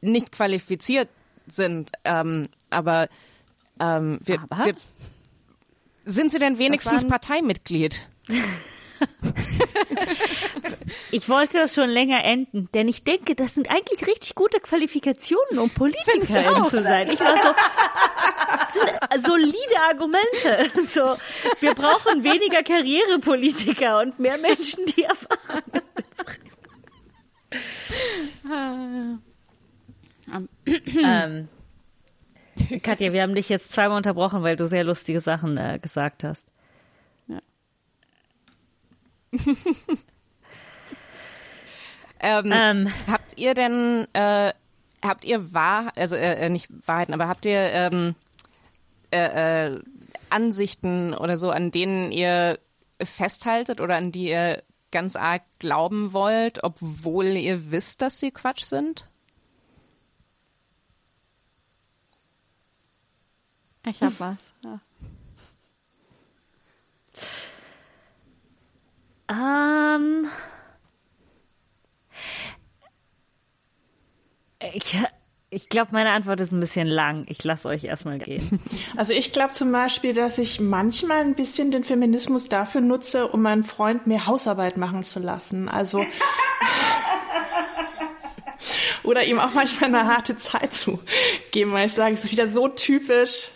nicht 0.00 0.32
qualifiziert 0.32 1.08
sind, 1.46 1.92
ähm, 2.04 2.48
aber, 2.70 3.08
ähm, 3.80 4.18
wir, 4.24 4.40
Aber? 4.50 4.66
wir 4.66 4.74
sind 6.04 6.30
sie 6.30 6.38
denn 6.38 6.58
wenigstens 6.58 7.06
Parteimitglied? 7.06 8.08
Ich 11.10 11.28
wollte 11.28 11.58
das 11.58 11.74
schon 11.74 11.88
länger 11.88 12.24
enden, 12.24 12.68
denn 12.74 12.88
ich 12.88 13.04
denke, 13.04 13.34
das 13.34 13.54
sind 13.54 13.70
eigentlich 13.70 14.06
richtig 14.06 14.34
gute 14.34 14.60
Qualifikationen, 14.60 15.58
um 15.58 15.70
Politikerin 15.70 16.68
zu 16.68 16.82
sein. 16.82 17.10
Ich 17.10 17.20
war 17.20 17.36
so, 17.36 17.54
sind 18.76 19.26
solide 19.26 19.80
Argumente. 19.88 20.70
So, 20.86 21.16
wir 21.60 21.74
brauchen 21.74 22.22
weniger 22.24 22.62
Karrierepolitiker 22.62 24.00
und 24.00 24.18
mehr 24.18 24.38
Menschen, 24.38 24.84
die 24.86 25.02
Erfahrung 25.04 25.62
ähm, 31.02 31.48
Katja, 32.82 33.12
wir 33.12 33.22
haben 33.22 33.34
dich 33.34 33.48
jetzt 33.48 33.72
zweimal 33.72 33.98
unterbrochen, 33.98 34.42
weil 34.42 34.56
du 34.56 34.66
sehr 34.66 34.84
lustige 34.84 35.20
Sachen 35.20 35.56
äh, 35.56 35.78
gesagt 35.80 36.24
hast. 36.24 36.48
Ähm, 42.18 42.50
Ähm, 42.50 42.88
Habt 43.06 43.38
ihr 43.38 43.52
denn, 43.52 44.06
äh, 44.14 44.52
habt 45.04 45.24
ihr 45.24 45.52
Wahr, 45.52 45.92
also 45.96 46.16
äh, 46.16 46.46
äh, 46.46 46.48
nicht 46.48 46.70
Wahrheiten, 46.88 47.12
aber 47.12 47.28
habt 47.28 47.44
ihr 47.44 47.60
ähm, 47.60 48.14
äh, 49.10 49.66
äh, 49.66 49.82
Ansichten 50.30 51.14
oder 51.14 51.36
so, 51.36 51.50
an 51.50 51.70
denen 51.70 52.12
ihr 52.12 52.58
festhaltet 53.02 53.80
oder 53.80 53.96
an 53.96 54.12
die 54.12 54.28
ihr 54.30 54.62
ganz 54.90 55.16
arg 55.16 55.42
glauben 55.58 56.12
wollt, 56.12 56.64
obwohl 56.64 57.26
ihr 57.26 57.70
wisst, 57.70 58.02
dass 58.02 58.18
sie 58.20 58.30
Quatsch 58.30 58.64
sind? 58.64 59.10
Ich 63.84 64.02
hab 64.02 64.18
was. 64.18 64.52
Ja. 64.64 64.80
Ähm. 69.28 70.28
Ich, 74.72 74.96
ich 75.48 75.68
glaube, 75.68 75.90
meine 75.92 76.10
Antwort 76.10 76.40
ist 76.40 76.52
ein 76.52 76.60
bisschen 76.60 76.88
lang. 76.88 77.24
Ich 77.28 77.42
lasse 77.44 77.68
euch 77.68 77.84
erstmal 77.84 78.18
gehen. 78.18 78.60
Also 78.96 79.12
ich 79.12 79.30
glaube 79.30 79.52
zum 79.52 79.70
Beispiel, 79.72 80.14
dass 80.14 80.38
ich 80.38 80.58
manchmal 80.58 81.20
ein 81.20 81.34
bisschen 81.34 81.70
den 81.70 81.84
Feminismus 81.84 82.48
dafür 82.48 82.80
nutze, 82.80 83.28
um 83.28 83.42
meinen 83.42 83.62
Freund 83.62 84.06
mehr 84.06 84.26
Hausarbeit 84.26 84.78
machen 84.78 85.04
zu 85.04 85.20
lassen. 85.20 85.68
Also 85.68 86.04
oder 89.02 89.24
ihm 89.24 89.38
auch 89.38 89.52
manchmal 89.52 89.94
eine 89.94 90.06
harte 90.06 90.36
Zeit 90.36 90.72
zu 90.72 91.00
geben, 91.52 91.72
weil 91.72 91.86
ich 91.86 91.92
sage, 91.92 92.14
es 92.14 92.24
ist 92.24 92.32
wieder 92.32 92.48
so 92.48 92.68
typisch, 92.68 93.48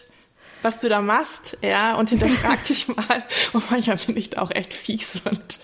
was 0.63 0.81
du 0.81 0.89
da 0.89 1.01
machst, 1.01 1.59
ja, 1.63 1.97
und 1.97 2.11
hinterfrag 2.11 2.63
dich 2.69 2.89
mal. 2.89 3.25
Und 3.53 3.71
manchmal 3.71 3.97
finde 3.97 4.21
ich 4.21 4.31
da 4.31 4.43
auch 4.43 4.51
echt 4.51 4.75
fies 4.75 5.21
und 5.25 5.61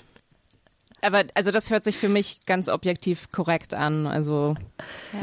aber 1.06 1.24
also 1.34 1.50
das 1.50 1.70
hört 1.70 1.84
sich 1.84 1.96
für 1.96 2.08
mich 2.08 2.44
ganz 2.46 2.68
objektiv 2.68 3.30
korrekt 3.30 3.74
an. 3.74 4.06
Also, 4.06 4.56
ja. 5.12 5.18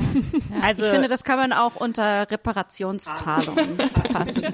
Ja. 0.49 0.61
also 0.61 0.83
ich 0.85 0.89
finde, 0.89 1.07
das 1.07 1.23
kann 1.23 1.37
man 1.37 1.53
auch 1.53 1.75
unter 1.75 2.29
Reparationszahlungen 2.29 3.77
fassen. 4.11 4.53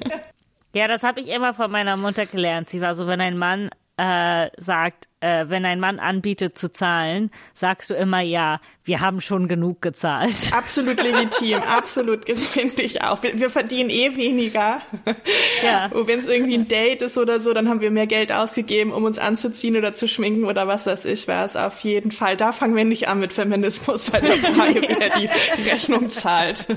Ja, 0.73 0.87
das 0.87 1.03
habe 1.03 1.19
ich 1.19 1.29
immer 1.29 1.53
von 1.53 1.71
meiner 1.71 1.97
Mutter 1.97 2.25
gelernt. 2.25 2.69
Sie 2.69 2.81
war 2.81 2.95
so, 2.95 3.07
wenn 3.07 3.21
ein 3.21 3.37
Mann 3.37 3.69
äh, 3.99 4.49
sagt, 4.55 5.09
äh, 5.19 5.49
wenn 5.49 5.65
ein 5.65 5.81
Mann 5.81 5.99
anbietet 5.99 6.57
zu 6.57 6.71
zahlen, 6.71 7.31
sagst 7.53 7.89
du 7.89 7.95
immer 7.95 8.21
ja, 8.21 8.61
wir 8.85 9.01
haben 9.01 9.19
schon 9.19 9.49
genug 9.49 9.81
gezahlt. 9.81 10.33
Absolut 10.53 11.03
legitim, 11.03 11.57
absolut, 11.57 12.25
finde 12.37 12.81
ich 12.81 13.01
auch. 13.03 13.21
Wir, 13.21 13.37
wir, 13.41 13.49
verdienen 13.49 13.89
eh 13.89 14.15
weniger. 14.15 14.81
Ja. 15.63 15.87
Und 15.87 16.07
wenn 16.07 16.19
es 16.19 16.27
irgendwie 16.27 16.57
ein 16.57 16.69
Date 16.69 17.01
ist 17.01 17.17
oder 17.17 17.41
so, 17.41 17.53
dann 17.53 17.67
haben 17.67 17.81
wir 17.81 17.91
mehr 17.91 18.07
Geld 18.07 18.31
ausgegeben, 18.31 18.93
um 18.93 19.03
uns 19.03 19.19
anzuziehen 19.19 19.75
oder 19.75 19.93
zu 19.93 20.07
schminken 20.07 20.45
oder 20.45 20.67
was 20.67 20.85
weiß 20.85 21.03
ich 21.05 21.27
was. 21.27 21.57
Auf 21.57 21.79
jeden 21.79 22.11
Fall. 22.11 22.37
Da 22.37 22.53
fangen 22.53 22.75
wir 22.75 22.85
nicht 22.85 23.09
an 23.09 23.19
mit 23.19 23.33
Feminismus 23.33 24.09
bei 24.09 24.21
der 24.21 24.31
Frage, 24.31 24.81
wer 24.81 25.09
die 25.19 25.69
Rechnung 25.69 26.09
zahlt. 26.09 26.67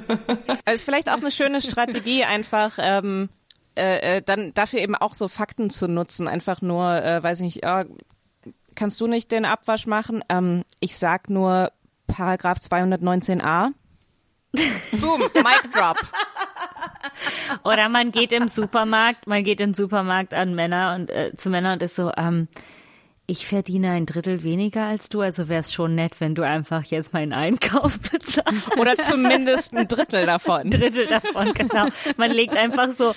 Es 0.65 0.75
ist 0.75 0.85
vielleicht 0.85 1.11
auch 1.11 1.19
eine 1.19 1.31
schöne 1.31 1.61
Strategie, 1.61 2.25
einfach 2.25 2.73
ähm, 2.79 3.29
äh, 3.77 4.17
äh, 4.17 4.21
dann 4.21 4.53
dafür 4.55 4.81
eben 4.81 4.95
auch 4.95 5.15
so 5.15 5.29
Fakten 5.29 5.71
zu 5.71 5.89
nutzen, 5.89 6.29
einfach 6.29 6.63
nur, 6.63 7.03
äh, 7.03 7.23
weiß 7.23 7.41
ich 7.41 7.45
nicht, 7.45 7.63
äh, 7.65 7.85
kannst 8.75 9.01
du 9.01 9.07
nicht 9.07 9.31
den 9.31 9.45
Abwasch 9.45 9.87
machen? 9.87 10.23
Ähm, 10.29 10.65
ich 10.81 10.97
sag 10.97 11.31
nur 11.31 11.73
Paragraph 12.07 12.59
219a. 12.59 13.71
Boom, 15.01 15.21
Mic 15.21 15.71
Drop. 15.73 15.99
Oder 17.65 17.89
man 17.89 18.11
geht 18.11 18.33
im 18.33 18.49
Supermarkt, 18.49 19.27
man 19.27 19.45
geht 19.45 19.61
im 19.61 19.75
Supermarkt 19.75 20.35
an 20.35 20.55
Männer 20.55 20.95
und 20.95 21.11
äh, 21.11 21.33
zu 21.35 21.49
Männern 21.51 21.75
und 21.75 21.83
ist 21.83 21.97
so, 21.97 22.13
ähm, 22.17 22.49
ich 23.27 23.47
verdiene 23.47 23.93
ein 23.93 24.05
Drittel 24.05 24.43
weniger 24.43 24.85
als 24.85 25.09
du, 25.09 25.21
also 25.21 25.49
wäre 25.49 25.61
es 25.61 25.73
schon 25.73 25.95
nett, 25.95 26.21
wenn 26.21 26.35
du 26.35 26.43
einfach 26.43 26.85
jetzt 26.85 27.13
meinen 27.13 27.33
Einkauf 27.33 27.99
bezahlst. 28.13 28.77
Oder 28.77 28.97
zumindest 28.97 29.75
ein 29.75 29.89
Drittel 29.89 30.27
davon. 30.27 30.63
Ein 30.63 30.71
Drittel 30.71 31.07
davon, 31.07 31.55
genau. 31.55 31.87
Man 32.17 32.31
legt 32.31 32.57
einfach 32.57 32.89
so 32.91 33.15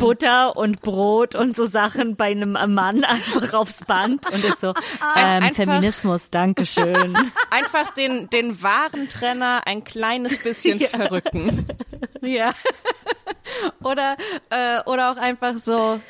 Butter 0.00 0.56
und 0.56 0.80
Brot 0.80 1.34
und 1.34 1.54
so 1.54 1.66
Sachen 1.66 2.16
bei 2.16 2.30
einem 2.30 2.52
Mann 2.52 3.04
einfach 3.04 3.52
aufs 3.52 3.84
Band 3.84 4.26
und 4.32 4.42
ist 4.42 4.60
so, 4.60 4.68
ähm, 5.16 5.42
einfach, 5.42 5.54
Feminismus, 5.54 6.30
Dankeschön. 6.30 7.16
Einfach 7.50 7.92
den, 7.94 8.30
den 8.30 8.62
Warentrenner 8.62 9.60
ein 9.66 9.84
kleines 9.84 10.38
bisschen 10.38 10.78
ja. 10.80 10.88
verrücken. 10.88 11.66
Ja. 12.22 12.52
Oder, 13.82 14.16
äh, 14.48 14.80
oder 14.86 15.12
auch 15.12 15.16
einfach 15.16 15.56
so, 15.56 16.00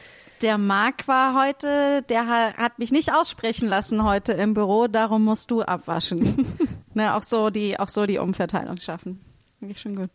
der 0.43 0.59
Marc 0.59 1.09
war 1.09 1.41
heute, 1.41 2.03
der 2.09 2.55
hat 2.57 2.79
mich 2.79 2.93
nicht 2.93 3.13
aussprechen 3.13 3.69
lassen 3.69 4.05
heute 4.05 4.33
im 4.33 4.55
Büro, 4.55 4.87
darum 4.87 5.25
musst 5.25 5.51
du 5.51 5.63
abwaschen. 5.63 6.57
ne, 6.95 7.15
auch 7.15 7.23
so 7.23 7.51
die, 7.51 7.79
auch 7.79 7.89
so 7.89 8.07
die 8.07 8.19
Umverteilung 8.19 8.79
schaffen. 8.79 9.21
Finde 9.61 9.75
ich 9.75 9.81
schon 9.81 9.95
gut. 9.95 10.09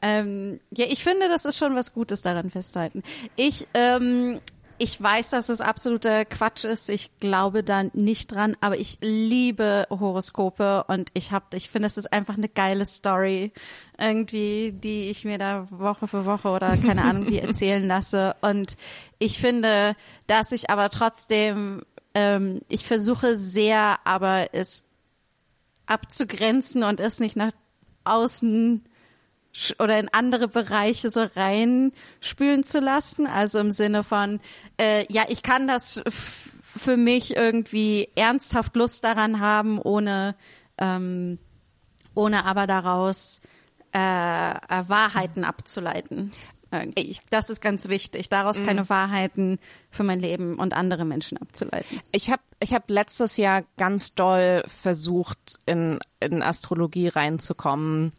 Ähm, 0.00 0.60
ja, 0.70 0.86
ich 0.88 1.02
finde, 1.02 1.28
das 1.28 1.44
ist 1.44 1.58
schon 1.58 1.74
was 1.74 1.92
Gutes 1.92 2.22
daran 2.22 2.48
festzuhalten. 2.48 3.02
Ich, 3.34 3.66
ähm, 3.74 4.40
ich 4.78 5.02
weiß, 5.02 5.30
dass 5.30 5.48
es 5.48 5.60
absoluter 5.60 6.24
Quatsch 6.24 6.64
ist. 6.64 6.88
Ich 6.88 7.18
glaube 7.18 7.64
da 7.64 7.82
nicht 7.92 8.32
dran, 8.32 8.56
aber 8.60 8.78
ich 8.78 8.98
liebe 9.00 9.88
Horoskope 9.90 10.84
und 10.84 11.10
ich 11.14 11.32
habe, 11.32 11.44
ich 11.56 11.70
finde, 11.70 11.88
es 11.88 11.96
ist 11.96 12.12
einfach 12.12 12.36
eine 12.36 12.48
geile 12.48 12.84
Story 12.84 13.52
irgendwie, 13.98 14.70
die 14.70 15.10
ich 15.10 15.24
mir 15.24 15.38
da 15.38 15.66
Woche 15.72 16.06
für 16.06 16.24
Woche 16.24 16.50
oder 16.50 16.76
keine 16.76 17.02
Ahnung 17.02 17.26
wie 17.26 17.38
erzählen 17.40 17.84
lasse. 17.84 18.36
Und 18.42 18.76
ich 19.18 19.40
finde, 19.40 19.96
dass 20.28 20.52
ich 20.52 20.70
aber 20.70 20.88
trotzdem, 20.90 21.82
ähm, 22.14 22.60
ich 22.68 22.86
versuche 22.86 23.36
sehr, 23.36 23.98
aber 24.04 24.54
es 24.54 24.84
abzugrenzen 25.86 26.84
und 26.84 27.00
es 27.00 27.18
nicht 27.18 27.34
nach 27.34 27.50
außen 28.10 28.84
oder 29.78 29.98
in 29.98 30.08
andere 30.12 30.48
Bereiche 30.48 31.10
so 31.10 31.22
reinspülen 31.22 32.62
zu 32.64 32.80
lassen. 32.80 33.26
Also 33.26 33.58
im 33.58 33.70
Sinne 33.70 34.04
von, 34.04 34.40
äh, 34.78 35.04
ja, 35.12 35.24
ich 35.28 35.42
kann 35.42 35.66
das 35.66 36.02
für 36.08 36.96
mich 36.96 37.36
irgendwie 37.36 38.08
ernsthaft 38.14 38.76
Lust 38.76 39.04
daran 39.04 39.40
haben, 39.40 39.80
ohne, 39.80 40.36
ähm, 40.78 41.38
ohne 42.14 42.44
aber 42.44 42.66
daraus 42.66 43.40
äh, 43.92 43.98
äh 43.98 44.54
Wahrheiten 44.86 45.44
abzuleiten. 45.44 46.30
Ich, 46.96 47.20
das 47.30 47.48
ist 47.48 47.62
ganz 47.62 47.88
wichtig, 47.88 48.28
daraus 48.28 48.62
keine 48.62 48.82
mhm. 48.82 48.88
Wahrheiten 48.90 49.58
für 49.90 50.04
mein 50.04 50.20
Leben 50.20 50.56
und 50.56 50.74
andere 50.74 51.06
Menschen 51.06 51.38
abzuleiten. 51.38 52.00
Ich 52.12 52.30
habe 52.30 52.42
ich 52.60 52.74
hab 52.74 52.90
letztes 52.90 53.36
Jahr 53.38 53.62
ganz 53.78 54.14
doll 54.14 54.62
versucht, 54.66 55.58
in, 55.64 55.98
in 56.20 56.42
Astrologie 56.42 57.08
reinzukommen 57.08 58.12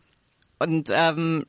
und 0.57 0.89
ähm, 0.91 1.45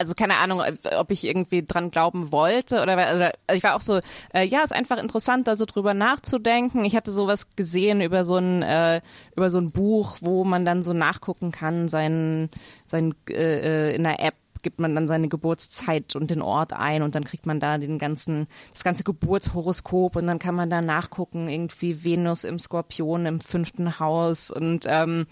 also 0.00 0.14
keine 0.14 0.38
Ahnung, 0.38 0.62
ob 0.96 1.10
ich 1.10 1.24
irgendwie 1.24 1.62
dran 1.62 1.90
glauben 1.90 2.32
wollte 2.32 2.80
oder 2.80 2.96
also 2.96 3.26
ich 3.52 3.62
war 3.62 3.76
auch 3.76 3.82
so, 3.82 4.00
äh, 4.32 4.44
ja, 4.46 4.62
ist 4.62 4.72
einfach 4.72 4.96
interessant, 4.96 5.46
da 5.46 5.56
so 5.56 5.66
drüber 5.66 5.92
nachzudenken. 5.92 6.86
Ich 6.86 6.96
hatte 6.96 7.12
sowas 7.12 7.48
gesehen 7.54 8.00
über 8.00 8.24
so 8.24 8.38
ein 8.38 8.62
äh, 8.62 9.02
über 9.36 9.50
so 9.50 9.58
ein 9.58 9.70
Buch, 9.72 10.16
wo 10.22 10.42
man 10.44 10.64
dann 10.64 10.82
so 10.82 10.94
nachgucken 10.94 11.52
kann, 11.52 11.88
sein 11.88 12.48
sein 12.86 13.14
äh, 13.28 13.90
äh 13.90 13.94
in 13.94 14.04
der 14.04 14.20
App 14.20 14.34
gibt 14.62 14.80
man 14.80 14.94
dann 14.94 15.08
seine 15.08 15.28
Geburtszeit 15.28 16.16
und 16.16 16.30
den 16.30 16.42
Ort 16.42 16.72
ein 16.72 17.02
und 17.02 17.14
dann 17.14 17.24
kriegt 17.24 17.46
man 17.46 17.60
da 17.60 17.78
den 17.78 17.98
ganzen, 17.98 18.46
das 18.72 18.84
ganze 18.84 19.04
Geburtshoroskop 19.04 20.16
und 20.16 20.26
dann 20.26 20.38
kann 20.38 20.54
man 20.54 20.70
da 20.70 20.80
nachgucken, 20.80 21.48
irgendwie 21.48 22.04
Venus 22.04 22.44
im 22.44 22.58
Skorpion 22.58 23.26
im 23.26 23.40
fünften 23.40 23.98
Haus 23.98 24.50
und 24.50 24.84
ähm, 24.86 25.26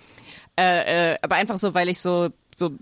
äh, 0.59 1.13
äh, 1.13 1.19
aber 1.23 1.37
einfach 1.37 1.59
so, 1.59 1.75
weil 1.75 1.89
ich 1.89 2.01
so, 2.01 2.31
so 2.57 2.73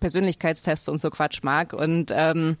Persönlichkeitstests 0.00 0.88
und 0.88 0.98
so 0.98 1.10
Quatsch 1.10 1.42
mag. 1.42 1.72
Und 1.72 2.10
ähm, 2.12 2.56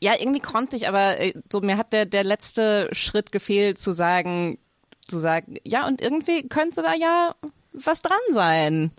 ja, 0.00 0.14
irgendwie 0.18 0.40
konnte 0.40 0.76
ich, 0.76 0.88
aber 0.88 1.20
äh, 1.20 1.32
so 1.52 1.60
mir 1.60 1.76
hat 1.76 1.92
der, 1.92 2.06
der 2.06 2.24
letzte 2.24 2.88
Schritt 2.92 3.30
gefehlt 3.30 3.78
zu 3.78 3.92
sagen, 3.92 4.58
zu 5.06 5.18
sagen, 5.18 5.56
ja, 5.64 5.86
und 5.86 6.00
irgendwie 6.00 6.48
könnte 6.48 6.82
da 6.82 6.94
ja 6.94 7.34
was 7.72 8.02
dran 8.02 8.18
sein. 8.32 8.92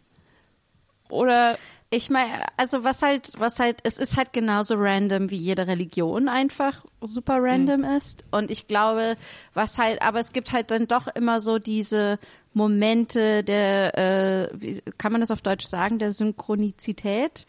Oder 1.10 1.57
ich 1.92 2.12
meine, 2.12 2.46
also 2.56 2.84
was 2.84 3.02
halt, 3.02 3.32
was 3.40 3.60
halt, 3.60 3.80
es 3.84 3.98
ist 3.98 4.16
halt 4.16 4.32
genauso 4.32 4.76
random 4.78 5.32
wie 5.32 5.38
jede 5.38 5.66
Religion 5.66 6.30
einfach 6.30 6.86
super 7.02 7.38
random 7.40 7.82
mhm. 7.82 7.98
ist. 7.98 8.26
Und 8.30 8.52
ich 8.52 8.68
glaube, 8.68 9.16
was 9.56 9.80
halt, 9.80 10.02
aber 10.02 10.20
es 10.20 10.32
gibt 10.32 10.52
halt 10.52 10.70
dann 10.70 10.88
doch 10.88 11.08
immer 11.08 11.42
so 11.42 11.58
diese 11.58 12.20
Momente 12.54 13.44
der, 13.44 13.98
äh, 13.98 14.50
wie 14.54 14.82
kann 14.98 15.12
man 15.12 15.22
das 15.22 15.32
auf 15.32 15.42
Deutsch 15.42 15.66
sagen, 15.66 15.98
der 15.98 16.12
Synchronizität 16.12 17.48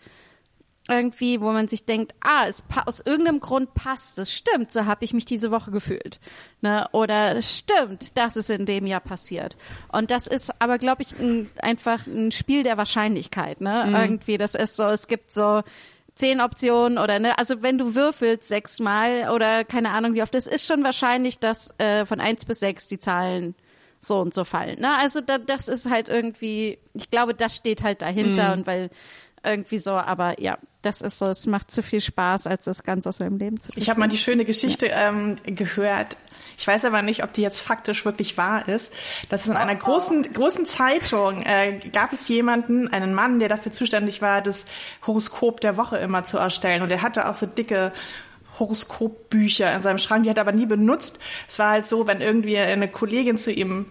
irgendwie, 0.91 1.41
wo 1.41 1.53
man 1.53 1.69
sich 1.69 1.85
denkt, 1.85 2.15
ah, 2.21 2.47
es 2.49 2.65
aus 2.85 3.01
irgendeinem 3.01 3.41
Grund 3.41 3.75
passt 3.75 4.19
es. 4.19 4.35
Stimmt, 4.35 4.73
so 4.73 4.87
habe 4.87 5.05
ich 5.05 5.15
mich 5.15 5.25
diese 5.25 5.51
Woche 5.51 5.71
gefühlt. 5.71 6.21
Ne? 6.61 6.87
Oder 6.93 7.41
stimmt, 7.43 8.17
das 8.19 8.37
ist 8.37 8.51
in 8.51 8.67
dem 8.67 8.87
Jahr 8.87 9.01
passiert. 9.01 9.57
Und 9.93 10.11
das 10.11 10.27
ist 10.27 10.53
aber, 10.61 10.79
glaube 10.79 11.03
ich, 11.03 11.19
ein, 11.19 11.51
einfach 11.63 12.07
ein 12.07 12.33
Spiel 12.33 12.63
der 12.63 12.77
Wahrscheinlichkeit. 12.77 13.61
Ne? 13.61 13.87
Mhm. 13.89 13.95
Irgendwie, 13.95 14.37
das 14.37 14.55
ist 14.55 14.77
so, 14.77 14.85
es 14.85 15.07
gibt 15.07 15.31
so 15.31 15.63
zehn 16.15 16.41
Optionen 16.41 16.99
oder 16.99 17.19
ne, 17.19 17.39
also 17.39 17.63
wenn 17.63 17.79
du 17.79 17.95
würfelst 17.95 18.49
sechsmal 18.49 19.31
oder 19.35 19.65
keine 19.65 19.91
Ahnung 19.91 20.15
wie 20.15 20.23
oft, 20.23 20.35
es 20.35 20.47
ist 20.47 20.67
schon 20.67 20.85
wahrscheinlich, 20.85 21.39
dass 21.39 21.73
äh, 21.79 22.05
von 22.05 22.21
eins 22.21 22.45
bis 22.45 22.61
sechs 22.61 22.89
die 22.89 22.99
Zahlen 22.99 23.55
so 24.01 24.19
und 24.19 24.35
so 24.35 24.45
fallen. 24.45 24.81
Ne? 24.81 24.99
Also 24.99 25.21
da, 25.21 25.39
das 25.39 25.69
ist 25.69 25.89
halt 25.89 26.09
irgendwie, 26.09 26.79
ich 26.95 27.11
glaube, 27.11 27.35
das 27.35 27.57
steht 27.57 27.83
halt 27.83 28.03
dahinter 28.03 28.49
mhm. 28.49 28.61
und 28.61 28.67
weil 28.67 28.91
irgendwie 29.45 29.79
so, 29.79 29.93
aber 29.93 30.41
ja, 30.41 30.59
das 30.83 31.01
ist 31.01 31.19
so, 31.19 31.27
es 31.27 31.47
macht 31.47 31.71
zu 31.71 31.83
viel 31.83 32.01
Spaß, 32.01 32.47
als 32.47 32.65
das 32.65 32.83
Ganze 32.83 33.09
aus 33.09 33.21
meinem 33.21 33.37
Leben 33.37 33.61
zu 33.61 33.71
Ich 33.77 33.91
habe 33.91 34.01
mal 34.01 34.09
die 34.09 34.19
schöne 34.19 34.45
Geschichte 34.45 34.87
ja. 34.87 35.09
ähm, 35.09 35.37
gehört. 35.45 36.17
Ich 36.57 36.67
weiß 36.67 36.85
aber 36.85 37.03
nicht, 37.03 37.23
ob 37.23 37.33
die 37.33 37.43
jetzt 37.43 37.61
faktisch 37.61 38.05
wirklich 38.05 38.37
wahr 38.37 38.67
ist. 38.69 38.93
Das 39.29 39.43
ist 39.43 39.49
in 39.49 39.57
einer 39.57 39.75
großen, 39.75 40.33
großen 40.33 40.67
Zeitung 40.67 41.43
äh, 41.43 41.79
gab 41.93 42.13
es 42.13 42.29
jemanden, 42.29 42.89
einen 42.89 43.15
Mann, 43.15 43.41
der 43.41 43.49
dafür 43.49 43.73
zuständig 43.73 44.23
war, 44.23 44.43
das 44.43 44.65
Horoskop 45.07 45.61
der 45.61 45.77
Woche 45.77 45.99
immer 45.99 46.25
zu 46.25 46.39
erstellen. 46.39 46.83
Und 46.83 46.91
er 46.91 47.03
hatte 47.03 47.29
auch 47.29 47.35
so 47.35 47.47
dicke 47.47 47.93
Horoskopbücher 48.59 49.75
in 49.75 49.83
seinem 49.83 49.99
Schrank, 49.99 50.25
die 50.25 50.31
hat 50.31 50.39
er 50.39 50.43
aber 50.43 50.53
nie 50.53 50.67
benutzt. 50.67 51.19
Es 51.49 51.59
war 51.59 51.71
halt 51.71 51.87
so, 51.87 52.07
wenn 52.07 52.21
irgendwie 52.21 52.59
eine 52.59 52.89
Kollegin 52.89 53.39
zu 53.39 53.53
ihm 53.53 53.87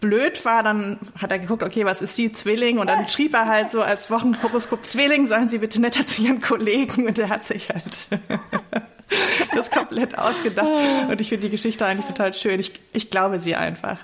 blöd 0.00 0.44
war, 0.44 0.62
dann 0.62 0.98
hat 1.16 1.32
er 1.32 1.38
geguckt, 1.38 1.62
okay, 1.62 1.84
was 1.84 2.02
ist 2.02 2.14
sie, 2.14 2.32
Zwilling? 2.32 2.78
Und 2.78 2.88
dann 2.88 3.08
schrieb 3.08 3.34
er 3.34 3.46
halt 3.46 3.70
so 3.70 3.82
als 3.82 4.10
Wochenhoroskop 4.10 4.84
Zwilling, 4.84 5.26
seien 5.26 5.48
Sie 5.48 5.58
bitte 5.58 5.80
netter 5.80 6.06
zu 6.06 6.22
Ihren 6.22 6.40
Kollegen. 6.40 7.06
Und 7.06 7.18
er 7.18 7.28
hat 7.28 7.44
sich 7.44 7.68
halt 7.68 8.08
das 9.54 9.70
komplett 9.70 10.18
ausgedacht. 10.18 11.08
Und 11.08 11.20
ich 11.20 11.28
finde 11.28 11.46
die 11.46 11.50
Geschichte 11.50 11.84
eigentlich 11.84 12.06
total 12.06 12.32
schön. 12.34 12.60
Ich, 12.60 12.72
ich 12.92 13.10
glaube 13.10 13.40
sie 13.40 13.56
einfach. 13.56 13.98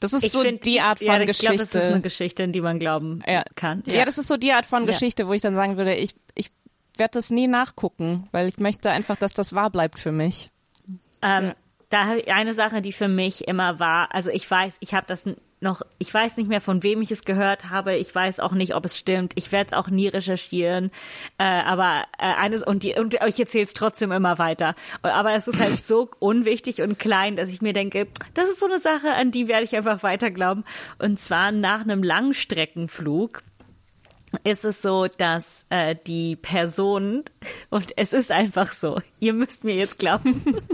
Das 0.00 0.12
ist 0.12 0.24
ich 0.24 0.32
so 0.32 0.40
find, 0.42 0.64
die 0.64 0.80
Art 0.80 0.98
von 0.98 1.06
ja, 1.06 1.20
ich 1.20 1.28
Geschichte. 1.28 1.54
Glaub, 1.54 1.70
das 1.70 1.74
ist 1.74 1.84
eine 1.84 2.00
Geschichte, 2.00 2.42
in 2.42 2.52
die 2.52 2.60
man 2.60 2.78
glauben 2.78 3.22
ja. 3.26 3.42
kann. 3.54 3.82
Ja. 3.86 3.94
ja. 3.94 4.04
das 4.04 4.18
ist 4.18 4.28
so 4.28 4.36
die 4.36 4.52
Art 4.52 4.66
von 4.66 4.86
Geschichte, 4.86 5.28
wo 5.28 5.32
ich 5.32 5.42
dann 5.42 5.54
sagen 5.54 5.76
würde, 5.76 5.94
ich, 5.94 6.14
ich 6.34 6.50
werde 6.96 7.12
das 7.12 7.30
nie 7.30 7.46
nachgucken, 7.46 8.28
weil 8.32 8.48
ich 8.48 8.58
möchte 8.58 8.90
einfach, 8.90 9.16
dass 9.16 9.34
das 9.34 9.52
wahr 9.52 9.70
bleibt 9.70 9.98
für 9.98 10.12
mich. 10.12 10.50
Ähm, 11.22 11.52
da 11.88 12.16
eine 12.26 12.54
Sache, 12.54 12.82
die 12.82 12.92
für 12.92 13.08
mich 13.08 13.48
immer 13.48 13.80
war, 13.80 14.14
also 14.14 14.30
ich 14.30 14.50
weiß, 14.50 14.76
ich 14.80 14.94
habe 14.94 15.06
das 15.06 15.24
noch, 15.60 15.82
ich 15.98 16.12
weiß 16.12 16.36
nicht 16.36 16.48
mehr, 16.48 16.60
von 16.60 16.82
wem 16.82 17.02
ich 17.02 17.10
es 17.10 17.24
gehört 17.24 17.70
habe. 17.70 17.96
Ich 17.96 18.14
weiß 18.14 18.40
auch 18.40 18.52
nicht, 18.52 18.74
ob 18.74 18.84
es 18.84 18.96
stimmt. 18.96 19.32
Ich 19.34 19.50
werde 19.50 19.68
es 19.68 19.72
auch 19.72 19.88
nie 19.88 20.08
recherchieren. 20.08 20.90
Äh, 21.38 21.44
aber 21.44 22.04
äh, 22.18 22.32
eines 22.34 22.62
und 22.62 22.82
die 22.82 22.94
und 22.94 23.14
ich 23.26 23.40
erzähle 23.40 23.64
es 23.64 23.74
trotzdem 23.74 24.12
immer 24.12 24.38
weiter. 24.38 24.74
Aber 25.02 25.34
es 25.34 25.48
ist 25.48 25.60
halt 25.60 25.72
so 25.84 26.10
unwichtig 26.20 26.80
und 26.82 26.98
klein, 26.98 27.36
dass 27.36 27.48
ich 27.48 27.60
mir 27.60 27.72
denke, 27.72 28.06
das 28.34 28.48
ist 28.48 28.60
so 28.60 28.66
eine 28.66 28.78
Sache, 28.78 29.12
an 29.14 29.30
die 29.30 29.48
werde 29.48 29.64
ich 29.64 29.76
einfach 29.76 30.02
weiter 30.02 30.30
glauben. 30.30 30.64
Und 30.98 31.18
zwar 31.18 31.50
nach 31.50 31.80
einem 31.80 32.02
Langstreckenflug 32.02 33.42
ist 34.44 34.64
es 34.64 34.82
so, 34.82 35.06
dass 35.06 35.64
äh, 35.70 35.96
die 36.06 36.36
Person, 36.36 37.24
und 37.70 37.92
es 37.96 38.12
ist 38.12 38.30
einfach 38.30 38.72
so, 38.72 39.00
ihr 39.20 39.32
müsst 39.32 39.64
mir 39.64 39.74
jetzt 39.74 39.98
glauben, 39.98 40.42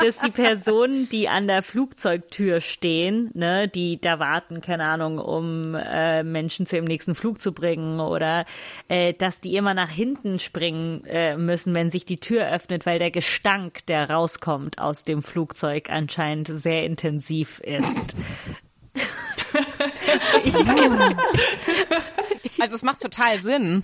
dass 0.00 0.18
die 0.18 0.30
Personen, 0.30 1.08
die 1.08 1.28
an 1.28 1.46
der 1.46 1.62
Flugzeugtür 1.62 2.60
stehen, 2.60 3.30
ne, 3.34 3.68
die 3.68 4.00
da 4.00 4.18
warten, 4.18 4.60
keine 4.60 4.84
Ahnung, 4.84 5.18
um 5.18 5.74
äh, 5.74 6.22
Menschen 6.22 6.66
zu 6.66 6.76
ihrem 6.76 6.86
nächsten 6.86 7.14
Flug 7.14 7.40
zu 7.40 7.52
bringen 7.52 8.00
oder 8.00 8.46
äh, 8.88 9.12
dass 9.14 9.40
die 9.40 9.56
immer 9.56 9.74
nach 9.74 9.90
hinten 9.90 10.38
springen 10.38 11.04
äh, 11.06 11.36
müssen, 11.36 11.74
wenn 11.74 11.90
sich 11.90 12.04
die 12.04 12.20
Tür 12.20 12.48
öffnet, 12.50 12.86
weil 12.86 12.98
der 12.98 13.10
Gestank, 13.10 13.86
der 13.86 14.10
rauskommt 14.10 14.78
aus 14.78 15.04
dem 15.04 15.22
Flugzeug, 15.22 15.90
anscheinend 15.90 16.48
sehr 16.48 16.84
intensiv 16.84 17.60
ist. 17.60 18.16
ich, 20.44 20.54
also 22.60 22.74
es 22.74 22.82
macht 22.82 23.00
total 23.00 23.40
Sinn. 23.40 23.82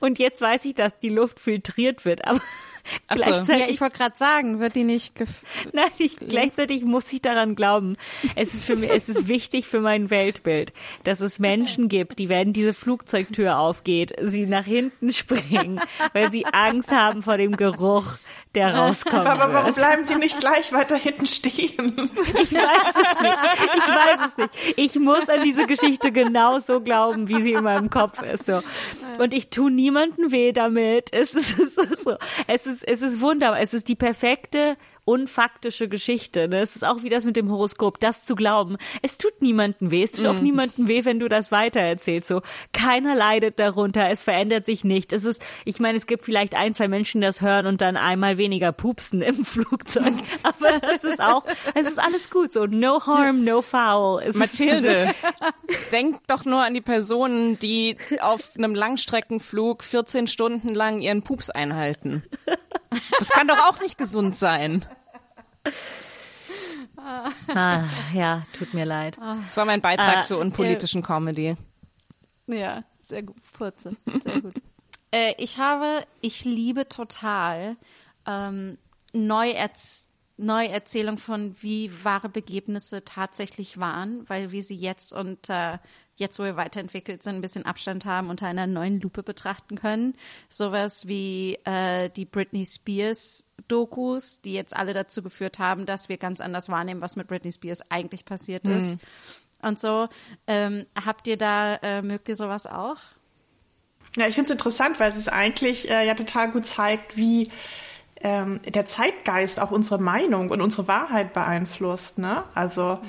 Und 0.00 0.18
jetzt 0.18 0.40
weiß 0.40 0.64
ich, 0.66 0.74
dass 0.74 0.98
die 0.98 1.08
Luft 1.08 1.40
filtriert 1.40 2.04
wird, 2.04 2.24
aber 2.24 2.38
so. 2.38 3.16
gleichzeitig. 3.16 3.66
Ja, 3.66 3.72
ich 3.72 3.80
wollte 3.80 3.96
gerade 3.96 4.16
sagen, 4.16 4.60
wird 4.60 4.76
die 4.76 4.84
nicht. 4.84 5.18
Nein, 5.72 5.90
ich, 5.98 6.16
gleichzeitig 6.16 6.84
muss 6.84 7.12
ich 7.12 7.22
daran 7.22 7.54
glauben. 7.54 7.96
Es 8.36 8.54
ist 8.54 8.64
für 8.64 8.76
mich, 8.76 8.90
es 8.90 9.08
ist 9.08 9.28
wichtig 9.28 9.66
für 9.66 9.80
mein 9.80 10.10
Weltbild, 10.10 10.72
dass 11.04 11.20
es 11.20 11.38
Menschen 11.38 11.88
gibt, 11.88 12.18
die 12.18 12.28
werden 12.28 12.52
diese 12.52 12.74
Flugzeugtür 12.74 13.58
aufgeht, 13.58 14.14
sie 14.22 14.46
nach 14.46 14.64
hinten 14.64 15.12
springen, 15.12 15.80
weil 16.12 16.30
sie 16.30 16.46
Angst 16.46 16.92
haben 16.92 17.22
vor 17.22 17.36
dem 17.36 17.56
Geruch 17.56 18.18
der 18.54 18.74
rauskommt. 18.74 19.26
Aber 19.26 19.52
warum 19.52 19.74
bleiben 19.74 20.04
Sie 20.04 20.16
nicht 20.16 20.38
gleich 20.38 20.72
weiter 20.72 20.96
hinten 20.96 21.26
stehen? 21.26 22.10
Ich 22.16 22.52
weiß 22.52 22.94
es 22.94 23.20
nicht. 23.20 23.38
Ich 23.74 23.88
weiß 23.88 24.28
es 24.28 24.36
nicht. 24.36 24.78
Ich 24.78 24.94
muss 24.96 25.28
an 25.28 25.42
diese 25.42 25.66
Geschichte 25.66 26.12
genauso 26.12 26.80
glauben, 26.80 27.28
wie 27.28 27.42
sie 27.42 27.52
in 27.52 27.64
meinem 27.64 27.90
Kopf 27.90 28.22
ist. 28.22 28.46
So. 28.46 28.62
Und 29.18 29.34
ich 29.34 29.50
tue 29.50 29.70
niemanden 29.70 30.32
weh 30.32 30.52
damit. 30.52 31.12
Es 31.12 31.34
ist, 31.34 31.58
es 31.58 31.76
ist 31.76 32.04
so. 32.04 32.16
Es 32.46 32.66
ist, 32.66 32.86
es 32.86 33.02
ist 33.02 33.20
wunderbar. 33.20 33.60
Es 33.60 33.74
ist 33.74 33.88
die 33.88 33.96
perfekte 33.96 34.76
unfaktische 35.04 35.88
Geschichte. 35.88 36.48
Ne? 36.48 36.60
Es 36.60 36.76
ist 36.76 36.84
auch 36.84 37.02
wie 37.02 37.08
das 37.08 37.24
mit 37.24 37.36
dem 37.36 37.50
Horoskop, 37.50 38.00
das 38.00 38.24
zu 38.24 38.34
glauben. 38.34 38.76
Es 39.02 39.18
tut 39.18 39.42
niemanden 39.42 39.90
weh. 39.90 40.02
Es 40.02 40.12
tut 40.12 40.24
mm. 40.24 40.28
auch 40.28 40.40
niemanden 40.40 40.88
weh, 40.88 41.04
wenn 41.04 41.18
du 41.18 41.28
das 41.28 41.52
weitererzählst. 41.52 42.28
So, 42.28 42.40
keiner 42.72 43.14
leidet 43.14 43.58
darunter. 43.58 44.08
Es 44.08 44.22
verändert 44.22 44.64
sich 44.64 44.82
nicht. 44.84 45.12
Es 45.12 45.24
ist, 45.24 45.42
ich 45.64 45.78
meine, 45.78 45.98
es 45.98 46.06
gibt 46.06 46.24
vielleicht 46.24 46.54
ein, 46.54 46.72
zwei 46.74 46.88
Menschen, 46.88 47.20
die 47.20 47.26
das 47.26 47.42
hören 47.42 47.66
und 47.66 47.80
dann 47.80 47.96
einmal 47.96 48.38
weniger 48.38 48.72
pupsen 48.72 49.20
im 49.20 49.44
Flugzeug. 49.44 50.14
Aber 50.42 50.78
das 50.80 51.04
ist 51.04 51.20
auch, 51.20 51.44
es 51.74 51.86
ist 51.86 51.98
alles 51.98 52.30
gut. 52.30 52.52
So, 52.52 52.66
no 52.66 53.04
harm, 53.06 53.44
no 53.44 53.60
foul. 53.60 54.22
Es 54.22 54.36
Mathilde, 54.36 55.14
denk 55.92 56.26
doch 56.26 56.44
nur 56.44 56.62
an 56.62 56.72
die 56.72 56.80
Personen, 56.80 57.58
die 57.58 57.96
auf 58.20 58.52
einem 58.56 58.74
Langstreckenflug 58.74 59.84
14 59.84 60.26
Stunden 60.28 60.74
lang 60.74 61.00
ihren 61.00 61.22
Pups 61.22 61.50
einhalten. 61.50 62.22
Das 63.18 63.28
kann 63.30 63.48
doch 63.48 63.58
auch 63.68 63.80
nicht 63.80 63.98
gesund 63.98 64.36
sein. 64.36 64.84
Ah, 67.54 67.84
ja, 68.14 68.42
tut 68.58 68.74
mir 68.74 68.84
leid. 68.84 69.18
Das 69.44 69.56
war 69.56 69.64
mein 69.64 69.80
Beitrag 69.80 70.18
ah, 70.18 70.22
zur 70.22 70.38
unpolitischen 70.38 71.02
äh, 71.02 71.06
Comedy. 71.06 71.56
Ja, 72.46 72.84
sehr 72.98 73.22
gut. 73.22 73.36
Furze. 73.52 73.96
Sehr 74.22 74.40
gut. 74.40 74.54
äh, 75.10 75.34
ich 75.38 75.58
habe, 75.58 76.06
ich 76.20 76.44
liebe 76.44 76.88
total 76.88 77.76
ähm, 78.26 78.78
Neuerz 79.12 80.08
Neuerzählung 80.36 81.18
von, 81.18 81.54
wie 81.62 81.92
wahre 82.02 82.28
Begebnisse 82.28 83.04
tatsächlich 83.04 83.78
waren, 83.78 84.28
weil 84.28 84.50
wir 84.50 84.64
sie 84.64 84.74
jetzt 84.74 85.12
und 85.12 85.48
äh, 85.48 85.78
jetzt, 86.16 86.38
wo 86.38 86.44
wir 86.44 86.56
weiterentwickelt 86.56 87.22
sind, 87.22 87.36
ein 87.36 87.40
bisschen 87.40 87.66
Abstand 87.66 88.04
haben, 88.04 88.30
unter 88.30 88.46
einer 88.46 88.66
neuen 88.66 89.00
Lupe 89.00 89.22
betrachten 89.22 89.76
können. 89.76 90.14
Sowas 90.48 91.08
wie 91.08 91.58
äh, 91.64 92.10
die 92.10 92.24
Britney 92.24 92.64
Spears 92.64 93.46
Dokus, 93.68 94.40
die 94.42 94.52
jetzt 94.52 94.76
alle 94.76 94.92
dazu 94.92 95.22
geführt 95.22 95.58
haben, 95.58 95.86
dass 95.86 96.08
wir 96.08 96.18
ganz 96.18 96.40
anders 96.40 96.68
wahrnehmen, 96.68 97.00
was 97.00 97.16
mit 97.16 97.28
Britney 97.28 97.52
Spears 97.52 97.90
eigentlich 97.90 98.24
passiert 98.24 98.66
mhm. 98.66 98.78
ist. 98.78 98.98
Und 99.62 99.78
so, 99.78 100.08
ähm, 100.46 100.84
habt 101.04 101.26
ihr 101.26 101.38
da, 101.38 101.76
äh, 101.76 102.02
mögt 102.02 102.28
ihr 102.28 102.36
sowas 102.36 102.66
auch? 102.66 102.98
Ja, 104.16 104.28
ich 104.28 104.34
finde 104.34 104.48
es 104.48 104.50
interessant, 104.50 105.00
weil 105.00 105.10
es 105.10 105.28
eigentlich 105.28 105.90
äh, 105.90 106.06
ja 106.06 106.14
total 106.14 106.50
gut 106.50 106.66
zeigt, 106.66 107.16
wie 107.16 107.50
ähm, 108.20 108.60
der 108.62 108.86
Zeitgeist 108.86 109.60
auch 109.60 109.70
unsere 109.70 110.00
Meinung 110.00 110.50
und 110.50 110.60
unsere 110.60 110.86
Wahrheit 110.86 111.32
beeinflusst. 111.32 112.18
Ne? 112.18 112.44
Also 112.54 113.00
mhm. 113.02 113.08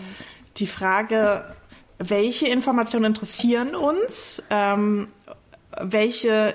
die 0.58 0.68
Frage, 0.68 1.54
welche 1.98 2.48
Informationen 2.48 3.06
interessieren 3.06 3.76
uns, 3.76 4.44
ähm, 4.50 5.08
welche 5.82 6.54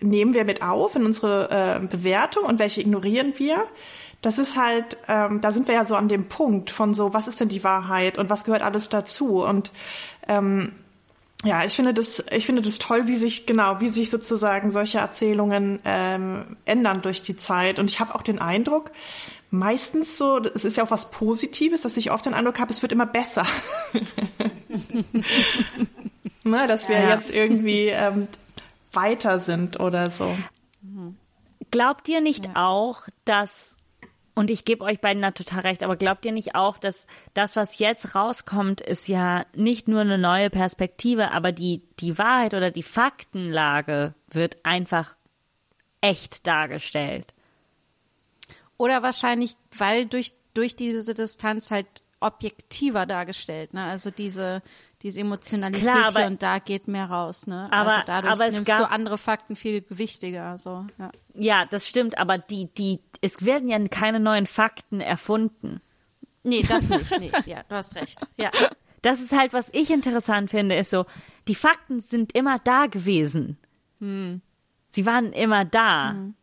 nehmen 0.00 0.34
wir 0.34 0.44
mit 0.44 0.62
auf 0.62 0.96
in 0.96 1.04
unsere 1.04 1.50
äh, 1.50 1.86
Bewertung 1.86 2.44
und 2.44 2.58
welche 2.58 2.80
ignorieren 2.80 3.34
wir. 3.36 3.64
Das 4.22 4.38
ist 4.38 4.56
halt, 4.56 4.98
ähm, 5.08 5.40
da 5.40 5.52
sind 5.52 5.68
wir 5.68 5.74
ja 5.74 5.86
so 5.86 5.94
an 5.94 6.08
dem 6.08 6.28
Punkt 6.28 6.70
von 6.70 6.94
so, 6.94 7.14
was 7.14 7.28
ist 7.28 7.40
denn 7.40 7.48
die 7.48 7.64
Wahrheit 7.64 8.18
und 8.18 8.28
was 8.28 8.44
gehört 8.44 8.62
alles 8.62 8.88
dazu? 8.88 9.42
Und 9.42 9.72
ähm, 10.28 10.72
ja, 11.42 11.64
ich 11.64 11.74
finde 11.74 11.94
das, 11.94 12.22
ich 12.30 12.44
finde 12.44 12.60
das 12.60 12.78
toll, 12.78 13.06
wie 13.06 13.14
sich 13.14 13.46
genau, 13.46 13.80
wie 13.80 13.88
sich 13.88 14.10
sozusagen 14.10 14.70
solche 14.70 14.98
Erzählungen 14.98 15.80
ähm, 15.84 16.56
ändern 16.66 17.00
durch 17.00 17.22
die 17.22 17.36
Zeit. 17.36 17.78
Und 17.78 17.90
ich 17.90 17.98
habe 17.98 18.14
auch 18.14 18.22
den 18.22 18.38
Eindruck, 18.38 18.90
meistens 19.50 20.16
so, 20.16 20.38
es 20.38 20.64
ist 20.64 20.76
ja 20.76 20.84
auch 20.84 20.90
was 20.90 21.10
Positives, 21.10 21.82
dass 21.82 21.96
ich 21.96 22.10
oft 22.10 22.26
den 22.26 22.34
Eindruck 22.34 22.58
habe, 22.58 22.70
es 22.70 22.82
wird 22.82 22.92
immer 22.92 23.06
besser. 23.06 23.44
ne, 26.44 26.66
dass 26.66 26.88
wir 26.88 26.98
ja. 26.98 27.10
jetzt 27.10 27.34
irgendwie 27.34 27.88
ähm, 27.88 28.28
weiter 28.92 29.38
sind 29.38 29.78
oder 29.80 30.10
so. 30.10 30.36
Glaubt 31.70 32.08
ihr 32.08 32.20
nicht 32.20 32.46
ja. 32.46 32.52
auch, 32.56 33.06
dass 33.24 33.76
und 34.34 34.50
ich 34.50 34.64
gebe 34.64 34.84
euch 34.84 35.00
beiden 35.00 35.22
da 35.22 35.32
total 35.32 35.60
recht, 35.60 35.82
aber 35.82 35.96
glaubt 35.96 36.24
ihr 36.24 36.32
nicht 36.32 36.54
auch, 36.54 36.78
dass 36.78 37.06
das, 37.34 37.56
was 37.56 37.78
jetzt 37.78 38.14
rauskommt, 38.14 38.80
ist 38.80 39.06
ja 39.06 39.44
nicht 39.54 39.86
nur 39.86 40.00
eine 40.00 40.16
neue 40.16 40.48
Perspektive, 40.48 41.32
aber 41.32 41.52
die, 41.52 41.82
die 41.98 42.16
Wahrheit 42.16 42.54
oder 42.54 42.70
die 42.70 42.82
Faktenlage 42.82 44.14
wird 44.30 44.64
einfach 44.64 45.14
echt 46.00 46.46
dargestellt? 46.46 47.34
Oder 48.80 49.02
wahrscheinlich, 49.02 49.56
weil 49.76 50.06
durch, 50.06 50.32
durch 50.54 50.74
diese 50.74 51.12
Distanz 51.12 51.70
halt 51.70 51.86
objektiver 52.18 53.04
dargestellt, 53.04 53.74
ne? 53.74 53.84
Also 53.84 54.10
diese, 54.10 54.62
diese 55.02 55.20
Emotionalität 55.20 55.82
Klar, 55.82 56.08
aber, 56.08 56.20
hier 56.20 56.28
und 56.28 56.42
da 56.42 56.60
geht 56.60 56.88
mehr 56.88 57.04
raus, 57.04 57.46
ne? 57.46 57.68
Aber, 57.70 57.90
also 57.90 58.02
dadurch 58.06 58.32
aber 58.32 58.50
nimmst 58.50 58.66
gab, 58.66 58.78
du 58.78 58.90
andere 58.90 59.18
Fakten 59.18 59.54
viel 59.54 59.82
gewichtiger, 59.82 60.56
so, 60.56 60.86
ja. 60.98 61.10
Ja, 61.34 61.66
das 61.66 61.86
stimmt, 61.86 62.16
aber 62.16 62.38
die, 62.38 62.72
die, 62.72 63.00
es 63.20 63.44
werden 63.44 63.68
ja 63.68 63.78
keine 63.88 64.18
neuen 64.18 64.46
Fakten 64.46 65.02
erfunden. 65.02 65.82
Nee, 66.42 66.62
das 66.62 66.88
nicht, 66.88 67.20
nee, 67.20 67.32
ja, 67.44 67.62
du 67.68 67.76
hast 67.76 67.96
recht, 67.96 68.26
ja. 68.38 68.50
das 69.02 69.20
ist 69.20 69.32
halt, 69.32 69.52
was 69.52 69.68
ich 69.74 69.90
interessant 69.90 70.48
finde, 70.48 70.76
ist 70.76 70.88
so, 70.88 71.04
die 71.48 71.54
Fakten 71.54 72.00
sind 72.00 72.34
immer 72.34 72.58
da 72.58 72.86
gewesen. 72.86 73.58
Hm. 73.98 74.40
Sie 74.88 75.04
waren 75.04 75.34
immer 75.34 75.66
da. 75.66 76.12
Hm. 76.12 76.34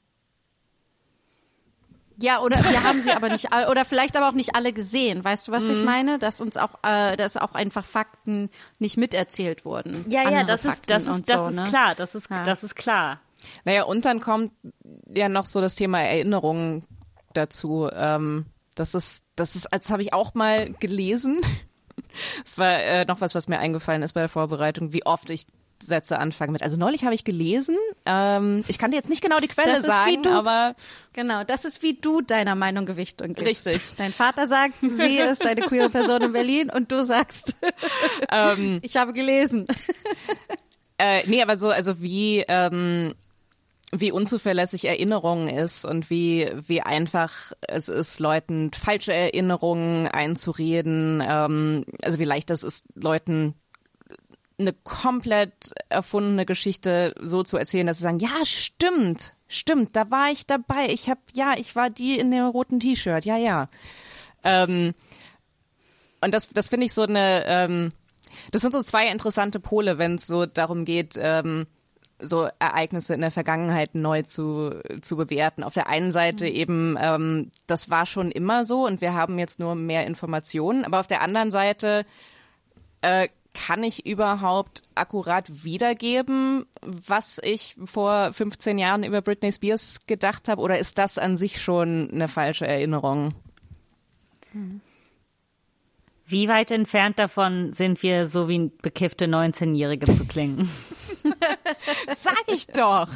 Ja, 2.20 2.42
oder 2.42 2.58
wir 2.64 2.84
haben 2.84 3.00
sie 3.00 3.12
aber 3.16 3.30
nicht, 3.30 3.50
oder 3.70 3.86
vielleicht 3.86 4.18
aber 4.18 4.30
auch 4.30 4.34
nicht 4.34 4.56
alle 4.56 4.74
gesehen. 4.74 5.24
Weißt 5.24 5.48
du, 5.48 5.52
was 5.52 5.66
mhm. 5.66 5.72
ich 5.74 5.84
meine? 5.84 6.20
Dass 6.20 6.42
uns 6.42 6.58
auch, 6.58 6.72
äh, 6.84 7.16
dass 7.16 7.38
auch 7.38 7.54
einfach 7.54 7.86
Fakten 7.86 8.50
nicht 8.80 8.98
miterzählt 8.98 9.66
wurden. 9.66 10.06
Ja, 10.10 10.30
ja, 10.30 10.44
das 10.44 10.66
ist, 10.66 10.84
das 10.88 11.04
ist, 11.04 11.30
das 11.30 11.40
so, 11.40 11.48
ist 11.48 11.56
ne? 11.56 11.68
klar. 11.68 11.96
Das 11.96 12.16
ist, 12.16 12.30
ja. 12.30 12.44
das 12.44 12.64
ist 12.64 12.76
klar. 12.76 13.20
Naja, 13.66 13.84
und 13.84 14.06
dann 14.06 14.20
kommt 14.20 14.52
ja 15.14 15.30
noch 15.30 15.46
so 15.46 15.62
das 15.62 15.76
Thema 15.76 16.02
Erinnerungen 16.02 16.86
dazu. 17.34 17.90
Ähm, 17.94 18.48
das 18.76 18.94
ist, 18.94 19.24
das 19.36 19.56
ist, 19.56 19.72
als 19.72 19.92
habe 19.92 20.02
ich 20.02 20.14
auch 20.14 20.34
mal 20.34 20.72
gelesen. 20.72 21.40
Das 22.44 22.60
war 22.60 22.80
äh, 22.80 23.06
noch 23.06 23.22
was, 23.22 23.34
was 23.34 23.48
mir 23.48 23.58
eingefallen 23.58 24.04
ist 24.04 24.14
bei 24.14 24.20
der 24.20 24.30
Vorbereitung, 24.30 24.94
wie 24.94 25.06
oft 25.06 25.30
ich 25.32 25.48
Sätze 25.82 26.20
anfangen 26.20 26.52
mit. 26.52 26.64
Also 26.64 26.78
neulich 26.78 27.04
habe 27.04 27.16
ich 27.16 27.24
gelesen, 27.24 27.76
ähm, 28.06 28.64
ich 28.68 28.78
kann 28.78 28.92
dir 28.92 28.98
jetzt 28.98 29.10
nicht 29.10 29.22
genau 29.22 29.40
die 29.40 29.48
Quelle 29.48 29.82
sagen, 29.82 30.24
du, 30.24 30.30
aber 30.30 30.76
genau, 31.14 31.44
das 31.44 31.66
ist 31.66 31.84
wie 31.84 31.94
du 31.94 32.22
deiner 32.22 32.56
Meinung 32.56 32.86
Gewichtung 32.86 33.34
gibst. 33.34 33.68
Richtig. 33.68 33.96
Dein 33.98 34.14
Vater 34.14 34.48
sagt, 34.48 34.76
sie 34.82 35.18
ist 35.18 35.46
eine 35.46 35.62
queere 35.62 35.90
Person 35.90 36.22
in 36.22 36.34
Berlin 36.34 36.70
und 36.70 36.92
du 36.92 37.06
sagst, 37.06 37.56
ähm, 38.32 38.80
ich 38.84 38.98
habe 38.98 39.14
gelesen. 39.14 39.66
Äh, 40.98 41.22
nee, 41.28 41.42
aber 41.42 41.60
so, 41.60 41.70
also 41.70 42.02
wie 42.02 42.44
ähm, 42.48 43.14
wie 43.92 44.12
unzuverlässig 44.12 44.86
Erinnerungen 44.86 45.48
ist 45.48 45.86
und 45.86 46.10
wie, 46.10 46.52
wie 46.68 46.82
einfach 46.82 47.54
es 47.62 47.88
ist, 47.88 48.20
Leuten 48.20 48.72
falsche 48.74 49.14
Erinnerungen 49.14 50.08
einzureden. 50.08 51.24
Ähm, 51.26 51.86
also 52.02 52.20
wie 52.20 52.26
leicht 52.26 52.50
das 52.50 52.64
ist, 52.64 52.86
Leuten 52.96 53.56
eine 54.60 54.74
komplett 54.74 55.74
erfundene 55.90 56.46
Geschichte 56.46 57.14
so 57.22 57.44
zu 57.44 57.58
erzählen, 57.58 57.88
dass 57.88 57.98
sie 57.98 58.04
sagen, 58.04 58.20
ja, 58.20 58.44
stimmt, 58.44 59.36
stimmt, 59.48 59.96
da 59.96 60.10
war 60.10 60.32
ich 60.32 60.48
dabei. 60.48 60.88
Ich 60.90 61.10
habe, 61.10 61.22
ja, 61.34 61.54
ich 61.58 61.76
war 61.76 61.90
die 61.90 62.18
in 62.20 62.32
dem 62.32 62.46
roten 62.46 62.80
T-Shirt, 62.80 63.26
ja, 63.26 63.38
ja. 63.38 63.70
Ähm, 64.44 64.94
und 66.22 66.34
das, 66.34 66.50
das 66.50 66.70
finde 66.70 66.88
ich 66.88 66.94
so 66.94 67.04
eine, 67.04 67.44
ähm, 67.46 67.92
das 68.52 68.62
sind 68.62 68.72
so 68.72 68.82
zwei 68.82 69.08
interessante 69.08 69.60
Pole, 69.60 69.98
wenn 69.98 70.16
es 70.16 70.26
so 70.26 70.46
darum 70.46 70.86
geht, 70.86 71.16
ähm, 71.18 71.68
so 72.20 72.50
Ereignisse 72.58 73.14
in 73.14 73.22
der 73.22 73.30
Vergangenheit 73.30 73.94
neu 73.94 74.24
zu, 74.24 74.82
zu 75.02 75.18
bewerten. 75.18 75.64
Auf 75.64 75.76
der 75.76 75.88
einen 75.88 76.12
Seite 76.12 76.46
mhm. 76.46 76.52
eben, 76.52 76.98
ähm, 77.00 77.52
das 77.68 77.92
war 77.92 78.08
schon 78.08 78.32
immer 78.32 78.66
so 78.66 78.88
und 78.88 79.02
wir 79.02 79.14
haben 79.14 79.38
jetzt 79.38 79.60
nur 79.60 79.76
mehr 79.76 80.08
Informationen, 80.08 80.84
aber 80.84 81.00
auf 81.00 81.08
der 81.08 81.22
anderen 81.22 81.52
Seite 81.52 82.06
äh, 83.02 83.28
kann 83.66 83.84
ich 83.84 84.06
überhaupt 84.06 84.84
akkurat 84.94 85.64
wiedergeben, 85.64 86.66
was 86.82 87.40
ich 87.44 87.76
vor 87.86 88.32
15 88.32 88.78
Jahren 88.78 89.04
über 89.04 89.22
Britney 89.22 89.52
Spears 89.52 90.02
gedacht 90.06 90.48
habe? 90.48 90.62
Oder 90.62 90.78
ist 90.78 90.98
das 91.00 91.18
an 91.18 91.38
sich 91.38 91.62
schon 91.62 92.10
eine 92.12 92.28
falsche 92.28 92.68
Erinnerung? 92.68 93.34
Wie 96.26 96.48
weit 96.48 96.72
entfernt 96.72 97.18
davon 97.18 97.74
sind 97.74 98.04
wir, 98.04 98.28
so 98.28 98.48
wie 98.48 98.72
bekiffte 98.82 99.26
19-Jährige 99.26 100.06
zu 100.06 100.26
klingen? 100.26 100.70
Sag 102.16 102.44
ich 102.48 102.68
doch. 102.68 103.10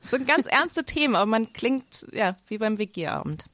Das 0.00 0.10
sind 0.10 0.26
ganz 0.26 0.46
ernste 0.46 0.84
Themen, 0.84 1.14
aber 1.14 1.26
man 1.26 1.52
klingt 1.52 2.06
ja 2.12 2.36
wie 2.46 2.58
beim 2.58 2.78
WG-Abend. 2.78 3.44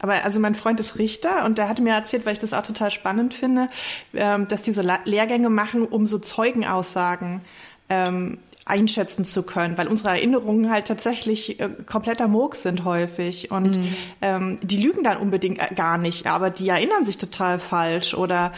Aber 0.00 0.24
also 0.24 0.40
mein 0.40 0.54
Freund 0.54 0.78
ist 0.80 0.98
Richter 0.98 1.44
und 1.44 1.58
der 1.58 1.68
hatte 1.68 1.82
mir 1.82 1.94
erzählt, 1.94 2.24
weil 2.24 2.32
ich 2.32 2.38
das 2.38 2.52
auch 2.52 2.62
total 2.62 2.90
spannend 2.90 3.34
finde, 3.34 3.68
ähm, 4.14 4.46
dass 4.48 4.62
diese 4.62 4.82
Lehrgänge 5.04 5.50
machen, 5.50 5.84
um 5.84 6.06
so 6.06 6.18
Zeugenaussagen 6.18 7.40
ähm, 7.88 8.38
einschätzen 8.68 9.24
zu 9.24 9.42
können, 9.42 9.78
weil 9.78 9.88
unsere 9.88 10.10
Erinnerungen 10.10 10.70
halt 10.70 10.86
tatsächlich 10.86 11.58
äh, 11.58 11.70
kompletter 11.86 12.28
Murks 12.28 12.62
sind 12.62 12.84
häufig 12.84 13.50
und 13.50 13.76
mhm. 13.76 13.94
ähm, 14.20 14.58
die 14.62 14.76
lügen 14.76 15.02
dann 15.02 15.16
unbedingt 15.16 15.58
äh, 15.58 15.74
gar 15.74 15.96
nicht, 15.96 16.26
aber 16.26 16.50
die 16.50 16.68
erinnern 16.68 17.06
sich 17.06 17.16
total 17.16 17.58
falsch 17.58 18.12
oder 18.14 18.52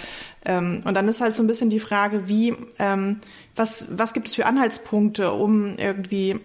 ähm, 0.44 0.82
und 0.84 0.94
dann 0.94 1.06
ist 1.08 1.20
halt 1.20 1.36
so 1.36 1.42
ein 1.42 1.46
bisschen 1.46 1.70
die 1.70 1.80
Frage, 1.80 2.26
wie 2.26 2.56
ähm, 2.78 3.20
was 3.54 3.86
was 3.96 4.12
gibt 4.12 4.26
es 4.26 4.34
für 4.34 4.46
Anhaltspunkte, 4.46 5.32
um 5.32 5.76
irgendwie 5.76 6.40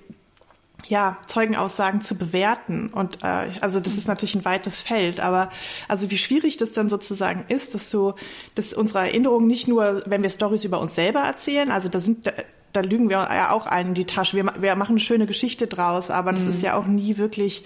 ja, 0.87 1.17
Zeugenaussagen 1.25 2.01
zu 2.01 2.17
bewerten. 2.17 2.89
Und 2.93 3.23
äh, 3.23 3.49
also 3.61 3.79
das 3.79 3.97
ist 3.97 4.07
natürlich 4.07 4.35
ein 4.35 4.45
weites 4.45 4.81
Feld, 4.81 5.19
aber 5.19 5.49
also 5.87 6.11
wie 6.11 6.17
schwierig 6.17 6.57
das 6.57 6.71
dann 6.71 6.89
sozusagen 6.89 7.45
ist, 7.47 7.75
dass 7.75 7.89
so, 7.89 8.15
dass 8.55 8.73
unsere 8.73 8.99
Erinnerungen 8.99 9.47
nicht 9.47 9.67
nur, 9.67 10.03
wenn 10.05 10.23
wir 10.23 10.29
Stories 10.29 10.63
über 10.63 10.79
uns 10.79 10.95
selber 10.95 11.21
erzählen, 11.21 11.71
also 11.71 11.89
da 11.89 11.99
sind 12.01 12.31
da 12.75 12.81
lügen 12.81 13.09
wir 13.09 13.19
ja 13.19 13.51
auch 13.51 13.67
einen 13.67 13.89
in 13.89 13.95
die 13.95 14.05
Tasche. 14.05 14.35
Wir, 14.35 14.51
wir 14.59 14.75
machen 14.75 14.93
eine 14.93 14.99
schöne 14.99 15.27
Geschichte 15.27 15.65
draus, 15.67 16.11
aber 16.11 16.33
das 16.33 16.43
mhm. 16.43 16.49
ist 16.49 16.61
ja 16.61 16.75
auch 16.75 16.85
nie 16.85 17.15
wirklich 17.17 17.63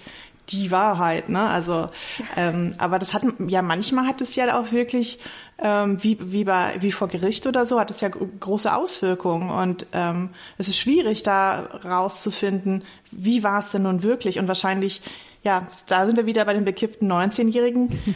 die 0.50 0.70
Wahrheit, 0.70 1.28
ne? 1.28 1.48
Also, 1.48 1.90
ähm, 2.36 2.74
aber 2.78 2.98
das 2.98 3.14
hat 3.14 3.22
ja 3.46 3.62
manchmal 3.62 4.06
hat 4.06 4.20
es 4.20 4.34
ja 4.36 4.58
auch 4.58 4.72
wirklich 4.72 5.18
ähm, 5.60 6.02
wie 6.02 6.18
wie 6.20 6.44
bei 6.44 6.74
wie 6.80 6.92
vor 6.92 7.08
Gericht 7.08 7.46
oder 7.46 7.66
so 7.66 7.78
hat 7.78 7.90
es 7.90 8.00
ja 8.00 8.08
große 8.08 8.74
Auswirkungen 8.74 9.50
und 9.50 9.86
ähm, 9.92 10.30
es 10.58 10.68
ist 10.68 10.78
schwierig 10.78 11.22
da 11.22 11.80
rauszufinden, 11.84 12.84
wie 13.10 13.42
war 13.42 13.58
es 13.58 13.70
denn 13.70 13.82
nun 13.82 14.02
wirklich 14.02 14.38
und 14.38 14.48
wahrscheinlich 14.48 15.02
ja 15.42 15.66
da 15.86 16.06
sind 16.06 16.16
wir 16.16 16.26
wieder 16.26 16.44
bei 16.44 16.54
den 16.54 16.64
bekippten 16.64 17.10
19-Jährigen. 17.10 17.88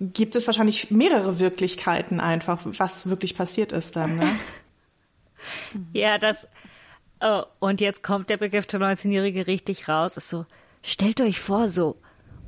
gibt 0.00 0.34
es 0.34 0.46
wahrscheinlich 0.46 0.90
mehrere 0.90 1.38
Wirklichkeiten 1.38 2.20
einfach, 2.20 2.60
was 2.64 3.08
wirklich 3.08 3.36
passiert 3.36 3.72
ist 3.72 3.96
dann. 3.96 4.16
Ne? 4.16 4.28
Ja, 5.92 6.18
das. 6.18 6.48
Oh, 7.20 7.42
und 7.60 7.80
jetzt 7.80 8.02
kommt 8.02 8.30
der 8.30 8.36
bekiffte 8.36 8.78
19-Jährige 8.78 9.46
richtig 9.46 9.88
raus. 9.88 10.16
Ist 10.16 10.28
so, 10.28 10.44
stellt 10.82 11.20
euch 11.20 11.38
vor, 11.38 11.68
so, 11.68 11.96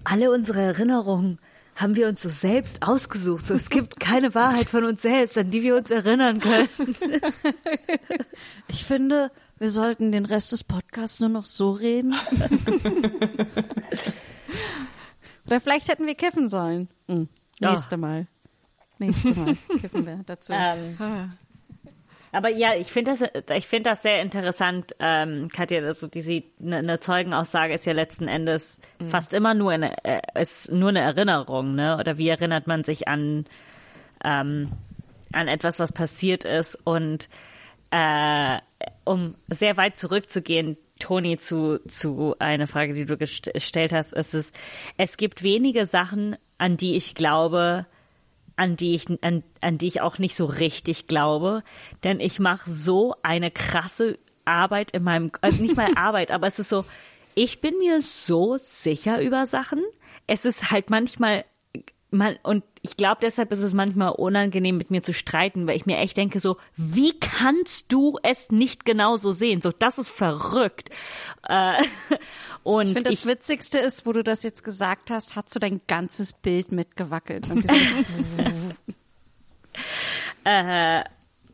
alle 0.03 0.33
unsere 0.33 0.61
Erinnerungen 0.61 1.39
haben 1.79 1.95
wir 1.95 2.09
uns 2.09 2.20
so 2.22 2.29
selbst 2.29 2.83
ausgesucht. 2.83 3.47
So, 3.47 3.55
es 3.55 3.70
gibt 3.70 4.01
keine 4.01 4.35
Wahrheit 4.35 4.66
von 4.66 4.85
uns 4.85 5.01
selbst, 5.03 5.39
an 5.39 5.53
die 5.53 5.62
wir 5.62 5.76
uns 5.76 5.91
erinnern 5.91 6.41
können. 6.41 6.68
Ich 8.68 8.85
finde, 8.85 9.31
wir 9.59 9.70
sollten 9.70 10.12
den 10.12 10.26
Rest 10.26 10.53
des 10.53 10.62
Podcasts 10.62 11.20
nur 11.20 11.31
noch 11.31 11.47
so 11.47 11.72
reden. 11.72 12.14
Oder 15.47 15.61
vielleicht 15.61 15.89
hätten 15.89 16.07
wir 16.07 16.14
kiffen 16.14 16.47
sollen. 16.49 16.89
Hm. 17.09 17.29
Nächste. 17.61 17.97
Mal. 17.97 18.26
Nächste 18.99 19.35
Mal 19.35 19.57
kiffen 19.81 20.07
wir 20.07 20.20
dazu. 20.26 20.53
Ähm. 20.55 21.39
Aber 22.33 22.51
ja, 22.51 22.74
ich 22.74 22.89
finde 22.89 23.12
das, 23.12 23.24
ich 23.55 23.66
finde 23.66 23.91
das 23.91 24.03
sehr 24.03 24.20
interessant, 24.22 24.95
ähm, 24.99 25.49
Katja, 25.49 25.83
also 25.83 26.09
diese 26.09 26.43
eine, 26.61 26.76
eine 26.79 27.01
Zeugenaussage 27.01 27.74
ist 27.74 27.87
ja 27.87 27.93
letzten 27.93 28.29
Endes 28.29 28.81
mhm. 28.99 29.11
fast 29.11 29.35
immer 29.35 29.55
nur 29.55 29.72
eine, 29.72 29.95
äh, 30.05 30.20
ist 30.41 30.70
nur 30.70 30.91
eine 30.91 31.01
Erinnerung, 31.01 31.74
ne? 31.74 31.97
Oder 31.99 32.18
wie 32.18 32.29
erinnert 32.29 32.66
man 32.66 32.85
sich 32.85 33.09
an 33.09 33.47
ähm, 34.24 34.72
an 35.33 35.49
etwas, 35.49 35.79
was 35.79 35.93
passiert 35.93 36.45
ist 36.45 36.79
und 36.85 37.29
äh, 37.91 38.59
um 39.05 39.35
sehr 39.49 39.76
weit 39.76 39.99
zurückzugehen, 39.99 40.76
Toni, 40.99 41.39
zu, 41.39 41.81
zu 41.89 42.35
einer 42.39 42.66
Frage, 42.66 42.93
die 42.93 43.05
du 43.05 43.16
gestellt 43.16 43.93
hast, 43.93 44.12
ist 44.12 44.35
es, 44.35 44.53
es 44.97 45.16
gibt 45.16 45.43
wenige 45.43 45.87
Sachen, 45.87 46.37
an 46.59 46.76
die 46.76 46.97
ich 46.97 47.14
glaube, 47.14 47.87
an 48.59 48.76
die 48.76 48.94
ich, 48.94 49.06
an, 49.22 49.44
an 49.61 49.78
die 49.78 49.86
ich 49.86 50.00
auch 50.00 50.18
nicht 50.18 50.34
so 50.34 50.44
richtig 50.44 51.06
glaube, 51.06 51.62
denn 52.04 52.20
ich 52.20 52.40
mache 52.40 52.68
so 52.68 53.14
eine 53.22 53.50
krasse 53.50 54.18
Arbeit 54.44 54.90
in 54.90 55.04
meinem, 55.04 55.30
also 55.40 55.62
nicht 55.62 55.76
mal 55.76 55.92
Arbeit, 55.96 56.30
aber 56.32 56.48
es 56.48 56.59
ist 56.59 56.68
so, 56.68 56.84
ich 57.34 57.61
bin 57.61 57.78
mir 57.78 58.02
so 58.02 58.56
sicher 58.59 59.20
über 59.20 59.46
Sachen. 59.46 59.82
Es 60.26 60.44
ist 60.44 60.72
halt 60.72 60.90
manchmal 60.90 61.44
man, 62.11 62.36
und 62.42 62.64
ich 62.82 62.96
glaube, 62.96 63.18
deshalb 63.22 63.52
ist 63.52 63.61
es 63.61 63.74
manchmal 63.74 64.11
unangenehm, 64.12 64.76
mit 64.76 64.90
mir 64.90 65.02
zu 65.02 65.12
streiten, 65.12 65.66
weil 65.66 65.76
ich 65.76 65.86
mir 65.86 65.98
echt 65.98 66.16
denke, 66.16 66.40
so, 66.40 66.56
wie 66.76 67.18
kannst 67.18 67.92
du 67.92 68.18
es 68.22 68.50
nicht 68.50 68.84
genauso 68.84 69.32
sehen? 69.32 69.61
So, 69.61 69.70
das 69.70 69.98
ist 69.98 70.09
verrückt. 70.09 70.90
Äh, 71.46 71.82
und 72.62 72.88
ich 72.88 72.94
finde, 72.94 73.11
das 73.11 73.26
Witzigste 73.26 73.78
ist, 73.78 74.06
wo 74.06 74.12
du 74.12 74.22
das 74.24 74.42
jetzt 74.42 74.64
gesagt 74.64 75.11
hast, 75.11 75.36
hast 75.36 75.54
du 75.54 75.59
dein 75.59 75.80
ganzes 75.86 76.32
Bild 76.32 76.72
mitgewackelt. 76.72 77.46
Äh, 80.44 81.04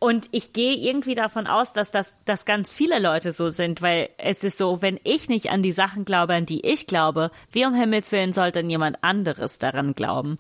und 0.05 0.29
ich 0.33 0.53
gehe 0.53 0.75
irgendwie 0.75 1.15
davon 1.15 1.47
aus, 1.47 1.73
dass 1.73 1.91
das 1.91 2.15
dass 2.27 2.45
ganz 2.45 2.71
viele 2.71 2.99
Leute 2.99 3.33
so 3.33 3.49
sind, 3.49 3.81
weil 3.81 4.11
es 4.19 4.45
ist 4.45 4.59
so, 4.59 4.83
wenn 4.83 5.01
ich 5.03 5.31
nicht 5.31 5.49
an 5.49 5.63
die 5.63 5.73
Sachen 5.73 6.05
glaube, 6.05 6.35
an 6.35 6.45
die 6.45 6.61
ich 6.61 6.87
glaube, 6.87 7.31
wie 7.51 7.65
um 7.65 7.73
Himmels 7.73 8.13
Willen 8.13 8.35
soll 8.35 8.53
dann 8.53 8.69
jemand 8.69 9.03
anderes 9.03 9.59
daran 9.59 9.95
glauben? 9.95 10.37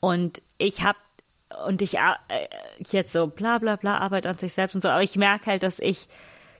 Und 0.00 0.42
ich 0.58 0.82
habe 0.82 0.98
und 1.64 1.80
ich 1.80 1.94
äh, 1.94 2.48
jetzt 2.90 3.12
so 3.12 3.28
bla 3.28 3.58
bla 3.58 3.76
bla 3.76 3.98
Arbeit 3.98 4.26
an 4.26 4.36
sich 4.36 4.52
selbst 4.52 4.74
und 4.74 4.80
so, 4.80 4.88
aber 4.88 5.04
ich 5.04 5.14
merke 5.14 5.46
halt, 5.46 5.62
dass 5.62 5.78
ich 5.78 6.08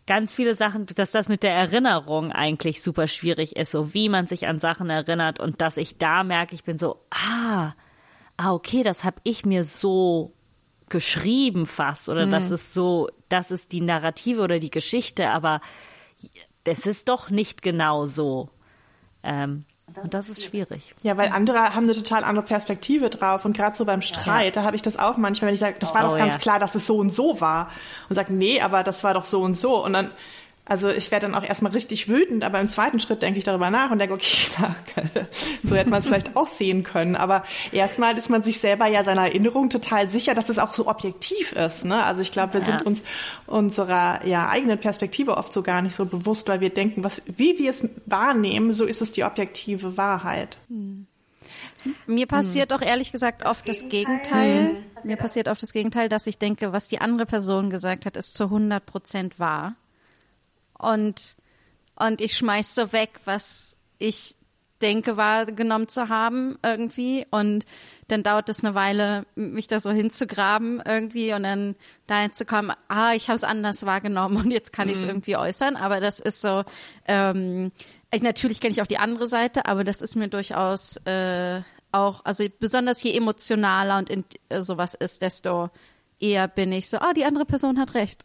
ganz 0.07 0.32
viele 0.32 0.55
Sachen, 0.55 0.86
dass 0.86 1.11
das 1.11 1.28
mit 1.28 1.42
der 1.42 1.55
Erinnerung 1.55 2.30
eigentlich 2.30 2.82
super 2.82 3.09
schwierig 3.09 3.57
ist, 3.57 3.72
so 3.72 3.94
wie 3.94 4.09
man 4.09 4.28
sich 4.28 4.46
an 4.46 4.61
Sachen 4.61 4.90
erinnert 4.90 5.40
und 5.40 5.61
dass 5.61 5.76
ich 5.76 5.98
da 5.98 6.22
merke, 6.22 6.55
ich 6.55 6.62
bin 6.62 6.78
so, 6.78 7.00
ah, 7.11 7.72
ah, 8.36 8.52
okay, 8.52 8.84
das 8.84 9.02
habe 9.02 9.16
ich 9.24 9.44
mir 9.44 9.64
so 9.64 10.34
geschrieben 10.89 11.66
fast 11.66 12.09
oder 12.09 12.26
mhm. 12.26 12.30
das 12.30 12.51
ist 12.51 12.74
so, 12.74 13.09
das 13.28 13.51
ist 13.51 13.72
die 13.72 13.80
Narrative 13.80 14.43
oder 14.43 14.59
die 14.59 14.70
Geschichte, 14.70 15.30
aber 15.30 15.61
das 16.64 16.87
ist 16.87 17.09
doch 17.09 17.30
nicht 17.30 17.62
genau 17.62 18.07
so. 18.07 18.51
Ähm, 19.22 19.64
und 20.03 20.14
das 20.14 20.28
ist 20.28 20.43
schwierig. 20.43 20.95
Ja, 21.03 21.16
weil 21.16 21.28
andere 21.28 21.74
haben 21.74 21.85
eine 21.85 21.95
total 21.95 22.24
andere 22.24 22.45
Perspektive 22.45 23.11
drauf. 23.11 23.45
Und 23.45 23.57
gerade 23.57 23.76
so 23.76 23.85
beim 23.85 24.03
Streit, 24.03 24.57
ja. 24.57 24.62
da 24.62 24.62
habe 24.64 24.76
ich 24.76 24.82
das 24.82 24.99
auch 24.99 25.18
manchmal, 25.18 25.49
wenn 25.49 25.55
ich 25.55 25.61
sage, 25.61 25.76
das 25.78 25.95
war 25.95 26.05
oh, 26.05 26.12
doch 26.12 26.18
ganz 26.18 26.35
ja. 26.35 26.41
klar, 26.41 26.59
dass 26.59 26.74
es 26.74 26.87
so 26.87 26.97
und 26.97 27.14
so 27.14 27.41
war. 27.41 27.70
Und 28.09 28.16
sage, 28.16 28.32
nee, 28.32 28.61
aber 28.61 28.82
das 28.82 29.05
war 29.05 29.14
doch 29.14 29.24
so 29.24 29.43
und 29.43 29.57
so. 29.57 29.85
Und 29.85 29.93
dann 29.93 30.11
also 30.67 30.89
ich 30.89 31.11
werde 31.11 31.27
dann 31.27 31.35
auch 31.35 31.47
erstmal 31.47 31.73
richtig 31.73 32.09
wütend, 32.09 32.43
aber 32.43 32.59
im 32.59 32.69
zweiten 32.69 32.99
Schritt 32.99 33.21
denke 33.21 33.37
ich 33.37 33.45
darüber 33.45 33.69
nach 33.69 33.91
und 33.91 33.99
denke, 33.99 34.15
okay, 34.15 34.47
klar, 34.55 34.75
so 35.62 35.77
hätte 35.77 35.91
man 35.91 36.01
es 36.01 36.07
vielleicht 36.07 36.37
auch 36.37 36.49
sehen 36.49 36.85
können. 36.85 37.17
Aber 37.17 37.45
erstmal 37.71 38.17
ist 38.17 38.31
man 38.31 38.43
sich 38.43 38.61
selber 38.61 38.87
ja 38.87 39.05
seiner 39.05 39.27
Erinnerung 39.27 39.69
total 39.69 40.09
sicher, 40.09 40.35
dass 40.35 40.49
es 40.49 40.59
auch 40.59 40.73
so 40.73 40.87
objektiv 40.87 41.53
ist. 41.53 41.85
Ne? 41.85 42.03
Also 42.03 42.23
ich 42.23 42.33
glaube, 42.33 42.55
wir 42.55 42.61
ja. 42.61 42.67
sind 42.67 42.83
uns 42.83 43.03
unserer 43.47 44.25
ja, 44.27 44.49
eigenen 44.49 44.79
Perspektive 44.79 45.37
oft 45.37 45.53
so 45.53 45.62
gar 45.62 45.83
nicht 45.83 45.95
so 45.95 46.07
bewusst, 46.07 46.49
weil 46.49 46.61
wir 46.61 46.71
denken, 46.71 47.05
was, 47.05 47.21
wie 47.27 47.59
wir 47.59 47.69
es 47.69 47.87
wahrnehmen, 48.07 48.73
so 48.73 48.87
ist 48.87 49.03
es 49.03 49.12
die 49.12 49.25
objektive 49.25 49.99
Wahrheit. 49.99 50.57
Hm. 50.69 51.07
Mir 52.07 52.27
passiert 52.27 52.73
hm. 52.73 52.79
doch 52.79 52.87
ehrlich 52.87 53.12
gesagt 53.12 53.45
oft 53.45 53.69
das 53.69 53.91
Gegenteil. 53.91 54.69
Hm. 54.69 54.77
Mir 55.03 55.19
passiert 55.19 55.49
oft 55.49 55.62
das 55.62 55.75
Gegenteil, 55.75 56.09
dass 56.09 56.27
ich 56.27 56.39
denke, 56.39 56.73
was 56.73 56.89
die 56.89 57.03
andere 57.03 57.27
Person 57.27 57.69
gesagt 57.69 58.07
hat, 58.07 58.17
ist 58.17 58.33
zu 58.33 58.45
100 58.45 58.87
Prozent 58.87 59.39
wahr 59.39 59.75
und, 60.85 61.37
und 61.97 62.20
ich 62.20 62.37
schmeiß 62.37 62.74
so 62.74 62.93
weg, 62.93 63.20
was 63.24 63.76
ich 63.99 64.37
denke 64.82 65.16
wahrgenommen 65.16 65.89
zu 65.89 66.09
haben 66.09 66.59
irgendwie 66.62 67.26
und 67.30 67.64
dann 68.09 68.22
dauert 68.22 68.51
es 68.51 68.62
eine 68.62 68.74
Weile, 68.74 69.24
mich 69.35 69.66
da 69.66 69.80
so 69.80 69.91
hinzugraben 69.91 70.82
irgendwie 70.85 71.32
und 71.32 71.45
dann 71.45 71.74
dahin 72.07 72.35
zu 72.35 72.45
kommen, 72.45 72.72
ah, 72.89 73.14
ich 73.14 73.28
habe 73.28 73.37
es 73.37 73.45
anders 73.45 73.87
wahrgenommen 73.87 74.37
und 74.37 74.51
jetzt 74.51 74.72
kann 74.72 74.89
ich 74.89 74.97
es 74.97 75.05
mhm. 75.05 75.11
irgendwie 75.11 75.37
äußern, 75.37 75.76
aber 75.76 76.01
das 76.01 76.20
ist 76.20 76.43
so, 76.43 76.64
ähm, 77.07 77.72
ich, 78.12 78.22
natürlich 78.22 78.61
kenne 78.61 78.72
ich 78.72 78.82
auch 78.82 78.87
die 78.87 78.99
andere 78.99 79.28
Seite, 79.28 79.66
aber 79.66 79.85
das 79.85 80.03
ist 80.03 80.16
mir 80.16 80.28
durchaus 80.28 80.99
äh, 81.07 81.62
auch, 81.93 82.24
also 82.24 82.45
besonders 82.59 83.03
je 83.03 83.16
emotionaler 83.16 83.99
und 83.99 84.11
in, 84.11 84.24
äh, 84.49 84.61
sowas 84.61 84.95
ist, 84.95 85.22
desto 85.22 85.70
eher 86.20 86.49
bin 86.49 86.72
ich 86.72 86.91
so, 86.91 86.99
ah, 86.99 87.12
die 87.14 87.24
andere 87.24 87.47
Person 87.47 87.78
hat 87.78 87.95
recht. 87.95 88.24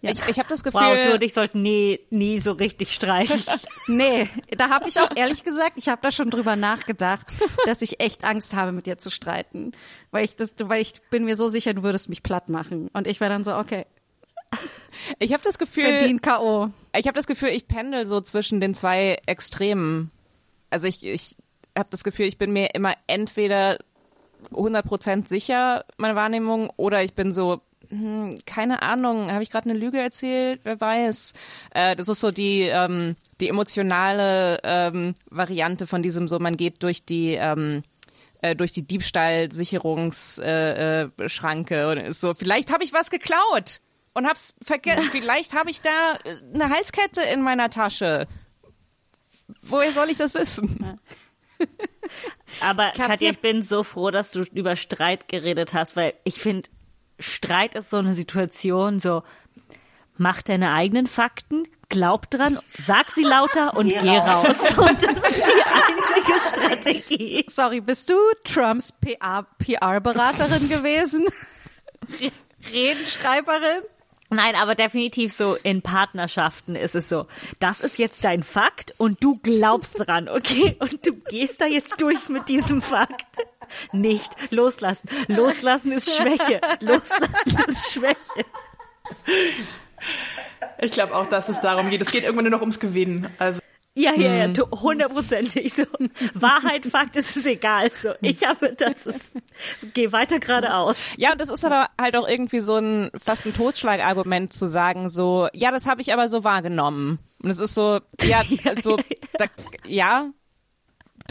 Ja. 0.00 0.10
Ich, 0.10 0.20
ich 0.26 0.38
habe 0.38 0.48
das 0.48 0.64
Gefühl. 0.64 0.80
Wow, 0.80 0.96
du 1.06 1.14
und 1.14 1.22
ich 1.22 1.34
sollten 1.34 1.62
nie, 1.62 2.00
nie 2.10 2.40
so 2.40 2.52
richtig 2.52 2.92
streiten. 2.92 3.42
nee, 3.86 4.28
da 4.56 4.70
habe 4.70 4.88
ich 4.88 5.00
auch 5.00 5.14
ehrlich 5.16 5.44
gesagt, 5.44 5.72
ich 5.76 5.88
habe 5.88 6.00
da 6.02 6.10
schon 6.10 6.30
drüber 6.30 6.56
nachgedacht, 6.56 7.26
dass 7.66 7.82
ich 7.82 8.00
echt 8.00 8.24
Angst 8.24 8.54
habe, 8.54 8.72
mit 8.72 8.86
dir 8.86 8.98
zu 8.98 9.10
streiten. 9.10 9.72
Weil 10.10 10.24
ich, 10.24 10.36
das, 10.36 10.52
weil 10.58 10.82
ich 10.82 10.92
bin 11.10 11.24
mir 11.24 11.36
so 11.36 11.48
sicher, 11.48 11.74
du 11.74 11.82
würdest 11.82 12.08
mich 12.08 12.22
platt 12.22 12.48
machen. 12.48 12.88
Und 12.92 13.06
ich 13.06 13.20
war 13.20 13.28
dann 13.28 13.44
so, 13.44 13.56
okay. 13.56 13.86
Ich 15.18 15.32
habe 15.32 15.42
das 15.42 15.58
Gefühl. 15.58 15.84
Verdient 15.84 16.22
K.O. 16.22 16.70
Ich 16.96 17.06
habe 17.06 17.16
das 17.16 17.26
Gefühl, 17.26 17.48
ich 17.50 17.66
pendel 17.66 18.06
so 18.06 18.20
zwischen 18.20 18.60
den 18.60 18.74
zwei 18.74 19.18
Extremen. 19.26 20.10
Also 20.70 20.86
ich, 20.86 21.04
ich 21.04 21.36
habe 21.76 21.88
das 21.90 22.04
Gefühl, 22.04 22.26
ich 22.26 22.38
bin 22.38 22.52
mir 22.52 22.74
immer 22.74 22.94
entweder 23.06 23.78
100% 24.50 25.28
sicher, 25.28 25.84
meine 25.96 26.16
Wahrnehmung, 26.16 26.70
oder 26.76 27.02
ich 27.02 27.14
bin 27.14 27.32
so 27.32 27.62
hm, 27.92 28.38
keine 28.46 28.80
Ahnung, 28.80 29.30
habe 29.30 29.42
ich 29.42 29.50
gerade 29.50 29.68
eine 29.68 29.78
Lüge 29.78 30.00
erzählt? 30.00 30.60
Wer 30.64 30.80
weiß. 30.80 31.34
Äh, 31.74 31.94
das 31.94 32.08
ist 32.08 32.20
so 32.20 32.30
die, 32.30 32.62
ähm, 32.62 33.16
die 33.40 33.48
emotionale 33.48 34.60
ähm, 34.64 35.12
Variante 35.28 35.86
von 35.86 36.02
diesem 36.02 36.26
so, 36.26 36.38
man 36.38 36.56
geht 36.56 36.82
durch 36.82 37.04
die 37.04 37.34
ähm, 37.34 37.82
äh, 38.40 38.56
durch 38.56 38.72
die 38.72 38.86
Diebstahlsicherungsschranke 38.86 41.74
äh, 41.74 41.82
äh, 41.82 41.84
und 41.84 41.98
ist 41.98 42.20
so, 42.20 42.32
vielleicht 42.34 42.72
habe 42.72 42.82
ich 42.82 42.94
was 42.94 43.10
geklaut 43.10 43.82
und 44.14 44.26
hab's 44.26 44.54
vergessen. 44.62 45.02
vielleicht 45.12 45.54
habe 45.54 45.70
ich 45.70 45.82
da 45.82 46.14
äh, 46.24 46.36
eine 46.54 46.70
Halskette 46.70 47.20
in 47.32 47.42
meiner 47.42 47.68
Tasche. 47.68 48.26
Woher 49.60 49.92
soll 49.92 50.08
ich 50.08 50.16
das 50.16 50.34
wissen? 50.34 50.98
Aber 52.60 52.90
Katja, 52.92 53.30
ich 53.30 53.40
bin 53.40 53.62
so 53.62 53.84
froh, 53.84 54.10
dass 54.10 54.32
du 54.32 54.44
über 54.52 54.74
Streit 54.76 55.28
geredet 55.28 55.74
hast, 55.74 55.94
weil 55.94 56.14
ich 56.24 56.40
finde, 56.40 56.68
Streit 57.22 57.74
ist 57.74 57.90
so 57.90 57.98
eine 57.98 58.14
Situation, 58.14 59.00
so 59.00 59.22
mach 60.16 60.42
deine 60.42 60.72
eigenen 60.72 61.06
Fakten, 61.06 61.66
glaub 61.88 62.30
dran, 62.30 62.58
sag 62.66 63.10
sie 63.10 63.24
lauter 63.24 63.76
und 63.76 63.88
geh, 63.88 63.98
geh 63.98 64.18
raus. 64.18 64.46
Und 64.78 65.02
das 65.02 65.16
ist 65.16 65.46
die 65.46 65.62
einzige 65.62 66.38
Strategie. 66.48 67.44
Sorry, 67.48 67.80
bist 67.80 68.10
du 68.10 68.14
Trumps 68.44 68.92
PR-Beraterin 68.92 70.68
gewesen? 70.68 71.24
Redenschreiberin? 72.72 73.82
Nein, 74.30 74.54
aber 74.54 74.74
definitiv 74.74 75.32
so 75.32 75.56
in 75.56 75.82
Partnerschaften 75.82 76.74
ist 76.74 76.94
es 76.94 77.10
so. 77.10 77.26
Das 77.60 77.80
ist 77.80 77.98
jetzt 77.98 78.24
dein 78.24 78.42
Fakt 78.42 78.94
und 78.96 79.22
du 79.22 79.38
glaubst 79.42 79.98
dran, 79.98 80.28
okay? 80.28 80.76
Und 80.78 81.06
du 81.06 81.12
gehst 81.12 81.60
da 81.60 81.66
jetzt 81.66 82.00
durch 82.00 82.30
mit 82.30 82.48
diesem 82.48 82.80
Fakt. 82.80 83.26
Nicht 83.92 84.32
loslassen. 84.50 85.08
Loslassen 85.28 85.92
ist 85.92 86.14
Schwäche. 86.16 86.60
Loslassen 86.80 87.68
ist 87.68 87.92
Schwäche. 87.92 88.44
Ich 90.80 90.92
glaube 90.92 91.14
auch, 91.14 91.26
dass 91.26 91.48
es 91.48 91.60
darum 91.60 91.90
geht. 91.90 92.02
Es 92.02 92.10
geht 92.10 92.24
irgendwann 92.24 92.44
nur 92.44 92.52
noch 92.52 92.60
ums 92.60 92.80
Gewinnen. 92.80 93.28
Also 93.38 93.60
ja, 93.94 94.14
ja, 94.14 94.34
ja, 94.34 94.44
hm. 94.46 94.80
hundertprozentig 94.80 95.74
so. 95.74 95.82
Wahrheit, 96.32 96.86
Fakt, 96.86 97.14
ist 97.16 97.36
es 97.36 97.44
egal. 97.44 97.92
So, 97.92 98.14
ich 98.22 98.42
habe 98.42 98.74
das 98.74 99.06
ist, 99.06 99.34
geh 99.92 100.12
weiter 100.12 100.38
geradeaus. 100.40 100.96
Ja, 101.18 101.32
und 101.32 101.40
das 101.40 101.50
ist 101.50 101.62
aber 101.62 101.88
halt 102.00 102.16
auch 102.16 102.26
irgendwie 102.26 102.60
so 102.60 102.76
ein, 102.76 103.10
fast 103.22 103.44
ein 103.44 103.54
Totschlagargument 103.54 104.50
zu 104.50 104.66
sagen, 104.66 105.10
so, 105.10 105.48
ja, 105.52 105.70
das 105.70 105.86
habe 105.86 106.00
ich 106.00 106.12
aber 106.14 106.30
so 106.30 106.42
wahrgenommen. 106.42 107.18
Und 107.42 107.50
es 107.50 107.60
ist 107.60 107.74
so, 107.74 108.00
ja, 108.22 108.42
so, 108.82 108.96
da, 109.34 109.44
ja, 109.84 110.30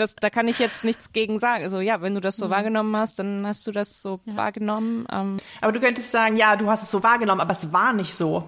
das, 0.02 0.16
da 0.16 0.30
kann 0.30 0.48
ich 0.48 0.60
jetzt 0.60 0.84
nichts 0.84 1.14
gegen 1.14 1.40
sagen. 1.40 1.64
Also 1.64 1.80
ja, 1.80 2.02
wenn 2.02 2.14
du 2.16 2.22
das 2.22 2.36
so 2.36 2.48
mhm. 2.48 2.52
wahrgenommen 2.52 2.96
hast, 2.98 3.20
dann 3.20 3.46
hast 3.46 3.66
du 3.68 3.72
das 3.72 4.02
so 4.02 4.20
ja. 4.26 4.36
wahrgenommen. 4.36 5.06
Ähm. 5.12 5.38
Aber 5.62 5.72
du 5.72 5.80
könntest 5.80 6.12
sagen, 6.12 6.38
ja, 6.38 6.56
du 6.56 6.70
hast 6.70 6.84
es 6.84 6.92
so 6.92 7.04
wahrgenommen, 7.04 7.42
aber 7.42 7.56
es 7.56 7.72
war 7.72 7.94
nicht 7.94 8.14
so. 8.14 8.44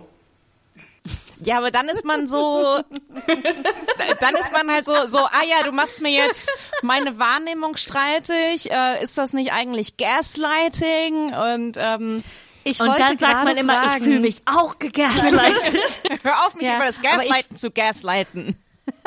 Ja, 1.46 1.58
aber 1.58 1.72
dann 1.72 1.90
ist 1.90 2.06
man 2.06 2.28
so, 2.28 2.64
dann 4.20 4.36
ist 4.36 4.52
man 4.54 4.72
halt 4.72 4.86
so, 4.86 4.94
so, 5.10 5.18
ah 5.18 5.44
ja, 5.46 5.64
du 5.64 5.72
machst 5.72 6.02
mir 6.02 6.12
jetzt 6.12 6.50
meine 6.82 7.20
Wahrnehmung 7.20 7.76
streitig. 7.76 8.72
Äh, 8.72 9.04
ist 9.04 9.18
das 9.18 9.34
nicht 9.34 9.52
eigentlich 9.52 9.98
Gaslighting? 9.98 11.34
Und 11.34 11.78
ähm, 11.78 12.24
ich 12.64 12.80
und 12.80 12.88
dann 12.88 13.18
sagt 13.18 13.44
man 13.44 13.58
immer, 13.58 13.74
fragen. 13.74 13.98
ich 13.98 14.04
fühle 14.04 14.20
mich 14.22 14.42
auch 14.46 14.80
gegaslightet. 14.80 16.02
Hör 16.24 16.46
auf, 16.46 16.56
mich 16.56 16.66
ja, 16.66 16.78
über 16.78 16.86
das 16.86 17.02
Gaslighten 17.02 17.56
ich, 17.56 17.62
zu 17.62 17.72
gaslighten. 17.72 18.58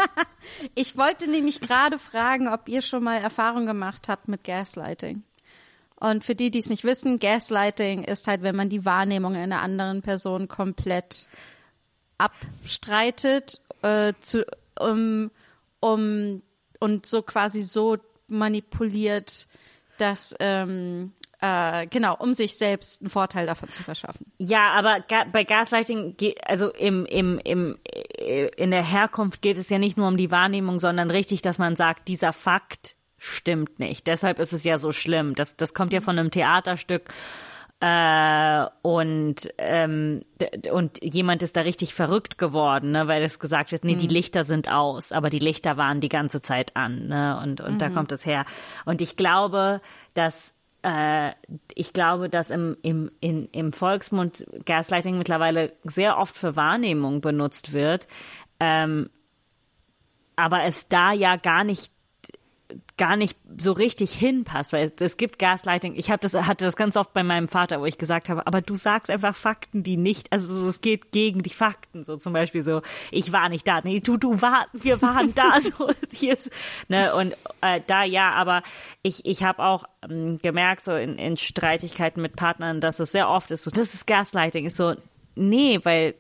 ich 0.75 0.97
wollte 0.97 1.31
nämlich 1.31 1.61
gerade 1.61 1.99
fragen, 1.99 2.49
ob 2.49 2.69
ihr 2.69 2.83
schon 2.83 3.05
mal 3.05 3.17
Erfahrung 3.17 3.67
gemacht 3.67 4.09
habt 4.09 4.29
mit 4.29 4.45
Gaslighting. 4.45 5.23
Und 5.99 6.25
für 6.25 6.35
die, 6.35 6.51
die 6.51 6.59
es 6.59 6.69
nicht 6.69 6.85
wissen, 6.85 7.19
Gaslighting 7.19 8.05
ist 8.05 8.29
halt, 8.29 8.43
wenn 8.43 8.57
man 8.57 8.69
die 8.69 8.85
Wahrnehmung 8.85 9.35
einer 9.35 9.63
anderen 9.63 10.03
Person 10.03 10.47
komplett 10.47 11.29
abstreitet, 12.19 13.61
äh, 13.83 14.13
zu, 14.21 14.45
um, 14.79 15.31
um, 15.81 16.43
und 16.81 17.07
so 17.07 17.23
quasi 17.23 17.63
so 17.63 17.97
manipuliert, 18.29 19.49
dass 19.99 20.35
ähm, 20.41 21.13
äh, 21.41 21.87
genau, 21.87 22.17
um 22.19 22.35
sich 22.35 22.57
selbst 22.57 23.03
einen 23.03 23.11
Vorteil 23.11 23.47
davon 23.47 23.71
zu 23.71 23.83
verschaffen. 23.83 24.33
Ja, 24.39 24.71
aber 24.73 25.01
ga 25.01 25.25
bei 25.31 25.45
Gaslighting, 25.45 26.17
also 26.43 26.71
im, 26.71 27.05
im, 27.07 27.39
im, 27.45 27.79
äh, 27.85 28.49
in 28.57 28.71
der 28.71 28.85
Herkunft 28.85 29.43
geht 29.43 29.59
es 29.59 29.69
ja 29.69 29.79
nicht 29.79 29.97
nur 29.97 30.09
um 30.09 30.17
die 30.17 30.31
Wahrnehmung, 30.31 30.81
sondern 30.81 31.11
richtig, 31.11 31.43
dass 31.43 31.59
man 31.59 31.77
sagt, 31.77 32.09
dieser 32.09 32.33
Fakt 32.33 32.97
stimmt 33.19 33.79
nicht. 33.79 34.07
Deshalb 34.07 34.39
ist 34.39 34.53
es 34.53 34.65
ja 34.65 34.79
so 34.79 34.93
schlimm. 34.93 35.35
Das, 35.35 35.57
das 35.57 35.75
kommt 35.75 35.93
ja 35.93 36.01
von 36.01 36.19
einem 36.19 36.31
Theaterstück 36.31 37.13
äh, 37.81 38.67
und, 38.81 39.51
ähm, 39.59 40.23
und 40.73 41.05
jemand 41.05 41.43
ist 41.43 41.57
da 41.57 41.61
richtig 41.61 41.95
verrückt 41.95 42.39
geworden, 42.39 42.93
ne, 42.93 43.07
weil 43.07 43.23
es 43.23 43.39
gesagt 43.39 43.71
wird, 43.71 43.85
nee, 43.85 43.95
mhm. 43.95 43.99
die 43.99 44.07
Lichter 44.07 44.45
sind 44.45 44.71
aus, 44.71 45.13
aber 45.13 45.29
die 45.29 45.39
Lichter 45.39 45.77
waren 45.77 46.01
die 46.01 46.09
ganze 46.09 46.41
Zeit 46.41 46.75
an, 46.75 47.09
ne, 47.09 47.39
und, 47.43 47.61
und 47.61 47.75
mhm. 47.75 47.79
da 47.79 47.91
kommt 47.91 48.13
es 48.13 48.25
her. 48.25 48.47
Und 48.87 49.03
ich 49.03 49.17
glaube, 49.17 49.83
dass 50.15 50.56
äh, 50.87 51.33
ich 51.75 51.93
glaube, 51.93 52.29
dass 52.29 52.51
im, 52.51 52.77
im, 52.83 53.11
in, 53.21 53.49
im 53.51 53.73
Volksmund 53.73 54.47
Gaslighting 54.65 55.19
mittlerweile 55.19 55.73
sehr 55.83 56.17
oft 56.17 56.37
für 56.37 56.55
Wahrnehmung 56.55 57.21
benutzt 57.21 57.73
wird, 57.73 58.07
ähm, 58.61 59.11
aber 60.37 60.63
es 60.63 60.89
da 60.89 61.13
ja 61.13 61.37
gar 61.37 61.65
nicht 61.65 61.91
gar 62.99 63.17
nicht 63.17 63.37
so 63.59 63.73
richtig 63.73 64.13
hinpasst, 64.15 64.73
weil 64.73 64.91
es, 64.99 65.17
gibt 65.19 65.39
Gaslighting. 65.39 65.95
Ich 65.97 66.11
habe 66.11 66.21
das 66.21 66.35
hatte 66.35 66.65
das 66.65 66.77
ganz 66.77 66.97
oft 66.97 67.13
bei 67.13 67.23
meinem 67.23 67.47
Vater, 67.47 67.81
wo 67.81 67.85
ich 67.85 67.99
gesagt 67.99 68.31
habe, 68.31 68.47
aber 68.47 68.63
du 68.63 68.75
sagst 68.75 69.11
einfach 69.11 69.35
Fakten, 69.35 69.83
die 69.83 69.99
nicht, 69.99 70.33
also 70.33 70.53
so, 70.53 70.67
es 70.67 70.81
geht 70.81 71.13
gegen 71.13 71.43
die 71.43 71.51
Fakten, 71.51 72.05
so 72.05 72.17
zum 72.17 72.33
Beispiel 72.33 72.63
so, 72.63 72.81
ich 73.11 73.33
war 73.33 73.51
nicht 73.51 73.69
da, 73.69 73.81
nee, 73.83 74.01
du 74.01 74.17
du 74.17 74.41
war, 74.41 74.67
wir 74.73 75.03
waren 75.03 75.35
da, 75.35 75.61
so 75.61 75.91
hier 76.11 76.35
ist, 76.35 76.51
ne 76.89 77.15
und 77.15 77.35
äh, 77.61 77.81
da 77.87 78.05
ja, 78.05 78.33
aber 78.33 78.63
ich 79.03 79.27
ich 79.27 79.43
habe 79.43 79.63
auch 79.63 79.85
ähm, 80.09 80.39
gemerkt 80.41 80.85
so 80.85 80.95
in, 80.95 81.19
in 81.19 81.37
Streitigkeiten 81.37 82.23
mit 82.23 82.35
Partnern, 82.37 82.81
dass 82.81 82.99
es 82.99 83.13
sehr 83.13 83.29
oft 83.29 83.51
ist 83.51 83.65
so, 83.65 83.71
das 83.71 83.93
ist 83.93 84.07
Gaslighting, 84.07 84.65
ist 84.65 84.77
so, 84.77 84.95
nee, 85.35 85.81
weil 85.83 86.15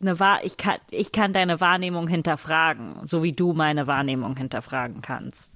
eine 0.00 0.18
Wahr 0.18 0.44
ich 0.44 0.56
kann 0.56 0.78
ich 0.90 1.12
kann 1.12 1.34
deine 1.34 1.60
Wahrnehmung 1.60 2.08
hinterfragen, 2.08 3.06
so 3.06 3.22
wie 3.22 3.32
du 3.32 3.52
meine 3.52 3.86
Wahrnehmung 3.86 4.34
hinterfragen 4.36 5.02
kannst. 5.02 5.52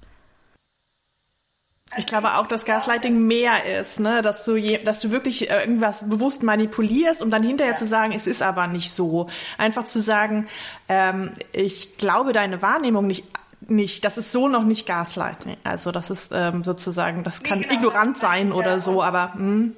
Ich 1.95 2.05
glaube 2.05 2.35
auch, 2.35 2.47
dass 2.47 2.65
Gaslighting 2.65 3.25
mehr 3.27 3.79
ist, 3.79 3.99
ne? 3.99 4.21
dass 4.21 4.43
du 4.43 4.55
je, 4.55 4.83
dass 4.83 4.99
du 4.99 5.11
wirklich 5.11 5.49
äh, 5.49 5.61
irgendwas 5.61 6.07
bewusst 6.09 6.43
manipulierst, 6.43 7.21
um 7.21 7.29
dann 7.31 7.43
hinterher 7.43 7.73
ja. 7.73 7.77
zu 7.77 7.85
sagen, 7.85 8.11
es 8.13 8.27
ist 8.27 8.41
aber 8.41 8.67
nicht 8.67 8.91
so. 8.91 9.29
Einfach 9.57 9.85
zu 9.85 10.01
sagen, 10.01 10.47
ähm, 10.89 11.31
ich 11.53 11.97
glaube 11.97 12.33
deine 12.33 12.61
Wahrnehmung 12.61 13.07
nicht 13.07 13.25
nicht, 13.69 14.05
das 14.05 14.17
ist 14.17 14.31
so 14.31 14.47
noch 14.47 14.63
nicht 14.63 14.85
Gaslighting. 14.85 15.57
Also 15.63 15.91
das 15.91 16.09
ist 16.09 16.31
ähm, 16.33 16.63
sozusagen, 16.63 17.23
das 17.23 17.43
kann 17.43 17.61
genau. 17.61 17.73
ignorant 17.73 18.17
sein 18.17 18.51
oder 18.51 18.79
so, 18.79 19.01
aber 19.01 19.33
mh. 19.35 19.39
Hm. 19.39 19.75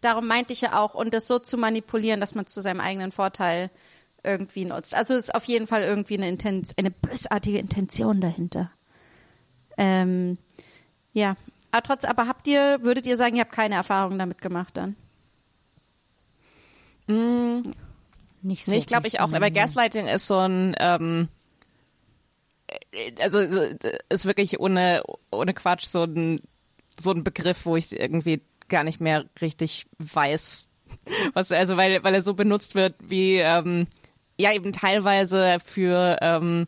darum 0.00 0.26
meinte 0.26 0.52
ich 0.52 0.62
ja 0.62 0.78
auch, 0.80 0.94
und 0.94 1.12
das 1.12 1.28
so 1.28 1.38
zu 1.38 1.58
manipulieren, 1.58 2.20
dass 2.20 2.34
man 2.34 2.46
zu 2.46 2.60
seinem 2.60 2.80
eigenen 2.80 3.12
Vorteil 3.12 3.70
irgendwie 4.24 4.64
nutzt. 4.64 4.94
Also 4.96 5.14
es 5.14 5.24
ist 5.24 5.34
auf 5.34 5.44
jeden 5.44 5.66
Fall 5.66 5.82
irgendwie 5.82 6.16
eine, 6.16 6.28
Inten 6.28 6.66
eine 6.76 6.90
bösartige 6.90 7.58
Intention 7.58 8.20
dahinter. 8.20 8.70
Ähm, 9.76 10.38
ja, 11.12 11.36
aber 11.70 11.82
trotz, 11.82 12.04
aber 12.04 12.28
habt 12.28 12.46
ihr, 12.48 12.78
würdet 12.82 13.06
ihr 13.06 13.16
sagen, 13.16 13.36
ihr 13.36 13.42
habt 13.42 13.52
keine 13.52 13.76
Erfahrung 13.76 14.18
damit 14.18 14.40
gemacht 14.40 14.76
dann? 14.76 14.96
Mm, 17.06 17.72
nicht 18.42 18.64
so. 18.64 18.72
Nee, 18.72 18.78
ich 18.78 18.86
glaube 18.86 19.06
ich 19.06 19.20
auch. 19.20 19.32
Aber 19.32 19.50
Gaslighting 19.50 20.06
ist 20.06 20.26
so 20.26 20.38
ein, 20.38 20.76
ähm, 20.78 21.28
also 23.20 23.38
ist 23.38 24.26
wirklich 24.26 24.60
ohne 24.60 25.02
ohne 25.30 25.54
Quatsch 25.54 25.84
so 25.84 26.04
ein 26.04 26.40
so 26.98 27.12
ein 27.12 27.24
Begriff, 27.24 27.64
wo 27.66 27.76
ich 27.76 27.98
irgendwie 27.98 28.42
gar 28.68 28.84
nicht 28.84 29.00
mehr 29.00 29.24
richtig 29.40 29.86
weiß, 29.98 30.68
was 31.34 31.52
also 31.52 31.76
weil 31.76 32.02
weil 32.04 32.14
er 32.14 32.22
so 32.22 32.34
benutzt 32.34 32.74
wird 32.74 32.94
wie 33.00 33.36
ähm, 33.36 33.86
ja 34.38 34.52
eben 34.52 34.72
teilweise 34.72 35.58
für 35.64 36.18
ähm, 36.20 36.66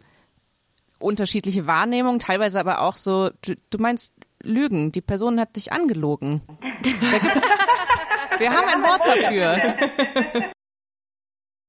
unterschiedliche 1.05 1.66
Wahrnehmungen, 1.66 2.18
teilweise 2.18 2.59
aber 2.59 2.80
auch 2.80 2.96
so, 2.96 3.30
du, 3.42 3.55
du 3.70 3.78
meinst 3.78 4.12
Lügen, 4.42 4.92
die 4.92 5.00
Person 5.00 5.38
hat 5.38 5.57
dich 5.57 5.72
angelogen. 5.72 6.42
wir 8.38 8.52
haben 8.52 8.68
ein 8.68 8.82
Wort 8.82 9.02
dafür. 9.07 10.52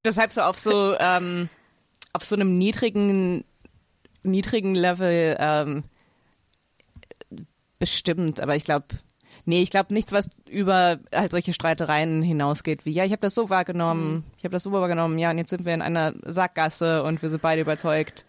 Deshalb 0.04 0.34
so 0.34 0.42
auf 0.42 0.58
so 0.58 0.96
ähm, 1.00 1.50
auf 2.14 2.24
so 2.24 2.36
einem 2.36 2.58
niedrigen 2.58 3.44
niedrigen 4.24 4.76
Level 4.76 5.36
ähm, 5.40 5.84
bestimmt, 7.80 8.40
aber 8.40 8.56
ich 8.56 8.64
glaube, 8.64 8.88
nee, 9.46 9.62
ich 9.62 9.70
glaube 9.70 9.94
nichts, 9.94 10.12
was 10.12 10.30
über 10.50 11.00
halt 11.14 11.32
solche 11.32 11.54
Streitereien 11.54 12.24
hinausgeht, 12.24 12.86
wie 12.86 12.92
ja, 12.92 13.04
ich 13.04 13.12
habe 13.12 13.22
das 13.22 13.36
so 13.36 13.50
wahrgenommen, 13.50 14.24
ich 14.38 14.44
habe 14.44 14.54
das 14.54 14.64
so 14.64 14.72
wahrgenommen, 14.72 15.18
ja, 15.20 15.30
und 15.30 15.38
jetzt 15.38 15.50
sind 15.50 15.66
wir 15.66 15.74
in 15.74 15.82
einer 15.82 16.14
Sackgasse 16.24 17.04
und 17.04 17.22
wir 17.22 17.30
sind 17.30 17.42
beide 17.42 17.62
überzeugt, 17.62 18.26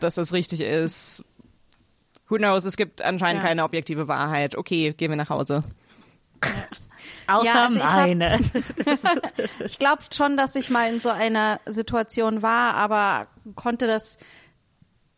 dass 0.00 0.16
das 0.16 0.32
richtig 0.32 0.60
ist. 0.60 1.24
Who 2.28 2.36
knows, 2.36 2.64
es 2.64 2.76
gibt 2.76 3.02
anscheinend 3.02 3.42
ja. 3.42 3.48
keine 3.48 3.64
objektive 3.64 4.08
Wahrheit. 4.08 4.56
Okay, 4.56 4.92
gehen 4.96 5.10
wir 5.10 5.16
nach 5.16 5.30
Hause. 5.30 5.64
Außer 7.26 7.46
ja, 7.46 7.64
also 7.64 7.78
meine. 7.78 8.40
Ich, 9.36 9.60
ich 9.64 9.78
glaube 9.78 10.02
schon, 10.12 10.36
dass 10.36 10.54
ich 10.56 10.70
mal 10.70 10.92
in 10.92 11.00
so 11.00 11.10
einer 11.10 11.60
Situation 11.66 12.42
war, 12.42 12.74
aber 12.74 13.28
konnte 13.54 13.86
das, 13.86 14.18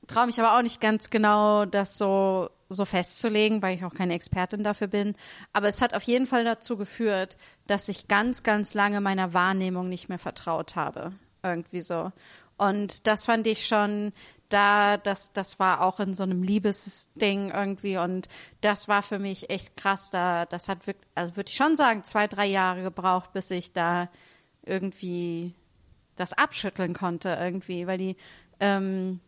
traue 0.07 0.27
mich 0.27 0.41
aber 0.41 0.57
auch 0.57 0.63
nicht 0.63 0.81
ganz 0.81 1.11
genau, 1.11 1.67
das 1.67 1.99
so, 1.99 2.51
so 2.69 2.85
festzulegen, 2.85 3.63
weil 3.63 3.77
ich 3.77 3.85
auch 3.85 3.95
keine 3.95 4.15
Expertin 4.15 4.63
dafür 4.63 4.89
bin. 4.89 5.15
Aber 5.53 5.69
es 5.69 5.81
hat 5.81 5.95
auf 5.95 6.03
jeden 6.03 6.27
Fall 6.27 6.45
dazu 6.45 6.77
geführt, 6.77 7.37
dass 7.67 7.89
ich 7.89 8.09
ganz, 8.09 8.43
ganz 8.43 8.75
lange 8.75 9.01
meiner 9.01 9.33
Wahrnehmung 9.33 9.89
nicht 9.89 10.09
mehr 10.09 10.19
vertraut 10.19 10.77
habe. 10.77 11.13
Irgendwie 11.43 11.81
so. 11.81 12.13
Und 12.59 13.07
das 13.07 13.25
fand 13.25 13.47
ich 13.47 13.67
schon 13.67 14.13
da, 14.53 14.97
das, 14.97 15.33
das 15.33 15.59
war 15.59 15.83
auch 15.83 16.01
in 16.01 16.15
so 16.15 16.23
einem 16.23 16.43
Liebesding 16.43 17.51
irgendwie 17.51 17.97
und 17.97 18.29
das 18.61 18.89
war 18.89 19.03
für 19.03 19.19
mich 19.19 19.51
echt 19.51 19.77
krass. 19.77 20.11
Da, 20.11 20.47
das 20.47 20.69
hat 20.69 20.87
wirklich, 20.87 21.09
also 21.15 21.37
würde 21.37 21.49
ich 21.49 21.57
schon 21.57 21.77
sagen, 21.77 22.05
zwei, 22.05 22.27
drei 22.27 22.47
Jahre 22.47 22.83
gebraucht, 22.83 23.33
bis 23.33 23.51
ich 23.51 23.73
da 23.73 24.09
irgendwie 24.65 25.55
das 26.17 26.33
abschütteln 26.35 26.93
konnte 26.93 27.37
irgendwie, 27.41 27.87
weil 27.87 27.99
die, 27.99 28.17
ähm, 28.61 29.21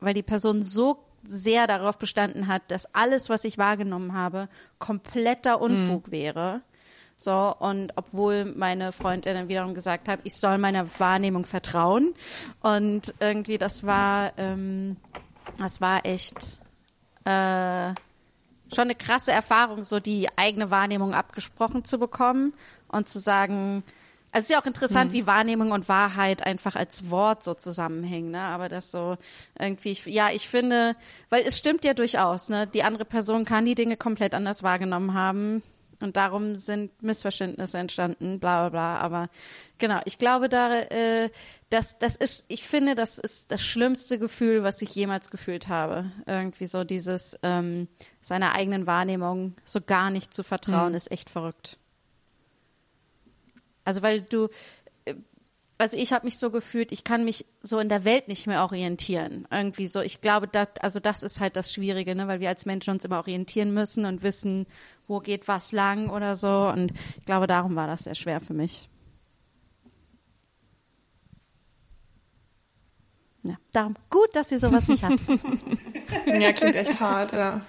weil 0.00 0.14
die 0.14 0.22
Person 0.22 0.62
so 0.62 1.02
sehr 1.24 1.66
darauf 1.66 1.98
bestanden 1.98 2.46
hat, 2.46 2.70
dass 2.70 2.94
alles, 2.94 3.28
was 3.28 3.44
ich 3.44 3.58
wahrgenommen 3.58 4.12
habe, 4.12 4.48
kompletter 4.78 5.60
Unfug 5.60 6.08
mhm. 6.08 6.12
wäre. 6.12 6.62
So, 7.18 7.54
und 7.58 7.92
obwohl 7.96 8.44
meine 8.44 8.92
Freundin 8.92 9.34
dann 9.34 9.48
wiederum 9.48 9.74
gesagt 9.74 10.06
hat, 10.06 10.20
ich 10.24 10.36
soll 10.36 10.58
meiner 10.58 10.86
Wahrnehmung 11.00 11.46
vertrauen. 11.46 12.14
Und 12.60 13.14
irgendwie, 13.20 13.56
das 13.56 13.86
war, 13.86 14.32
ähm, 14.36 14.96
das 15.58 15.80
war 15.80 16.04
echt 16.04 16.60
äh, 17.24 17.94
schon 18.74 18.84
eine 18.84 18.94
krasse 18.94 19.32
Erfahrung, 19.32 19.82
so 19.82 19.98
die 19.98 20.28
eigene 20.36 20.70
Wahrnehmung 20.70 21.14
abgesprochen 21.14 21.86
zu 21.86 21.98
bekommen 21.98 22.52
und 22.88 23.08
zu 23.08 23.18
sagen, 23.18 23.82
also 24.30 24.42
es 24.44 24.50
ist 24.50 24.50
ja 24.50 24.60
auch 24.60 24.66
interessant, 24.66 25.12
hm. 25.12 25.18
wie 25.18 25.26
Wahrnehmung 25.26 25.70
und 25.70 25.88
Wahrheit 25.88 26.44
einfach 26.44 26.76
als 26.76 27.08
Wort 27.08 27.42
so 27.42 27.54
zusammenhängen, 27.54 28.32
ne? 28.32 28.40
Aber 28.40 28.68
das 28.68 28.90
so 28.90 29.16
irgendwie, 29.58 29.92
ich, 29.92 30.04
ja, 30.04 30.28
ich 30.30 30.48
finde, 30.50 30.94
weil 31.30 31.44
es 31.46 31.56
stimmt 31.56 31.86
ja 31.86 31.94
durchaus, 31.94 32.50
ne? 32.50 32.66
Die 32.66 32.82
andere 32.82 33.06
Person 33.06 33.46
kann 33.46 33.64
die 33.64 33.74
Dinge 33.74 33.96
komplett 33.96 34.34
anders 34.34 34.62
wahrgenommen 34.62 35.14
haben 35.14 35.62
und 36.00 36.16
darum 36.16 36.56
sind 36.56 37.02
Missverständnisse 37.02 37.78
entstanden, 37.78 38.38
bla 38.38 38.68
bla 38.68 38.70
bla. 38.70 38.98
Aber 38.98 39.28
genau, 39.78 40.00
ich 40.04 40.18
glaube, 40.18 40.48
da, 40.48 40.80
äh, 40.80 41.30
das, 41.70 41.98
das 41.98 42.16
ist, 42.16 42.44
ich 42.48 42.64
finde, 42.64 42.94
das 42.94 43.18
ist 43.18 43.50
das 43.50 43.62
schlimmste 43.62 44.18
Gefühl, 44.18 44.62
was 44.62 44.82
ich 44.82 44.94
jemals 44.94 45.30
gefühlt 45.30 45.68
habe. 45.68 46.10
Irgendwie 46.26 46.66
so 46.66 46.84
dieses 46.84 47.38
ähm, 47.42 47.88
seiner 48.20 48.54
eigenen 48.54 48.86
Wahrnehmung 48.86 49.54
so 49.64 49.80
gar 49.80 50.10
nicht 50.10 50.34
zu 50.34 50.42
vertrauen, 50.42 50.90
mhm. 50.90 50.96
ist 50.96 51.10
echt 51.10 51.30
verrückt. 51.30 51.78
Also 53.84 54.02
weil 54.02 54.20
du, 54.20 54.48
äh, 55.06 55.14
also 55.78 55.96
ich 55.96 56.12
habe 56.12 56.26
mich 56.26 56.36
so 56.36 56.50
gefühlt, 56.50 56.92
ich 56.92 57.04
kann 57.04 57.24
mich 57.24 57.46
so 57.62 57.78
in 57.78 57.88
der 57.88 58.04
Welt 58.04 58.28
nicht 58.28 58.46
mehr 58.46 58.62
orientieren. 58.62 59.46
Irgendwie 59.50 59.86
so, 59.86 60.00
ich 60.00 60.20
glaube, 60.20 60.46
das, 60.48 60.68
also 60.80 61.00
das 61.00 61.22
ist 61.22 61.40
halt 61.40 61.56
das 61.56 61.72
Schwierige, 61.72 62.14
ne? 62.14 62.28
weil 62.28 62.40
wir 62.40 62.50
als 62.50 62.66
Menschen 62.66 62.90
uns 62.90 63.04
immer 63.04 63.18
orientieren 63.18 63.72
müssen 63.72 64.04
und 64.04 64.22
wissen, 64.22 64.66
wo 65.06 65.20
geht 65.20 65.48
was 65.48 65.72
lang 65.72 66.08
oder 66.08 66.34
so. 66.34 66.68
Und 66.68 66.92
ich 67.18 67.24
glaube, 67.24 67.46
darum 67.46 67.76
war 67.76 67.86
das 67.86 68.04
sehr 68.04 68.14
schwer 68.14 68.40
für 68.40 68.54
mich. 68.54 68.88
Ja, 73.42 73.54
darum 73.72 73.94
gut, 74.10 74.34
dass 74.34 74.48
sie 74.48 74.58
sowas 74.58 74.88
nicht 74.88 75.04
hat. 75.04 75.20
ja, 76.26 76.52
klingt 76.52 76.74
echt 76.74 76.98
hart, 76.98 77.32
ja. 77.32 77.60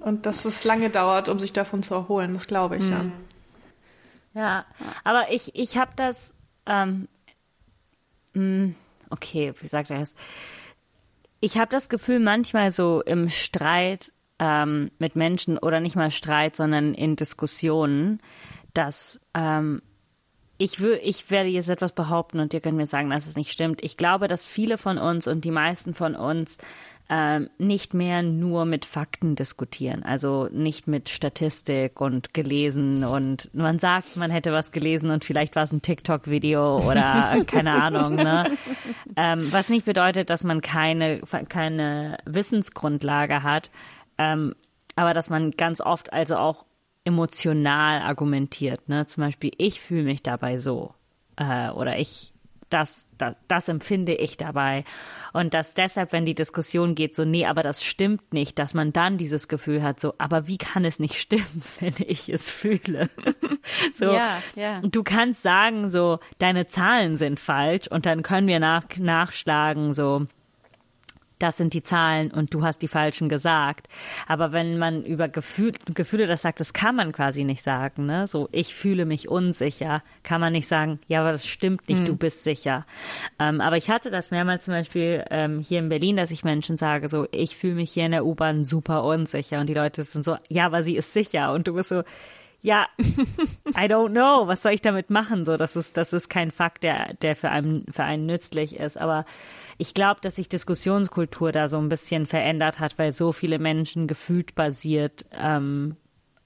Und 0.00 0.26
dass 0.26 0.44
es 0.44 0.64
lange 0.64 0.90
dauert, 0.90 1.28
um 1.28 1.38
sich 1.38 1.52
davon 1.52 1.84
zu 1.84 1.94
erholen, 1.94 2.34
das 2.34 2.48
glaube 2.48 2.76
ich, 2.76 2.84
mhm. 2.84 2.90
ja. 2.90 3.04
Ja, 4.34 4.66
aber 5.04 5.30
ich, 5.30 5.54
ich 5.54 5.76
habe 5.76 5.92
das, 5.94 6.32
ähm, 6.66 7.06
mh, 8.32 8.72
okay, 9.10 9.52
wie 9.60 9.68
sagt 9.68 9.90
er 9.90 10.00
es? 10.00 10.14
Ich 11.40 11.58
habe 11.58 11.70
das 11.70 11.88
Gefühl, 11.88 12.18
manchmal 12.18 12.70
so 12.70 13.02
im 13.02 13.28
Streit 13.28 14.10
ähm, 14.42 14.90
mit 14.98 15.14
Menschen 15.14 15.56
oder 15.56 15.78
nicht 15.78 15.94
mal 15.94 16.10
Streit, 16.10 16.56
sondern 16.56 16.94
in 16.94 17.14
Diskussionen, 17.14 18.18
dass 18.74 19.20
ähm, 19.34 19.82
ich, 20.58 20.82
ich 20.82 21.30
werde 21.30 21.48
jetzt 21.48 21.68
etwas 21.68 21.92
behaupten 21.92 22.40
und 22.40 22.52
ihr 22.52 22.60
könnt 22.60 22.76
mir 22.76 22.86
sagen, 22.86 23.10
dass 23.10 23.26
es 23.26 23.36
nicht 23.36 23.52
stimmt. 23.52 23.82
Ich 23.84 23.96
glaube, 23.96 24.26
dass 24.26 24.44
viele 24.44 24.78
von 24.78 24.98
uns 24.98 25.28
und 25.28 25.44
die 25.44 25.52
meisten 25.52 25.94
von 25.94 26.16
uns 26.16 26.58
ähm, 27.08 27.50
nicht 27.58 27.94
mehr 27.94 28.22
nur 28.22 28.64
mit 28.64 28.84
Fakten 28.84 29.36
diskutieren, 29.36 30.02
also 30.02 30.48
nicht 30.50 30.88
mit 30.88 31.08
Statistik 31.08 32.00
und 32.00 32.34
gelesen 32.34 33.04
und 33.04 33.48
man 33.54 33.78
sagt, 33.78 34.16
man 34.16 34.30
hätte 34.30 34.52
was 34.52 34.72
gelesen 34.72 35.10
und 35.10 35.24
vielleicht 35.24 35.54
war 35.54 35.64
es 35.64 35.72
ein 35.72 35.82
TikTok-Video 35.82 36.78
oder 36.78 37.36
keine 37.46 37.80
Ahnung. 37.80 38.16
Ne? 38.16 38.44
Ähm, 39.16 39.52
was 39.52 39.68
nicht 39.68 39.84
bedeutet, 39.84 40.30
dass 40.30 40.42
man 40.42 40.60
keine, 40.60 41.20
keine 41.48 42.18
Wissensgrundlage 42.24 43.42
hat, 43.42 43.70
ähm, 44.22 44.54
aber 44.94 45.14
dass 45.14 45.30
man 45.30 45.50
ganz 45.52 45.80
oft 45.80 46.12
also 46.12 46.36
auch 46.36 46.64
emotional 47.04 48.02
argumentiert. 48.02 48.88
Ne? 48.88 49.06
Zum 49.06 49.24
Beispiel, 49.24 49.50
ich 49.58 49.80
fühle 49.80 50.04
mich 50.04 50.22
dabei 50.22 50.56
so. 50.56 50.94
Äh, 51.36 51.70
oder 51.70 51.98
ich 51.98 52.32
Das, 52.70 53.08
das, 53.18 53.34
das 53.48 53.68
empfinde 53.68 54.14
ich 54.14 54.36
dabei. 54.36 54.84
Und 55.32 55.52
dass 55.52 55.74
deshalb, 55.74 56.12
wenn 56.12 56.24
die 56.24 56.34
Diskussion 56.34 56.94
geht, 56.94 57.14
so, 57.14 57.24
nee, 57.24 57.44
aber 57.46 57.62
das 57.62 57.82
stimmt 57.82 58.32
nicht, 58.32 58.58
dass 58.58 58.72
man 58.72 58.92
dann 58.92 59.18
dieses 59.18 59.48
Gefühl 59.48 59.82
hat, 59.82 60.00
so, 60.00 60.14
aber 60.18 60.46
wie 60.46 60.58
kann 60.58 60.84
es 60.84 60.98
nicht 60.98 61.18
stimmen, 61.18 61.62
wenn 61.80 61.94
ich 61.98 62.28
es 62.28 62.50
fühle? 62.50 63.10
so, 63.92 64.06
Ja, 64.06 64.42
ja. 64.54 64.80
du 64.80 65.02
kannst 65.02 65.42
sagen, 65.42 65.88
so, 65.88 66.18
deine 66.38 66.66
Zahlen 66.66 67.16
sind 67.16 67.40
falsch 67.40 67.88
und 67.88 68.06
dann 68.06 68.22
können 68.22 68.46
wir 68.46 68.60
nach, 68.60 68.84
nachschlagen, 68.98 69.92
so, 69.92 70.26
das 71.42 71.56
sind 71.56 71.74
die 71.74 71.82
Zahlen 71.82 72.30
und 72.30 72.54
du 72.54 72.62
hast 72.64 72.82
die 72.82 72.88
falschen 72.88 73.28
gesagt. 73.28 73.88
Aber 74.26 74.52
wenn 74.52 74.78
man 74.78 75.04
über 75.04 75.28
Gefühl, 75.28 75.72
Gefühle 75.94 76.26
das 76.26 76.42
sagt, 76.42 76.60
das 76.60 76.72
kann 76.72 76.94
man 76.94 77.12
quasi 77.12 77.44
nicht 77.44 77.62
sagen. 77.62 78.06
Ne? 78.06 78.26
So, 78.26 78.48
ich 78.52 78.74
fühle 78.74 79.04
mich 79.04 79.28
unsicher, 79.28 80.02
kann 80.22 80.40
man 80.40 80.52
nicht 80.52 80.68
sagen, 80.68 81.00
ja, 81.08 81.20
aber 81.20 81.32
das 81.32 81.46
stimmt 81.46 81.88
nicht, 81.88 82.06
du 82.06 82.16
bist 82.16 82.44
sicher. 82.44 82.86
Ähm, 83.38 83.60
aber 83.60 83.76
ich 83.76 83.90
hatte 83.90 84.10
das 84.10 84.30
mehrmals 84.30 84.64
zum 84.64 84.74
Beispiel 84.74 85.24
ähm, 85.30 85.60
hier 85.60 85.80
in 85.80 85.88
Berlin, 85.88 86.16
dass 86.16 86.30
ich 86.30 86.44
Menschen 86.44 86.76
sage, 86.76 87.08
so, 87.08 87.26
ich 87.32 87.56
fühle 87.56 87.74
mich 87.74 87.92
hier 87.92 88.06
in 88.06 88.12
der 88.12 88.24
U-Bahn 88.24 88.64
super 88.64 89.04
unsicher 89.04 89.60
und 89.60 89.68
die 89.68 89.74
Leute 89.74 90.02
sind 90.02 90.24
so, 90.24 90.36
ja, 90.48 90.66
aber 90.66 90.82
sie 90.82 90.96
ist 90.96 91.12
sicher 91.12 91.52
und 91.52 91.66
du 91.66 91.74
bist 91.74 91.88
so, 91.88 92.02
ja, 92.62 92.86
I 93.00 93.88
don't 93.88 94.10
know, 94.10 94.46
was 94.46 94.62
soll 94.62 94.72
ich 94.72 94.80
damit 94.80 95.10
machen? 95.10 95.44
So, 95.44 95.56
das 95.56 95.74
ist, 95.74 95.96
das 95.96 96.12
ist 96.12 96.28
kein 96.28 96.52
Fakt, 96.52 96.84
der, 96.84 97.14
der 97.14 97.34
für 97.34 97.50
einen, 97.50 97.84
für 97.90 98.04
einen 98.04 98.26
nützlich 98.26 98.76
ist. 98.76 98.96
Aber 98.96 99.24
ich 99.78 99.94
glaube, 99.94 100.20
dass 100.20 100.36
sich 100.36 100.48
Diskussionskultur 100.48 101.52
da 101.52 101.68
so 101.68 101.78
ein 101.78 101.88
bisschen 101.88 102.26
verändert 102.26 102.78
hat, 102.78 102.98
weil 102.98 103.12
so 103.12 103.32
viele 103.32 103.58
Menschen 103.58 104.06
gefühlt 104.06 104.54
basiert 104.54 105.26
ähm, 105.32 105.96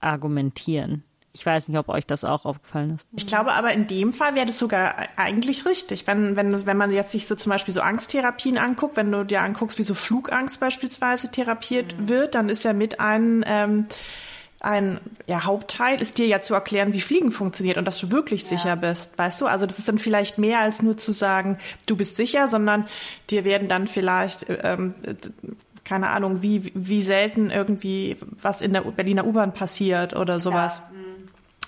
argumentieren. 0.00 1.04
Ich 1.32 1.44
weiß 1.44 1.68
nicht, 1.68 1.78
ob 1.78 1.90
euch 1.90 2.06
das 2.06 2.24
auch 2.24 2.46
aufgefallen 2.46 2.96
ist. 2.96 3.06
Ich 3.14 3.26
glaube 3.26 3.52
aber 3.52 3.70
in 3.72 3.86
dem 3.86 4.14
Fall 4.14 4.34
wäre 4.34 4.46
das 4.46 4.58
sogar 4.58 4.96
eigentlich 5.16 5.66
richtig. 5.66 6.06
Wenn, 6.06 6.34
wenn, 6.34 6.64
wenn 6.64 6.76
man 6.78 6.90
jetzt 6.90 7.12
sich 7.12 7.26
so 7.26 7.34
zum 7.34 7.50
Beispiel 7.50 7.74
so 7.74 7.82
Angsttherapien 7.82 8.56
anguckt, 8.56 8.96
wenn 8.96 9.12
du 9.12 9.22
dir 9.22 9.42
anguckst, 9.42 9.78
wie 9.78 9.82
so 9.82 9.94
Flugangst 9.94 10.60
beispielsweise 10.60 11.30
therapiert 11.30 12.08
wird, 12.08 12.34
dann 12.34 12.48
ist 12.48 12.64
ja 12.64 12.72
mit 12.72 13.00
einem 13.00 13.44
ähm, 13.46 13.86
ein 14.66 14.98
ja, 15.28 15.44
Hauptteil 15.44 16.02
ist 16.02 16.18
dir 16.18 16.26
ja 16.26 16.40
zu 16.40 16.52
erklären, 16.52 16.92
wie 16.92 17.00
Fliegen 17.00 17.30
funktioniert 17.30 17.78
und 17.78 17.84
dass 17.84 17.98
du 17.98 18.10
wirklich 18.10 18.44
sicher 18.44 18.74
bist, 18.74 19.16
weißt 19.16 19.40
du? 19.40 19.46
Also 19.46 19.64
das 19.64 19.78
ist 19.78 19.86
dann 19.86 19.98
vielleicht 19.98 20.38
mehr 20.38 20.58
als 20.58 20.82
nur 20.82 20.96
zu 20.96 21.12
sagen, 21.12 21.58
du 21.86 21.96
bist 21.96 22.16
sicher, 22.16 22.48
sondern 22.48 22.86
dir 23.30 23.44
werden 23.44 23.68
dann 23.68 23.86
vielleicht 23.86 24.46
ähm, 24.48 24.94
keine 25.84 26.08
Ahnung, 26.08 26.42
wie 26.42 26.72
wie 26.74 27.00
selten 27.00 27.50
irgendwie 27.50 28.16
was 28.42 28.60
in 28.60 28.72
der 28.72 28.80
Berliner 28.80 29.24
U-Bahn 29.24 29.54
passiert 29.54 30.16
oder 30.16 30.40
sowas. 30.40 30.82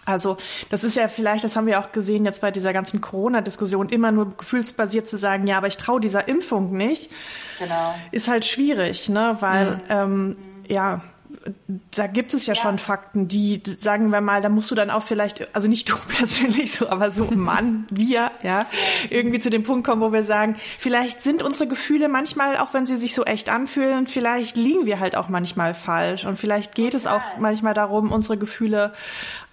Also 0.04 0.38
das 0.70 0.82
ist 0.84 0.96
ja 0.96 1.06
vielleicht, 1.06 1.44
das 1.44 1.54
haben 1.54 1.66
wir 1.66 1.78
auch 1.78 1.92
gesehen 1.92 2.24
jetzt 2.24 2.40
bei 2.40 2.50
dieser 2.50 2.72
ganzen 2.72 3.00
Corona-Diskussion, 3.00 3.90
immer 3.90 4.10
nur 4.10 4.36
gefühlsbasiert 4.36 5.06
zu 5.06 5.18
sagen, 5.18 5.46
ja, 5.46 5.58
aber 5.58 5.66
ich 5.66 5.76
traue 5.76 6.00
dieser 6.00 6.26
Impfung 6.26 6.76
nicht, 6.76 7.10
Genau. 7.58 7.94
ist 8.10 8.26
halt 8.26 8.46
schwierig, 8.46 9.08
ne? 9.10 9.36
Weil 9.40 9.82
ähm, 9.90 10.36
ja, 10.66 11.02
da 11.90 12.06
gibt 12.06 12.34
es 12.34 12.46
ja, 12.46 12.54
schon 12.54 12.78
Fakten, 12.78 13.28
die, 13.28 13.62
sagen 13.80 14.10
wir 14.10 14.20
mal, 14.20 14.42
da 14.42 14.48
musst 14.48 14.70
du 14.70 14.74
dann 14.74 14.90
auch 14.90 15.02
vielleicht, 15.02 15.54
also 15.54 15.68
nicht 15.68 15.88
du 15.88 15.94
persönlich 16.08 16.72
so, 16.72 16.88
aber 16.88 17.10
so 17.10 17.30
Mann, 17.34 17.86
wir, 17.90 18.30
ja, 18.42 18.66
irgendwie 19.10 19.38
zu 19.38 19.50
dem 19.50 19.62
Punkt 19.62 19.86
kommen, 19.86 20.00
wo 20.00 20.12
wir 20.12 20.24
sagen, 20.24 20.56
vielleicht 20.78 21.22
sind 21.22 21.42
unsere 21.42 21.68
Gefühle 21.68 22.08
manchmal, 22.08 22.56
auch 22.56 22.74
wenn 22.74 22.86
sie 22.86 22.98
sich 22.98 23.14
so 23.14 23.24
echt 23.24 23.48
anfühlen, 23.48 24.06
vielleicht 24.06 24.56
liegen 24.56 24.86
wir 24.86 25.00
halt 25.00 25.16
auch 25.16 25.28
manchmal 25.28 25.74
falsch 25.74 26.24
und 26.24 26.38
vielleicht 26.38 26.74
geht 26.74 26.94
es 26.94 27.06
auch 27.06 27.22
manchmal 27.38 27.74
darum, 27.74 28.12
unsere 28.12 28.38
Gefühle 28.38 28.92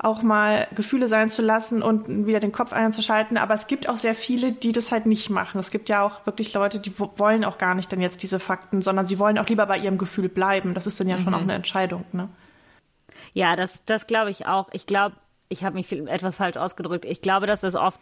auch 0.06 0.22
mal 0.22 0.68
Gefühle 0.76 1.08
sein 1.08 1.30
zu 1.30 1.42
lassen 1.42 1.82
und 1.82 2.28
wieder 2.28 2.40
den 2.40 2.52
Kopf 2.52 2.72
einzuschalten. 2.74 3.38
Aber 3.38 3.56
es 3.56 3.68
gibt 3.68 3.90
auch 3.90 3.98
sehr 3.98 4.16
viele, 4.16 4.52
die 4.52 4.72
das 4.72 4.92
halt 4.92 5.06
nicht 5.06 5.30
machen. 5.30 5.60
Es 5.60 5.72
gibt 5.72 5.90
ja 5.90 6.04
auch 6.04 6.26
wirklich 6.26 6.54
Leute, 6.54 6.80
die 6.80 6.98
wo- 7.00 7.12
wollen 7.18 7.44
auch 7.44 7.58
gar 7.58 7.76
nicht 7.76 7.92
dann 7.92 8.02
jetzt 8.02 8.24
diese 8.24 8.40
Fakten, 8.40 8.82
sondern 8.82 9.06
sie 9.06 9.20
wollen 9.20 9.38
auch 9.40 9.48
lieber 9.48 9.66
bei 9.66 9.78
ihrem 9.78 9.98
Gefühl 9.98 10.30
bleiben. 10.30 10.74
Das 10.74 10.88
ist 10.88 11.00
dann 11.00 11.10
ja 11.10 11.20
schon 11.20 11.34
auch 11.34 11.42
eine 11.42 11.54
Entscheidung, 11.54 12.06
ne? 12.12 12.30
Ja, 13.34 13.56
das, 13.56 13.84
das 13.86 14.08
glaube 14.08 14.30
ich 14.30 14.46
auch. 14.46 14.68
Ich 14.72 14.86
glaube, 14.88 15.16
ich 15.50 15.64
habe 15.64 15.76
mich 15.76 15.88
viel, 15.88 16.08
etwas 16.08 16.38
falsch 16.38 16.58
ausgedrückt. 16.58 17.06
Ich 17.06 17.22
glaube, 17.22 17.48
dass 17.48 17.62
das 17.62 17.76
oft, 17.76 18.02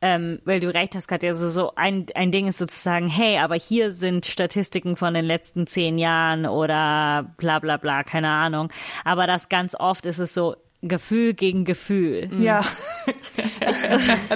ähm, 0.00 0.40
weil 0.44 0.60
du 0.60 0.72
recht 0.72 0.94
hast, 0.94 1.08
Katja, 1.08 1.30
also 1.30 1.48
so 1.48 1.72
ein, 1.74 2.06
ein 2.14 2.30
Ding 2.30 2.46
ist 2.46 2.58
sozusagen, 2.58 3.08
hey, 3.08 3.38
aber 3.38 3.56
hier 3.56 3.92
sind 3.92 4.26
Statistiken 4.26 4.96
von 4.96 5.14
den 5.14 5.24
letzten 5.24 5.66
zehn 5.66 5.98
Jahren 5.98 6.46
oder 6.46 7.34
bla 7.36 7.58
bla 7.58 7.76
bla, 7.76 8.04
keine 8.04 8.30
Ahnung. 8.30 8.70
Aber 9.04 9.26
das 9.26 9.48
ganz 9.48 9.74
oft 9.74 10.06
ist 10.06 10.18
es 10.18 10.34
so 10.34 10.56
Gefühl 10.82 11.34
gegen 11.34 11.64
Gefühl. 11.64 12.28
Ja, 12.40 12.64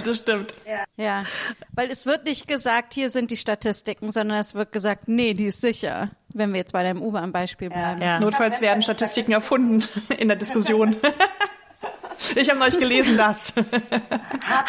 das 0.05 0.17
stimmt. 0.17 0.55
Ja, 0.97 1.25
weil 1.73 1.91
es 1.91 2.07
wird 2.07 2.25
nicht 2.27 2.49
gesagt, 2.49 2.95
hier 2.95 3.11
sind 3.11 3.31
die 3.31 3.37
Statistiken, 3.37 4.11
sondern 4.11 4.39
es 4.39 4.55
wird 4.55 4.73
gesagt, 4.73 5.09
nee, 5.09 5.35
die 5.35 5.47
ist 5.47 5.61
sicher, 5.61 6.11
wenn 6.33 6.51
wir 6.53 6.59
jetzt 6.59 6.73
bei 6.73 6.83
deinem 6.83 7.03
U-Bahn-Beispiel 7.03 7.69
bleiben. 7.71 8.01
Ja. 8.01 8.19
Notfalls 8.19 8.61
werden 8.61 8.83
Statistiken 8.83 9.33
erfunden 9.33 9.85
in 10.19 10.29
der 10.29 10.37
Diskussion. 10.37 10.97
Ich 12.37 12.49
habe 12.49 12.61
neulich 12.61 12.79
gelesen, 12.79 13.17
das. 13.17 13.53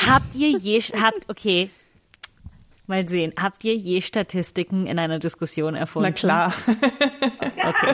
Habt 0.07 0.33
ihr 0.33 0.57
je, 0.57 0.79
habt, 0.81 1.29
okay, 1.29 1.69
mal 2.87 3.07
sehen, 3.07 3.31
habt 3.39 3.63
ihr 3.63 3.75
je 3.75 4.01
Statistiken 4.01 4.87
in 4.87 4.97
einer 4.97 5.19
Diskussion 5.19 5.75
erfunden? 5.75 6.09
Na 6.09 6.13
klar. 6.15 6.53
Okay, 6.65 7.93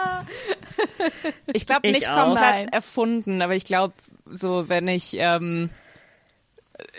Ich 1.52 1.66
glaube 1.66 1.88
Ich 1.88 1.94
nicht 1.94 2.08
auch. 2.10 2.26
komplett 2.26 2.42
Nein. 2.50 2.68
erfunden, 2.68 3.42
aber 3.42 3.54
ich 3.56 3.64
glaube, 3.64 3.94
so 4.26 4.68
wenn 4.68 4.86
ich 4.88 5.16
ähm, 5.18 5.70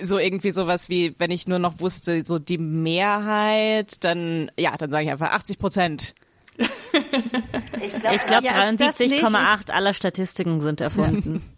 so 0.02 0.18
irgendwie 0.20 0.52
sowas 0.52 0.90
wie, 0.90 1.16
wenn 1.20 1.32
ich 1.32 1.48
nur 1.48 1.60
noch 1.60 1.80
wusste, 1.80 2.24
so 2.26 2.38
die 2.40 2.58
Mehrheit, 2.58 4.04
dann 4.04 4.52
ja, 4.58 4.76
dann 4.78 4.92
sage 4.92 5.06
ich 5.06 5.12
einfach 5.12 5.32
80 5.32 5.60
Prozent. 5.60 6.16
Ich 6.58 8.26
glaube, 8.26 8.46
Ja, 8.46 8.72
das 8.74 9.00
nicht- 9.00 9.24
73,8 9.24 9.72
aller 9.72 9.94
Statistiken 9.94 10.62
sind 10.62 10.82
erfunden. 10.82 11.42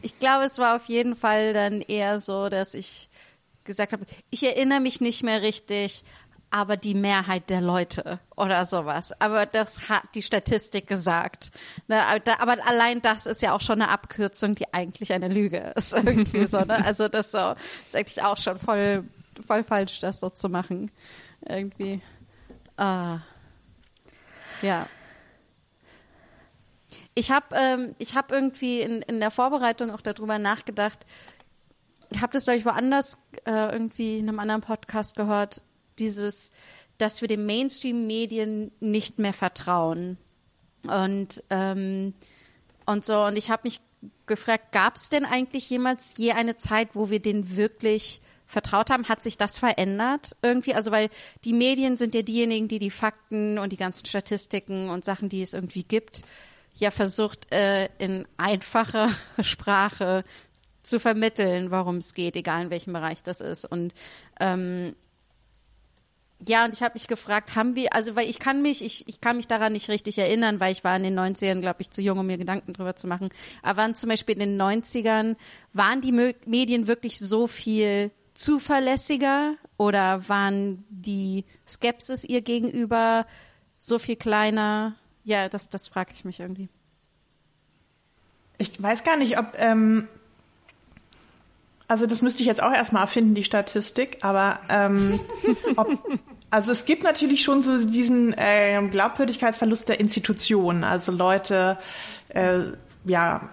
Ich 0.00 0.16
glaube, 0.20 0.44
es 0.44 0.58
war 0.58 0.76
auf 0.76 0.84
jeden 0.86 1.16
Fall 1.16 1.52
dann 1.52 1.80
eher 1.80 2.20
so, 2.20 2.48
dass 2.48 2.74
ich 2.74 3.08
gesagt 3.64 3.92
habe, 3.92 4.04
ich 4.30 4.44
erinnere 4.44 4.78
mich 4.78 5.00
nicht 5.00 5.24
mehr 5.24 5.42
richtig, 5.42 6.04
aber 6.50 6.76
die 6.76 6.94
Mehrheit 6.94 7.50
der 7.50 7.60
Leute 7.60 8.20
oder 8.36 8.64
sowas. 8.64 9.12
Aber 9.20 9.46
das 9.46 9.88
hat 9.88 10.02
die 10.14 10.22
Statistik 10.22 10.86
gesagt. 10.86 11.50
Ne, 11.88 12.02
aber 12.38 12.56
allein 12.66 13.02
das 13.02 13.26
ist 13.26 13.42
ja 13.42 13.52
auch 13.52 13.60
schon 13.60 13.82
eine 13.82 13.90
Abkürzung, 13.90 14.54
die 14.54 14.72
eigentlich 14.72 15.12
eine 15.12 15.28
Lüge 15.28 15.72
ist. 15.76 15.92
Irgendwie 15.94 16.46
so, 16.46 16.60
ne? 16.60 16.84
Also 16.84 17.08
das 17.08 17.32
so, 17.32 17.54
ist 17.86 17.96
eigentlich 17.96 18.22
auch 18.22 18.38
schon 18.38 18.58
voll, 18.58 19.04
voll 19.44 19.62
falsch, 19.62 20.00
das 20.00 20.20
so 20.20 20.30
zu 20.30 20.48
machen. 20.48 20.90
Irgendwie. 21.46 22.00
Ah. 22.76 23.20
Ja. 24.62 24.88
Ich 27.14 27.30
habe 27.30 27.56
ähm, 27.56 27.94
hab 28.14 28.30
irgendwie 28.30 28.80
in, 28.80 29.02
in 29.02 29.18
der 29.18 29.32
Vorbereitung 29.32 29.90
auch 29.90 30.00
darüber 30.00 30.38
nachgedacht. 30.38 31.04
Ich 32.10 32.22
habe 32.22 32.32
das, 32.32 32.44
glaube 32.44 32.58
ich, 32.58 32.64
woanders 32.64 33.18
äh, 33.44 33.72
irgendwie 33.72 34.18
in 34.18 34.28
einem 34.28 34.38
anderen 34.38 34.60
Podcast 34.62 35.16
gehört, 35.16 35.62
dieses, 35.98 36.50
dass 36.98 37.20
wir 37.20 37.28
den 37.28 37.46
Mainstream-Medien 37.46 38.72
nicht 38.80 39.18
mehr 39.18 39.32
vertrauen. 39.32 40.18
Und, 40.86 41.42
ähm, 41.50 42.14
und 42.86 43.04
so, 43.04 43.24
und 43.24 43.36
ich 43.36 43.50
habe 43.50 43.62
mich 43.64 43.80
gefragt, 44.26 44.72
gab 44.72 44.96
es 44.96 45.08
denn 45.08 45.24
eigentlich 45.24 45.68
jemals 45.70 46.14
je 46.16 46.32
eine 46.32 46.56
Zeit, 46.56 46.94
wo 46.94 47.10
wir 47.10 47.20
den 47.20 47.56
wirklich 47.56 48.20
vertraut 48.46 48.90
haben? 48.90 49.08
Hat 49.08 49.22
sich 49.22 49.36
das 49.36 49.58
verändert 49.58 50.36
irgendwie? 50.42 50.74
Also, 50.74 50.90
weil 50.90 51.10
die 51.44 51.52
Medien 51.52 51.96
sind 51.96 52.14
ja 52.14 52.22
diejenigen, 52.22 52.68
die 52.68 52.78
die 52.78 52.90
Fakten 52.90 53.58
und 53.58 53.72
die 53.72 53.76
ganzen 53.76 54.06
Statistiken 54.06 54.90
und 54.90 55.04
Sachen, 55.04 55.28
die 55.28 55.42
es 55.42 55.52
irgendwie 55.52 55.84
gibt, 55.84 56.22
ja 56.74 56.90
versucht, 56.90 57.52
äh, 57.52 57.88
in 57.98 58.26
einfacher 58.36 59.10
Sprache 59.40 60.24
zu 60.82 60.98
vermitteln, 60.98 61.70
worum 61.70 61.96
es 61.96 62.14
geht, 62.14 62.36
egal 62.36 62.64
in 62.64 62.70
welchem 62.70 62.92
Bereich 62.94 63.22
das 63.22 63.40
ist. 63.40 63.64
Und 63.66 63.92
ähm, 64.40 64.96
ja, 66.46 66.64
und 66.64 66.72
ich 66.74 66.82
habe 66.82 66.94
mich 66.94 67.08
gefragt, 67.08 67.56
haben 67.56 67.74
wir, 67.74 67.92
also 67.94 68.14
weil 68.14 68.28
ich 68.28 68.38
kann 68.38 68.62
mich, 68.62 68.84
ich, 68.84 69.08
ich 69.08 69.20
kann 69.20 69.36
mich 69.36 69.48
daran 69.48 69.72
nicht 69.72 69.88
richtig 69.88 70.18
erinnern, 70.18 70.60
weil 70.60 70.72
ich 70.72 70.84
war 70.84 70.96
in 70.96 71.02
den 71.02 71.18
90ern, 71.18 71.60
glaube 71.60 71.82
ich, 71.82 71.90
zu 71.90 72.00
jung, 72.00 72.18
um 72.18 72.26
mir 72.26 72.38
Gedanken 72.38 72.72
drüber 72.74 72.94
zu 72.94 73.08
machen. 73.08 73.28
Aber 73.62 73.82
waren 73.82 73.94
zum 73.94 74.08
Beispiel 74.08 74.34
in 74.34 74.40
den 74.40 74.60
90ern, 74.60 75.36
waren 75.72 76.00
die 76.00 76.12
Mö- 76.12 76.36
Medien 76.46 76.86
wirklich 76.86 77.18
so 77.18 77.46
viel 77.48 78.12
zuverlässiger 78.34 79.56
oder 79.76 80.28
waren 80.28 80.84
die 80.90 81.44
Skepsis 81.66 82.22
ihr 82.24 82.42
gegenüber 82.42 83.26
so 83.78 83.98
viel 83.98 84.16
kleiner? 84.16 84.94
Ja, 85.24 85.48
das, 85.48 85.68
das 85.68 85.88
frage 85.88 86.12
ich 86.14 86.24
mich 86.24 86.38
irgendwie. 86.38 86.68
Ich 88.58 88.80
weiß 88.80 89.02
gar 89.04 89.16
nicht, 89.16 89.38
ob, 89.38 89.54
ähm, 89.56 90.08
also 91.88 92.06
das 92.06 92.22
müsste 92.22 92.42
ich 92.42 92.46
jetzt 92.46 92.62
auch 92.62 92.72
erstmal 92.72 93.02
erfinden, 93.02 93.34
die 93.34 93.44
Statistik, 93.44 94.18
aber 94.22 94.60
ähm, 94.68 95.18
ob, 95.76 95.88
also 96.50 96.70
es 96.70 96.84
gibt 96.84 97.02
natürlich 97.02 97.42
schon 97.42 97.62
so 97.62 97.84
diesen 97.84 98.34
äh, 98.34 98.80
Glaubwürdigkeitsverlust 98.90 99.88
der 99.88 99.98
Institutionen. 99.98 100.84
Also 100.84 101.12
Leute, 101.12 101.78
äh, 102.28 102.60
ja, 103.04 103.48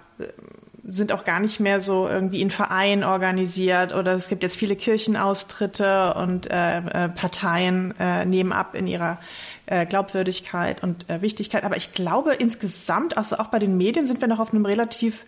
sind 0.88 1.12
auch 1.12 1.24
gar 1.24 1.40
nicht 1.40 1.60
mehr 1.60 1.80
so 1.80 2.08
irgendwie 2.08 2.42
in 2.42 2.52
Vereinen 2.52 3.04
organisiert 3.04 3.94
oder 3.94 4.14
es 4.14 4.28
gibt 4.28 4.44
jetzt 4.44 4.56
viele 4.56 4.76
Kirchenaustritte 4.76 6.14
und 6.14 6.52
äh, 6.52 6.78
äh, 6.78 7.10
Parteien 7.10 7.96
äh, 8.00 8.26
nehmen 8.26 8.52
ab 8.52 8.76
in 8.76 8.86
ihrer 8.86 9.20
äh, 9.66 9.86
Glaubwürdigkeit 9.86 10.84
und 10.84 11.10
äh, 11.10 11.22
Wichtigkeit. 11.22 11.64
Aber 11.64 11.76
ich 11.76 11.94
glaube 11.94 12.34
insgesamt, 12.34 13.18
also 13.18 13.38
auch 13.38 13.48
bei 13.48 13.60
den 13.60 13.78
Medien 13.78 14.06
sind 14.06 14.22
wir 14.22 14.28
noch 14.28 14.40
auf 14.40 14.54
einem 14.54 14.66
relativ 14.66 15.26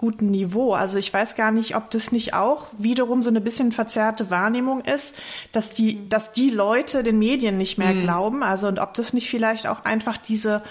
guten 0.00 0.30
Niveau. 0.30 0.72
Also 0.72 0.96
ich 0.96 1.12
weiß 1.12 1.34
gar 1.34 1.52
nicht, 1.52 1.76
ob 1.76 1.90
das 1.90 2.10
nicht 2.10 2.32
auch 2.32 2.68
wiederum 2.78 3.22
so 3.22 3.28
eine 3.28 3.42
bisschen 3.42 3.70
verzerrte 3.70 4.30
Wahrnehmung 4.30 4.80
ist, 4.80 5.14
dass 5.52 5.74
die, 5.74 6.08
dass 6.08 6.32
die 6.32 6.48
Leute 6.48 7.02
den 7.02 7.18
Medien 7.18 7.58
nicht 7.58 7.76
mehr 7.76 7.92
mhm. 7.92 8.02
glauben. 8.02 8.42
Also 8.42 8.66
und 8.66 8.78
ob 8.78 8.94
das 8.94 9.12
nicht 9.12 9.28
vielleicht 9.28 9.66
auch 9.66 9.84
einfach 9.84 10.16
diese 10.16 10.62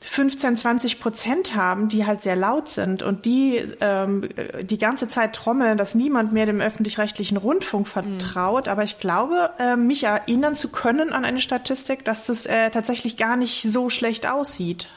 15, 0.00 0.58
20 0.58 1.00
Prozent 1.00 1.56
haben, 1.56 1.88
die 1.88 2.06
halt 2.06 2.22
sehr 2.22 2.36
laut 2.36 2.68
sind 2.68 3.02
und 3.02 3.24
die 3.24 3.56
ähm, 3.80 4.28
die 4.62 4.78
ganze 4.78 5.08
Zeit 5.08 5.34
trommeln, 5.34 5.76
dass 5.76 5.96
niemand 5.96 6.32
mehr 6.32 6.46
dem 6.46 6.60
öffentlich-rechtlichen 6.60 7.36
Rundfunk 7.36 7.88
vertraut. 7.88 8.66
Mhm. 8.66 8.70
Aber 8.72 8.84
ich 8.84 9.00
glaube, 9.00 9.50
äh, 9.58 9.74
mich 9.74 10.04
erinnern 10.04 10.54
zu 10.54 10.68
können 10.68 11.12
an 11.12 11.24
eine 11.24 11.40
Statistik, 11.40 12.04
dass 12.04 12.26
das 12.26 12.46
äh, 12.46 12.70
tatsächlich 12.70 13.16
gar 13.16 13.36
nicht 13.36 13.62
so 13.62 13.90
schlecht 13.90 14.30
aussieht. 14.30 14.88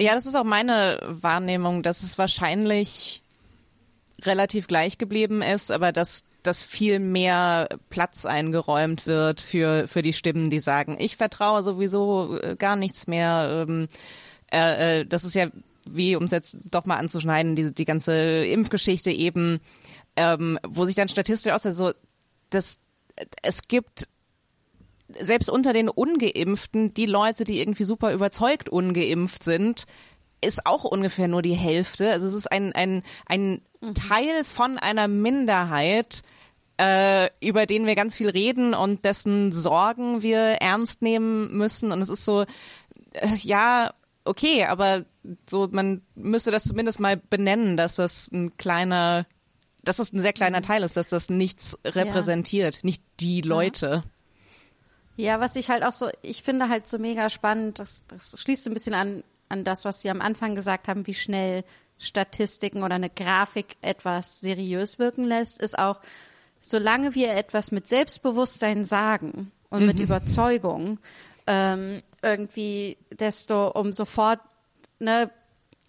Ja, 0.00 0.14
das 0.14 0.26
ist 0.26 0.34
auch 0.34 0.44
meine 0.44 0.98
Wahrnehmung, 1.06 1.82
dass 1.82 2.02
es 2.02 2.18
wahrscheinlich 2.18 3.22
relativ 4.22 4.66
gleich 4.66 4.98
geblieben 4.98 5.42
ist, 5.42 5.70
aber 5.70 5.92
dass 5.92 6.24
dass 6.42 6.62
viel 6.62 6.98
mehr 6.98 7.68
Platz 7.88 8.26
eingeräumt 8.26 9.06
wird 9.06 9.40
für 9.40 9.88
für 9.88 10.02
die 10.02 10.12
Stimmen, 10.12 10.50
die 10.50 10.58
sagen, 10.58 10.96
ich 10.98 11.16
vertraue 11.16 11.62
sowieso 11.62 12.38
äh, 12.38 12.54
gar 12.56 12.76
nichts 12.76 13.06
mehr. 13.06 13.66
Ähm, 13.66 13.88
äh, 14.52 15.00
äh, 15.00 15.06
das 15.06 15.24
ist 15.24 15.34
ja 15.34 15.48
wie, 15.90 16.16
um 16.16 16.24
es 16.24 16.30
jetzt 16.30 16.56
doch 16.70 16.86
mal 16.86 16.96
anzuschneiden, 16.96 17.56
die, 17.56 17.72
die 17.72 17.84
ganze 17.84 18.44
Impfgeschichte 18.44 19.10
eben, 19.10 19.60
ähm, 20.16 20.58
wo 20.66 20.86
sich 20.86 20.94
dann 20.94 21.08
statistisch 21.08 21.52
auch 21.52 21.60
so, 21.60 21.92
dass 22.50 22.78
es 23.42 23.62
gibt 23.68 24.08
selbst 25.08 25.50
unter 25.50 25.72
den 25.72 25.88
Ungeimpften, 25.88 26.94
die 26.94 27.06
Leute, 27.06 27.44
die 27.44 27.60
irgendwie 27.60 27.84
super 27.84 28.12
überzeugt 28.12 28.68
ungeimpft 28.68 29.42
sind, 29.42 29.86
ist 30.40 30.66
auch 30.66 30.84
ungefähr 30.84 31.28
nur 31.28 31.42
die 31.42 31.54
Hälfte. 31.54 32.10
Also 32.10 32.26
es 32.26 32.34
ist 32.34 32.50
ein, 32.50 32.72
ein, 32.72 33.02
ein 33.26 33.62
mhm. 33.80 33.94
Teil 33.94 34.44
von 34.44 34.78
einer 34.78 35.08
Minderheit, 35.08 36.22
äh, 36.78 37.28
über 37.40 37.66
den 37.66 37.86
wir 37.86 37.94
ganz 37.94 38.16
viel 38.16 38.28
reden 38.28 38.74
und 38.74 39.04
dessen 39.04 39.52
Sorgen 39.52 40.22
wir 40.22 40.38
ernst 40.38 41.02
nehmen 41.02 41.56
müssen. 41.56 41.92
Und 41.92 42.02
es 42.02 42.08
ist 42.08 42.24
so, 42.24 42.42
äh, 43.12 43.34
ja, 43.42 43.92
okay, 44.24 44.64
aber 44.64 45.04
so, 45.48 45.68
man 45.70 46.02
müsste 46.14 46.50
das 46.50 46.64
zumindest 46.64 47.00
mal 47.00 47.16
benennen, 47.16 47.76
dass 47.76 47.96
das 47.96 48.30
ein 48.32 48.56
kleiner, 48.56 49.26
dass 49.82 49.98
das 49.98 50.12
ein 50.12 50.20
sehr 50.20 50.32
kleiner 50.32 50.60
mhm. 50.60 50.64
Teil 50.64 50.82
ist, 50.82 50.96
dass 50.96 51.08
das 51.08 51.30
nichts 51.30 51.78
repräsentiert, 51.84 52.76
ja. 52.76 52.80
nicht 52.84 53.02
die 53.20 53.40
Leute. 53.40 54.02
Ja. 54.04 54.10
Ja, 55.16 55.40
was 55.40 55.56
ich 55.56 55.70
halt 55.70 55.84
auch 55.84 55.92
so, 55.92 56.08
ich 56.22 56.42
finde 56.42 56.68
halt 56.68 56.86
so 56.86 56.98
mega 56.98 57.28
spannend, 57.28 57.78
das, 57.78 58.04
das 58.08 58.40
schließt 58.40 58.66
ein 58.66 58.74
bisschen 58.74 58.94
an, 58.94 59.22
an 59.48 59.64
das, 59.64 59.84
was 59.84 60.00
Sie 60.00 60.10
am 60.10 60.20
Anfang 60.20 60.54
gesagt 60.54 60.88
haben, 60.88 61.06
wie 61.06 61.14
schnell 61.14 61.64
Statistiken 61.98 62.82
oder 62.82 62.96
eine 62.96 63.10
Grafik 63.10 63.76
etwas 63.80 64.40
seriös 64.40 64.98
wirken 64.98 65.24
lässt, 65.24 65.60
ist 65.60 65.78
auch, 65.78 66.00
solange 66.58 67.14
wir 67.14 67.34
etwas 67.34 67.70
mit 67.70 67.86
Selbstbewusstsein 67.86 68.84
sagen 68.84 69.52
und 69.70 69.82
mhm. 69.82 69.86
mit 69.86 70.00
Überzeugung, 70.00 70.98
ähm, 71.46 72.02
irgendwie, 72.22 72.96
desto 73.10 73.68
um 73.68 73.92
sofort 73.92 74.40
ne, 74.98 75.30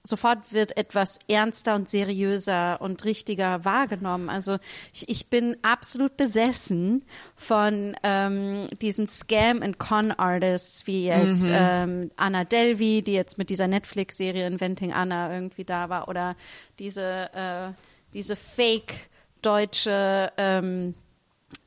sofort 0.06 0.54
wird 0.54 0.78
etwas 0.78 1.20
ernster 1.28 1.76
und 1.76 1.90
seriöser 1.90 2.80
und 2.82 3.04
richtiger 3.06 3.66
wahrgenommen. 3.66 4.30
Also 4.30 4.58
ich, 4.94 5.10
ich 5.10 5.30
bin 5.30 5.58
absolut 5.62 6.18
besessen 6.18 7.04
von 7.36 7.96
ähm, 8.04 8.68
diesen 8.82 9.08
Scam 9.08 9.62
and 9.62 9.80
Con 9.80 10.12
Artists 10.12 10.88
wie 10.88 11.08
jetzt 11.08 11.44
mhm. 11.44 11.54
ähm, 11.54 12.12
Anna 12.16 12.44
Delvey, 12.44 13.02
die 13.02 13.14
jetzt 13.14 13.38
mit 13.38 13.50
dieser 13.50 13.68
Netflix-Serie 13.68 14.48
Inventing 14.48 14.94
Anna 14.94 15.34
irgendwie 15.34 15.66
da 15.66 15.90
war, 15.90 16.08
oder 16.08 16.36
diese 16.80 17.30
äh, 17.34 17.74
diese 18.16 18.36
Fake 18.36 19.10
deutsche 19.42 20.32
ähm, 20.38 20.96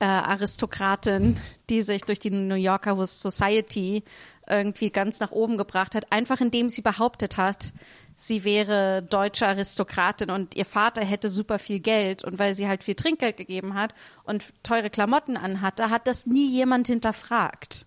äh, 0.01 0.05
Aristokratin, 0.05 1.39
die 1.71 1.83
sich 1.83 2.03
durch 2.03 2.19
die 2.19 2.31
New 2.31 2.55
Yorker 2.55 3.07
Society 3.07 4.03
irgendwie 4.49 4.91
ganz 4.91 5.21
nach 5.21 5.31
oben 5.31 5.59
gebracht 5.59 5.95
hat, 5.95 6.11
einfach 6.11 6.41
indem 6.41 6.71
sie 6.71 6.83
behauptet 6.83 7.37
hat, 7.37 7.73
sie 8.21 8.43
wäre 8.43 9.03
deutsche 9.03 9.47
Aristokratin 9.47 10.31
und 10.31 10.57
ihr 10.57 10.65
Vater 10.65 11.05
hätte 11.05 11.29
super 11.29 11.61
viel 11.61 11.79
Geld 11.79 12.25
und 12.25 12.39
weil 12.41 12.53
sie 12.53 12.67
halt 12.67 12.83
viel 12.83 12.97
Trinkgeld 12.97 13.37
gegeben 13.37 13.75
hat 13.75 13.95
und 14.25 14.53
teure 14.65 14.91
Klamotten 14.91 15.37
anhatte, 15.37 15.89
hat 15.89 16.09
das 16.09 16.27
nie 16.27 16.51
jemand 16.51 16.89
hinterfragt. 16.89 17.87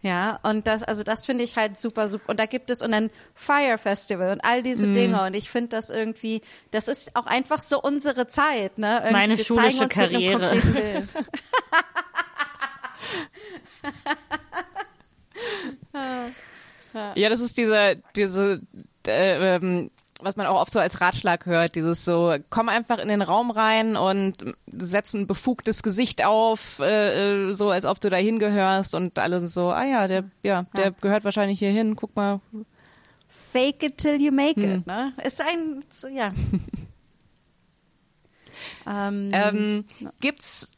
Ja, 0.00 0.38
und 0.42 0.66
das, 0.66 0.82
also 0.82 1.02
das 1.02 1.26
finde 1.26 1.44
ich 1.44 1.56
halt 1.56 1.76
super, 1.78 2.08
super. 2.08 2.28
Und 2.28 2.38
da 2.38 2.46
gibt 2.46 2.70
es 2.70 2.82
und 2.82 2.92
dann 2.92 3.10
Fire 3.34 3.78
Festival 3.78 4.30
und 4.32 4.44
all 4.44 4.62
diese 4.62 4.88
mm. 4.88 4.92
Dinge. 4.92 5.22
Und 5.22 5.34
ich 5.34 5.48
finde 5.50 5.70
das 5.70 5.88
irgendwie, 5.88 6.42
das 6.70 6.88
ist 6.88 7.16
auch 7.16 7.26
einfach 7.26 7.58
so 7.58 7.80
unsere 7.80 8.26
Zeit, 8.26 8.76
ne? 8.76 8.96
Irgendwie, 8.96 9.12
Meine 9.12 9.38
schulische 9.38 9.88
Karriere. 9.88 10.60
ja, 17.14 17.28
das 17.30 17.40
ist 17.40 17.56
diese, 17.56 17.94
diese 18.14 18.60
äh, 19.08 19.56
ähm, 19.56 19.90
was 20.20 20.36
man 20.36 20.46
auch 20.46 20.60
oft 20.60 20.72
so 20.72 20.78
als 20.78 21.00
Ratschlag 21.00 21.46
hört, 21.46 21.74
dieses 21.74 22.04
so, 22.04 22.36
komm 22.50 22.68
einfach 22.68 22.98
in 22.98 23.08
den 23.08 23.22
Raum 23.22 23.50
rein 23.50 23.96
und 23.96 24.54
setz 24.66 25.14
ein 25.14 25.26
befugtes 25.26 25.82
Gesicht 25.82 26.24
auf, 26.24 26.78
äh, 26.80 27.48
äh, 27.48 27.52
so 27.52 27.70
als 27.70 27.84
ob 27.84 28.00
du 28.00 28.10
da 28.10 28.16
hingehörst 28.16 28.94
und 28.94 29.18
alle 29.18 29.46
so, 29.48 29.70
ah 29.70 29.84
ja, 29.84 30.06
der, 30.06 30.24
ja, 30.42 30.66
der 30.76 30.84
ja. 30.84 30.90
gehört 31.00 31.24
wahrscheinlich 31.24 31.58
hier 31.58 31.70
hin, 31.70 31.96
guck 31.96 32.14
mal. 32.16 32.40
Fake 33.28 33.82
it 33.82 33.98
till 33.98 34.20
you 34.22 34.30
make 34.32 34.60
hm. 34.60 34.78
it, 34.78 34.86
ne? 34.86 35.12
Ist 35.24 35.40
ein, 35.40 35.84
so, 35.90 36.08
ja. 36.08 36.32
ähm, 38.86 39.30
ähm, 39.32 39.84
gibt's 40.20 40.70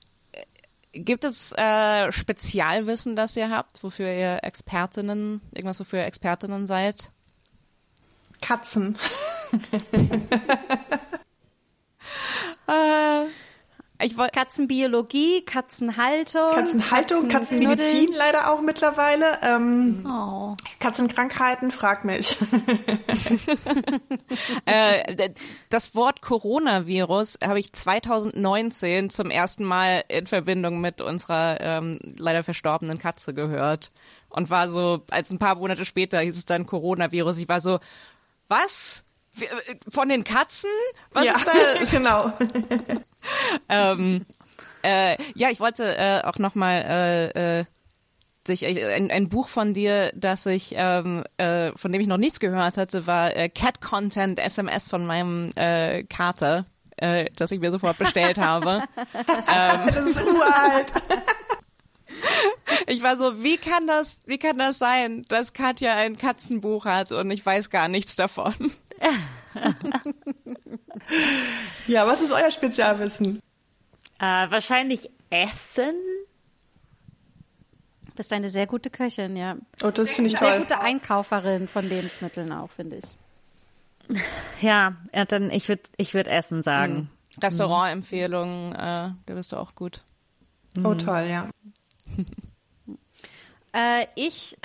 Gibt 0.98 1.24
es 1.24 1.52
äh, 1.52 2.10
Spezialwissen, 2.10 3.16
das 3.16 3.36
ihr 3.36 3.50
habt, 3.50 3.82
wofür 3.82 4.10
ihr 4.10 4.38
Expertinnen, 4.42 5.42
irgendwas, 5.52 5.78
wofür 5.78 5.98
ihr 5.98 6.06
Expertinnen 6.06 6.66
seid? 6.66 7.12
Katzen. 8.40 8.96
äh, 12.68 13.26
ich 14.02 14.18
wollte 14.18 14.38
Katzenbiologie, 14.38 15.42
Katzenhaltung, 15.44 16.52
Katzenhaltung, 16.52 17.28
Katzenmedizin 17.28 18.10
leider 18.14 18.52
auch 18.52 18.60
mittlerweile. 18.60 19.24
Ähm, 19.42 20.04
oh. 20.06 20.54
Katzenkrankheiten, 20.80 21.70
frag 21.70 22.04
mich. 22.04 22.36
äh, 24.66 25.30
das 25.70 25.94
Wort 25.94 26.20
Coronavirus 26.20 27.38
habe 27.42 27.58
ich 27.58 27.72
2019 27.72 29.08
zum 29.08 29.30
ersten 29.30 29.64
Mal 29.64 30.04
in 30.08 30.26
Verbindung 30.26 30.80
mit 30.80 31.00
unserer 31.00 31.56
ähm, 31.60 31.98
leider 32.18 32.42
verstorbenen 32.42 32.98
Katze 32.98 33.32
gehört 33.32 33.92
und 34.28 34.50
war 34.50 34.68
so, 34.68 35.04
als 35.10 35.30
ein 35.30 35.38
paar 35.38 35.54
Monate 35.54 35.86
später 35.86 36.20
hieß 36.20 36.36
es 36.36 36.44
dann 36.44 36.66
Coronavirus. 36.66 37.38
Ich 37.38 37.48
war 37.48 37.62
so, 37.62 37.78
was? 38.48 39.04
Von 39.88 40.08
den 40.08 40.24
Katzen? 40.24 40.70
Was 41.12 41.24
ja, 41.24 41.32
ist 41.32 41.46
da? 41.46 41.52
genau. 41.98 42.32
ähm, 43.68 44.24
äh, 44.82 45.16
ja, 45.34 45.50
ich 45.50 45.60
wollte 45.60 45.96
äh, 45.96 46.22
auch 46.22 46.38
nochmal 46.38 46.84
äh, 47.34 47.60
äh, 47.60 47.64
sich 48.46 48.62
äh, 48.62 48.94
ein, 48.94 49.10
ein 49.10 49.28
Buch 49.28 49.48
von 49.48 49.74
dir, 49.74 50.12
das 50.14 50.46
ich 50.46 50.74
ähm, 50.76 51.24
äh, 51.36 51.72
von 51.76 51.92
dem 51.92 52.00
ich 52.00 52.06
noch 52.06 52.16
nichts 52.16 52.40
gehört 52.40 52.76
hatte, 52.76 53.06
war 53.06 53.36
äh, 53.36 53.48
Cat 53.48 53.80
Content 53.80 54.38
SMS 54.38 54.88
von 54.88 55.04
meinem 55.04 55.50
äh, 55.56 56.04
Kater, 56.04 56.64
äh, 56.96 57.26
das 57.36 57.50
ich 57.50 57.60
mir 57.60 57.72
sofort 57.72 57.98
bestellt 57.98 58.38
habe. 58.38 58.84
ähm, 59.54 59.86
das 59.86 59.96
ist 59.96 60.22
uralt. 60.22 60.92
Ich 62.86 63.02
war 63.02 63.16
so, 63.16 63.42
wie 63.42 63.56
kann 63.56 63.86
das, 63.86 64.20
wie 64.26 64.38
kann 64.38 64.58
das 64.58 64.78
sein, 64.78 65.24
dass 65.28 65.52
Katja 65.52 65.94
ein 65.94 66.16
Katzenbuch 66.16 66.84
hat 66.84 67.10
und 67.12 67.30
ich 67.30 67.44
weiß 67.44 67.70
gar 67.70 67.88
nichts 67.88 68.16
davon? 68.16 68.54
ja, 71.86 72.06
was 72.06 72.20
ist 72.20 72.32
euer 72.32 72.50
Spezialwissen? 72.50 73.40
Äh, 74.18 74.50
wahrscheinlich 74.50 75.10
Essen. 75.30 75.94
Du 78.06 78.12
bist 78.14 78.32
eine 78.32 78.48
sehr 78.48 78.66
gute 78.66 78.90
Köchin, 78.90 79.36
ja. 79.36 79.56
Oh, 79.82 79.90
das 79.90 80.12
finde 80.12 80.30
ich 80.30 80.38
sehr 80.38 80.40
toll. 80.40 80.48
Sehr 80.50 80.58
gute 80.60 80.80
Einkauferin 80.80 81.68
von 81.68 81.86
Lebensmitteln 81.88 82.52
auch, 82.52 82.70
finde 82.70 82.96
ich. 82.96 83.16
Ja, 84.60 84.96
dann 85.28 85.50
ich 85.50 85.68
würde 85.68 85.82
ich 85.96 86.14
würd 86.14 86.28
Essen 86.28 86.62
sagen. 86.62 86.94
Mhm. 86.94 87.08
Restaurantempfehlungen, 87.42 88.72
äh, 88.72 88.76
da 88.76 89.14
bist 89.26 89.52
du 89.52 89.56
auch 89.56 89.74
gut. 89.74 90.00
Oh, 90.84 90.94
toll, 90.94 91.26
ja. 91.28 91.48
Äh, 93.76 94.06
ich, 94.14 94.56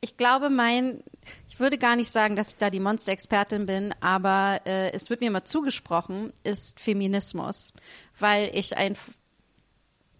ich 0.00 0.16
glaube, 0.16 0.48
mein, 0.48 1.02
ich 1.48 1.58
würde 1.58 1.76
gar 1.76 1.96
nicht 1.96 2.10
sagen, 2.10 2.36
dass 2.36 2.50
ich 2.50 2.56
da 2.56 2.70
die 2.70 2.78
Monsterexpertin 2.78 3.66
bin, 3.66 3.92
aber 4.00 4.60
äh, 4.64 4.92
es 4.92 5.10
wird 5.10 5.20
mir 5.20 5.26
immer 5.26 5.44
zugesprochen, 5.44 6.32
ist 6.44 6.78
Feminismus, 6.78 7.72
weil 8.20 8.48
ich 8.54 8.76
ein, 8.76 8.96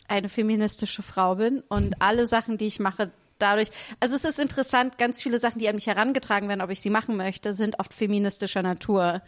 eine 0.08 0.28
feministische 0.28 1.04
Frau 1.04 1.36
bin 1.36 1.62
und 1.68 2.02
alle 2.02 2.26
Sachen, 2.26 2.58
die 2.58 2.66
ich 2.66 2.80
mache, 2.80 3.12
dadurch, 3.38 3.68
also 4.00 4.16
es 4.16 4.24
ist 4.24 4.40
interessant, 4.40 4.98
ganz 4.98 5.22
viele 5.22 5.38
Sachen, 5.38 5.60
die 5.60 5.68
an 5.68 5.76
mich 5.76 5.86
herangetragen 5.86 6.48
werden, 6.48 6.62
ob 6.62 6.70
ich 6.70 6.80
sie 6.80 6.90
machen 6.90 7.16
möchte, 7.16 7.52
sind 7.52 7.78
oft 7.78 7.94
feministischer 7.94 8.62
Natur. 8.62 9.22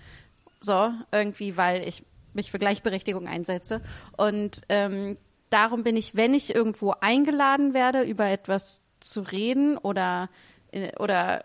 So, 0.60 0.90
irgendwie, 1.12 1.56
weil 1.56 1.86
ich 1.86 2.04
mich 2.32 2.50
für 2.50 2.58
Gleichberechtigung 2.58 3.28
einsetze. 3.28 3.80
Und 4.16 4.62
ähm, 4.68 5.14
darum 5.50 5.82
bin 5.82 5.96
ich, 5.96 6.16
wenn 6.16 6.34
ich 6.34 6.54
irgendwo 6.54 6.94
eingeladen 7.00 7.74
werde, 7.74 8.02
über 8.02 8.26
etwas 8.26 8.82
zu 9.00 9.20
reden 9.20 9.76
oder 9.78 10.28
äh, 10.72 10.92
oder 10.98 11.44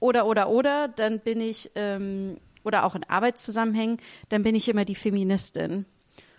oder 0.00 0.26
oder 0.26 0.48
oder, 0.48 0.88
dann 0.88 1.20
bin 1.20 1.40
ich 1.40 1.70
ähm, 1.74 2.38
oder 2.64 2.84
auch 2.84 2.94
in 2.94 3.04
Arbeitszusammenhängen, 3.04 3.98
dann 4.28 4.42
bin 4.42 4.54
ich 4.54 4.68
immer 4.68 4.84
die 4.84 4.94
Feministin. 4.94 5.86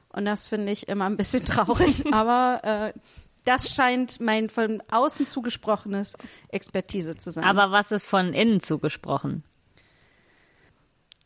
Und 0.09 0.25
das 0.25 0.47
finde 0.47 0.71
ich 0.71 0.87
immer 0.87 1.05
ein 1.05 1.17
bisschen 1.17 1.43
traurig, 1.43 2.05
aber 2.13 2.93
äh, 2.93 2.99
das 3.45 3.73
scheint 3.73 4.21
mein 4.21 4.49
von 4.49 4.81
außen 4.89 5.27
zugesprochenes 5.27 6.15
Expertise 6.49 7.17
zu 7.17 7.31
sein. 7.31 7.43
Aber 7.43 7.71
was 7.71 7.91
ist 7.91 8.05
von 8.05 8.33
innen 8.33 8.61
zugesprochen? 8.61 9.43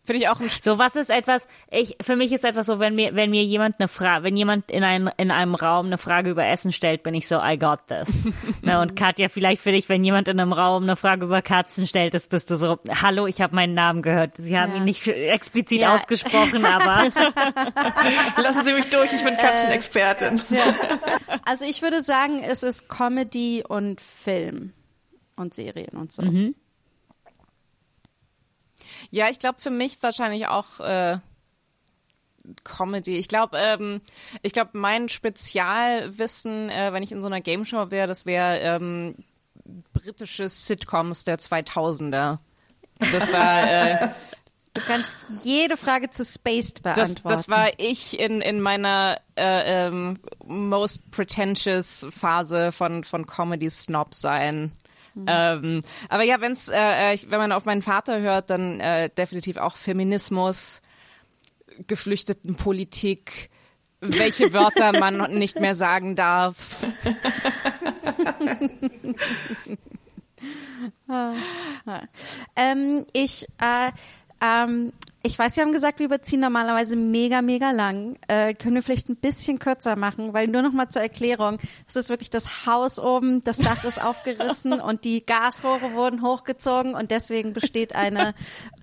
Finde 0.07 0.23
ich 0.23 0.29
auch 0.29 0.39
ein 0.39 0.49
So 0.49 0.79
was 0.79 0.95
ist 0.95 1.09
etwas, 1.09 1.47
ich, 1.69 1.97
für 2.01 2.15
mich 2.15 2.31
ist 2.31 2.45
etwas 2.45 2.65
so, 2.65 2.79
wenn 2.79 2.95
mir, 2.95 3.13
wenn 3.13 3.29
mir 3.29 3.43
jemand 3.43 3.75
eine 3.79 3.89
Frage, 3.89 4.23
wenn 4.23 4.37
jemand 4.37 4.71
in, 4.71 4.83
ein, 4.83 5.11
in 5.17 5.31
einem 5.31 5.53
Raum 5.53 5.87
eine 5.87 5.97
Frage 5.97 6.29
über 6.29 6.45
Essen 6.47 6.71
stellt, 6.71 7.03
bin 7.03 7.13
ich 7.13 7.27
so, 7.27 7.39
I 7.43 7.59
got 7.59 7.81
this. 7.89 8.29
ne, 8.61 8.79
und 8.79 8.95
Katja, 8.95 9.27
vielleicht 9.27 9.61
für 9.61 9.73
dich, 9.73 9.89
wenn 9.89 10.03
jemand 10.05 10.29
in 10.29 10.39
einem 10.39 10.53
Raum 10.53 10.83
eine 10.83 10.95
Frage 10.95 11.25
über 11.25 11.41
Katzen 11.41 11.85
stellt, 11.85 12.13
das 12.13 12.27
bist 12.27 12.49
du 12.49 12.55
so, 12.55 12.79
hallo, 13.01 13.27
ich 13.27 13.41
habe 13.41 13.53
meinen 13.53 13.73
Namen 13.73 14.01
gehört. 14.01 14.37
Sie 14.37 14.57
haben 14.57 14.71
Ja. 14.71 14.77
ihn 14.77 14.85
nicht 14.85 15.05
explizit 15.07 15.81
Ja. 15.81 15.93
ausgesprochen, 15.95 16.65
aber 16.65 17.09
Lassen 18.41 18.63
Sie 18.63 18.73
mich 18.73 18.89
durch, 18.89 19.11
ich 19.11 19.23
bin 19.23 19.35
Katzenexpertin. 19.37 20.41
Also 21.45 21.65
ich 21.65 21.81
würde 21.81 22.01
sagen, 22.01 22.39
es 22.43 22.63
ist 22.63 22.87
Comedy 22.89 23.63
und 23.67 23.99
Film 24.01 24.73
und 25.35 25.53
Serien 25.53 25.97
und 25.97 26.11
so. 26.11 26.23
Ja, 29.09 29.29
ich 29.29 29.39
glaube 29.39 29.61
für 29.61 29.69
mich 29.69 30.01
wahrscheinlich 30.01 30.47
auch 30.47 30.79
äh, 30.79 31.17
Comedy. 32.63 33.17
Ich 33.17 33.27
glaube, 33.27 33.57
ähm, 33.57 34.01
ich 34.41 34.53
glaube, 34.53 34.71
mein 34.73 35.09
Spezialwissen, 35.09 36.69
äh, 36.69 36.93
wenn 36.93 37.03
ich 37.03 37.11
in 37.11 37.21
so 37.21 37.27
einer 37.27 37.41
Game 37.41 37.65
Show 37.65 37.91
wäre, 37.91 38.07
das 38.07 38.25
wäre 38.25 38.59
ähm, 38.59 39.15
britische 39.93 40.49
Sitcoms 40.49 41.23
der 41.23 41.39
2000er. 41.39 42.37
Das 42.99 43.31
war 43.31 43.69
äh, 43.69 44.09
Du 44.77 44.83
kannst 44.83 45.43
jede 45.43 45.75
Frage 45.75 46.11
zu 46.11 46.23
Spaced 46.23 46.85
das, 46.85 46.93
beantworten. 46.93 47.27
das 47.27 47.49
war 47.49 47.69
ich 47.77 48.19
in 48.19 48.41
in 48.41 48.61
meiner 48.61 49.19
äh, 49.35 49.87
ähm, 49.87 50.19
most 50.45 51.09
pretentious 51.09 52.05
Phase 52.11 52.71
von 52.71 53.03
von 53.03 53.25
Comedy 53.25 53.71
Snob 53.71 54.13
sein. 54.13 54.73
Ähm, 55.25 55.81
aber 56.09 56.23
ja, 56.23 56.41
wenn's, 56.41 56.67
äh, 56.67 56.75
äh, 56.77 57.13
ich- 57.15 57.31
wenn 57.31 57.39
man 57.39 57.51
auf 57.51 57.65
meinen 57.65 57.81
Vater 57.81 58.19
hört, 58.21 58.49
dann 58.49 58.79
äh, 58.79 59.09
definitiv 59.09 59.57
auch 59.57 59.75
Feminismus, 59.77 60.81
Geflüchtetenpolitik, 61.87 63.49
welche 63.99 64.53
Wörter 64.53 64.99
man 64.99 65.37
nicht 65.37 65.59
mehr 65.59 65.75
sagen 65.75 66.15
darf. 66.15 66.85
Ähm, 72.55 73.05
ich, 73.13 73.47
äh, 73.59 73.91
ähm, 74.41 74.91
ich 75.27 75.37
weiß, 75.37 75.57
wir 75.57 75.63
haben 75.63 75.73
gesagt, 75.73 75.99
wir 75.99 76.05
überziehen 76.05 76.39
normalerweise 76.39 76.95
mega, 76.95 77.41
mega 77.41 77.71
lang. 77.71 78.15
Äh, 78.29 78.53
können 78.53 78.75
wir 78.75 78.81
vielleicht 78.81 79.09
ein 79.09 79.17
bisschen 79.17 79.59
kürzer 79.59 79.97
machen, 79.97 80.33
weil 80.33 80.47
nur 80.47 80.61
noch 80.61 80.71
mal 80.71 80.87
zur 80.87 81.01
Erklärung. 81.01 81.57
Es 81.85 81.97
ist 81.97 82.09
wirklich 82.09 82.29
das 82.29 82.65
Haus 82.65 82.97
oben, 82.97 83.43
das 83.43 83.57
Dach 83.57 83.83
ist 83.83 84.01
aufgerissen 84.01 84.73
und 84.79 85.03
die 85.03 85.25
Gasrohre 85.25 85.93
wurden 85.93 86.21
hochgezogen 86.21 86.93
und 86.93 87.11
deswegen 87.11 87.51
besteht 87.51 87.93
eine 87.93 88.33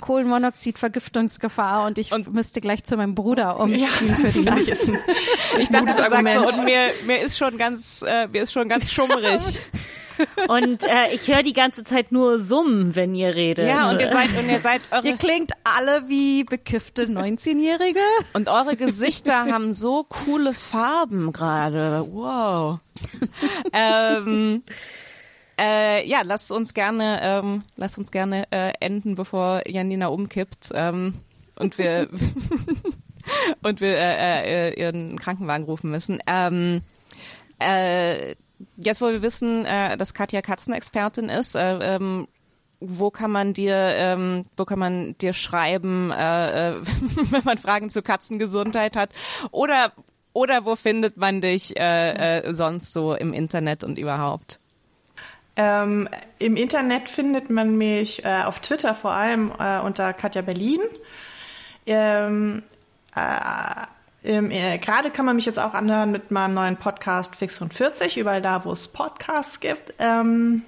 Kohlenmonoxidvergiftungsgefahr 0.00 1.86
und 1.86 1.96
ich 1.98 2.10
müsste 2.32 2.60
gleich 2.60 2.84
zu 2.84 2.96
meinem 2.98 3.14
Bruder 3.14 3.58
umziehen 3.58 3.88
für 3.88 4.28
die 4.28 4.40
Nacht. 4.44 4.68
Ich 5.58 5.68
dachte, 5.70 5.86
du 5.86 6.10
sagst 6.10 6.34
so, 6.34 6.58
und 6.58 6.64
mir, 6.64 6.82
mir 7.06 7.22
ist 7.22 7.38
schon 7.38 7.56
ganz, 7.56 8.02
äh, 8.06 8.28
mir 8.28 8.42
ist 8.42 8.52
schon 8.52 8.68
ganz 8.68 8.92
schummrig. 8.92 9.40
und 10.48 10.82
äh, 10.82 11.12
ich 11.12 11.26
höre 11.28 11.42
die 11.42 11.52
ganze 11.52 11.84
Zeit 11.84 12.12
nur 12.12 12.38
Summen, 12.38 12.94
wenn 12.94 13.14
ihr 13.14 13.34
redet. 13.34 13.66
ja, 13.66 13.90
und 13.90 14.00
ihr 14.00 14.08
seid, 14.08 14.28
und 14.38 14.48
ihr 14.48 14.60
seid 14.60 14.82
eure 14.90 15.06
Ihr 15.06 15.16
klingt 15.16 15.52
alle 15.64 16.08
wie 16.08 16.33
bekiffte 16.42 17.04
19-Jährige. 17.04 18.00
Und 18.32 18.48
eure 18.48 18.74
Gesichter 18.74 19.44
haben 19.44 19.72
so 19.74 20.02
coole 20.02 20.52
Farben 20.52 21.32
gerade. 21.32 22.04
Wow. 22.10 22.80
ähm, 23.72 24.64
äh, 25.60 26.04
ja, 26.08 26.22
lasst 26.24 26.50
uns 26.50 26.74
gerne, 26.74 27.20
ähm, 27.22 27.62
lasst 27.76 27.98
uns 27.98 28.10
gerne 28.10 28.50
äh, 28.50 28.72
enden, 28.80 29.14
bevor 29.14 29.62
Janina 29.68 30.08
umkippt. 30.08 30.70
Ähm, 30.74 31.20
und 31.56 31.78
wir 31.78 32.08
und 33.62 33.80
wir 33.80 33.96
äh, 33.96 34.70
äh, 34.70 34.80
ihren 34.80 35.18
Krankenwagen 35.18 35.64
rufen 35.64 35.90
müssen. 35.90 36.18
Ähm, 36.26 36.82
äh, 37.60 38.34
jetzt, 38.76 39.00
wo 39.00 39.06
wir 39.06 39.22
wissen, 39.22 39.64
äh, 39.66 39.96
dass 39.96 40.14
Katja 40.14 40.42
Katzenexpertin 40.42 41.28
ist, 41.28 41.54
äh, 41.54 41.96
ähm, 41.96 42.26
wo 42.88 43.10
kann 43.10 43.30
man 43.30 43.52
dir, 43.52 43.76
ähm, 43.76 44.44
wo 44.56 44.64
kann 44.64 44.78
man 44.78 45.16
dir 45.18 45.32
schreiben, 45.32 46.10
äh, 46.10 46.70
äh, 46.70 46.74
wenn 47.30 47.44
man 47.44 47.58
Fragen 47.58 47.90
zur 47.90 48.02
Katzengesundheit 48.02 48.96
hat? 48.96 49.10
Oder 49.50 49.92
oder 50.32 50.64
wo 50.64 50.74
findet 50.74 51.16
man 51.16 51.40
dich 51.40 51.78
äh, 51.78 52.38
äh, 52.40 52.54
sonst 52.54 52.92
so 52.92 53.14
im 53.14 53.32
Internet 53.32 53.84
und 53.84 53.98
überhaupt? 53.98 54.58
Ähm, 55.56 56.08
Im 56.40 56.56
Internet 56.56 57.08
findet 57.08 57.50
man 57.50 57.78
mich 57.78 58.24
äh, 58.24 58.42
auf 58.42 58.58
Twitter 58.58 58.96
vor 58.96 59.12
allem 59.12 59.52
äh, 59.56 59.78
unter 59.80 60.12
Katja 60.12 60.42
Berlin. 60.42 60.80
Ähm, 61.86 62.64
äh, 63.14 63.84
äh, 64.24 64.78
Gerade 64.78 65.10
kann 65.10 65.24
man 65.24 65.36
mich 65.36 65.46
jetzt 65.46 65.60
auch 65.60 65.74
anhören 65.74 66.10
mit 66.10 66.32
meinem 66.32 66.54
neuen 66.54 66.76
Podcast 66.76 67.36
Fix 67.36 67.60
und 67.60 67.72
40, 67.72 68.16
überall 68.16 68.42
da, 68.42 68.64
wo 68.64 68.72
es 68.72 68.88
Podcasts 68.88 69.60
gibt. 69.60 69.94
Ähm, 70.00 70.62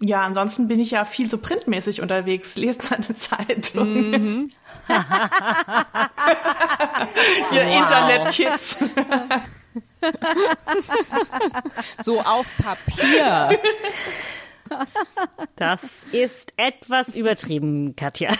ja, 0.00 0.22
ansonsten 0.22 0.68
bin 0.68 0.80
ich 0.80 0.90
ja 0.92 1.04
viel 1.04 1.28
so 1.30 1.38
printmäßig 1.38 2.00
unterwegs. 2.02 2.56
Lest 2.56 2.90
meine 2.90 3.14
Zeitung. 3.16 4.50
Ihr 7.52 7.62
Internet-Kids. 7.62 8.78
So 12.00 12.20
auf 12.20 12.46
Papier. 12.58 13.50
Das 15.56 16.04
ist 16.10 16.52
etwas 16.56 17.14
übertrieben, 17.14 17.94
Katja. 17.96 18.30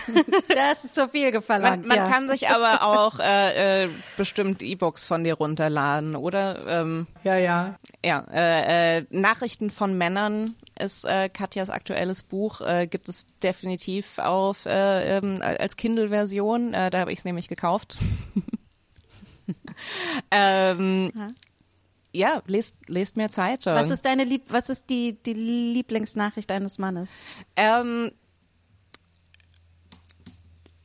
Das 0.49 0.83
ist 0.83 0.95
zu 0.95 1.07
viel 1.07 1.25
Man, 1.25 1.31
gefallen. 1.33 1.85
man 1.87 1.97
ja. 1.97 2.09
kann 2.09 2.27
sich 2.29 2.49
aber 2.49 2.83
auch 2.83 3.19
äh, 3.19 3.83
äh, 3.85 3.89
bestimmt 4.17 4.61
E-Books 4.61 5.05
von 5.05 5.23
dir 5.23 5.35
runterladen, 5.35 6.15
oder? 6.15 6.65
Ähm, 6.67 7.07
Ja, 7.23 7.37
ja. 7.37 7.75
Ja, 8.03 8.25
äh, 8.33 8.97
äh, 8.97 9.05
Nachrichten 9.11 9.69
von 9.69 9.97
Männern 9.97 10.55
ist 10.79 11.05
äh, 11.05 11.29
Katjas 11.29 11.69
aktuelles 11.69 12.23
Buch, 12.23 12.61
äh, 12.61 12.87
gibt 12.87 13.09
es 13.09 13.25
definitiv 13.41 14.19
auf 14.19 14.65
äh, 14.65 15.17
ähm, 15.17 15.41
als 15.41 15.77
Kindle-Version. 15.77 16.73
Äh, 16.73 16.89
da 16.89 16.99
habe 16.99 17.11
ich 17.11 17.19
es 17.19 17.25
nämlich 17.25 17.47
gekauft. 17.47 17.97
ähm, 20.31 21.11
ja, 22.11 22.41
lest, 22.47 22.75
lest 22.87 23.17
mehr 23.17 23.29
Zeitung. 23.29 23.73
Was 23.73 23.91
ist 23.91 24.05
deine 24.05 24.23
Lieb 24.23 24.43
was 24.47 24.69
ist 24.69 24.89
die, 24.89 25.17
die 25.25 25.33
Lieblingsnachricht 25.33 26.51
eines 26.51 26.77
Mannes? 26.77 27.21
ähm, 27.55 28.11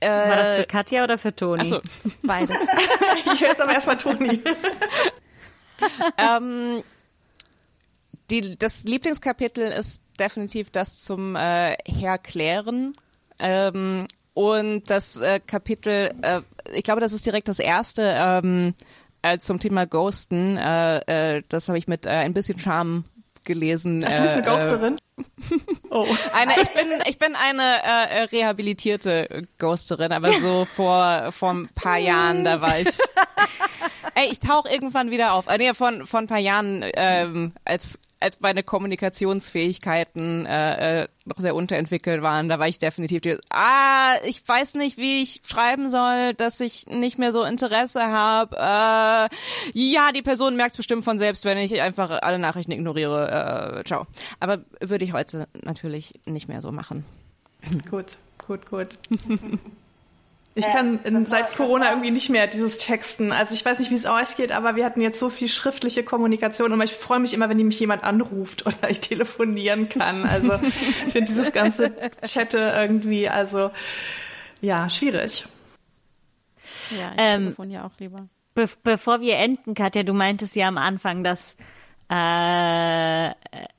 äh, 0.00 0.08
War 0.08 0.36
das 0.36 0.56
für 0.56 0.64
Katja 0.64 1.04
oder 1.04 1.18
für 1.18 1.34
Toni? 1.34 1.60
achso, 1.60 1.80
Beide. 2.22 2.54
Ich 3.32 3.40
höre 3.40 3.50
jetzt 3.50 3.60
aber 3.60 3.72
erstmal 3.72 3.98
Toni. 3.98 4.42
ähm, 6.18 6.82
die, 8.30 8.56
das 8.56 8.84
Lieblingskapitel 8.84 9.64
ist 9.64 10.02
definitiv 10.18 10.70
das 10.70 10.98
zum 10.98 11.36
äh, 11.36 11.74
Herklären. 11.86 12.94
Ähm, 13.38 14.06
und 14.34 14.88
das 14.88 15.16
äh, 15.16 15.40
Kapitel, 15.40 16.12
äh, 16.22 16.40
ich 16.74 16.84
glaube, 16.84 17.00
das 17.00 17.12
ist 17.12 17.26
direkt 17.26 17.48
das 17.48 17.58
erste 17.58 18.14
ähm, 18.16 18.74
äh, 19.22 19.38
zum 19.38 19.58
Thema 19.58 19.86
Ghosten. 19.86 20.56
Äh, 20.56 21.36
äh, 21.36 21.42
das 21.48 21.68
habe 21.68 21.78
ich 21.78 21.88
mit 21.88 22.06
äh, 22.06 22.10
ein 22.10 22.34
bisschen 22.34 22.58
Charme 22.58 23.04
gelesen. 23.44 24.04
Ach, 24.06 24.16
du 24.16 24.22
bist 24.22 24.36
eine 24.36 24.46
Äh, 24.46 24.48
äh, 24.48 24.50
Ghosterin? 24.50 24.96
Oh. 25.90 26.06
eine, 26.34 26.52
ich 26.62 26.70
bin, 26.70 26.86
ich 27.06 27.18
bin 27.18 27.34
eine 27.34 27.62
äh, 27.82 28.22
rehabilitierte 28.24 29.42
Ghosterin, 29.58 30.12
aber 30.12 30.32
so 30.32 30.64
vor, 30.76 31.30
vor 31.32 31.50
ein 31.50 31.68
paar 31.74 31.98
Jahren, 31.98 32.44
da 32.44 32.62
war 32.62 32.78
ich. 32.78 32.88
Ey, 34.14 34.28
ich 34.30 34.40
tauche 34.40 34.68
irgendwann 34.70 35.10
wieder 35.10 35.34
auf. 35.34 35.46
Äh, 35.48 35.58
nee, 35.58 35.74
von, 35.74 36.06
von 36.06 36.24
ein 36.24 36.26
paar 36.26 36.38
Jahren, 36.38 36.84
ähm, 36.94 37.52
als, 37.64 37.98
als 38.20 38.40
meine 38.40 38.62
Kommunikationsfähigkeiten 38.62 40.46
äh, 40.46 41.02
äh, 41.02 41.08
noch 41.24 41.38
sehr 41.38 41.54
unterentwickelt 41.54 42.22
waren, 42.22 42.48
da 42.48 42.58
war 42.58 42.68
ich 42.68 42.78
definitiv 42.78 43.20
die, 43.20 43.36
ah, 43.50 44.14
ich 44.24 44.46
weiß 44.46 44.74
nicht, 44.74 44.98
wie 44.98 45.22
ich 45.22 45.40
schreiben 45.46 45.90
soll, 45.90 46.34
dass 46.34 46.60
ich 46.60 46.86
nicht 46.86 47.18
mehr 47.18 47.32
so 47.32 47.44
Interesse 47.44 48.02
habe. 48.02 48.56
Äh, 48.56 49.28
ja, 49.72 50.12
die 50.14 50.22
Person 50.22 50.56
merkt 50.56 50.72
es 50.72 50.76
bestimmt 50.78 51.04
von 51.04 51.18
selbst, 51.18 51.44
wenn 51.44 51.58
ich 51.58 51.80
einfach 51.80 52.22
alle 52.22 52.38
Nachrichten 52.38 52.72
ignoriere. 52.72 53.80
Äh, 53.80 53.84
ciao. 53.84 54.06
Aber 54.40 54.58
würde 54.80 55.04
ich 55.04 55.12
heute 55.12 55.48
natürlich 55.62 56.12
nicht 56.26 56.48
mehr 56.48 56.62
so 56.62 56.72
machen. 56.72 57.04
Gut, 57.90 58.16
gut, 58.46 58.68
gut. 58.68 58.88
Ich 60.54 60.66
kann 60.66 60.98
in, 61.04 61.26
seit 61.26 61.54
Corona 61.54 61.90
irgendwie 61.90 62.10
nicht 62.10 62.28
mehr 62.28 62.48
dieses 62.48 62.78
Texten. 62.78 63.30
Also 63.30 63.54
ich 63.54 63.64
weiß 63.64 63.78
nicht, 63.78 63.92
wie 63.92 63.96
es 63.96 64.06
euch 64.06 64.36
geht, 64.36 64.50
aber 64.50 64.74
wir 64.74 64.84
hatten 64.84 65.00
jetzt 65.00 65.20
so 65.20 65.30
viel 65.30 65.48
schriftliche 65.48 66.02
Kommunikation 66.02 66.72
und 66.72 66.82
ich 66.82 66.92
freue 66.92 67.20
mich 67.20 67.32
immer, 67.32 67.48
wenn 67.48 67.56
mich 67.58 67.78
jemand 67.78 68.02
anruft 68.02 68.66
oder 68.66 68.90
ich 68.90 69.00
telefonieren 69.00 69.88
kann. 69.88 70.24
Also 70.24 70.52
ich 70.54 71.12
finde 71.12 71.24
dieses 71.24 71.52
ganze 71.52 71.92
Chatte 72.24 72.72
irgendwie, 72.76 73.28
also 73.28 73.70
ja, 74.60 74.90
schwierig. 74.90 75.46
Ja, 77.00 77.12
ich 77.12 77.34
Ähm, 77.34 77.42
telefoniere 77.44 77.84
auch 77.84 77.98
lieber. 77.98 78.28
Be 78.54 78.68
bevor 78.82 79.20
wir 79.20 79.36
enden, 79.36 79.74
Katja, 79.74 80.02
du 80.02 80.12
meintest 80.12 80.56
ja 80.56 80.66
am 80.66 80.78
Anfang, 80.78 81.22
dass, 81.22 81.56
äh, 82.08 83.30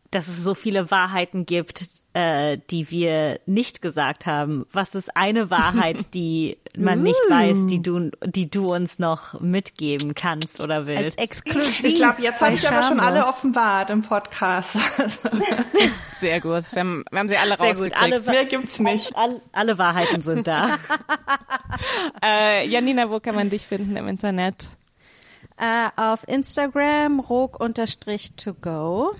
dass 0.09 0.27
es 0.29 0.41
so 0.41 0.53
viele 0.53 0.89
Wahrheiten 0.89 1.45
gibt, 1.45 2.00
äh, 2.13 2.57
die 2.69 2.91
wir 2.91 3.39
nicht 3.45 3.81
gesagt 3.81 4.25
haben. 4.25 4.65
Was 4.71 4.95
ist 4.95 5.15
eine 5.15 5.49
Wahrheit, 5.49 6.13
die 6.13 6.57
man 6.77 7.03
nicht 7.03 7.19
weiß, 7.29 7.67
die 7.67 7.81
du, 7.81 8.11
die 8.25 8.49
du 8.49 8.73
uns 8.73 8.99
noch 8.99 9.39
mitgeben 9.39 10.13
kannst 10.13 10.59
oder 10.59 10.75
Als 10.77 10.87
willst? 10.87 11.19
exklusiv. 11.19 11.85
Ich 11.85 11.95
glaube, 11.95 12.21
jetzt 12.21 12.41
habe 12.41 12.53
ich 12.53 12.67
aber 12.67 12.83
schon 12.83 12.99
alle 12.99 13.25
offenbart 13.25 13.89
im 13.89 14.01
Podcast. 14.01 14.77
Sehr 16.19 16.41
gut. 16.41 16.71
Wir 16.73 16.79
haben, 16.81 17.03
wir 17.09 17.19
haben 17.19 17.29
sie 17.29 17.37
alle 17.37 17.55
Sehr 17.57 17.73
gut. 17.73 17.93
rausgekriegt. 17.93 18.01
Alle, 18.01 18.19
mehr 18.21 18.45
gibt's 18.45 18.79
nicht. 18.79 19.15
alle, 19.15 19.41
alle 19.51 19.77
Wahrheiten 19.77 20.21
sind 20.23 20.47
da. 20.47 20.77
Äh, 22.23 22.67
Janina, 22.67 23.09
wo 23.09 23.19
kann 23.19 23.33
man 23.33 23.49
dich 23.49 23.65
finden 23.65 23.95
im 23.95 24.07
Internet? 24.07 24.67
Äh, 25.57 25.89
auf 25.95 26.27
Instagram 26.27 27.19
rog-to-go. 27.21 29.11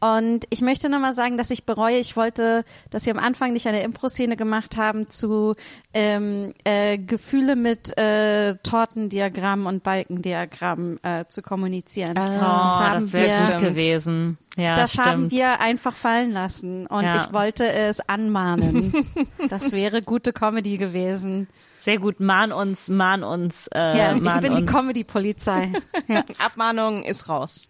Und 0.00 0.46
ich 0.50 0.60
möchte 0.60 0.88
nochmal 0.88 1.12
sagen, 1.12 1.36
dass 1.36 1.50
ich 1.50 1.64
bereue, 1.66 1.98
ich 1.98 2.16
wollte, 2.16 2.64
dass 2.90 3.06
wir 3.06 3.16
am 3.16 3.22
Anfang 3.22 3.52
nicht 3.52 3.66
eine 3.66 3.82
Impro-Szene 3.82 4.36
gemacht 4.36 4.76
haben 4.76 5.10
zu 5.10 5.54
ähm, 5.92 6.54
äh, 6.64 6.98
Gefühle 6.98 7.56
mit 7.56 7.98
äh, 7.98 8.54
Tortendiagramm 8.62 9.66
und 9.66 9.82
Balkendiagramm 9.82 10.98
äh, 11.02 11.24
zu 11.26 11.42
kommunizieren. 11.42 12.14
Oh, 12.16 12.30
haben 12.30 13.00
das 13.00 13.12
wäre 13.12 13.52
gut 13.52 13.60
gewesen. 13.60 14.38
Ja, 14.56 14.74
das 14.74 14.92
stimmt. 14.92 15.06
haben 15.06 15.30
wir 15.30 15.60
einfach 15.60 15.94
fallen 15.94 16.32
lassen 16.32 16.86
und 16.86 17.04
Ja. 17.04 17.16
ich 17.16 17.32
wollte 17.32 17.70
es 17.70 18.00
anmahnen. 18.08 18.92
das 19.48 19.72
wäre 19.72 20.02
gute 20.02 20.32
Comedy 20.32 20.76
gewesen. 20.76 21.48
Sehr 21.78 21.98
gut. 21.98 22.20
Mahn 22.20 22.52
uns, 22.52 22.88
mahn 22.88 23.22
uns, 23.22 23.68
äh, 23.68 23.78
Ja, 23.96 24.14
ich 24.16 24.20
mahn 24.22 24.40
bin 24.42 24.56
die 24.56 24.62
uns. 24.62 24.70
Comedy-Polizei. 24.72 25.72
Ja, 26.08 26.24
Abmahnung 26.38 27.04
ist 27.04 27.28
raus. 27.28 27.66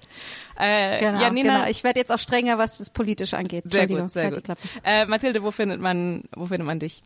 Äh, 0.57 1.01
genau, 1.01 1.21
Janina, 1.21 1.57
genau. 1.59 1.71
Ich 1.71 1.83
werde 1.85 1.99
jetzt 2.01 2.13
auch 2.13 2.19
strenger, 2.19 2.57
was 2.59 2.79
das 2.79 2.91
politisch 2.91 3.35
angeht. 3.35 3.65
sehr 3.67 3.87
gut, 3.87 4.11
sehr 4.11 4.25
halt 4.25 4.37
die 4.37 4.43
gut. 4.43 4.57
Äh, 4.85 5.07
Mathilde, 5.07 5.43
wo 5.43 5.51
findet 5.51 5.81
man, 5.81 6.23
wo 6.35 6.47
findet 6.47 6.67
man 6.67 6.79
dich? 6.79 7.03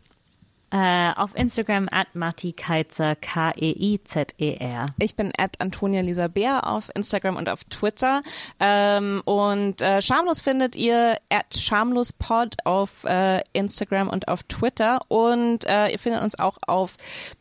Äh, 0.72 1.12
auf 1.16 1.36
Instagram 1.36 1.86
at 1.92 2.14
Matti 2.14 2.54
Keitzer, 2.54 3.12
E 3.12 3.16
K-E-I-Z-E-R. 3.16 4.86
Ich 4.98 5.16
bin 5.16 5.30
at 5.36 5.60
Antonia 5.60 6.00
Lisa 6.00 6.28
Bär 6.28 6.66
auf 6.66 6.90
Instagram 6.94 7.36
und 7.36 7.50
auf 7.50 7.64
Twitter. 7.64 8.22
Ähm, 8.58 9.20
und 9.26 9.82
äh, 9.82 10.00
Schamlos 10.00 10.40
findet 10.40 10.74
ihr 10.74 11.18
at 11.28 11.54
schamlospod 11.54 12.56
auf 12.64 13.04
äh, 13.04 13.42
Instagram 13.52 14.08
und 14.08 14.28
auf 14.28 14.44
Twitter. 14.44 15.00
Und 15.08 15.66
äh, 15.66 15.88
ihr 15.88 15.98
findet 15.98 16.22
uns 16.22 16.38
auch 16.38 16.56
auf 16.66 16.96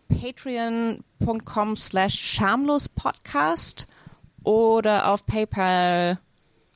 patreon.com 0.09 1.77
slash 1.77 2.19
schamlospodcast 2.19 3.87
oder 4.43 5.09
auf 5.09 5.25
PayPal 5.25 6.19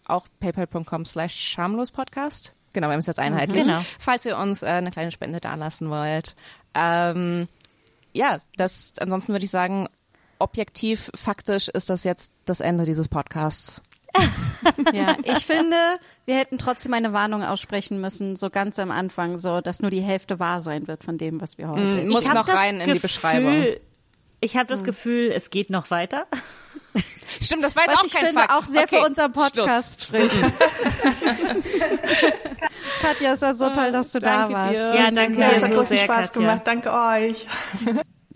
auch 0.05 0.27
paypal.com 0.39 1.03
slash 1.03 1.35
schamlospodcast. 1.35 2.55
Genau, 2.75 2.87
wir 2.87 2.91
haben 2.91 2.99
es 2.99 3.05
jetzt 3.05 3.19
einheitlich. 3.19 3.63
Genau. 3.63 3.79
Falls 3.99 4.25
ihr 4.25 4.37
uns 4.37 4.61
äh, 4.61 4.65
eine 4.67 4.91
kleine 4.91 5.09
Spende 5.09 5.39
dalassen 5.39 5.89
wollt. 5.89 6.35
Ähm, 6.73 7.47
ja, 8.13 8.39
das, 8.57 8.91
ansonsten 8.99 9.31
würde 9.31 9.45
ich 9.45 9.51
sagen, 9.51 9.87
objektiv, 10.39 11.09
faktisch 11.15 11.69
ist 11.69 11.89
das 11.89 12.03
jetzt 12.03 12.33
das 12.43 12.59
Ende 12.59 12.83
dieses 12.85 13.07
Podcasts. 13.07 13.81
Ja, 14.93 15.15
ich 15.23 15.45
finde, 15.45 15.75
wir 16.25 16.37
hätten 16.37 16.57
trotzdem 16.57 16.93
eine 16.95 17.13
Warnung 17.13 17.43
aussprechen 17.43 18.01
müssen, 18.01 18.35
so 18.35 18.49
ganz 18.49 18.79
am 18.79 18.89
Anfang, 18.89 19.37
so, 19.37 19.61
dass 19.61 19.81
nur 19.81 19.91
die 19.91 20.01
Hälfte 20.01 20.39
wahr 20.39 20.59
sein 20.59 20.87
wird 20.87 21.03
von 21.03 21.19
dem, 21.19 21.39
was 21.39 21.59
wir 21.59 21.69
heute. 21.69 22.03
Mm, 22.03 22.09
muss 22.09 22.25
noch 22.25 22.47
rein 22.47 22.81
in 22.81 22.91
die 22.91 22.99
Beschreibung. 22.99 23.63
Ich 24.45 24.55
habe 24.55 24.67
das 24.67 24.83
Gefühl, 24.83 25.31
es 25.31 25.49
geht 25.49 25.71
noch 25.71 25.89
weiter. 25.89 26.27
Stimmt, 27.41 27.63
das 27.63 27.75
war 27.75 27.83
jetzt 27.85 27.93
Was 27.93 28.01
auch 28.01 28.05
ich 28.05 28.13
kein 28.13 28.25
finde 28.27 28.41
Fakt. 28.41 28.53
auch 28.53 28.63
sehr 28.63 28.83
okay, 28.83 28.99
für 28.99 29.05
unseren 29.07 29.31
Podcast 29.33 30.03
spricht. 30.05 30.39
Katja, 33.01 33.33
es 33.33 33.41
war 33.41 33.55
so 33.55 33.69
toll, 33.71 33.91
dass 33.91 34.11
du 34.11 34.19
Danke 34.19 34.53
da 34.53 34.59
warst. 34.59 34.75
dir. 34.75 34.95
Ja, 34.95 35.09
danke 35.11 35.39
Ja, 35.41 35.49
dir 35.49 35.55
es 35.55 35.63
hat 35.63 35.69
so 35.71 35.75
großen 35.77 35.97
sehr, 35.97 36.05
Spaß 36.05 36.27
Katja. 36.27 36.41
gemacht. 36.41 36.61
Danke 36.65 36.91
euch. 36.93 37.47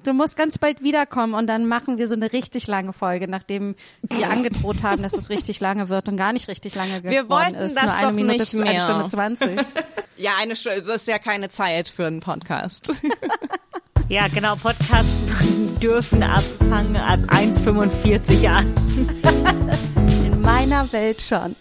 Du 0.03 0.13
musst 0.13 0.35
ganz 0.35 0.57
bald 0.57 0.81
wiederkommen 0.81 1.35
und 1.35 1.45
dann 1.47 1.67
machen 1.67 1.99
wir 1.99 2.07
so 2.07 2.15
eine 2.15 2.33
richtig 2.33 2.65
lange 2.65 2.91
Folge, 2.93 3.27
nachdem 3.27 3.75
wir 4.01 4.29
angedroht 4.31 4.81
haben, 4.81 5.03
dass 5.03 5.13
es 5.13 5.29
richtig 5.29 5.59
lange 5.59 5.89
wird 5.89 6.09
und 6.09 6.17
gar 6.17 6.33
nicht 6.33 6.47
richtig 6.47 6.73
lange 6.73 7.01
geworden 7.03 7.11
Wir 7.11 7.29
wollten 7.29 7.53
ist. 7.55 7.75
das 7.75 7.83
Nur 7.83 7.93
eine 7.93 8.07
doch 8.07 8.13
Minute, 8.15 8.37
nicht 8.39 8.55
eine 8.55 8.63
mehr. 8.63 8.81
Stunde 8.81 9.07
zwanzig. 9.07 9.59
Ja, 10.17 10.31
eine 10.37 10.57
Stunde, 10.57 10.81
das 10.81 10.95
ist 11.03 11.07
ja 11.07 11.17
keine 11.17 11.47
Zeit 11.47 11.87
für 11.87 12.05
einen 12.05 12.19
Podcast. 12.19 12.91
Ja, 14.09 14.27
genau, 14.27 14.55
Podcasts 14.55 15.27
dürfen 15.79 16.23
abfangen 16.23 16.95
ab 16.95 17.19
1,45 17.27 18.49
an. 18.49 18.73
In 20.25 20.41
meiner 20.41 20.91
Welt 20.91 21.21
schon. 21.21 21.55